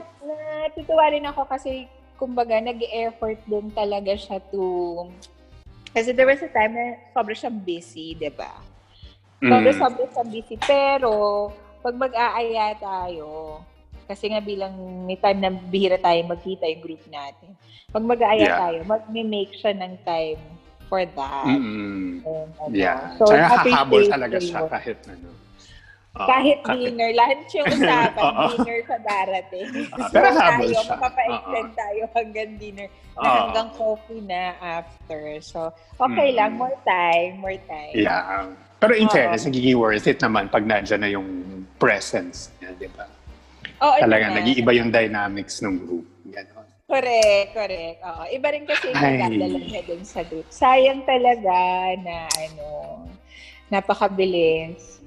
natutuwa 0.64 1.04
rin 1.12 1.26
ako 1.28 1.44
kasi, 1.50 1.90
kumbaga, 2.16 2.56
nag-effort 2.62 3.42
din 3.50 3.68
talaga 3.74 4.14
siya 4.14 4.38
to, 4.54 5.10
kasi 5.92 6.14
there 6.16 6.24
was 6.30 6.40
a 6.40 6.48
time 6.48 6.72
na 6.72 6.96
sobrang 7.12 7.36
siyang 7.36 7.58
busy, 7.60 8.16
di 8.16 8.30
ba? 8.32 8.48
Sobrang 9.42 9.76
Mm. 9.76 9.82
sobrang 9.82 10.08
siyang 10.14 10.30
busy. 10.32 10.54
Pero, 10.62 11.12
pag 11.82 11.98
mag-aaya 11.98 12.78
tayo, 12.78 13.60
kasi 14.12 14.28
nga 14.28 14.44
bilang 14.44 14.76
may 15.08 15.16
time 15.16 15.40
na 15.40 15.48
bihira 15.48 15.96
tayo 15.96 16.20
magkita 16.28 16.68
yung 16.68 16.84
group 16.84 17.00
natin. 17.08 17.56
Pag 17.88 18.04
mag-aaya 18.04 18.44
Yeah. 18.44 18.58
tayo, 18.60 18.78
mag-make 18.84 19.56
siya 19.56 19.72
ng 19.72 19.94
time 20.04 20.40
for 20.86 21.00
that. 21.08 21.48
Mm-mm. 21.48 22.20
And, 22.20 22.52
ano, 22.60 22.72
Yeah. 22.76 23.16
so, 23.16 23.32
Tsaka 23.32 23.64
hahabol 23.64 24.04
talaga 24.04 24.36
siya 24.36 24.68
kahit 24.68 25.00
ano. 25.08 25.32
Oo, 26.12 26.28
kahit 26.28 26.60
dinner, 26.68 27.08
lahat 27.16 27.40
yung 27.56 27.68
usapan, 27.80 28.24
dinner 28.52 28.78
sa 28.84 28.96
darating. 29.00 29.66
So, 29.96 30.12
pero 30.12 30.28
habol 30.28 30.68
tayo, 30.68 30.76
siya. 30.76 30.90
mapapa-extend 30.92 31.70
tayo 31.72 32.02
hanggang 32.12 32.50
dinner, 32.60 32.88
na 33.16 33.24
Oo. 33.24 33.36
hanggang 33.48 33.68
coffee 33.72 34.20
na 34.20 34.52
after. 34.60 35.40
So, 35.40 35.72
okay 35.96 36.28
Mm. 36.32 36.36
lang, 36.36 36.50
more 36.60 36.76
time, 36.84 37.40
more 37.40 37.56
time. 37.64 37.96
Yeah. 37.96 38.52
Pero 38.76 38.92
in 38.92 39.08
fairness, 39.08 39.48
nagiging 39.48 39.78
worth 39.80 40.04
it 40.04 40.20
naman 40.20 40.52
pag 40.52 40.68
nandyan 40.68 41.00
na 41.00 41.08
yung 41.08 41.28
presence 41.80 42.52
niya, 42.60 42.76
di 42.76 42.92
ba? 42.92 43.08
Oo, 43.82 43.96
Talagang 43.98 44.32
naman. 44.32 44.46
nag-iiba 44.46 44.72
yung 44.72 44.90
dynamics 44.90 45.58
ng 45.58 45.74
group. 45.76 46.06
Ganon. 46.30 46.66
Correct, 46.86 47.48
correct. 47.50 47.98
Oo. 48.04 48.22
Iba 48.30 48.46
rin 48.52 48.64
kasi 48.64 48.84
yung 48.88 49.00
nagdadala 49.00 49.58
niya 49.58 49.82
dun 49.82 50.02
sa 50.04 50.22
group. 50.22 50.46
Sayang 50.48 51.02
talaga 51.02 51.56
na 51.98 52.16
ano, 52.30 52.66
napakabilis 53.68 55.00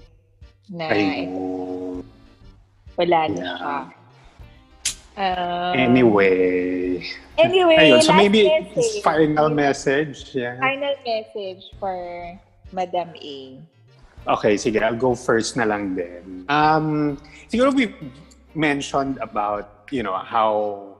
na 0.68 0.90
Ay, 0.90 1.30
wala 2.96 3.20
na 3.30 3.38
Yeah. 3.38 3.56
siya. 3.56 3.78
Um, 5.16 5.74
anyway. 5.80 7.00
Anyway, 7.40 7.78
Ayun, 7.80 8.04
so 8.04 8.12
maybe 8.12 8.52
message. 8.52 9.00
final 9.00 9.48
message. 9.48 10.36
Yeah. 10.36 10.60
Final 10.60 10.96
message 11.08 11.64
for 11.80 11.96
Madam 12.76 13.16
A. 13.16 13.38
Okay, 14.28 14.58
sige. 14.58 14.82
I'll 14.82 14.98
go 14.98 15.16
first 15.16 15.56
na 15.56 15.64
lang 15.64 15.96
din. 15.96 16.44
Um, 16.50 17.16
siguro 17.48 17.72
we 17.72 17.94
mentioned 18.56 19.20
about, 19.22 19.88
you 19.92 20.04
know, 20.04 20.18
how 20.18 20.98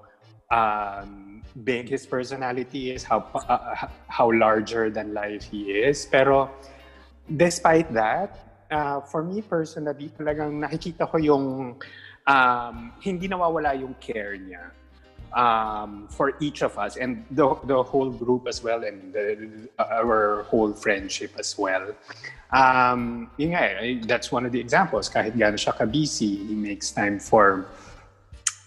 um, 0.52 1.42
big 1.64 1.90
his 1.90 2.06
personality 2.06 2.92
is, 2.92 3.04
how 3.04 3.26
uh, 3.34 3.88
how 4.08 4.32
larger 4.32 4.90
than 4.90 5.14
life 5.14 5.44
he 5.44 5.72
is. 5.72 6.06
Pero 6.06 6.52
despite 7.26 7.92
that, 7.94 8.66
uh, 8.72 9.02
for 9.02 9.24
me 9.24 9.42
personally, 9.42 10.12
talagang 10.14 10.60
nakikita 10.60 11.10
ko 11.10 11.18
yung 11.18 11.76
um, 12.28 12.76
hindi 13.02 13.28
nawawala 13.28 13.74
yung 13.80 13.96
care 14.00 14.38
niya 14.38 14.72
um, 15.36 16.08
for 16.10 16.34
each 16.40 16.64
of 16.64 16.78
us 16.80 16.96
and 16.96 17.26
the, 17.30 17.54
the 17.66 17.84
whole 17.84 18.10
group 18.10 18.48
as 18.48 18.64
well 18.64 18.84
and 18.84 19.14
the, 19.14 19.70
our 19.78 20.44
whole 20.44 20.72
friendship 20.72 21.32
as 21.38 21.58
well. 21.58 21.94
Um, 22.52 23.30
yun 23.38 23.52
nga, 23.52 23.84
eh, 23.84 24.00
that's 24.08 24.32
one 24.32 24.46
of 24.46 24.52
the 24.52 24.60
examples. 24.60 25.10
Kahit 25.10 25.36
gano'n 25.36 25.60
siya 25.60 25.76
ka-busy, 25.76 26.48
he 26.48 26.56
makes 26.56 26.92
time 26.92 27.20
for, 27.20 27.68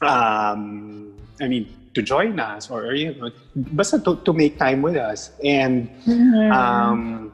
um, 0.02 1.16
I 1.40 1.48
mean, 1.48 1.72
to 1.94 2.02
join 2.02 2.38
us 2.38 2.70
or, 2.70 2.92
you 2.92 3.14
know, 3.14 3.30
basta 3.56 3.98
to, 4.00 4.16
to 4.16 4.32
make 4.32 4.58
time 4.58 4.82
with 4.82 4.96
us. 4.96 5.32
And 5.42 5.88
um, 6.52 7.32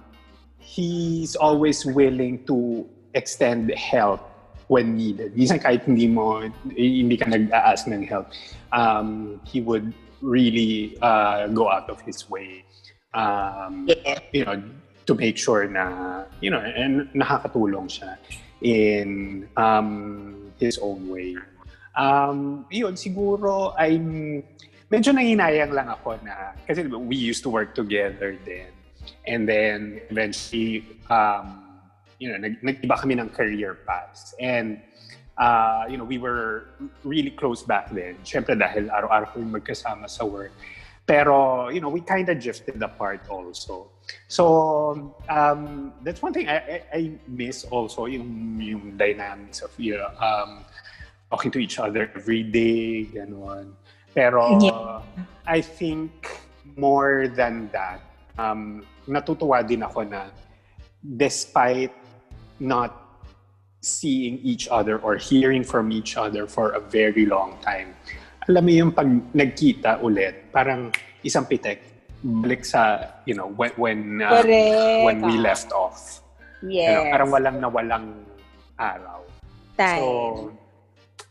he's 0.59 1.35
always 1.35 1.85
willing 1.85 2.44
to 2.47 2.86
extend 3.15 3.70
help 3.74 4.31
when 4.74 4.98
needed. 4.98 5.38
Minsan 5.38 5.62
kahit 5.62 5.86
hindi 5.86 6.10
mo, 6.10 6.42
hindi 6.74 7.14
ka 7.14 7.30
nag-ask 7.30 7.86
ng 7.86 8.02
help, 8.10 8.34
um, 8.74 9.38
he 9.46 9.62
would 9.62 9.94
really 10.18 10.98
uh, 10.98 11.46
go 11.55 11.70
out 11.70 11.86
of 11.86 12.02
his 12.02 12.26
way. 12.26 12.66
Um, 13.14 13.86
Yeah. 13.86 14.18
you 14.34 14.42
know, 14.42 14.59
to 15.06 15.14
make 15.14 15.38
sure 15.38 15.70
na, 15.70 16.26
you 16.42 16.51
know, 16.51 16.59
and 16.59 17.06
nakakatulong 17.14 17.86
siya 17.86 18.18
in 18.59 19.46
um, 19.55 20.51
his 20.59 20.82
own 20.82 21.06
way. 21.06 21.38
Um, 21.94 22.66
yun, 22.74 22.98
siguro, 22.98 23.70
I'm, 23.78 24.42
medyo 24.90 25.14
nanginayang 25.14 25.70
lang 25.70 25.86
ako 25.86 26.18
na, 26.26 26.59
kasi 26.66 26.82
we 26.90 27.14
used 27.14 27.46
to 27.46 27.51
work 27.55 27.78
together 27.78 28.34
then. 28.42 28.74
And 29.28 29.46
then, 29.46 30.02
eventually, 30.10 30.82
um, 31.06 31.64
you 32.19 32.31
know, 32.31 32.39
nag, 32.39 32.62
nag-iba 32.62 32.97
kami 33.01 33.15
ng 33.15 33.31
career 33.31 33.78
paths. 33.86 34.35
And, 34.41 34.81
uh, 35.39 35.85
you 35.89 35.97
know, 35.97 36.05
we 36.05 36.19
were 36.19 36.69
really 37.05 37.31
close 37.31 37.62
back 37.62 37.91
then. 37.91 38.16
Siyempre 38.24 38.59
dahil 38.59 38.91
araw-araw 38.91 39.35
kami 39.35 39.61
magkasama 39.61 40.09
sa 40.09 40.24
work. 40.24 40.53
Pero, 41.07 41.69
you 41.69 41.81
know, 41.81 41.93
we 41.93 42.01
kind 42.01 42.28
of 42.28 42.41
drifted 42.41 42.81
apart 42.81 43.20
also. 43.28 43.93
So, 44.28 45.15
um, 45.28 45.93
that's 46.03 46.23
one 46.23 46.32
thing 46.32 46.49
I, 46.49 46.57
I, 46.57 46.82
I 46.93 47.01
miss 47.28 47.65
also, 47.65 48.07
yung, 48.07 48.57
yung 48.61 48.97
dynamics 48.97 49.61
of, 49.61 49.70
you 49.77 49.97
know, 50.01 50.09
um, 50.16 50.65
talking 51.31 51.51
to 51.53 51.59
each 51.59 51.78
other 51.78 52.11
every 52.16 52.43
day, 52.43 53.05
ganon. 53.05 53.77
Pero, 54.15 54.59
Yeah. 54.61 55.03
I 55.47 55.61
think 55.61 56.31
more 56.77 57.28
than 57.28 57.69
that, 57.73 58.01
um, 58.39 58.86
natutuwa 59.05 59.61
din 59.66 59.85
ako 59.85 60.09
na 60.09 60.32
despite 61.05 61.93
not 62.60 63.20
seeing 63.85 64.40
each 64.40 64.68
other 64.68 64.98
or 64.98 65.16
hearing 65.16 65.62
from 65.62 65.93
each 65.93 66.16
other 66.16 66.47
for 66.47 66.72
a 66.72 66.81
very 66.81 67.26
long 67.26 67.60
time. 67.60 67.93
Alam 68.48 68.62
mo 68.64 68.72
yung 68.72 68.93
pag 68.93 69.09
nagkita 69.36 70.01
ulit, 70.01 70.48
parang 70.52 70.93
isang 71.20 71.44
pitek, 71.44 71.81
balik 72.24 72.64
sa, 72.64 73.12
you 73.28 73.36
know, 73.36 73.52
when, 73.52 73.72
when, 73.76 74.20
Correct. 74.24 75.05
when 75.05 75.20
we 75.20 75.36
left 75.36 75.72
off. 75.72 76.24
Yes. 76.64 76.89
You 76.89 76.93
know, 76.97 77.05
parang 77.12 77.31
walang 77.32 77.56
na 77.60 77.68
walang 77.68 78.06
araw. 78.81 79.20
Time. 79.76 80.01
So, 80.01 80.09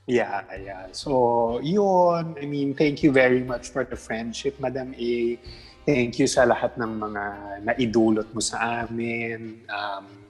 yeah, 0.06 0.46
yeah. 0.54 0.86
So, 0.94 1.58
yun. 1.62 2.38
I 2.38 2.46
mean, 2.46 2.78
thank 2.78 3.02
you 3.02 3.12
very 3.12 3.42
much 3.42 3.74
for 3.74 3.84
the 3.84 3.98
friendship, 3.98 4.62
Madam 4.62 4.94
A. 4.94 5.40
Thank 5.86 6.22
you 6.22 6.30
sa 6.30 6.46
lahat 6.46 6.78
ng 6.78 6.92
mga 7.02 7.24
naidulot 7.66 8.30
mo 8.32 8.40
sa 8.40 8.86
amin. 8.86 9.66
Um, 9.68 10.23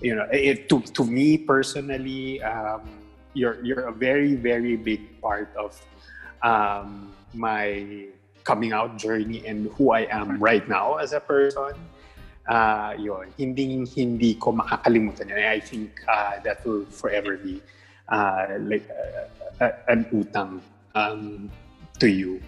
you 0.00 0.14
know, 0.14 0.26
it, 0.30 0.68
to, 0.68 0.80
to 0.80 1.04
me 1.04 1.38
personally, 1.38 2.42
um, 2.42 2.82
you're, 3.34 3.62
you're 3.64 3.88
a 3.88 3.92
very, 3.92 4.34
very 4.34 4.76
big 4.76 5.20
part 5.20 5.50
of 5.56 5.80
um, 6.42 7.12
my 7.34 8.06
coming 8.44 8.72
out 8.72 8.96
journey 8.96 9.44
and 9.46 9.70
who 9.74 9.90
I 9.90 10.06
am 10.10 10.38
right 10.38 10.66
now 10.68 10.96
as 10.96 11.12
a 11.12 11.20
person. 11.20 11.74
Uh, 12.46 12.94
yun, 12.96 13.26
hindi, 13.36 13.84
hindi 13.84 14.34
ko 14.34 14.52
makakalimutan 14.52 15.34
yun. 15.34 15.42
I 15.42 15.58
think 15.58 15.98
uh, 16.06 16.38
that 16.44 16.64
will 16.64 16.86
forever 16.86 17.36
be 17.36 17.60
uh, 18.08 18.46
like 18.60 18.86
uh, 19.60 19.72
an 19.88 20.06
utang 20.14 20.62
um, 20.94 21.50
to 21.98 22.06
you. 22.06 22.40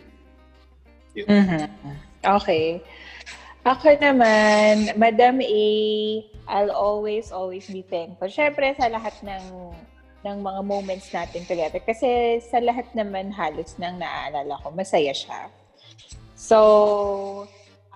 Mhm. 1.18 1.66
Okay. 2.22 2.78
Ako 3.68 4.00
naman, 4.00 4.96
Madam 4.96 5.44
A, 5.44 5.68
I'll 6.48 6.72
always, 6.72 7.28
always 7.28 7.68
be 7.68 7.84
thankful. 7.84 8.32
Siyempre, 8.32 8.72
sa 8.80 8.88
lahat 8.88 9.12
ng 9.20 9.44
ng 10.24 10.38
mga 10.40 10.60
moments 10.64 11.12
natin 11.12 11.44
together. 11.44 11.76
Kasi 11.84 12.40
sa 12.40 12.64
lahat 12.64 12.88
naman 12.96 13.28
halos 13.28 13.76
nang 13.76 14.00
naaalala 14.00 14.56
ko, 14.64 14.72
masaya 14.72 15.12
siya. 15.12 15.52
So, 16.32 17.44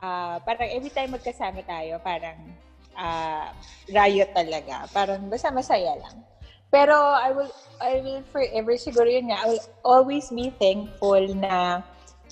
ah 0.04 0.36
parang 0.44 0.68
every 0.76 0.92
time 0.92 1.16
magkasama 1.16 1.64
tayo, 1.64 1.96
parang 2.04 2.36
ah 2.92 3.56
riot 3.88 4.28
talaga. 4.36 4.84
Parang 4.92 5.24
basta 5.32 5.48
masaya 5.48 5.96
lang. 5.96 6.20
Pero 6.68 6.94
I 6.94 7.32
will 7.32 7.52
I 7.80 8.04
will 8.04 8.20
forever 8.28 8.76
siguro 8.76 9.08
yun 9.08 9.32
nga, 9.32 9.40
I 9.40 9.56
will 9.56 9.64
always 9.88 10.28
be 10.28 10.52
thankful 10.60 11.32
na 11.32 11.80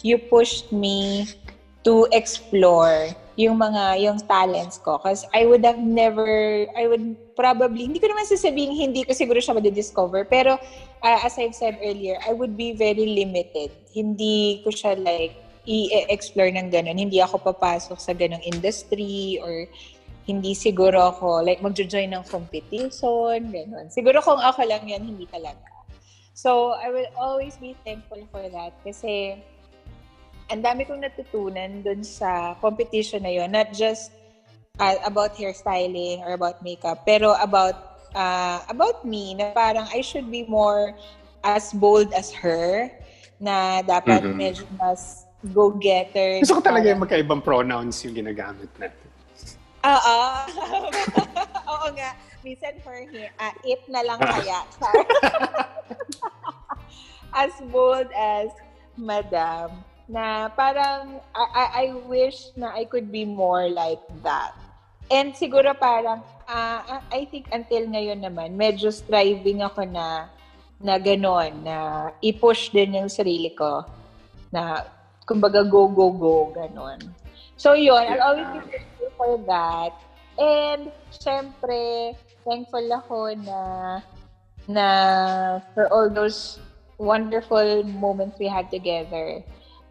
you 0.05 0.21
pushed 0.21 0.77
me 0.77 1.25
to 1.89 2.05
explore 2.13 3.09
yung 3.41 3.57
mga 3.57 4.05
yung 4.05 4.21
talents 4.29 4.77
ko. 4.77 5.01
Because 5.01 5.25
I 5.33 5.49
would 5.49 5.65
have 5.65 5.81
never 5.81 6.29
I 6.77 6.85
would 6.85 7.17
probably 7.33 7.89
hindi 7.89 7.97
ko 7.97 8.13
naman 8.13 8.29
sasabihin 8.29 8.77
hindi 8.77 9.09
ko 9.09 9.17
siguro 9.17 9.41
siya 9.41 9.57
madidiscover 9.57 10.29
pero 10.29 10.61
uh, 11.01 11.19
as 11.25 11.41
I've 11.41 11.57
said 11.57 11.81
earlier 11.81 12.21
I 12.29 12.37
would 12.37 12.61
be 12.61 12.77
very 12.77 13.17
limited. 13.17 13.73
Hindi 13.97 14.61
ko 14.61 14.69
siya 14.69 15.01
like 15.01 15.33
i-explore 15.65 16.53
ng 16.53 16.69
ganun. 16.69 17.01
Hindi 17.01 17.25
ako 17.25 17.41
papasok 17.41 17.97
sa 17.97 18.13
ganung 18.13 18.45
industry 18.45 19.41
or 19.41 19.65
hindi 20.29 20.53
siguro 20.53 21.11
ako 21.11 21.41
like 21.41 21.65
magjo-join 21.65 22.13
ng 22.13 22.29
competition 22.29 23.49
ganun. 23.49 23.89
Siguro 23.89 24.21
kung 24.21 24.39
ako 24.39 24.69
lang 24.69 24.85
yan 24.85 25.01
hindi 25.01 25.25
talaga. 25.25 25.65
So 26.37 26.77
I 26.77 26.93
will 26.93 27.09
always 27.17 27.57
be 27.57 27.73
thankful 27.85 28.21
for 28.29 28.45
that 28.53 28.77
kasi 28.85 29.41
ang 30.51 30.61
dami 30.61 30.83
kong 30.83 31.01
natutunan 31.01 31.81
dun 31.81 32.03
sa 32.03 32.59
competition 32.59 33.23
na 33.23 33.31
yon 33.31 33.49
not 33.49 33.71
just 33.71 34.11
uh, 34.83 34.99
about 35.07 35.33
hairstyling 35.39 36.19
or 36.27 36.35
about 36.35 36.59
makeup 36.61 37.07
pero 37.07 37.39
about 37.39 38.03
uh, 38.13 38.59
about 38.67 39.07
me 39.07 39.39
na 39.39 39.55
parang 39.55 39.87
I 39.95 40.03
should 40.03 40.27
be 40.27 40.43
more 40.45 40.93
as 41.47 41.71
bold 41.73 42.11
as 42.13 42.35
her 42.35 42.91
na 43.39 43.81
dapat 43.81 44.27
Mhm. 44.27 44.37
medyo 44.37 44.65
mas 44.77 45.25
go-getter 45.41 46.45
Gusto 46.45 46.61
ko 46.61 46.65
talaga 46.67 46.93
yung 46.93 47.01
magkaibang 47.01 47.41
pronouns 47.41 47.97
yung 48.05 48.13
ginagamit 48.13 48.69
natin. 48.77 49.09
Oo. 49.81 50.19
Oo 51.73 51.87
nga. 51.97 52.13
Minsan 52.45 52.77
for 52.85 53.01
him, 53.01 53.33
ah, 53.41 53.57
it 53.65 53.81
na 53.89 54.05
lang 54.05 54.21
kaya. 54.21 54.61
as 57.33 57.57
bold 57.73 58.13
as 58.13 58.53
Madam. 59.01 59.81
Na 60.11 60.51
parang, 60.51 61.23
I, 61.31 61.47
I, 61.55 61.65
I 61.71 61.87
wish 62.11 62.51
na 62.59 62.75
I 62.75 62.83
could 62.91 63.15
be 63.15 63.23
more 63.23 63.71
like 63.71 64.03
that. 64.27 64.51
And 65.07 65.31
siguro 65.39 65.71
parang, 65.79 66.27
ah, 66.51 67.03
I 67.15 67.31
think 67.31 67.47
until 67.55 67.87
ngayon 67.87 68.19
naman, 68.19 68.59
medyo 68.59 68.91
striving 68.91 69.63
ako 69.63 69.87
na 69.87 70.27
na 70.81 70.97
gano'n, 70.99 71.63
na 71.63 71.77
i-push 72.25 72.73
din 72.75 72.99
yung 72.99 73.13
sarili 73.13 73.53
ko. 73.55 73.85
Na, 74.51 74.83
kumbaga, 75.29 75.63
go, 75.63 75.87
go, 75.87 76.11
go, 76.11 76.51
gano'n. 76.51 76.99
So 77.55 77.77
yun, 77.77 78.03
I'll 78.09 78.35
always 78.35 78.49
be 78.51 78.61
thankful 78.67 79.11
for 79.15 79.33
that. 79.47 79.93
And 80.41 80.91
syempre, 81.13 82.17
thankful 82.49 82.87
ako 82.89 83.37
na 83.37 83.61
na 84.65 84.87
for 85.77 85.85
all 85.93 86.09
those 86.09 86.57
wonderful 86.97 87.85
moments 87.85 88.41
we 88.41 88.49
had 88.49 88.73
together. 88.73 89.45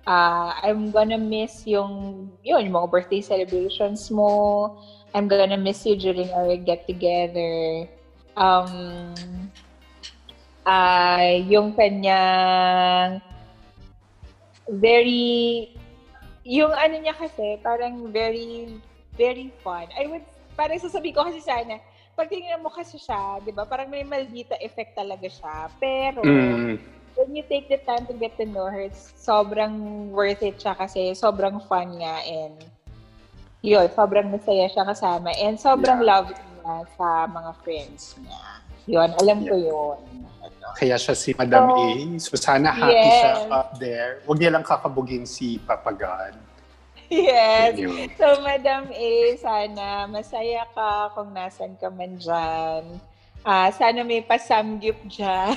Uh, 0.10 0.58
I'm 0.66 0.90
gonna 0.90 1.22
miss 1.22 1.70
yung, 1.70 2.26
yun, 2.42 2.66
yung 2.66 2.74
mga 2.74 2.90
birthday 2.90 3.22
celebrations 3.22 4.10
mo. 4.10 4.74
I'm 5.14 5.30
gonna 5.30 5.54
miss 5.54 5.86
you 5.86 5.94
during 5.94 6.34
our 6.34 6.58
get-together. 6.58 7.86
Um, 8.34 9.14
ah 10.66 11.30
yung 11.46 11.78
kanyang 11.78 13.22
very 14.70 15.70
yung 16.42 16.74
ano 16.74 16.96
niya 16.98 17.14
kasi, 17.14 17.62
parang 17.62 18.10
very, 18.10 18.74
very 19.14 19.54
fun. 19.62 19.86
I 19.94 20.10
would, 20.10 20.26
parang 20.58 20.82
sasabihin 20.82 21.14
ko 21.14 21.30
kasi 21.30 21.46
sana, 21.46 21.78
pag 22.18 22.26
tingnan 22.26 22.66
mo 22.66 22.74
kasi 22.74 22.98
siya, 22.98 23.38
di 23.46 23.54
ba, 23.54 23.70
parang 23.70 23.94
may 23.94 24.02
maldita 24.02 24.58
effect 24.58 24.98
talaga 24.98 25.30
siya. 25.30 25.70
Pero, 25.78 26.26
Mm. 26.26 26.82
When 27.20 27.36
you 27.36 27.44
take 27.44 27.68
the 27.68 27.76
time 27.84 28.08
to 28.08 28.16
get 28.16 28.40
to 28.40 28.48
know 28.48 28.72
her, 28.72 28.80
it's 28.80 29.12
sobrang 29.20 30.08
worth 30.16 30.40
it 30.40 30.56
siya 30.56 30.72
kasi 30.72 31.12
sobrang 31.12 31.60
fun 31.68 32.00
nga 32.00 32.24
and 32.24 32.56
yun, 33.60 33.92
sobrang 33.92 34.32
masaya 34.32 34.72
siya 34.72 34.88
kasama 34.88 35.36
and 35.36 35.60
sobrang 35.60 36.00
Yeah. 36.00 36.08
loving 36.16 36.40
niya 36.64 36.76
sa 36.96 37.28
mga 37.28 37.52
friends 37.60 38.16
niya. 38.24 38.44
Yun, 38.88 39.10
alam 39.20 39.38
ko 39.44 39.56
yun. 39.60 40.00
Kaya 40.80 40.96
siya 40.96 41.12
si 41.12 41.36
Madam 41.36 41.68
Oh. 41.68 41.76
A. 41.76 41.90
So 42.24 42.40
sana 42.40 42.72
happy 42.72 42.96
Yes. 42.96 43.20
siya 43.20 43.32
up 43.52 43.70
there. 43.76 44.24
Huwag 44.24 44.40
niya 44.40 44.56
lang 44.56 44.64
kakabugin 44.64 45.28
si 45.28 45.60
Papa 45.60 45.92
God. 45.92 46.40
Yes. 47.10 47.74
So, 48.22 48.38
Madam 48.46 48.94
A, 48.94 49.10
sana 49.42 50.06
masaya 50.06 50.62
ka 50.78 51.10
kung 51.18 51.34
nasan 51.34 51.74
ka 51.82 51.90
man 51.90 52.22
dyan. 52.22 53.02
Ah, 53.44 53.72
sana 53.72 54.04
may 54.04 54.20
pasamgyup 54.20 55.00
dyan. 55.08 55.56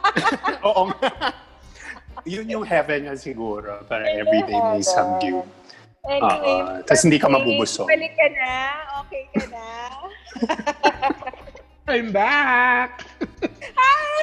Oo 0.66 0.90
nga. 0.90 1.10
Yun 2.26 2.46
yung 2.50 2.66
heaven 2.66 3.06
niya 3.06 3.16
siguro. 3.18 3.82
Para 3.86 4.06
everyday 4.10 4.58
may 4.58 4.82
samgyup. 4.82 5.46
Anyway, 6.02 6.26
Oo. 6.26 6.82
Tas 6.82 7.06
hindi 7.06 7.18
ka 7.18 7.30
mabubusog. 7.30 7.86
Balik 7.86 8.14
ka 8.18 8.26
na. 8.34 8.54
Okay 9.06 9.24
ka 9.30 9.44
na. 9.54 9.66
I'm 11.92 12.10
back! 12.14 13.02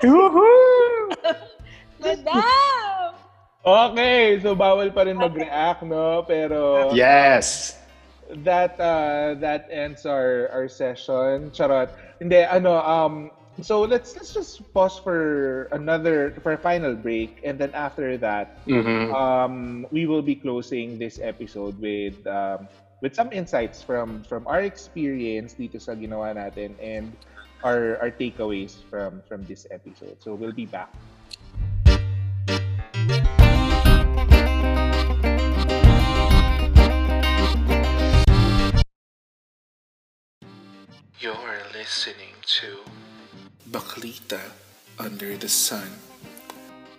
Woohoo! 0.03 1.11
Madam! 2.03 3.11
Okay, 3.59 4.39
so 4.39 4.55
bawal 4.55 4.87
pa 4.95 5.03
rin 5.03 5.19
mag-react, 5.19 5.83
no? 5.83 6.23
Pero 6.23 6.89
Yes. 6.95 7.75
that 8.47 8.79
uh, 8.79 9.33
that 9.41 9.65
ends 9.73 10.05
our 10.05 10.47
our 10.53 10.69
session. 10.69 11.49
Charot. 11.51 11.89
Hindi 12.19 12.43
ano 12.43 12.79
um 12.83 13.31
so 13.61 13.81
let's 13.83 14.15
let's 14.15 14.33
just 14.33 14.61
pause 14.73 14.99
for 14.99 15.67
another 15.71 16.31
for 16.43 16.53
a 16.53 16.59
final 16.59 16.95
break 16.95 17.39
and 17.43 17.59
then 17.59 17.71
after 17.75 18.17
that 18.19 18.55
Mhm. 18.67 19.11
um 19.11 19.85
we 19.91 20.05
will 20.07 20.21
be 20.23 20.35
closing 20.35 20.97
this 20.99 21.19
episode 21.19 21.79
with 21.79 22.15
um 22.27 22.67
with 23.01 23.15
some 23.15 23.31
insights 23.31 23.83
from 23.83 24.23
from 24.27 24.47
our 24.47 24.61
experience 24.63 25.55
dito 25.55 25.79
sa 25.79 25.95
ginawa 25.95 26.35
natin 26.35 26.75
and 26.79 27.15
our 27.63 27.99
our 27.99 28.11
takeaways 28.11 28.79
from 28.87 29.23
from 29.27 29.43
this 29.47 29.67
episode. 29.71 30.19
So 30.23 30.35
we'll 30.35 30.55
be 30.55 30.67
back. 30.67 30.91
Listening 41.79 42.35
to 42.43 42.83
Baklita 43.71 44.51
Under 44.99 45.37
the 45.37 45.47
Sun. 45.47 45.87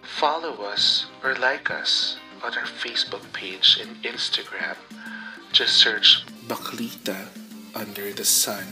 Follow 0.01 0.57
us 0.65 1.05
or 1.23 1.35
like 1.35 1.71
us 1.71 2.17
on 2.43 2.57
our 2.57 2.65
Facebook 2.65 3.21
page 3.35 3.77
and 3.77 3.93
Instagram. 4.03 4.81
Just 5.53 5.77
search 5.77 6.25
Baklita 6.49 7.29
Under 7.77 8.11
the 8.17 8.25
Sun. 8.25 8.65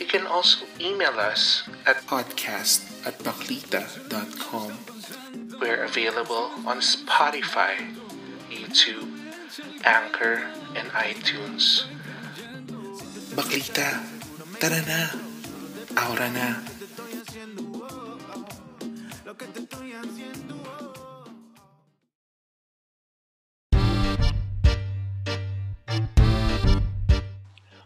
You 0.00 0.06
can 0.06 0.26
also 0.26 0.66
email 0.80 1.14
us 1.14 1.62
at 1.86 2.02
podcast 2.10 2.82
at 3.06 3.22
baklita.com. 3.22 4.72
We're 5.62 5.84
available 5.84 6.50
on 6.66 6.82
Spotify, 6.82 7.86
YouTube, 8.50 9.06
Anchor, 9.84 10.42
and 10.74 10.90
iTunes. 10.90 11.86
Baklita, 13.38 14.17
tara 14.58 14.82
na. 14.82 15.00
Aura 15.94 16.28
na. 16.34 16.58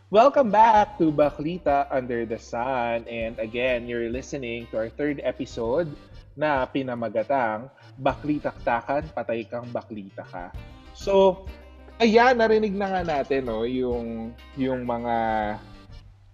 Welcome 0.08 0.48
back 0.48 0.96
to 0.96 1.12
Baklita 1.12 1.92
Under 1.92 2.24
the 2.24 2.40
Sun. 2.40 3.04
And 3.04 3.36
again, 3.36 3.84
you're 3.84 4.08
listening 4.08 4.64
to 4.72 4.80
our 4.80 4.88
third 4.88 5.20
episode 5.20 5.92
na 6.40 6.64
pinamagatang 6.64 7.68
Baklitaktakan, 8.00 9.12
Patay 9.12 9.44
Kang 9.44 9.68
Baklita 9.68 10.24
Ka. 10.24 10.48
So, 10.96 11.44
ayan, 12.00 12.40
narinig 12.40 12.72
na 12.72 12.96
nga 12.96 13.02
natin 13.04 13.44
no, 13.44 13.68
yung, 13.68 14.32
yung 14.56 14.88
mga, 14.88 15.16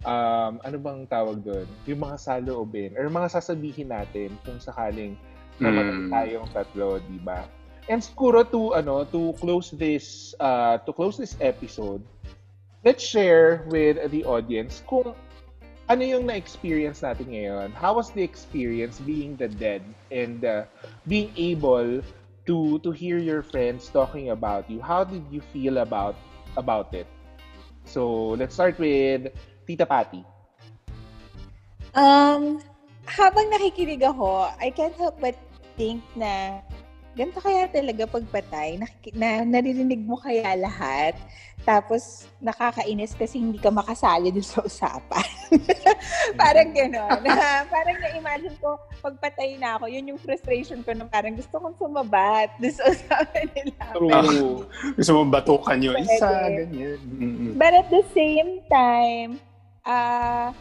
um, 0.04 0.62
ano 0.62 0.76
bang 0.78 1.06
tawag 1.08 1.42
doon? 1.42 1.66
Yung 1.86 2.00
mga 2.02 2.16
saloobin 2.20 2.94
or 2.94 3.10
mga 3.10 3.40
sasabihin 3.40 3.90
natin 3.90 4.34
kung 4.46 4.58
sakaling 4.62 5.18
namatay 5.58 5.98
Mm. 5.98 6.10
tayong 6.12 6.48
tatlo, 6.54 7.02
di 7.02 7.18
ba? 7.18 7.42
And 7.88 8.04
siguro 8.04 8.44
to 8.52 8.76
ano 8.76 9.08
to 9.08 9.32
close 9.40 9.72
this 9.72 10.36
uh 10.38 10.76
to 10.84 10.92
close 10.92 11.16
this 11.16 11.34
episode, 11.40 12.04
let's 12.84 13.02
share 13.02 13.64
with 13.72 13.96
the 14.12 14.22
audience 14.28 14.84
kung 14.86 15.16
ano 15.88 16.02
yung 16.04 16.28
na-experience 16.28 17.00
natin 17.00 17.32
ngayon. 17.32 17.72
How 17.72 17.96
was 17.96 18.12
the 18.12 18.20
experience 18.20 19.00
being 19.00 19.40
the 19.40 19.48
dead 19.48 19.80
and 20.12 20.44
uh, 20.44 20.68
being 21.08 21.32
able 21.40 22.04
to 22.44 22.76
to 22.84 22.90
hear 22.92 23.16
your 23.16 23.40
friends 23.40 23.88
talking 23.88 24.30
about 24.36 24.68
you? 24.68 24.84
How 24.84 25.02
did 25.02 25.24
you 25.32 25.40
feel 25.40 25.80
about 25.80 26.12
about 26.60 26.92
it? 26.92 27.08
So, 27.88 28.36
let's 28.36 28.52
start 28.52 28.76
with 28.76 29.32
Tita 29.68 29.84
Patty. 29.84 30.24
Um, 31.92 32.56
habang 33.04 33.52
nakikinig 33.52 34.00
ako, 34.00 34.48
I 34.56 34.72
can't 34.72 34.96
help 34.96 35.20
but 35.20 35.36
think 35.76 36.00
na 36.16 36.64
ganito 37.18 37.42
kaya 37.42 37.66
talaga 37.66 38.06
pagpatay, 38.06 38.78
nakiki- 38.78 39.18
na, 39.18 39.42
naririnig 39.42 39.98
mo 40.06 40.14
kaya 40.14 40.54
lahat, 40.54 41.18
tapos 41.66 42.30
nakakainis 42.38 43.18
kasi 43.18 43.42
hindi 43.42 43.58
ka 43.58 43.74
makasali 43.74 44.30
dun 44.30 44.46
sa 44.46 44.62
usapan. 44.62 45.26
parang 46.40 46.70
gano'n. 46.70 47.18
Na, 47.26 47.34
parang 47.74 47.98
na-imagine 47.98 48.54
ko, 48.62 48.78
pagpatay 49.02 49.58
na 49.58 49.74
ako, 49.74 49.90
yun 49.90 50.14
yung 50.14 50.20
frustration 50.22 50.86
ko 50.86 50.94
na 50.94 51.10
parang 51.10 51.34
gusto 51.34 51.58
kong 51.58 51.74
sumabat 51.74 52.54
dun 52.62 52.70
sa 52.70 52.86
usapan 52.86 53.46
nila. 53.50 53.82
True. 53.98 54.62
Gusto 54.94 55.10
mo 55.18 55.22
batukan 55.26 55.82
yung 55.82 55.98
isa, 55.98 56.30
ganyan. 56.54 57.02
But 57.58 57.74
at 57.74 57.90
the 57.90 58.06
same 58.14 58.62
time, 58.70 59.42
uh, 59.88 60.52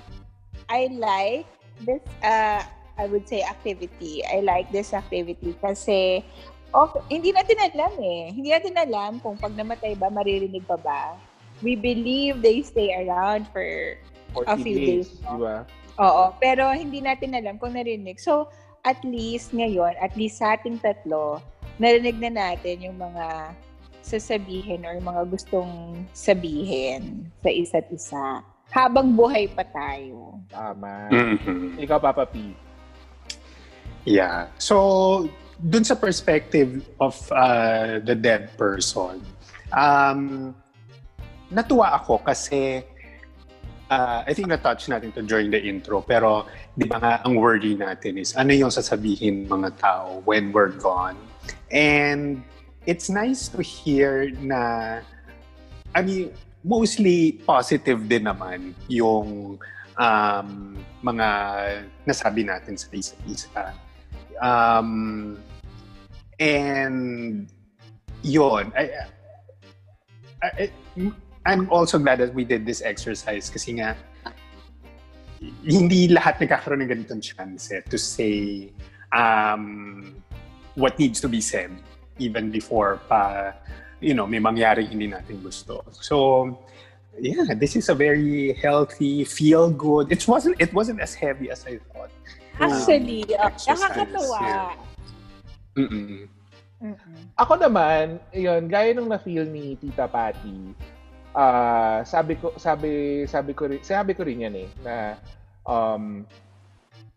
I 0.72 0.82
like 0.96 1.46
this, 1.84 2.02
uh, 2.24 2.64
I 2.98 3.06
would 3.12 3.28
say 3.28 3.44
activity. 3.44 4.24
I 4.26 4.40
like 4.42 4.72
this 4.72 4.96
activity 4.96 5.54
kasi 5.62 6.26
of, 6.74 6.96
hindi 7.12 7.36
natin 7.36 7.60
alam 7.62 7.94
eh. 8.00 8.34
Hindi 8.34 8.50
natin 8.50 8.74
alam 8.80 9.20
kung 9.20 9.38
pag 9.38 9.54
namatay 9.54 10.00
ba, 10.00 10.10
maririnig 10.10 10.66
pa 10.66 10.80
ba. 10.80 11.20
We 11.62 11.76
believe 11.76 12.42
they 12.42 12.64
stay 12.64 12.96
around 12.96 13.46
for 13.52 14.00
40 14.34 14.48
A 14.48 14.56
few 14.58 14.78
days, 14.78 15.10
di 15.20 15.38
ba? 15.38 15.66
Oo, 15.98 16.34
pero 16.38 16.70
hindi 16.70 17.02
natin 17.02 17.34
alam 17.34 17.58
kung 17.58 17.74
narinig. 17.74 18.22
So, 18.22 18.54
at 18.86 19.02
least 19.02 19.52
ngayon, 19.58 19.98
at 19.98 20.14
least 20.14 20.38
sa 20.38 20.54
ating 20.54 20.78
tatlo, 20.86 21.42
narinig 21.82 22.22
na 22.22 22.30
natin 22.30 22.86
yung 22.86 23.02
mga 23.02 23.58
sasabihin 24.06 24.86
or 24.86 25.02
mga 25.02 25.26
gustong 25.28 26.06
sabihin 26.14 27.28
sa 27.42 27.50
isa't 27.50 27.90
isa 27.92 28.46
habang 28.72 29.16
buhay 29.16 29.48
pa 29.52 29.64
tayo. 29.64 30.40
Tama. 30.52 31.10
Mhm. 31.12 31.80
Ikaw, 31.80 31.98
Papa 32.00 32.26
P. 32.28 32.54
Yeah. 34.08 34.48
So, 34.60 35.28
dun 35.60 35.84
sa 35.84 35.96
perspective 35.96 36.86
of 37.02 37.16
uh, 37.34 38.00
the 38.04 38.16
dead 38.16 38.56
person, 38.56 39.20
um, 39.74 40.54
natuwa 41.52 41.96
ako 41.96 42.24
kasi 42.24 42.84
uh, 43.90 44.24
I 44.28 44.32
think 44.34 44.48
na-touch 44.48 44.88
natin 44.88 45.12
to 45.16 45.22
during 45.24 45.52
the 45.52 45.60
intro, 45.60 46.02
pero 46.02 46.46
di 46.76 46.86
ba 46.88 47.00
nga 47.00 47.14
ang 47.24 47.36
worry 47.36 47.76
natin 47.76 48.20
is 48.20 48.36
ano 48.36 48.54
yung 48.54 48.72
sasabihin 48.72 49.48
ng 49.48 49.50
mga 49.50 49.70
tao 49.80 50.22
when 50.24 50.52
we're 50.52 50.76
gone. 50.76 51.18
And 51.72 52.44
it's 52.88 53.10
nice 53.12 53.48
to 53.52 53.60
hear 53.64 54.32
na, 54.40 55.02
I 55.96 56.00
mean, 56.04 56.32
mostly 56.68 57.40
positive 57.48 58.04
din 58.12 58.28
naman 58.28 58.76
yung 58.92 59.56
um, 59.96 60.50
mga 61.00 61.28
nasabi 62.04 62.44
natin 62.44 62.76
sa 62.76 62.92
isa't 62.92 63.22
isa. 63.24 63.64
Um, 64.44 65.40
and 66.38 67.48
yun, 68.22 68.70
I, 68.76 69.08
I, 70.44 70.48
I, 70.60 70.72
I'm 71.48 71.72
also 71.72 71.98
glad 71.98 72.20
that 72.20 72.36
we 72.36 72.44
did 72.44 72.68
this 72.68 72.84
exercise 72.84 73.50
kasi 73.50 73.80
nga 73.80 73.96
hindi 75.64 76.12
lahat 76.12 76.44
nagkakaroon 76.44 76.84
ng 76.84 76.92
ganitong 76.92 77.24
chance 77.24 77.72
eh, 77.72 77.82
to 77.88 77.96
say 77.96 78.68
um, 79.16 80.12
what 80.76 80.98
needs 81.00 81.22
to 81.22 81.30
be 81.30 81.40
said 81.40 81.72
even 82.18 82.50
before 82.50 83.00
pa 83.08 83.54
you 84.00 84.14
know 84.14 84.28
may 84.28 84.40
mangyari 84.40 84.86
hindi 84.86 85.10
natin 85.10 85.42
gusto. 85.42 85.82
So 85.92 86.58
yeah, 87.18 87.54
this 87.58 87.76
is 87.76 87.90
a 87.90 87.96
very 87.98 88.54
healthy, 88.62 89.26
feel 89.26 89.70
good. 89.70 90.12
It 90.12 90.26
wasn't 90.28 90.62
it 90.62 90.74
wasn't 90.74 91.02
as 91.02 91.18
heavy 91.18 91.50
as 91.50 91.66
I 91.66 91.82
thought. 91.94 92.14
Actually, 92.58 93.26
uh, 93.38 93.54
exercise, 93.54 93.82
nakakatuwa. 93.86 94.40
yeah. 94.42 94.74
Mm-mm. 95.78 96.26
Mm-mm. 96.82 97.18
Ako 97.38 97.54
naman, 97.58 98.18
yun, 98.34 98.66
gaya 98.66 98.98
nung 98.98 99.10
na-feel 99.10 99.46
ni 99.46 99.78
Tita 99.78 100.10
Patty, 100.10 100.74
ah 101.38 102.02
sabi 102.02 102.34
ko 102.38 102.54
sabi 102.58 103.26
sabi 103.30 103.54
ko 103.54 103.70
rin 103.70 103.82
sabi 103.86 104.18
ko 104.18 104.26
rin 104.26 104.50
yan 104.50 104.58
eh 104.58 104.70
na 104.82 105.14
um 105.70 106.26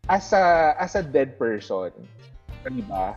as 0.09 0.32
a 0.36 0.77
as 0.77 0.93
a 0.97 1.05
dead 1.05 1.40
person, 1.40 1.89
di 2.69 2.85
ba? 2.85 3.16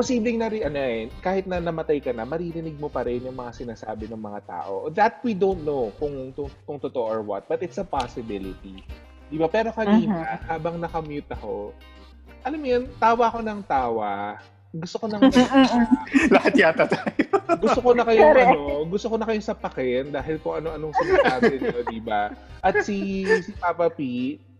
Posibleng 0.00 0.40
na 0.40 0.48
rin, 0.48 0.64
ano 0.64 0.80
eh, 0.80 1.12
kahit 1.20 1.44
na 1.44 1.60
namatay 1.60 2.00
ka 2.00 2.08
na, 2.10 2.24
maririnig 2.24 2.80
mo 2.80 2.88
pa 2.88 3.04
rin 3.04 3.20
yung 3.20 3.36
mga 3.36 3.52
sinasabi 3.52 4.08
ng 4.08 4.16
mga 4.16 4.40
tao. 4.48 4.88
That 4.88 5.20
we 5.20 5.36
don't 5.36 5.60
know 5.60 5.92
kung, 6.00 6.32
kung, 6.32 6.48
kung 6.64 6.80
totoo 6.80 7.04
or 7.04 7.20
what, 7.20 7.44
but 7.44 7.60
it's 7.60 7.76
a 7.76 7.84
possibility. 7.84 8.80
Di 9.28 9.36
ba? 9.36 9.44
Pero 9.44 9.68
kanina, 9.70 10.40
Mhm. 10.40 10.48
habang 10.48 10.80
nakamute 10.80 11.28
ako, 11.30 11.76
alam 12.40 12.56
mo 12.56 12.66
yun, 12.66 12.88
tawa 12.96 13.28
ko 13.28 13.38
ng 13.44 13.60
tawa. 13.68 14.40
Gusto 14.72 14.96
ko 14.96 15.06
nang 15.10 15.20
Lahat 16.32 16.54
yata 16.56 16.88
tayo. 16.88 17.24
gusto 17.60 17.80
ko 17.84 17.90
na 17.92 18.08
Correct. 18.08 18.48
ano, 18.48 18.88
gusto 18.88 19.06
ko 19.10 19.20
na 19.20 19.28
kayong 19.28 19.44
sapakin 19.44 20.04
dahil 20.08 20.40
kung 20.40 20.64
ano-anong 20.64 20.96
sinasabi 20.96 21.52
niyo, 21.60 21.78
di 21.84 22.00
ba? 22.00 22.32
At 22.64 22.80
si 22.80 22.96
si 23.44 23.52
Papa 23.52 23.92
P, 23.92 24.00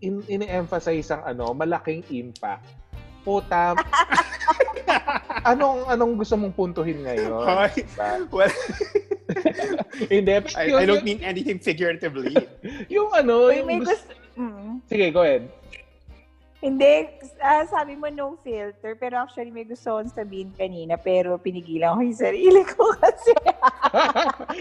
in, 0.05 0.21
ini-emphasize 0.29 1.09
ang 1.17 1.25
ano, 1.25 1.57
malaking 1.57 2.05
impact. 2.13 2.67
Puta. 3.23 3.77
anong 5.51 5.89
anong 5.89 6.13
gusto 6.21 6.35
mong 6.37 6.55
puntuhin 6.57 7.05
ngayon? 7.05 7.31
Hoy. 7.33 7.71
Diba? 7.73 8.11
Well, 8.29 8.53
Hindi, 10.13 10.33
I, 10.57 10.65
yung, 10.71 10.81
I 10.81 10.85
don't 10.87 11.05
mean 11.05 11.21
anything 11.23 11.59
figuratively. 11.59 12.35
yung 12.95 13.11
ano, 13.15 13.51
Uy, 13.51 13.61
yung 13.61 13.69
may 13.69 13.79
gusto, 13.81 13.95
gusto... 13.95 14.13
Mm. 14.39 14.71
Sige, 14.89 15.07
go 15.13 15.23
ahead. 15.23 15.45
Hindi, 16.61 17.09
ah, 17.41 17.65
sabi 17.65 17.97
mo 17.97 18.13
no 18.13 18.37
filter, 18.45 18.93
pero 18.93 19.17
actually 19.17 19.49
may 19.49 19.65
gusto 19.65 19.97
akong 19.97 20.13
sabihin 20.13 20.53
kanina, 20.53 21.01
pero 21.01 21.41
pinigilan 21.41 21.97
ko 21.97 22.01
yung 22.05 22.21
sarili 22.21 22.63
ko 22.69 22.85
kasi. 23.01 23.33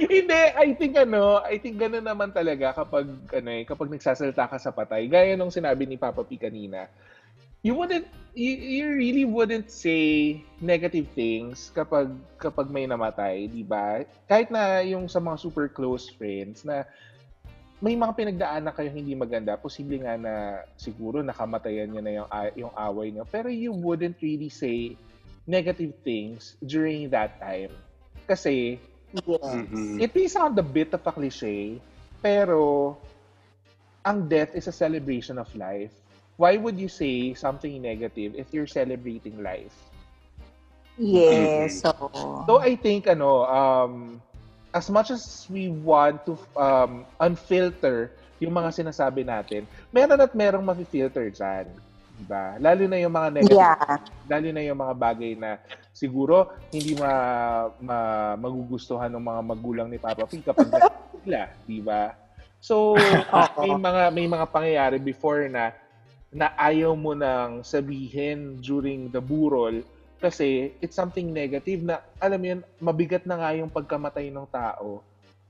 Hindi, 0.07 0.39
I 0.55 0.79
think 0.79 0.95
ano, 0.95 1.43
I 1.43 1.59
think 1.59 1.75
gano'n 1.75 2.07
naman 2.07 2.31
talaga 2.31 2.71
kapag 2.71 3.03
ano 3.35 3.49
eh, 3.51 3.67
kapag 3.67 3.91
nagsasalita 3.91 4.47
ka 4.47 4.55
sa 4.55 4.71
patay. 4.71 5.11
Gaya 5.11 5.35
nung 5.35 5.51
sinabi 5.51 5.83
ni 5.83 5.99
Papa 5.99 6.23
P 6.23 6.39
kanina. 6.39 6.87
You 7.59 7.75
wouldn't 7.75 8.07
you, 8.37 8.55
you 8.55 8.85
really 8.95 9.25
wouldn't 9.27 9.67
say 9.67 10.39
negative 10.63 11.11
things 11.11 11.75
kapag 11.75 12.15
kapag 12.39 12.71
may 12.71 12.87
namatay, 12.87 13.51
'di 13.51 13.67
ba? 13.67 14.07
Kahit 14.31 14.47
na 14.47 14.79
yung 14.85 15.11
sa 15.11 15.19
mga 15.19 15.37
super 15.43 15.67
close 15.67 16.07
friends 16.07 16.63
na 16.63 16.87
may 17.79 17.95
mga 17.95 18.15
pinagdaanan 18.15 18.75
kayo 18.75 18.91
hindi 18.91 19.15
maganda, 19.15 19.55
posible 19.55 20.03
nga 20.03 20.19
na 20.19 20.63
siguro 20.75 21.23
nakamatayan 21.23 21.87
niyo 21.87 22.01
na 22.03 22.11
yung, 22.11 22.27
yung 22.67 22.73
away 22.75 23.07
niyo, 23.07 23.23
pero 23.23 23.47
you 23.47 23.71
wouldn't 23.71 24.19
really 24.19 24.51
say 24.51 24.99
negative 25.47 25.95
things 26.03 26.59
during 26.59 27.07
that 27.07 27.39
time. 27.39 27.71
Kasi 28.27 28.79
Yes. 29.09 29.41
Mhm. 29.41 29.97
It 30.05 30.11
may 30.13 30.27
sound 30.29 30.53
a 30.61 30.65
bit 30.65 30.93
of 30.93 31.01
a 31.01 31.09
cliche, 31.11 31.81
pero 32.21 32.93
ang 34.05 34.29
death 34.29 34.53
is 34.53 34.69
a 34.69 34.75
celebration 34.75 35.41
of 35.41 35.49
life. 35.57 35.93
Why 36.39 36.55
would 36.55 36.79
you 36.79 36.87
say 36.87 37.35
something 37.35 37.83
negative 37.83 38.31
if 38.39 38.55
you're 38.55 38.69
celebrating 38.69 39.43
life? 39.43 39.75
Yes. 40.95 41.83
So, 41.83 41.91
So 42.47 42.63
I 42.63 42.79
think 42.79 43.11
ano, 43.11 43.43
um, 43.43 44.23
as 44.71 44.87
much 44.87 45.11
as 45.11 45.43
we 45.51 45.67
want 45.67 46.23
to 46.31 46.39
um, 46.55 47.03
unfilter 47.19 48.15
yung 48.39 48.55
mga 48.55 48.71
sinasabi 48.71 49.27
natin, 49.27 49.67
meron 49.91 50.23
at 50.23 50.31
merong 50.31 50.63
mafi-filter 50.63 51.27
dyan. 51.27 51.67
Diba? 52.19 52.55
Lalo 52.59 52.83
na 52.87 52.97
yung 53.03 53.15
mga 53.15 53.29
negative 53.31 53.59
yeah. 53.59 53.95
lalo 54.27 54.47
na 54.51 54.61
yung 54.63 54.79
mga 54.79 54.95
bagay 54.95 55.31
na 55.39 55.55
siguro 55.95 56.51
hindi 56.67 56.91
ma, 56.99 57.11
ma 57.79 57.99
magugustuhan 58.35 59.07
ng 59.11 59.23
mga 59.23 59.41
magulang 59.43 59.87
ni 59.87 59.95
Papa 59.99 60.27
P 60.27 60.43
kapag 60.43 60.67
nakita 60.67 61.15
sila, 61.19 61.41
di 61.63 61.79
ba? 61.79 62.11
So, 62.59 62.99
may 63.63 63.71
mga 63.71 64.03
may 64.11 64.27
mga 64.27 64.45
pangyayari 64.51 64.99
before 64.99 65.47
na 65.47 65.71
na 66.29 66.53
ayaw 66.55 66.93
mo 66.93 67.17
nang 67.17 67.65
sabihin 67.65 68.61
during 68.61 69.09
the 69.09 69.21
burol 69.21 69.81
kasi 70.19 70.75
it's 70.83 70.93
something 70.93 71.31
negative 71.31 71.81
na 71.81 72.03
alam 72.19 72.37
mo 72.37 72.45
yun, 72.53 72.61
mabigat 72.77 73.23
na 73.23 73.39
nga 73.39 73.49
yung 73.55 73.71
pagkamatay 73.71 74.29
ng 74.29 74.45
tao. 74.51 75.01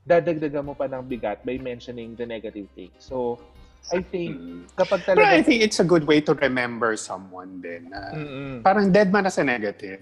Dadagdagan 0.05 0.63
mo 0.63 0.73
pa 0.77 0.87
ng 0.87 1.03
bigat 1.03 1.41
by 1.43 1.57
mentioning 1.57 2.13
the 2.15 2.23
negative 2.23 2.69
thing. 2.77 2.93
So, 3.01 3.41
I 3.89 4.05
think 4.05 4.37
kapag 4.77 5.01
Pero 5.09 5.25
I 5.25 5.41
talaga 5.41 5.45
think 5.49 5.65
it's 5.65 5.81
a 5.81 5.87
good 5.87 6.05
way 6.05 6.21
to 6.21 6.37
remember 6.37 6.93
someone 6.93 7.57
din. 7.59 7.89
na 7.89 8.13
Mm-mm. 8.13 8.53
parang 8.61 8.93
dead 8.93 9.09
man 9.09 9.25
as 9.25 9.41
a 9.41 9.43
negative. 9.43 9.99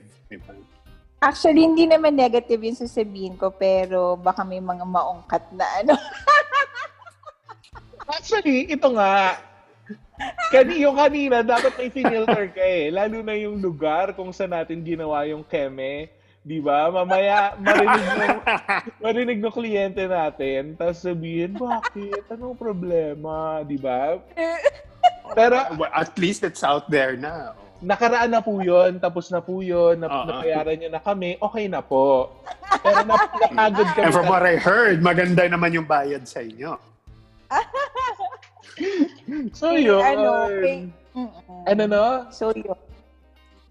Actually, 1.18 1.66
hindi 1.66 1.90
naman 1.90 2.14
negative 2.14 2.62
yung 2.62 2.78
sasabihin 2.78 3.40
ko, 3.40 3.49
pero 3.49 4.20
baka 4.20 4.45
may 4.45 4.62
mga 4.62 4.86
maungkat 4.86 5.41
na 5.56 5.66
ano. 5.82 5.95
Actually, 8.18 8.70
ito 8.70 8.88
nga. 8.94 9.40
Kani, 10.48 10.81
yung 10.81 10.95
kanina, 10.95 11.45
dapat 11.45 11.76
may 11.77 11.89
finilter 11.89 12.49
ka 12.49 12.64
eh. 12.64 12.89
Lalo 12.89 13.22
na 13.22 13.35
yung 13.35 13.60
lugar 13.60 14.15
kung 14.15 14.31
saan 14.31 14.56
natin 14.56 14.81
ginawa 14.81 15.27
yung 15.27 15.44
keme. 15.44 16.10
Di 16.41 16.64
ba? 16.64 16.88
Mamaya, 16.88 17.53
marinig 17.60 18.03
ng, 18.07 18.38
marinig 19.03 19.38
ng 19.44 19.52
kliyente 19.52 20.07
natin. 20.07 20.73
Tapos 20.73 21.03
sabihin, 21.03 21.53
bakit? 21.53 22.23
Anong 22.31 22.56
problema? 22.56 23.60
Di 23.61 23.76
ba? 23.76 24.15
Pero, 25.35 25.60
Well, 25.76 25.91
at 25.91 26.15
least 26.15 26.41
it's 26.41 26.64
out 26.64 26.88
there 26.88 27.19
na. 27.19 27.52
Oh. 27.52 27.65
nakaraan 27.77 28.34
na 28.34 28.41
po 28.41 28.57
yun. 28.57 28.98
Tapos 28.98 29.30
na 29.30 29.38
po 29.38 29.61
yun. 29.61 30.02
Nap- 30.02 30.10
Oo. 30.10 30.26
napayaran 30.26 30.81
nyo 30.81 30.89
na 30.89 31.02
kami. 31.03 31.38
Okay 31.38 31.69
na 31.69 31.84
po. 31.84 32.31
Pero 32.81 33.06
nap- 33.06 33.30
napagod 33.53 33.85
kami. 33.94 34.02
And 34.02 34.14
from 34.15 34.26
what 34.26 34.41
I 34.41 34.57
heard, 34.57 34.98
maganda 35.03 35.45
naman 35.45 35.76
yung 35.76 35.85
bayad 35.85 36.26
sa 36.26 36.41
inyo. 36.41 36.73
so 39.52 39.74
yun. 39.74 39.99
Ano, 39.99 40.48
kay- 40.56 40.88
Mm-mm. 41.14 41.62
Ano 41.66 41.84
no? 41.86 42.06
So, 42.30 42.52
yun. 42.52 42.78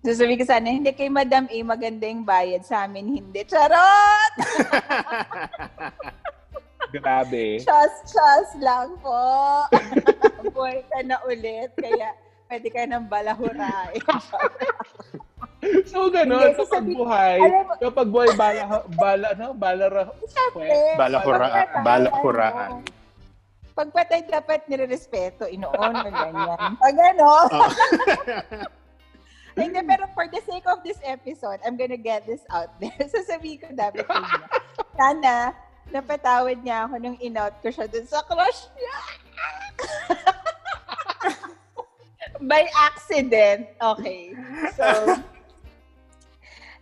Sasabihin 0.03 0.39
ko 0.39 0.45
sana, 0.45 0.69
hindi 0.69 0.91
kay 0.91 1.07
Madam 1.07 1.47
A 1.47 1.57
maganda 1.63 2.05
yung 2.05 2.23
bayad 2.23 2.63
sa 2.63 2.85
amin, 2.85 3.19
hindi. 3.19 3.41
Charot! 3.43 4.33
Grabe. 6.93 7.59
Chas, 7.59 7.93
chas 8.07 8.49
lang 8.57 8.95
po. 8.99 9.19
Buhay 10.55 10.87
ka 10.87 11.03
na 11.03 11.19
ulit, 11.27 11.71
kaya 11.75 12.15
pwede 12.47 12.69
ka 12.71 12.83
ng 12.85 13.07
balahurain. 13.07 14.03
So, 15.83 16.07
gano'n, 16.07 16.31
Hindi, 16.37 16.47
kapag 16.55 16.63
sasabi- 16.63 16.95
buhay, 16.95 17.39
alam 17.43 17.65
mo- 17.67 17.79
kapag 17.81 18.07
buhay, 18.07 18.31
bala, 18.39 18.63
bala, 18.95 19.27
ano, 19.35 19.47
bala, 19.51 19.85
Siyempre, 20.23 20.95
Balahura, 20.95 21.43
pagpatay, 21.43 21.83
balahuraan. 21.83 22.71
Ano, 23.77 23.93
Pagpatay 23.93 24.25
dapat 24.33 24.65
nirerespeto, 24.73 25.45
inoon 25.45 25.93
na 26.05 26.09
ganyan. 26.09 26.81
Pag 26.81 26.97
ano, 26.97 27.29
Oh. 27.29 27.69
hindi, 29.61 29.81
pero 29.85 30.05
for 30.17 30.29
the 30.33 30.41
sake 30.45 30.65
of 30.69 30.81
this 30.81 31.01
episode, 31.05 31.61
I'm 31.61 31.77
gonna 31.77 32.01
get 32.01 32.25
this 32.25 32.45
out 32.49 32.73
there. 32.81 32.97
Sasabihin 33.13 33.61
ko 33.61 33.69
dapat 33.77 34.05
inyo. 34.09 34.41
Sana, 34.97 35.53
napatawad 35.93 36.61
niya 36.65 36.89
ako 36.89 36.95
nung 37.01 37.19
in-out 37.21 37.57
ko 37.61 37.69
siya 37.69 37.89
dun 37.89 38.09
sa 38.09 38.25
crush 38.25 38.69
niya. 38.77 38.97
By 42.37 42.69
accident. 42.77 43.73
Okay. 43.81 44.37
So, 44.77 44.85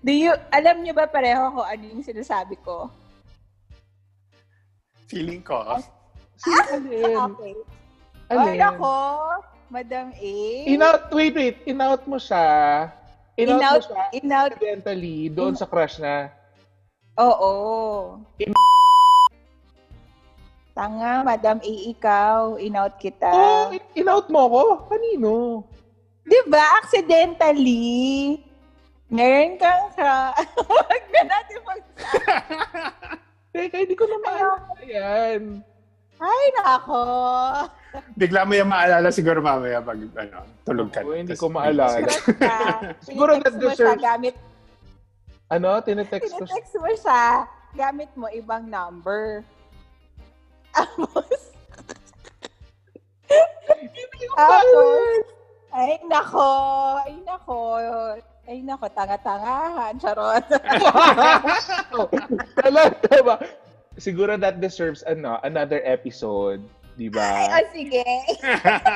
do 0.03 0.11
you, 0.11 0.35
alam 0.51 0.83
niyo 0.83 0.99
ba 0.99 1.07
pareho 1.07 1.55
kung 1.55 1.67
ano 1.67 1.83
yung 1.95 2.03
sinasabi 2.03 2.59
ko? 2.59 2.91
Feeling 5.07 5.47
ko, 5.47 5.79
Sino 6.39 6.63
alin? 6.71 7.15
Okay. 7.35 7.55
Alin? 8.31 8.49
Ay, 8.49 8.57
nako, 8.59 8.97
Madam 9.71 10.07
A. 10.15 10.35
In-out, 10.71 11.11
wait, 11.11 11.35
wait. 11.35 11.57
In-out 11.67 12.03
mo 12.07 12.17
siya. 12.17 12.89
In-out, 13.35 13.59
mo 13.59 13.59
In-out, 13.59 13.83
siya 13.91 14.05
in-out, 14.15 14.51
accidentally 14.55 15.29
doon 15.31 15.55
sa 15.59 15.67
crush 15.67 15.99
na. 15.99 16.31
oo. 17.19 17.53
In- 18.39 18.55
Tanga, 20.75 21.23
Madam 21.23 21.63
A, 21.63 21.75
ikaw, 21.91 22.59
in-out 22.59 22.99
kita. 22.99 23.31
Oh, 23.31 23.71
in- 23.71 23.91
in-out 23.95 24.27
mo 24.27 24.47
ko? 24.51 24.63
Kanino? 24.91 25.63
Di 26.27 26.39
ba? 26.51 26.83
Accidentally. 26.83 28.41
Ngayon 29.13 29.61
kang 29.61 29.87
ka. 29.95 30.35
Huwag 30.67 31.03
na 31.13 31.23
natin 31.29 31.59
mag 31.63 31.83
Teka, 33.55 33.77
hindi 33.87 33.95
ko 33.95 34.03
na 34.11 34.19
maalala 34.19 34.83
yan. 34.83 35.63
Ay, 36.25 36.45
nako. 36.57 37.01
bigla 38.17 38.43
mo 38.43 38.57
yung 38.57 38.73
maalala 38.73 39.13
siguro 39.13 39.39
mamaya 39.39 39.79
pag 39.79 40.01
ano, 40.17 40.39
tulog 40.65 40.89
ka. 40.89 41.05
Oo, 41.05 41.15
hindi 41.15 41.37
ko 41.37 41.47
maalala. 41.47 42.01
Siguro 43.07 43.39
that 43.39 43.53
siya 43.53 43.61
deserves- 43.61 44.03
gamit, 44.03 44.35
Ano? 45.53 45.79
Tinetext 45.85 46.33
ko 46.33 46.43
siya. 46.43 46.49
tinetext 46.49 46.75
mo 46.81 46.89
siya, 46.97 47.23
gamit 47.77 48.11
mo 48.17 48.27
ibang 48.33 48.65
number. 48.67 49.45
Tapos, 50.75 51.55
tapos, 54.35 55.23
ay 55.71 56.03
nako, 56.07 56.51
ay 56.99 57.15
nako, 57.23 57.59
ay 58.45 58.59
nako, 58.61 58.87
tanga-tangahan, 58.91 59.95
charot. 60.03 60.43
Talaga 62.59 63.17
ba? 63.23 63.37
Siguro 63.97 64.35
that 64.41 64.59
deserves 64.61 65.03
ano, 65.07 65.39
another 65.43 65.81
episode. 65.87 66.63
Di 66.95 67.11
Ay, 67.11 67.15
ba? 67.15 67.31
oh, 67.59 67.67
sige. 67.77 68.07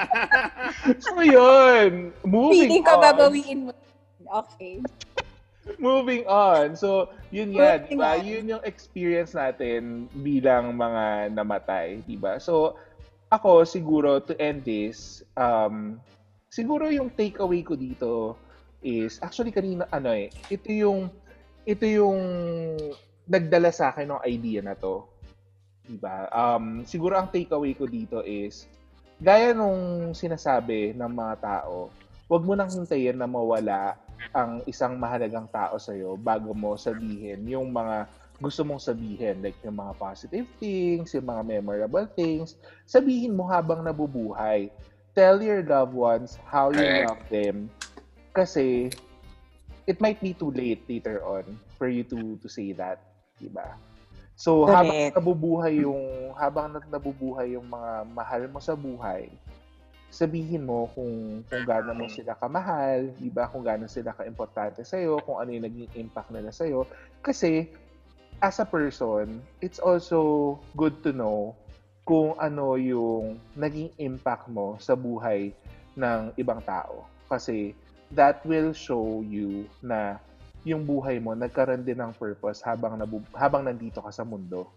So 1.05 1.19
yun, 1.23 2.15
moving 2.23 2.70
Feeling 2.70 2.85
ko 2.87 2.95
on. 2.99 3.03
babawiin 3.03 3.61
mo. 3.69 3.73
Okay. 4.47 4.79
Moving 5.77 6.25
on. 6.25 6.73
So, 6.79 7.12
yun 7.29 7.53
nga, 7.53 7.77
di 7.83 7.93
ba? 7.93 8.16
Yun 8.16 8.57
yung 8.57 8.65
experience 8.65 9.37
natin 9.37 10.09
bilang 10.25 10.73
mga 10.79 11.35
namatay, 11.37 12.01
di 12.09 12.16
ba? 12.16 12.41
So, 12.41 12.79
ako 13.29 13.69
siguro 13.69 14.25
to 14.25 14.33
end 14.41 14.65
this, 14.65 15.20
um, 15.37 16.01
siguro 16.49 16.89
yung 16.89 17.12
takeaway 17.12 17.61
ko 17.61 17.77
dito 17.77 18.37
is 18.81 19.20
actually 19.20 19.53
kanina 19.53 19.85
ano 19.93 20.15
eh, 20.15 20.33
ito 20.49 20.70
yung 20.73 21.12
ito 21.69 21.85
yung 21.85 22.16
nagdala 23.29 23.71
sa 23.71 23.93
akin 23.93 24.09
ng 24.17 24.25
idea 24.25 24.65
na 24.65 24.75
to. 24.75 25.05
Diba? 25.85 26.29
Um, 26.33 26.85
siguro 26.89 27.17
ang 27.17 27.29
takeaway 27.29 27.77
ko 27.77 27.85
dito 27.85 28.25
is 28.25 28.69
gaya 29.21 29.53
nung 29.53 30.13
sinasabi 30.17 30.97
ng 30.97 31.13
mga 31.13 31.35
tao, 31.41 31.93
wag 32.29 32.43
mo 32.45 32.53
nang 32.57 32.73
hintayin 32.73 33.17
na 33.17 33.29
mawala 33.29 33.97
ang 34.35 34.61
isang 34.67 34.99
mahalagang 34.99 35.47
tao 35.49 35.79
sa 35.79 35.95
iyo 35.95 36.19
bago 36.19 36.53
mo 36.53 36.75
sabihin 36.75 37.47
yung 37.47 37.71
mga 37.71 38.11
gusto 38.39 38.63
mong 38.63 38.79
sabihin 38.79 39.43
like 39.43 39.59
yung 39.67 39.75
mga 39.75 39.95
positive 39.99 40.47
things, 40.63 41.11
yung 41.11 41.27
mga 41.27 41.43
memorable 41.59 42.07
things, 42.15 42.55
sabihin 42.87 43.35
mo 43.35 43.51
habang 43.51 43.83
nabubuhay. 43.83 44.71
Tell 45.19 45.43
your 45.43 45.67
loved 45.67 45.97
ones 45.97 46.39
how 46.47 46.71
you 46.71 46.85
love 47.09 47.19
them 47.27 47.67
kasi 48.31 48.95
it 49.91 49.99
might 49.99 50.23
be 50.23 50.37
too 50.37 50.55
late 50.55 50.87
later 50.87 51.19
on 51.27 51.43
for 51.75 51.91
you 51.91 52.07
to 52.07 52.39
to 52.39 52.47
say 52.47 52.71
that, 52.77 53.08
'di 53.39 53.51
ba? 53.51 53.74
So 54.39 54.66
habang 54.70 54.94
Correct. 54.94 55.15
nabubuhay 55.19 55.82
yung 55.82 56.35
habang 56.39 56.70
nabubuhay 56.86 57.59
yung 57.59 57.66
mga 57.66 58.06
mahal 58.15 58.43
mo 58.47 58.62
sa 58.62 58.78
buhay, 58.78 59.27
sabihin 60.15 60.62
mo 60.62 60.86
kung 60.94 61.43
kung 61.51 61.65
gaano 61.66 61.90
mo 61.94 62.06
sila 62.06 62.39
kamahal, 62.39 63.10
'di 63.19 63.31
ba? 63.35 63.51
Kung 63.51 63.66
gaano 63.66 63.90
sila 63.90 64.15
kaimportante 64.15 64.86
sa 64.86 64.98
iyo, 64.98 65.19
kung 65.27 65.43
ano 65.43 65.51
yung 65.51 65.66
naging 65.66 65.90
impact 65.98 66.31
nila 66.31 66.55
sa 66.55 66.66
iyo 66.66 66.86
kasi 67.19 67.66
as 68.39 68.62
a 68.62 68.66
person, 68.66 69.43
it's 69.59 69.82
also 69.82 70.55
good 70.78 70.94
to 71.02 71.10
know 71.10 71.59
kung 72.06 72.39
ano 72.40 72.78
yung 72.78 73.36
naging 73.59 73.93
impact 74.01 74.48
mo 74.48 74.78
sa 74.81 74.97
buhay 74.97 75.52
ng 75.98 76.32
ibang 76.40 76.62
tao. 76.65 77.05
Kasi 77.28 77.77
that 78.15 78.40
will 78.48 78.73
show 78.73 79.20
you 79.20 79.69
na 79.85 80.16
yung 80.69 80.85
buhay 80.85 81.16
mo 81.19 81.32
nagkaroon 81.32 81.81
din 81.81 81.97
ng 81.97 82.12
purpose 82.15 82.61
habang 82.61 82.95
nabu- 82.95 83.24
habang 83.32 83.65
nandito 83.65 83.99
ka 83.99 84.12
sa 84.12 84.23
mundo. 84.23 84.69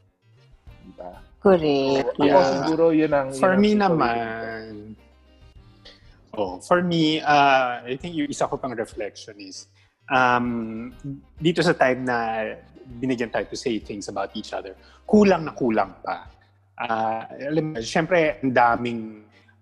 Diba? 0.81 1.11
Correct. 1.37 2.17
Ako 2.17 2.25
Yeah. 2.25 2.45
siguro 2.65 2.83
yun 2.89 3.11
ang 3.13 3.29
For 3.35 3.53
yun 3.53 3.57
ang 3.57 3.61
me 3.61 3.71
ko. 3.71 3.81
naman, 3.83 4.69
oh, 6.33 6.53
for 6.63 6.79
me, 6.81 7.19
uh, 7.21 7.83
I 7.83 7.95
think 7.99 8.15
yung 8.15 8.29
isa 8.29 8.47
ko 8.47 8.57
pang 8.57 8.73
reflection 8.73 9.37
is, 9.37 9.67
um, 10.07 10.89
dito 11.37 11.61
sa 11.61 11.73
time 11.73 12.01
na 12.01 12.17
binigyan 12.97 13.29
tayo 13.29 13.45
to 13.47 13.55
say 13.55 13.79
things 13.79 14.07
about 14.07 14.31
each 14.33 14.51
other, 14.51 14.73
kulang 15.05 15.45
na 15.45 15.53
kulang 15.53 15.91
pa. 16.01 16.27
Uh, 16.81 17.21
alam 17.51 17.63
mo, 17.71 17.77
syempre, 17.79 18.41
ang 18.41 18.51
daming 18.51 19.01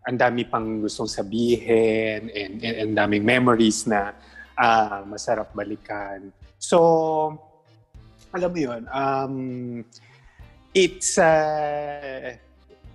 ang 0.07 0.17
dami 0.17 0.47
pang 0.47 0.81
gustong 0.81 1.05
sabihin 1.05 2.31
and, 2.31 2.55
and, 2.63 2.75
and 2.87 2.91
daming 2.95 3.21
memories 3.21 3.85
na 3.85 4.15
ah, 4.59 5.01
masarap 5.07 5.55
balikan. 5.55 6.35
So, 6.59 7.39
alam 8.35 8.51
mo 8.51 8.59
yun, 8.59 8.83
um, 8.91 9.35
it's 10.75 11.17
uh, 11.17 12.35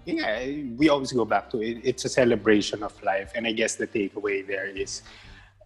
yeah, 0.05 0.45
we 0.77 0.89
always 0.89 1.12
go 1.12 1.24
back 1.24 1.51
to 1.51 1.65
it. 1.65 1.81
It's 1.82 2.05
a 2.05 2.12
celebration 2.12 2.82
of 2.85 2.93
life. 3.03 3.32
And 3.35 3.47
I 3.47 3.53
guess 3.53 3.74
the 3.77 3.89
takeaway 3.89 4.47
there 4.47 4.69
is, 4.69 5.03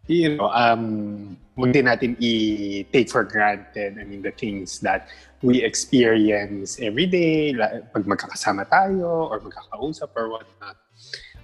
you 0.07 0.37
know, 0.37 0.49
um, 0.49 1.37
huwag 1.59 1.75
din 1.75 1.91
natin 1.91 2.15
i-take 2.23 3.11
for 3.11 3.25
granted, 3.27 3.99
I 3.99 4.05
mean, 4.07 4.23
the 4.23 4.31
things 4.31 4.79
that 4.81 5.11
we 5.43 5.63
experience 5.63 6.79
every 6.81 7.07
day, 7.07 7.53
pag 7.93 8.07
magkakasama 8.07 8.71
tayo 8.71 9.27
or 9.27 9.43
magkakausap 9.43 10.15
or 10.15 10.39
whatnot. 10.39 10.77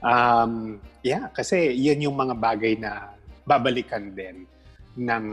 Um, 0.04 0.80
yeah, 1.02 1.28
kasi 1.34 1.74
yan 1.74 2.00
yung 2.00 2.14
mga 2.14 2.38
bagay 2.38 2.78
na 2.78 3.14
babalikan 3.44 4.12
din 4.12 4.48
ng 4.96 5.24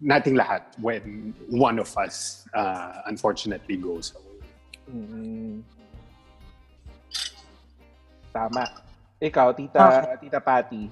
nating 0.00 0.36
lahat 0.36 0.66
when 0.80 1.32
one 1.48 1.80
of 1.80 1.88
us 1.96 2.44
uh, 2.52 3.00
unfortunately 3.08 3.76
goes 3.76 4.12
away. 4.12 4.40
Mm. 4.92 5.62
Tama. 8.34 8.64
Ikaw, 9.22 9.54
tita, 9.56 10.18
tita 10.20 10.42
Patty, 10.42 10.90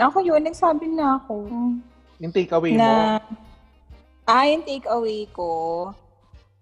Ako 0.00 0.24
yun, 0.24 0.40
nagsabi 0.40 0.88
na 0.88 1.20
ako. 1.20 1.44
yung 2.16 2.32
takeaway 2.32 2.72
mo, 2.72 2.80
na 2.80 3.20
ah, 4.24 4.44
yung 4.48 4.64
takeaway 4.64 5.28
ko, 5.28 5.52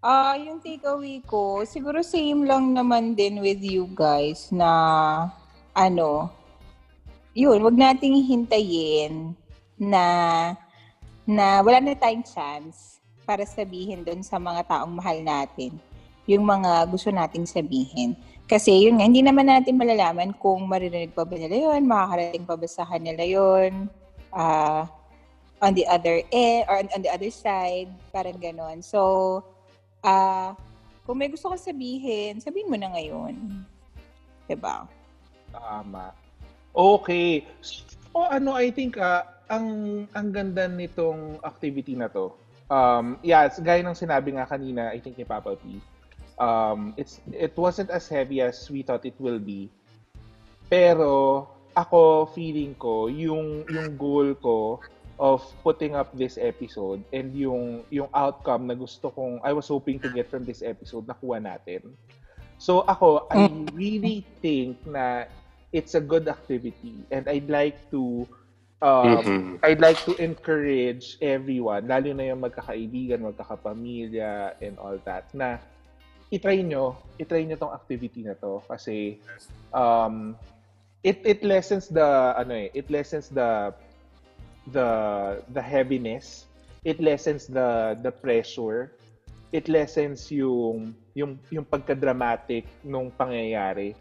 ah, 0.02 0.34
yung 0.34 0.58
takeaway 0.58 1.22
ko, 1.22 1.62
siguro 1.62 2.02
same 2.02 2.42
lang 2.42 2.74
naman 2.74 3.14
din 3.14 3.38
with 3.38 3.62
you 3.62 3.86
guys 3.94 4.50
na, 4.50 5.30
ano, 5.70 6.34
yun, 7.38 7.62
wag 7.62 7.78
nating 7.78 8.26
hintayin 8.26 9.38
na, 9.78 10.02
na 11.22 11.62
wala 11.62 11.78
na 11.78 11.94
tayong 11.94 12.26
chance 12.26 12.98
para 13.22 13.46
sabihin 13.46 14.02
doon 14.02 14.26
sa 14.26 14.42
mga 14.42 14.66
taong 14.66 14.90
mahal 14.98 15.22
natin 15.22 15.78
yung 16.28 16.42
mga 16.44 16.90
gusto 16.90 17.08
nating 17.08 17.46
sabihin. 17.46 18.18
Kasi 18.50 18.84
yun 18.84 18.98
nga, 18.98 19.06
hindi 19.06 19.22
naman 19.22 19.48
natin 19.48 19.78
malalaman 19.78 20.34
kung 20.36 20.66
maririnig 20.66 21.14
pa 21.14 21.24
ba 21.24 21.36
nila 21.38 21.72
yun, 21.72 21.86
makakarating 21.86 22.44
pa 22.44 22.58
ba 22.58 22.66
sa 22.68 22.84
kanila 22.84 23.24
yun, 23.24 23.86
ah, 24.34 24.90
on 25.62 25.72
the 25.72 25.86
other 25.88 26.20
end 26.34 26.66
or 26.68 26.82
on, 26.82 26.88
on 26.92 27.00
the 27.00 27.08
other 27.08 27.32
side, 27.32 27.88
parang 28.12 28.36
ganon. 28.36 28.82
So, 28.82 29.40
ah 30.02 30.58
kung 31.08 31.24
may 31.24 31.32
gusto 31.32 31.48
kang 31.48 31.72
sabihin, 31.72 32.36
sabihin 32.44 32.68
mo 32.68 32.76
na 32.76 32.92
ngayon. 32.92 33.32
'Di 34.44 34.56
ba? 34.60 34.84
Tama. 35.48 36.12
Okay. 36.78 37.42
So, 37.58 38.22
ano, 38.30 38.54
I 38.54 38.70
think, 38.70 39.02
ah, 39.02 39.26
ang, 39.50 40.06
ang 40.14 40.30
ganda 40.30 40.70
nitong 40.70 41.42
activity 41.42 41.98
na 41.98 42.06
to. 42.06 42.30
Um, 42.70 43.18
yeah, 43.26 43.50
gaya 43.50 43.82
ng 43.82 43.98
sinabi 43.98 44.38
nga 44.38 44.46
kanina, 44.46 44.94
I 44.94 45.02
think 45.02 45.18
ni 45.18 45.26
Papa 45.26 45.58
P, 45.58 45.82
um, 46.38 46.94
it's, 46.94 47.18
it 47.34 47.58
wasn't 47.58 47.90
as 47.90 48.06
heavy 48.06 48.38
as 48.38 48.70
we 48.70 48.86
thought 48.86 49.02
it 49.02 49.18
will 49.18 49.42
be. 49.42 49.66
Pero, 50.70 51.50
ako, 51.74 52.30
feeling 52.30 52.78
ko, 52.78 53.10
yung, 53.10 53.66
yung 53.66 53.98
goal 53.98 54.38
ko 54.38 54.78
of 55.18 55.42
putting 55.66 55.98
up 55.98 56.14
this 56.14 56.38
episode 56.38 57.02
and 57.10 57.34
yung, 57.34 57.82
yung 57.90 58.06
outcome 58.14 58.70
na 58.70 58.78
gusto 58.78 59.10
kong, 59.10 59.42
I 59.42 59.50
was 59.50 59.66
hoping 59.66 59.98
to 59.98 60.12
get 60.14 60.30
from 60.30 60.46
this 60.46 60.62
episode, 60.62 61.10
nakuha 61.10 61.42
natin. 61.42 61.90
So, 62.58 62.86
ako, 62.86 63.26
I 63.30 63.50
really 63.74 64.22
think 64.38 64.78
na 64.86 65.26
it's 65.72 65.94
a 65.94 66.00
good 66.00 66.28
activity. 66.28 67.04
And 67.10 67.28
I'd 67.28 67.50
like 67.50 67.76
to 67.90 68.26
um, 68.80 69.24
Mhm. 69.26 69.58
I'd 69.62 69.82
like 69.82 69.98
to 70.06 70.14
encourage 70.22 71.18
everyone, 71.18 71.90
lalo 71.90 72.14
na 72.14 72.30
yung 72.30 72.40
magkakaibigan, 72.46 73.26
magkakapamilya, 73.26 74.54
and 74.62 74.78
all 74.78 74.96
that, 75.02 75.26
na 75.34 75.58
itry 76.30 76.62
nyo, 76.62 76.94
itry 77.18 77.42
nyo 77.42 77.58
tong 77.58 77.74
activity 77.74 78.22
na 78.22 78.38
to. 78.38 78.62
Kasi 78.70 79.18
um, 79.74 80.38
it 81.02 81.18
it 81.26 81.42
lessens 81.42 81.90
the 81.90 82.34
ano 82.38 82.54
eh, 82.54 82.68
it 82.70 82.86
lessens 82.86 83.28
the 83.28 83.74
the 84.70 84.88
the 85.50 85.62
heaviness, 85.62 86.46
it 86.86 87.02
lessens 87.02 87.50
the 87.50 87.98
the 88.06 88.12
pressure, 88.14 88.94
it 89.50 89.66
lessens 89.66 90.30
yung 90.30 90.94
yung 91.18 91.34
yung 91.50 91.66
pagka-dramatic 91.66 92.62
nung 92.86 93.10
pangyayari 93.10 93.98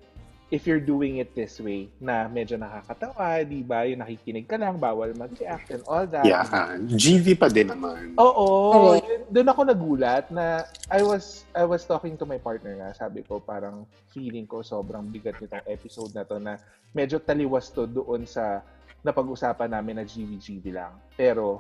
if 0.47 0.63
you're 0.63 0.83
doing 0.83 1.19
it 1.19 1.35
this 1.35 1.59
way 1.59 1.91
na 1.99 2.31
medyo 2.31 2.55
nakakatawa, 2.55 3.43
di 3.43 3.59
ba? 3.67 3.83
Yung 3.83 3.99
nakikinig 3.99 4.47
ka 4.47 4.55
lang, 4.55 4.79
bawal 4.79 5.11
mag-react 5.11 5.75
and 5.75 5.83
all 5.83 6.07
that. 6.07 6.23
Yeah, 6.23 6.47
uh, 6.47 6.79
GV 6.79 7.35
pa 7.35 7.51
din 7.51 7.67
naman. 7.67 8.15
Oo, 8.15 8.95
yun- 8.95 9.27
doon 9.27 9.47
ako 9.51 9.61
nagulat 9.67 10.31
na 10.31 10.63
I 10.87 11.03
was 11.03 11.43
I 11.51 11.67
was 11.67 11.83
talking 11.83 12.15
to 12.15 12.23
my 12.23 12.39
partner 12.39 12.79
nga, 12.79 12.95
sabi 12.95 13.27
ko 13.27 13.43
parang 13.43 13.83
feeling 14.15 14.47
ko 14.47 14.63
sobrang 14.63 15.03
bigat 15.11 15.35
nitong 15.43 15.67
episode 15.67 16.15
na 16.15 16.23
to 16.23 16.39
na 16.39 16.55
medyo 16.95 17.19
taliwas 17.19 17.67
to 17.75 17.83
doon 17.83 18.23
sa 18.23 18.63
napag-usapan 19.03 19.67
namin 19.67 19.99
na 19.99 20.05
GVGV 20.07 20.71
lang. 20.71 20.95
Pero 21.19 21.59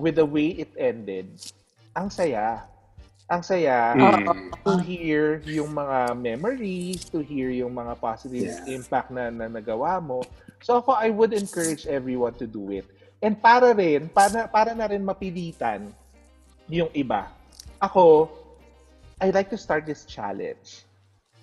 with 0.00 0.16
the 0.16 0.24
way 0.24 0.56
it 0.56 0.72
ended, 0.80 1.28
ang 1.92 2.08
saya. 2.08 2.64
Ang 3.32 3.40
saya 3.40 3.96
Mm. 3.96 4.52
to 4.60 4.76
hear 4.84 5.40
yung 5.48 5.72
mga 5.72 6.12
memories, 6.20 7.08
to 7.08 7.24
hear 7.24 7.48
yung 7.48 7.72
mga 7.72 7.96
positive 7.96 8.44
Yeah. 8.44 8.76
impact 8.76 9.08
na, 9.08 9.32
na 9.32 9.48
nagawa 9.48 10.04
mo. 10.04 10.20
So 10.60 10.76
ako, 10.76 10.92
I 10.92 11.08
would 11.08 11.32
encourage 11.32 11.88
everyone 11.88 12.36
to 12.36 12.44
do 12.44 12.68
it. 12.68 12.84
And 13.24 13.40
para 13.40 13.72
rin, 13.72 14.12
para, 14.12 14.44
para 14.52 14.76
na 14.76 14.84
rin 14.84 15.00
mapilitan 15.00 15.88
yung 16.68 16.92
iba. 16.92 17.32
Ako, 17.80 18.28
I 19.16 19.32
like 19.32 19.48
to 19.48 19.56
start 19.56 19.88
this 19.88 20.04
challenge. 20.04 20.84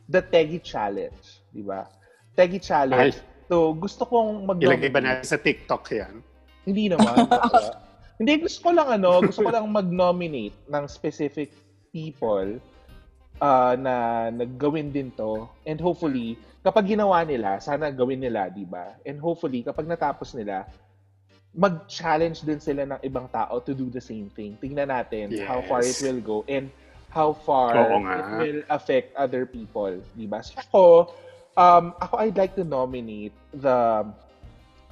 the 0.09 0.25
Tegi 0.25 0.57
Challenge, 0.57 1.21
di 1.53 1.61
ba? 1.61 1.85
Tegi 2.33 2.57
Challenge. 2.57 3.13
Ay. 3.13 3.45
So, 3.45 3.77
gusto 3.77 4.09
kong 4.09 4.41
mag 4.41 4.57
Ilagay 4.57 4.89
ba 4.89 5.05
natin 5.05 5.21
sa 5.21 5.37
TikTok 5.37 5.85
yan? 5.93 6.25
Hindi 6.65 6.89
naman. 6.89 7.29
Hindi, 8.17 8.41
gusto 8.41 8.57
ko 8.65 8.69
lang 8.73 8.89
ano, 8.89 9.21
gusto 9.21 9.45
ko 9.45 9.53
lang 9.53 9.69
mag-nominate 9.69 10.57
ng 10.65 10.83
specific 10.89 11.53
people 11.91 12.57
uh, 13.41 13.73
na 13.79 14.27
naggawin 14.29 14.91
din 14.91 15.11
to. 15.15 15.47
And 15.65 15.79
hopefully, 15.79 16.37
kapag 16.63 16.87
ginawa 16.91 17.23
nila, 17.25 17.59
sana 17.59 17.91
gawin 17.91 18.19
nila, 18.23 18.47
di 18.51 18.63
ba? 18.67 18.95
And 19.07 19.19
hopefully, 19.19 19.63
kapag 19.63 19.87
natapos 19.87 20.35
nila, 20.35 20.67
mag-challenge 21.55 22.45
din 22.45 22.61
sila 22.61 22.85
ng 22.85 23.01
ibang 23.01 23.25
tao 23.33 23.57
to 23.57 23.73
do 23.73 23.89
the 23.89 24.01
same 24.01 24.29
thing. 24.37 24.53
Tingnan 24.61 24.93
natin 24.93 25.33
Yes. 25.33 25.49
how 25.49 25.59
far 25.65 25.81
it 25.81 25.97
will 25.97 26.21
go 26.21 26.45
and 26.45 26.69
how 27.09 27.33
far 27.33 27.73
it 27.81 28.27
will 28.37 28.61
affect 28.69 29.17
other 29.17 29.49
people, 29.49 29.97
di 30.13 30.29
ba? 30.29 30.45
So 30.45 30.53
ako, 30.61 30.83
um, 31.57 31.97
ako 31.97 32.21
I'd 32.21 32.37
like 32.37 32.53
to 32.53 32.61
nominate 32.61 33.33
the 33.49 34.05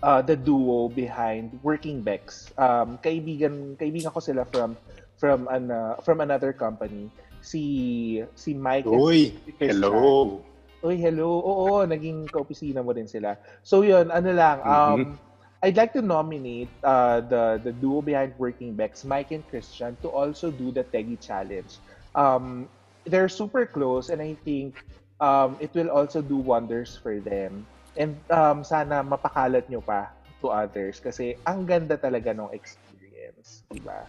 uh, 0.01 0.21
the 0.25 0.33
duo 0.33 0.89
behind 0.89 1.53
Working 1.61 2.01
Bex. 2.01 2.49
Um, 2.57 2.97
kaibigan 3.05 3.77
kaibigan 3.77 4.09
ko 4.09 4.17
sila 4.17 4.49
from 4.49 4.73
from 5.17 5.49
an 5.49 5.73
uh, 5.73 5.97
from 6.05 6.21
another 6.21 6.53
company. 6.53 7.09
Si 7.41 8.23
si 8.37 8.53
Mike 8.53 8.85
Uy, 8.85 9.33
hello. 9.59 10.41
Uy, 10.85 10.95
hello. 11.01 11.41
Oo, 11.41 11.83
naging 11.89 12.29
kaopisina 12.29 12.85
mo 12.85 12.93
din 12.93 13.09
sila. 13.09 13.35
So 13.65 13.81
yun, 13.81 14.13
ano 14.13 14.29
lang, 14.29 14.61
um, 14.61 15.17
I'd 15.65 15.73
like 15.73 15.91
to 15.97 16.05
nominate 16.05 16.69
uh, 16.85 17.25
the 17.25 17.57
the 17.65 17.73
duo 17.73 18.05
behind 18.05 18.37
Working 18.37 18.77
Bex, 18.77 19.01
Mike 19.01 19.33
and 19.33 19.41
Christian, 19.49 19.97
to 20.05 20.09
also 20.13 20.53
do 20.53 20.69
the 20.69 20.85
Tegi 20.85 21.17
Challenge. 21.17 21.81
Um, 22.13 22.69
they're 23.09 23.29
super 23.29 23.65
close 23.65 24.09
and 24.09 24.21
I 24.21 24.37
think 24.45 24.77
um, 25.19 25.57
it 25.59 25.73
will 25.73 25.89
also 25.89 26.21
do 26.21 26.37
wonders 26.37 26.99
for 27.01 27.17
them. 27.19 27.65
And 27.97 28.21
um, 28.29 28.61
sana 28.61 29.01
mapakalat 29.01 29.65
nyo 29.69 29.81
pa 29.81 30.13
to 30.45 30.53
others 30.53 31.01
kasi 31.01 31.33
ang 31.49 31.65
ganda 31.65 31.97
talaga 31.97 32.29
ng 32.37 32.53
experience, 32.53 33.65
di 33.73 33.81
ba? 33.81 34.05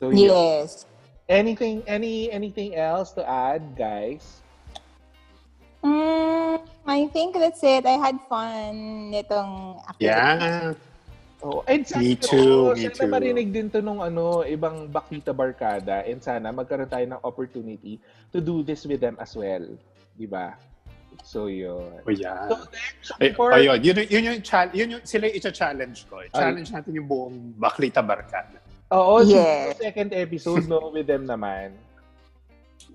So. 0.00 0.10
Yes. 0.10 0.86
Anything, 1.28 1.82
any, 1.86 2.30
anything 2.32 2.74
else 2.74 3.12
to 3.12 3.22
add, 3.28 3.76
guys? 3.76 4.40
Mm, 5.84 6.62
I 6.86 7.06
think 7.12 7.36
that's 7.36 7.62
it. 7.62 7.84
I 7.84 8.00
had 8.00 8.16
fun 8.28 9.12
nitong 9.12 9.76
activity. 9.84 10.08
Yeah. 10.08 10.74
Oh, 11.38 11.62
and 11.70 11.86
sana, 11.86 12.02
Me 12.02 12.16
too, 12.18 12.72
oh, 12.72 12.74
me 12.74 12.90
sana 12.90 12.98
too. 12.98 13.06
marinig 13.06 13.52
din 13.54 13.70
to 13.70 13.78
nung 13.78 14.02
ano, 14.02 14.42
ibang 14.42 14.90
Bakita 14.90 15.30
Barkada 15.30 16.02
and 16.02 16.18
sana 16.18 16.50
magkaroon 16.50 16.90
tayo 16.90 17.06
ng 17.06 17.22
opportunity 17.22 18.02
to 18.34 18.42
do 18.42 18.66
this 18.66 18.82
with 18.82 18.98
them 18.98 19.14
as 19.22 19.38
well. 19.38 19.62
Di 20.18 20.26
ba? 20.26 20.58
So, 21.22 21.46
yun. 21.46 22.02
Oh, 22.02 22.10
yeah. 22.10 22.50
So, 22.50 22.58
next, 22.74 23.12
Ay, 23.22 23.30
for- 23.38 23.54
ayun, 23.54 23.78
yun, 23.84 23.96
yun, 24.10 24.22
yung, 24.34 24.38
yun 24.74 24.88
yung, 24.98 25.02
sila 25.06 25.30
yung 25.30 25.54
challenge 25.54 26.10
ko. 26.10 26.18
Challenge 26.34 26.68
natin 26.74 26.90
yung 26.98 27.06
buong 27.06 27.36
Baklita 27.54 28.02
Barkada. 28.02 28.58
Oo, 28.88 29.20
Yes. 29.20 29.76
siguro 29.76 29.84
second 29.84 30.10
episode, 30.16 30.64
no, 30.64 30.88
with 30.88 31.04
them 31.06 31.28
naman. 31.28 31.76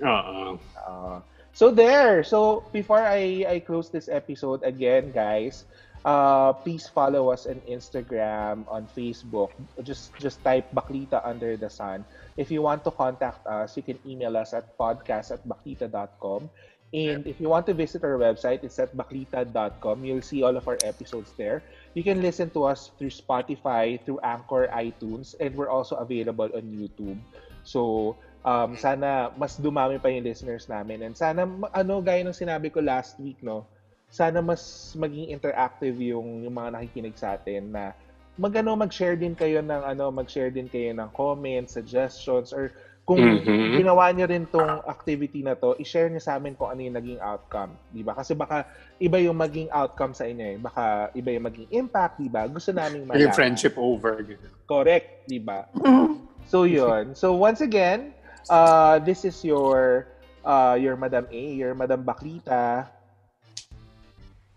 Oo. 0.01 0.57
Uh, 0.75 1.17
so 1.53 1.69
there. 1.69 2.23
So 2.25 2.65
before 2.73 3.01
I 3.01 3.45
I 3.45 3.57
close 3.61 3.93
this 3.93 4.09
episode 4.09 4.65
again, 4.65 5.13
guys, 5.13 5.69
uh, 6.01 6.53
please 6.65 6.89
follow 6.89 7.29
us 7.29 7.45
on 7.45 7.61
Instagram, 7.69 8.65
on 8.65 8.89
Facebook. 8.97 9.53
Just 9.85 10.09
just 10.17 10.41
type 10.41 10.65
Baklita 10.73 11.21
under 11.21 11.53
the 11.53 11.69
sun. 11.69 12.01
If 12.41 12.49
you 12.49 12.65
want 12.65 12.81
to 12.89 12.91
contact 12.91 13.45
us, 13.45 13.77
you 13.77 13.85
can 13.85 14.01
email 14.01 14.33
us 14.33 14.57
at 14.57 14.73
podcast 14.81 15.29
at 15.29 15.45
baklita.com. 15.45 16.49
And 16.93 17.25
if 17.25 17.41
you 17.41 17.49
want 17.49 17.65
to 17.69 17.73
visit 17.73 18.05
our 18.05 18.17
website, 18.21 18.61
it's 18.61 18.77
at 18.77 18.93
baklita.com. 18.93 20.05
You'll 20.05 20.21
see 20.25 20.45
all 20.45 20.53
of 20.53 20.65
our 20.69 20.77
episodes 20.85 21.33
there. 21.37 21.61
You 21.93 22.01
can 22.01 22.25
listen 22.25 22.49
to 22.57 22.65
us 22.65 22.89
through 22.97 23.13
Spotify, 23.13 24.01
through 24.01 24.19
Anchor, 24.25 24.65
iTunes, 24.73 25.37
and 25.37 25.53
we're 25.53 25.69
also 25.69 25.95
available 26.01 26.49
on 26.49 26.65
YouTube. 26.73 27.21
So, 27.63 28.13
um, 28.41 28.75
sana 28.75 29.29
mas 29.37 29.61
dumami 29.61 30.01
pa 30.01 30.09
yung 30.09 30.25
listeners 30.25 30.65
namin. 30.65 31.05
And 31.05 31.13
sana, 31.13 31.45
ano, 31.69 32.01
gaya 32.01 32.25
ng 32.25 32.33
sinabi 32.35 32.73
ko 32.73 32.81
last 32.81 33.21
week, 33.21 33.37
no? 33.45 33.65
Sana 34.09 34.41
mas 34.41 34.93
maging 34.97 35.29
interactive 35.33 35.97
yung, 36.01 36.45
yung 36.45 36.53
mga 36.53 36.77
nakikinig 36.77 37.17
sa 37.17 37.37
atin 37.37 37.73
na 37.73 37.93
mag, 38.37 38.53
ano, 38.57 38.73
mag-share 38.73 39.17
din 39.17 39.37
kayo 39.37 39.61
ng, 39.61 39.83
ano, 39.85 40.09
mag-share 40.09 40.49
din 40.49 40.65
kayo 40.69 40.93
ng 40.97 41.09
comments, 41.13 41.77
suggestions, 41.77 42.49
or 42.49 42.73
kung 43.03 43.19
Mhm. 43.19 43.83
ginawa 43.83 44.07
niyo 44.15 44.25
rin 44.31 44.47
tong 44.47 44.79
activity 44.87 45.43
na 45.43 45.59
to, 45.59 45.75
i-share 45.75 46.07
niyo 46.07 46.23
sa 46.23 46.39
amin 46.39 46.55
kung 46.55 46.71
ano 46.71 46.79
yung 46.79 46.95
naging 46.95 47.19
outcome, 47.19 47.75
di 47.91 47.99
ba? 47.99 48.15
Kasi 48.15 48.31
baka 48.31 48.63
iba 48.95 49.19
yung 49.19 49.35
maging 49.35 49.67
outcome 49.75 50.15
sa 50.15 50.23
inyo 50.23 50.55
eh. 50.55 50.57
Baka 50.57 51.11
iba 51.11 51.29
yung 51.35 51.43
maging 51.43 51.67
impact, 51.75 52.23
di 52.23 52.31
ba? 52.31 52.47
Gusto 52.47 52.71
naming 52.71 53.03
malaman. 53.03 53.19
Yung 53.27 53.35
friendship 53.35 53.75
over. 53.75 54.23
Correct, 54.63 55.27
di 55.27 55.39
ba? 55.39 55.67
So 56.47 56.67
yun. 56.67 57.15
So 57.15 57.39
once 57.39 57.63
again, 57.63 58.11
uh, 58.51 58.99
this 58.99 59.23
is 59.23 59.39
your 59.47 60.11
uh, 60.43 60.75
your 60.75 60.99
Madam 60.99 61.23
A, 61.31 61.43
your 61.55 61.71
Madam 61.71 62.03
Baklita. 62.03 62.91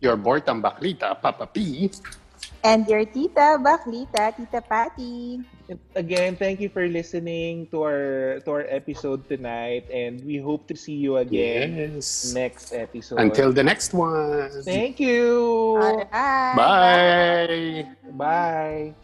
Your 0.03 0.19
Bortang 0.19 0.61
Baklita, 0.61 1.15
Papa 1.15 1.47
P. 1.47 1.89
And 2.67 2.83
your 2.91 3.07
tita, 3.07 3.63
Baklita, 3.63 4.35
Tita 4.35 4.59
Patty. 4.61 5.39
Again, 5.95 6.35
thank 6.35 6.59
you 6.59 6.69
for 6.69 6.87
listening 6.91 7.67
to 7.71 7.83
our 7.87 8.39
to 8.43 8.51
our 8.51 8.67
episode 8.67 9.27
tonight, 9.31 9.87
and 9.91 10.19
we 10.27 10.39
hope 10.43 10.67
to 10.71 10.75
see 10.75 10.95
you 10.99 11.19
again 11.23 11.95
Yes. 11.95 12.35
next 12.35 12.75
episode. 12.75 13.23
Until 13.23 13.55
the 13.55 13.63
next 13.63 13.95
one. 13.95 14.51
Thank 14.67 14.99
you. 14.99 15.79
Alright. 15.79 16.11
Bye. 16.11 17.87
Bye. 18.19 18.95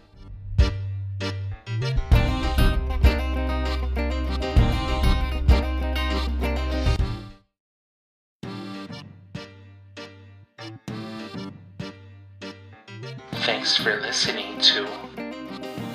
Thanks 13.63 13.77
for 13.77 14.01
listening 14.01 14.59
to 14.59 14.89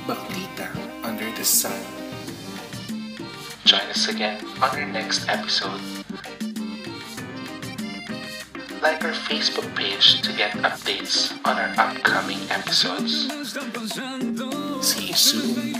Baklita 0.08 0.72
Under 1.04 1.30
the 1.36 1.44
Sun. 1.44 1.78
Join 3.66 3.82
us 3.82 4.08
again 4.08 4.42
on 4.62 4.70
our 4.70 4.86
next 4.86 5.28
episode. 5.28 5.82
Like 8.82 9.04
our 9.04 9.12
Facebook 9.12 9.68
page 9.76 10.22
to 10.22 10.32
get 10.32 10.54
updates 10.64 11.38
on 11.44 11.58
our 11.58 11.74
upcoming 11.78 12.40
episodes. 12.50 13.28
See 14.82 15.08
you 15.08 15.14
soon. 15.14 15.78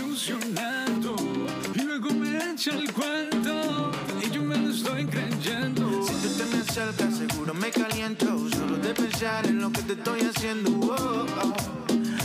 de 8.88 8.94
pensar 8.94 9.44
en 9.46 9.60
lo 9.60 9.70
que 9.70 9.82
te 9.82 9.92
estoy 9.92 10.20
haciendo, 10.22 10.70
oh, 10.70 10.96
oh, 10.96 11.26
oh. 11.42 11.54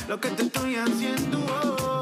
lo 0.08 0.18
que 0.22 0.30
te 0.30 0.44
estoy 0.44 0.76
haciendo. 0.78 1.40
Oh. 1.40 1.76
oh 1.82 1.93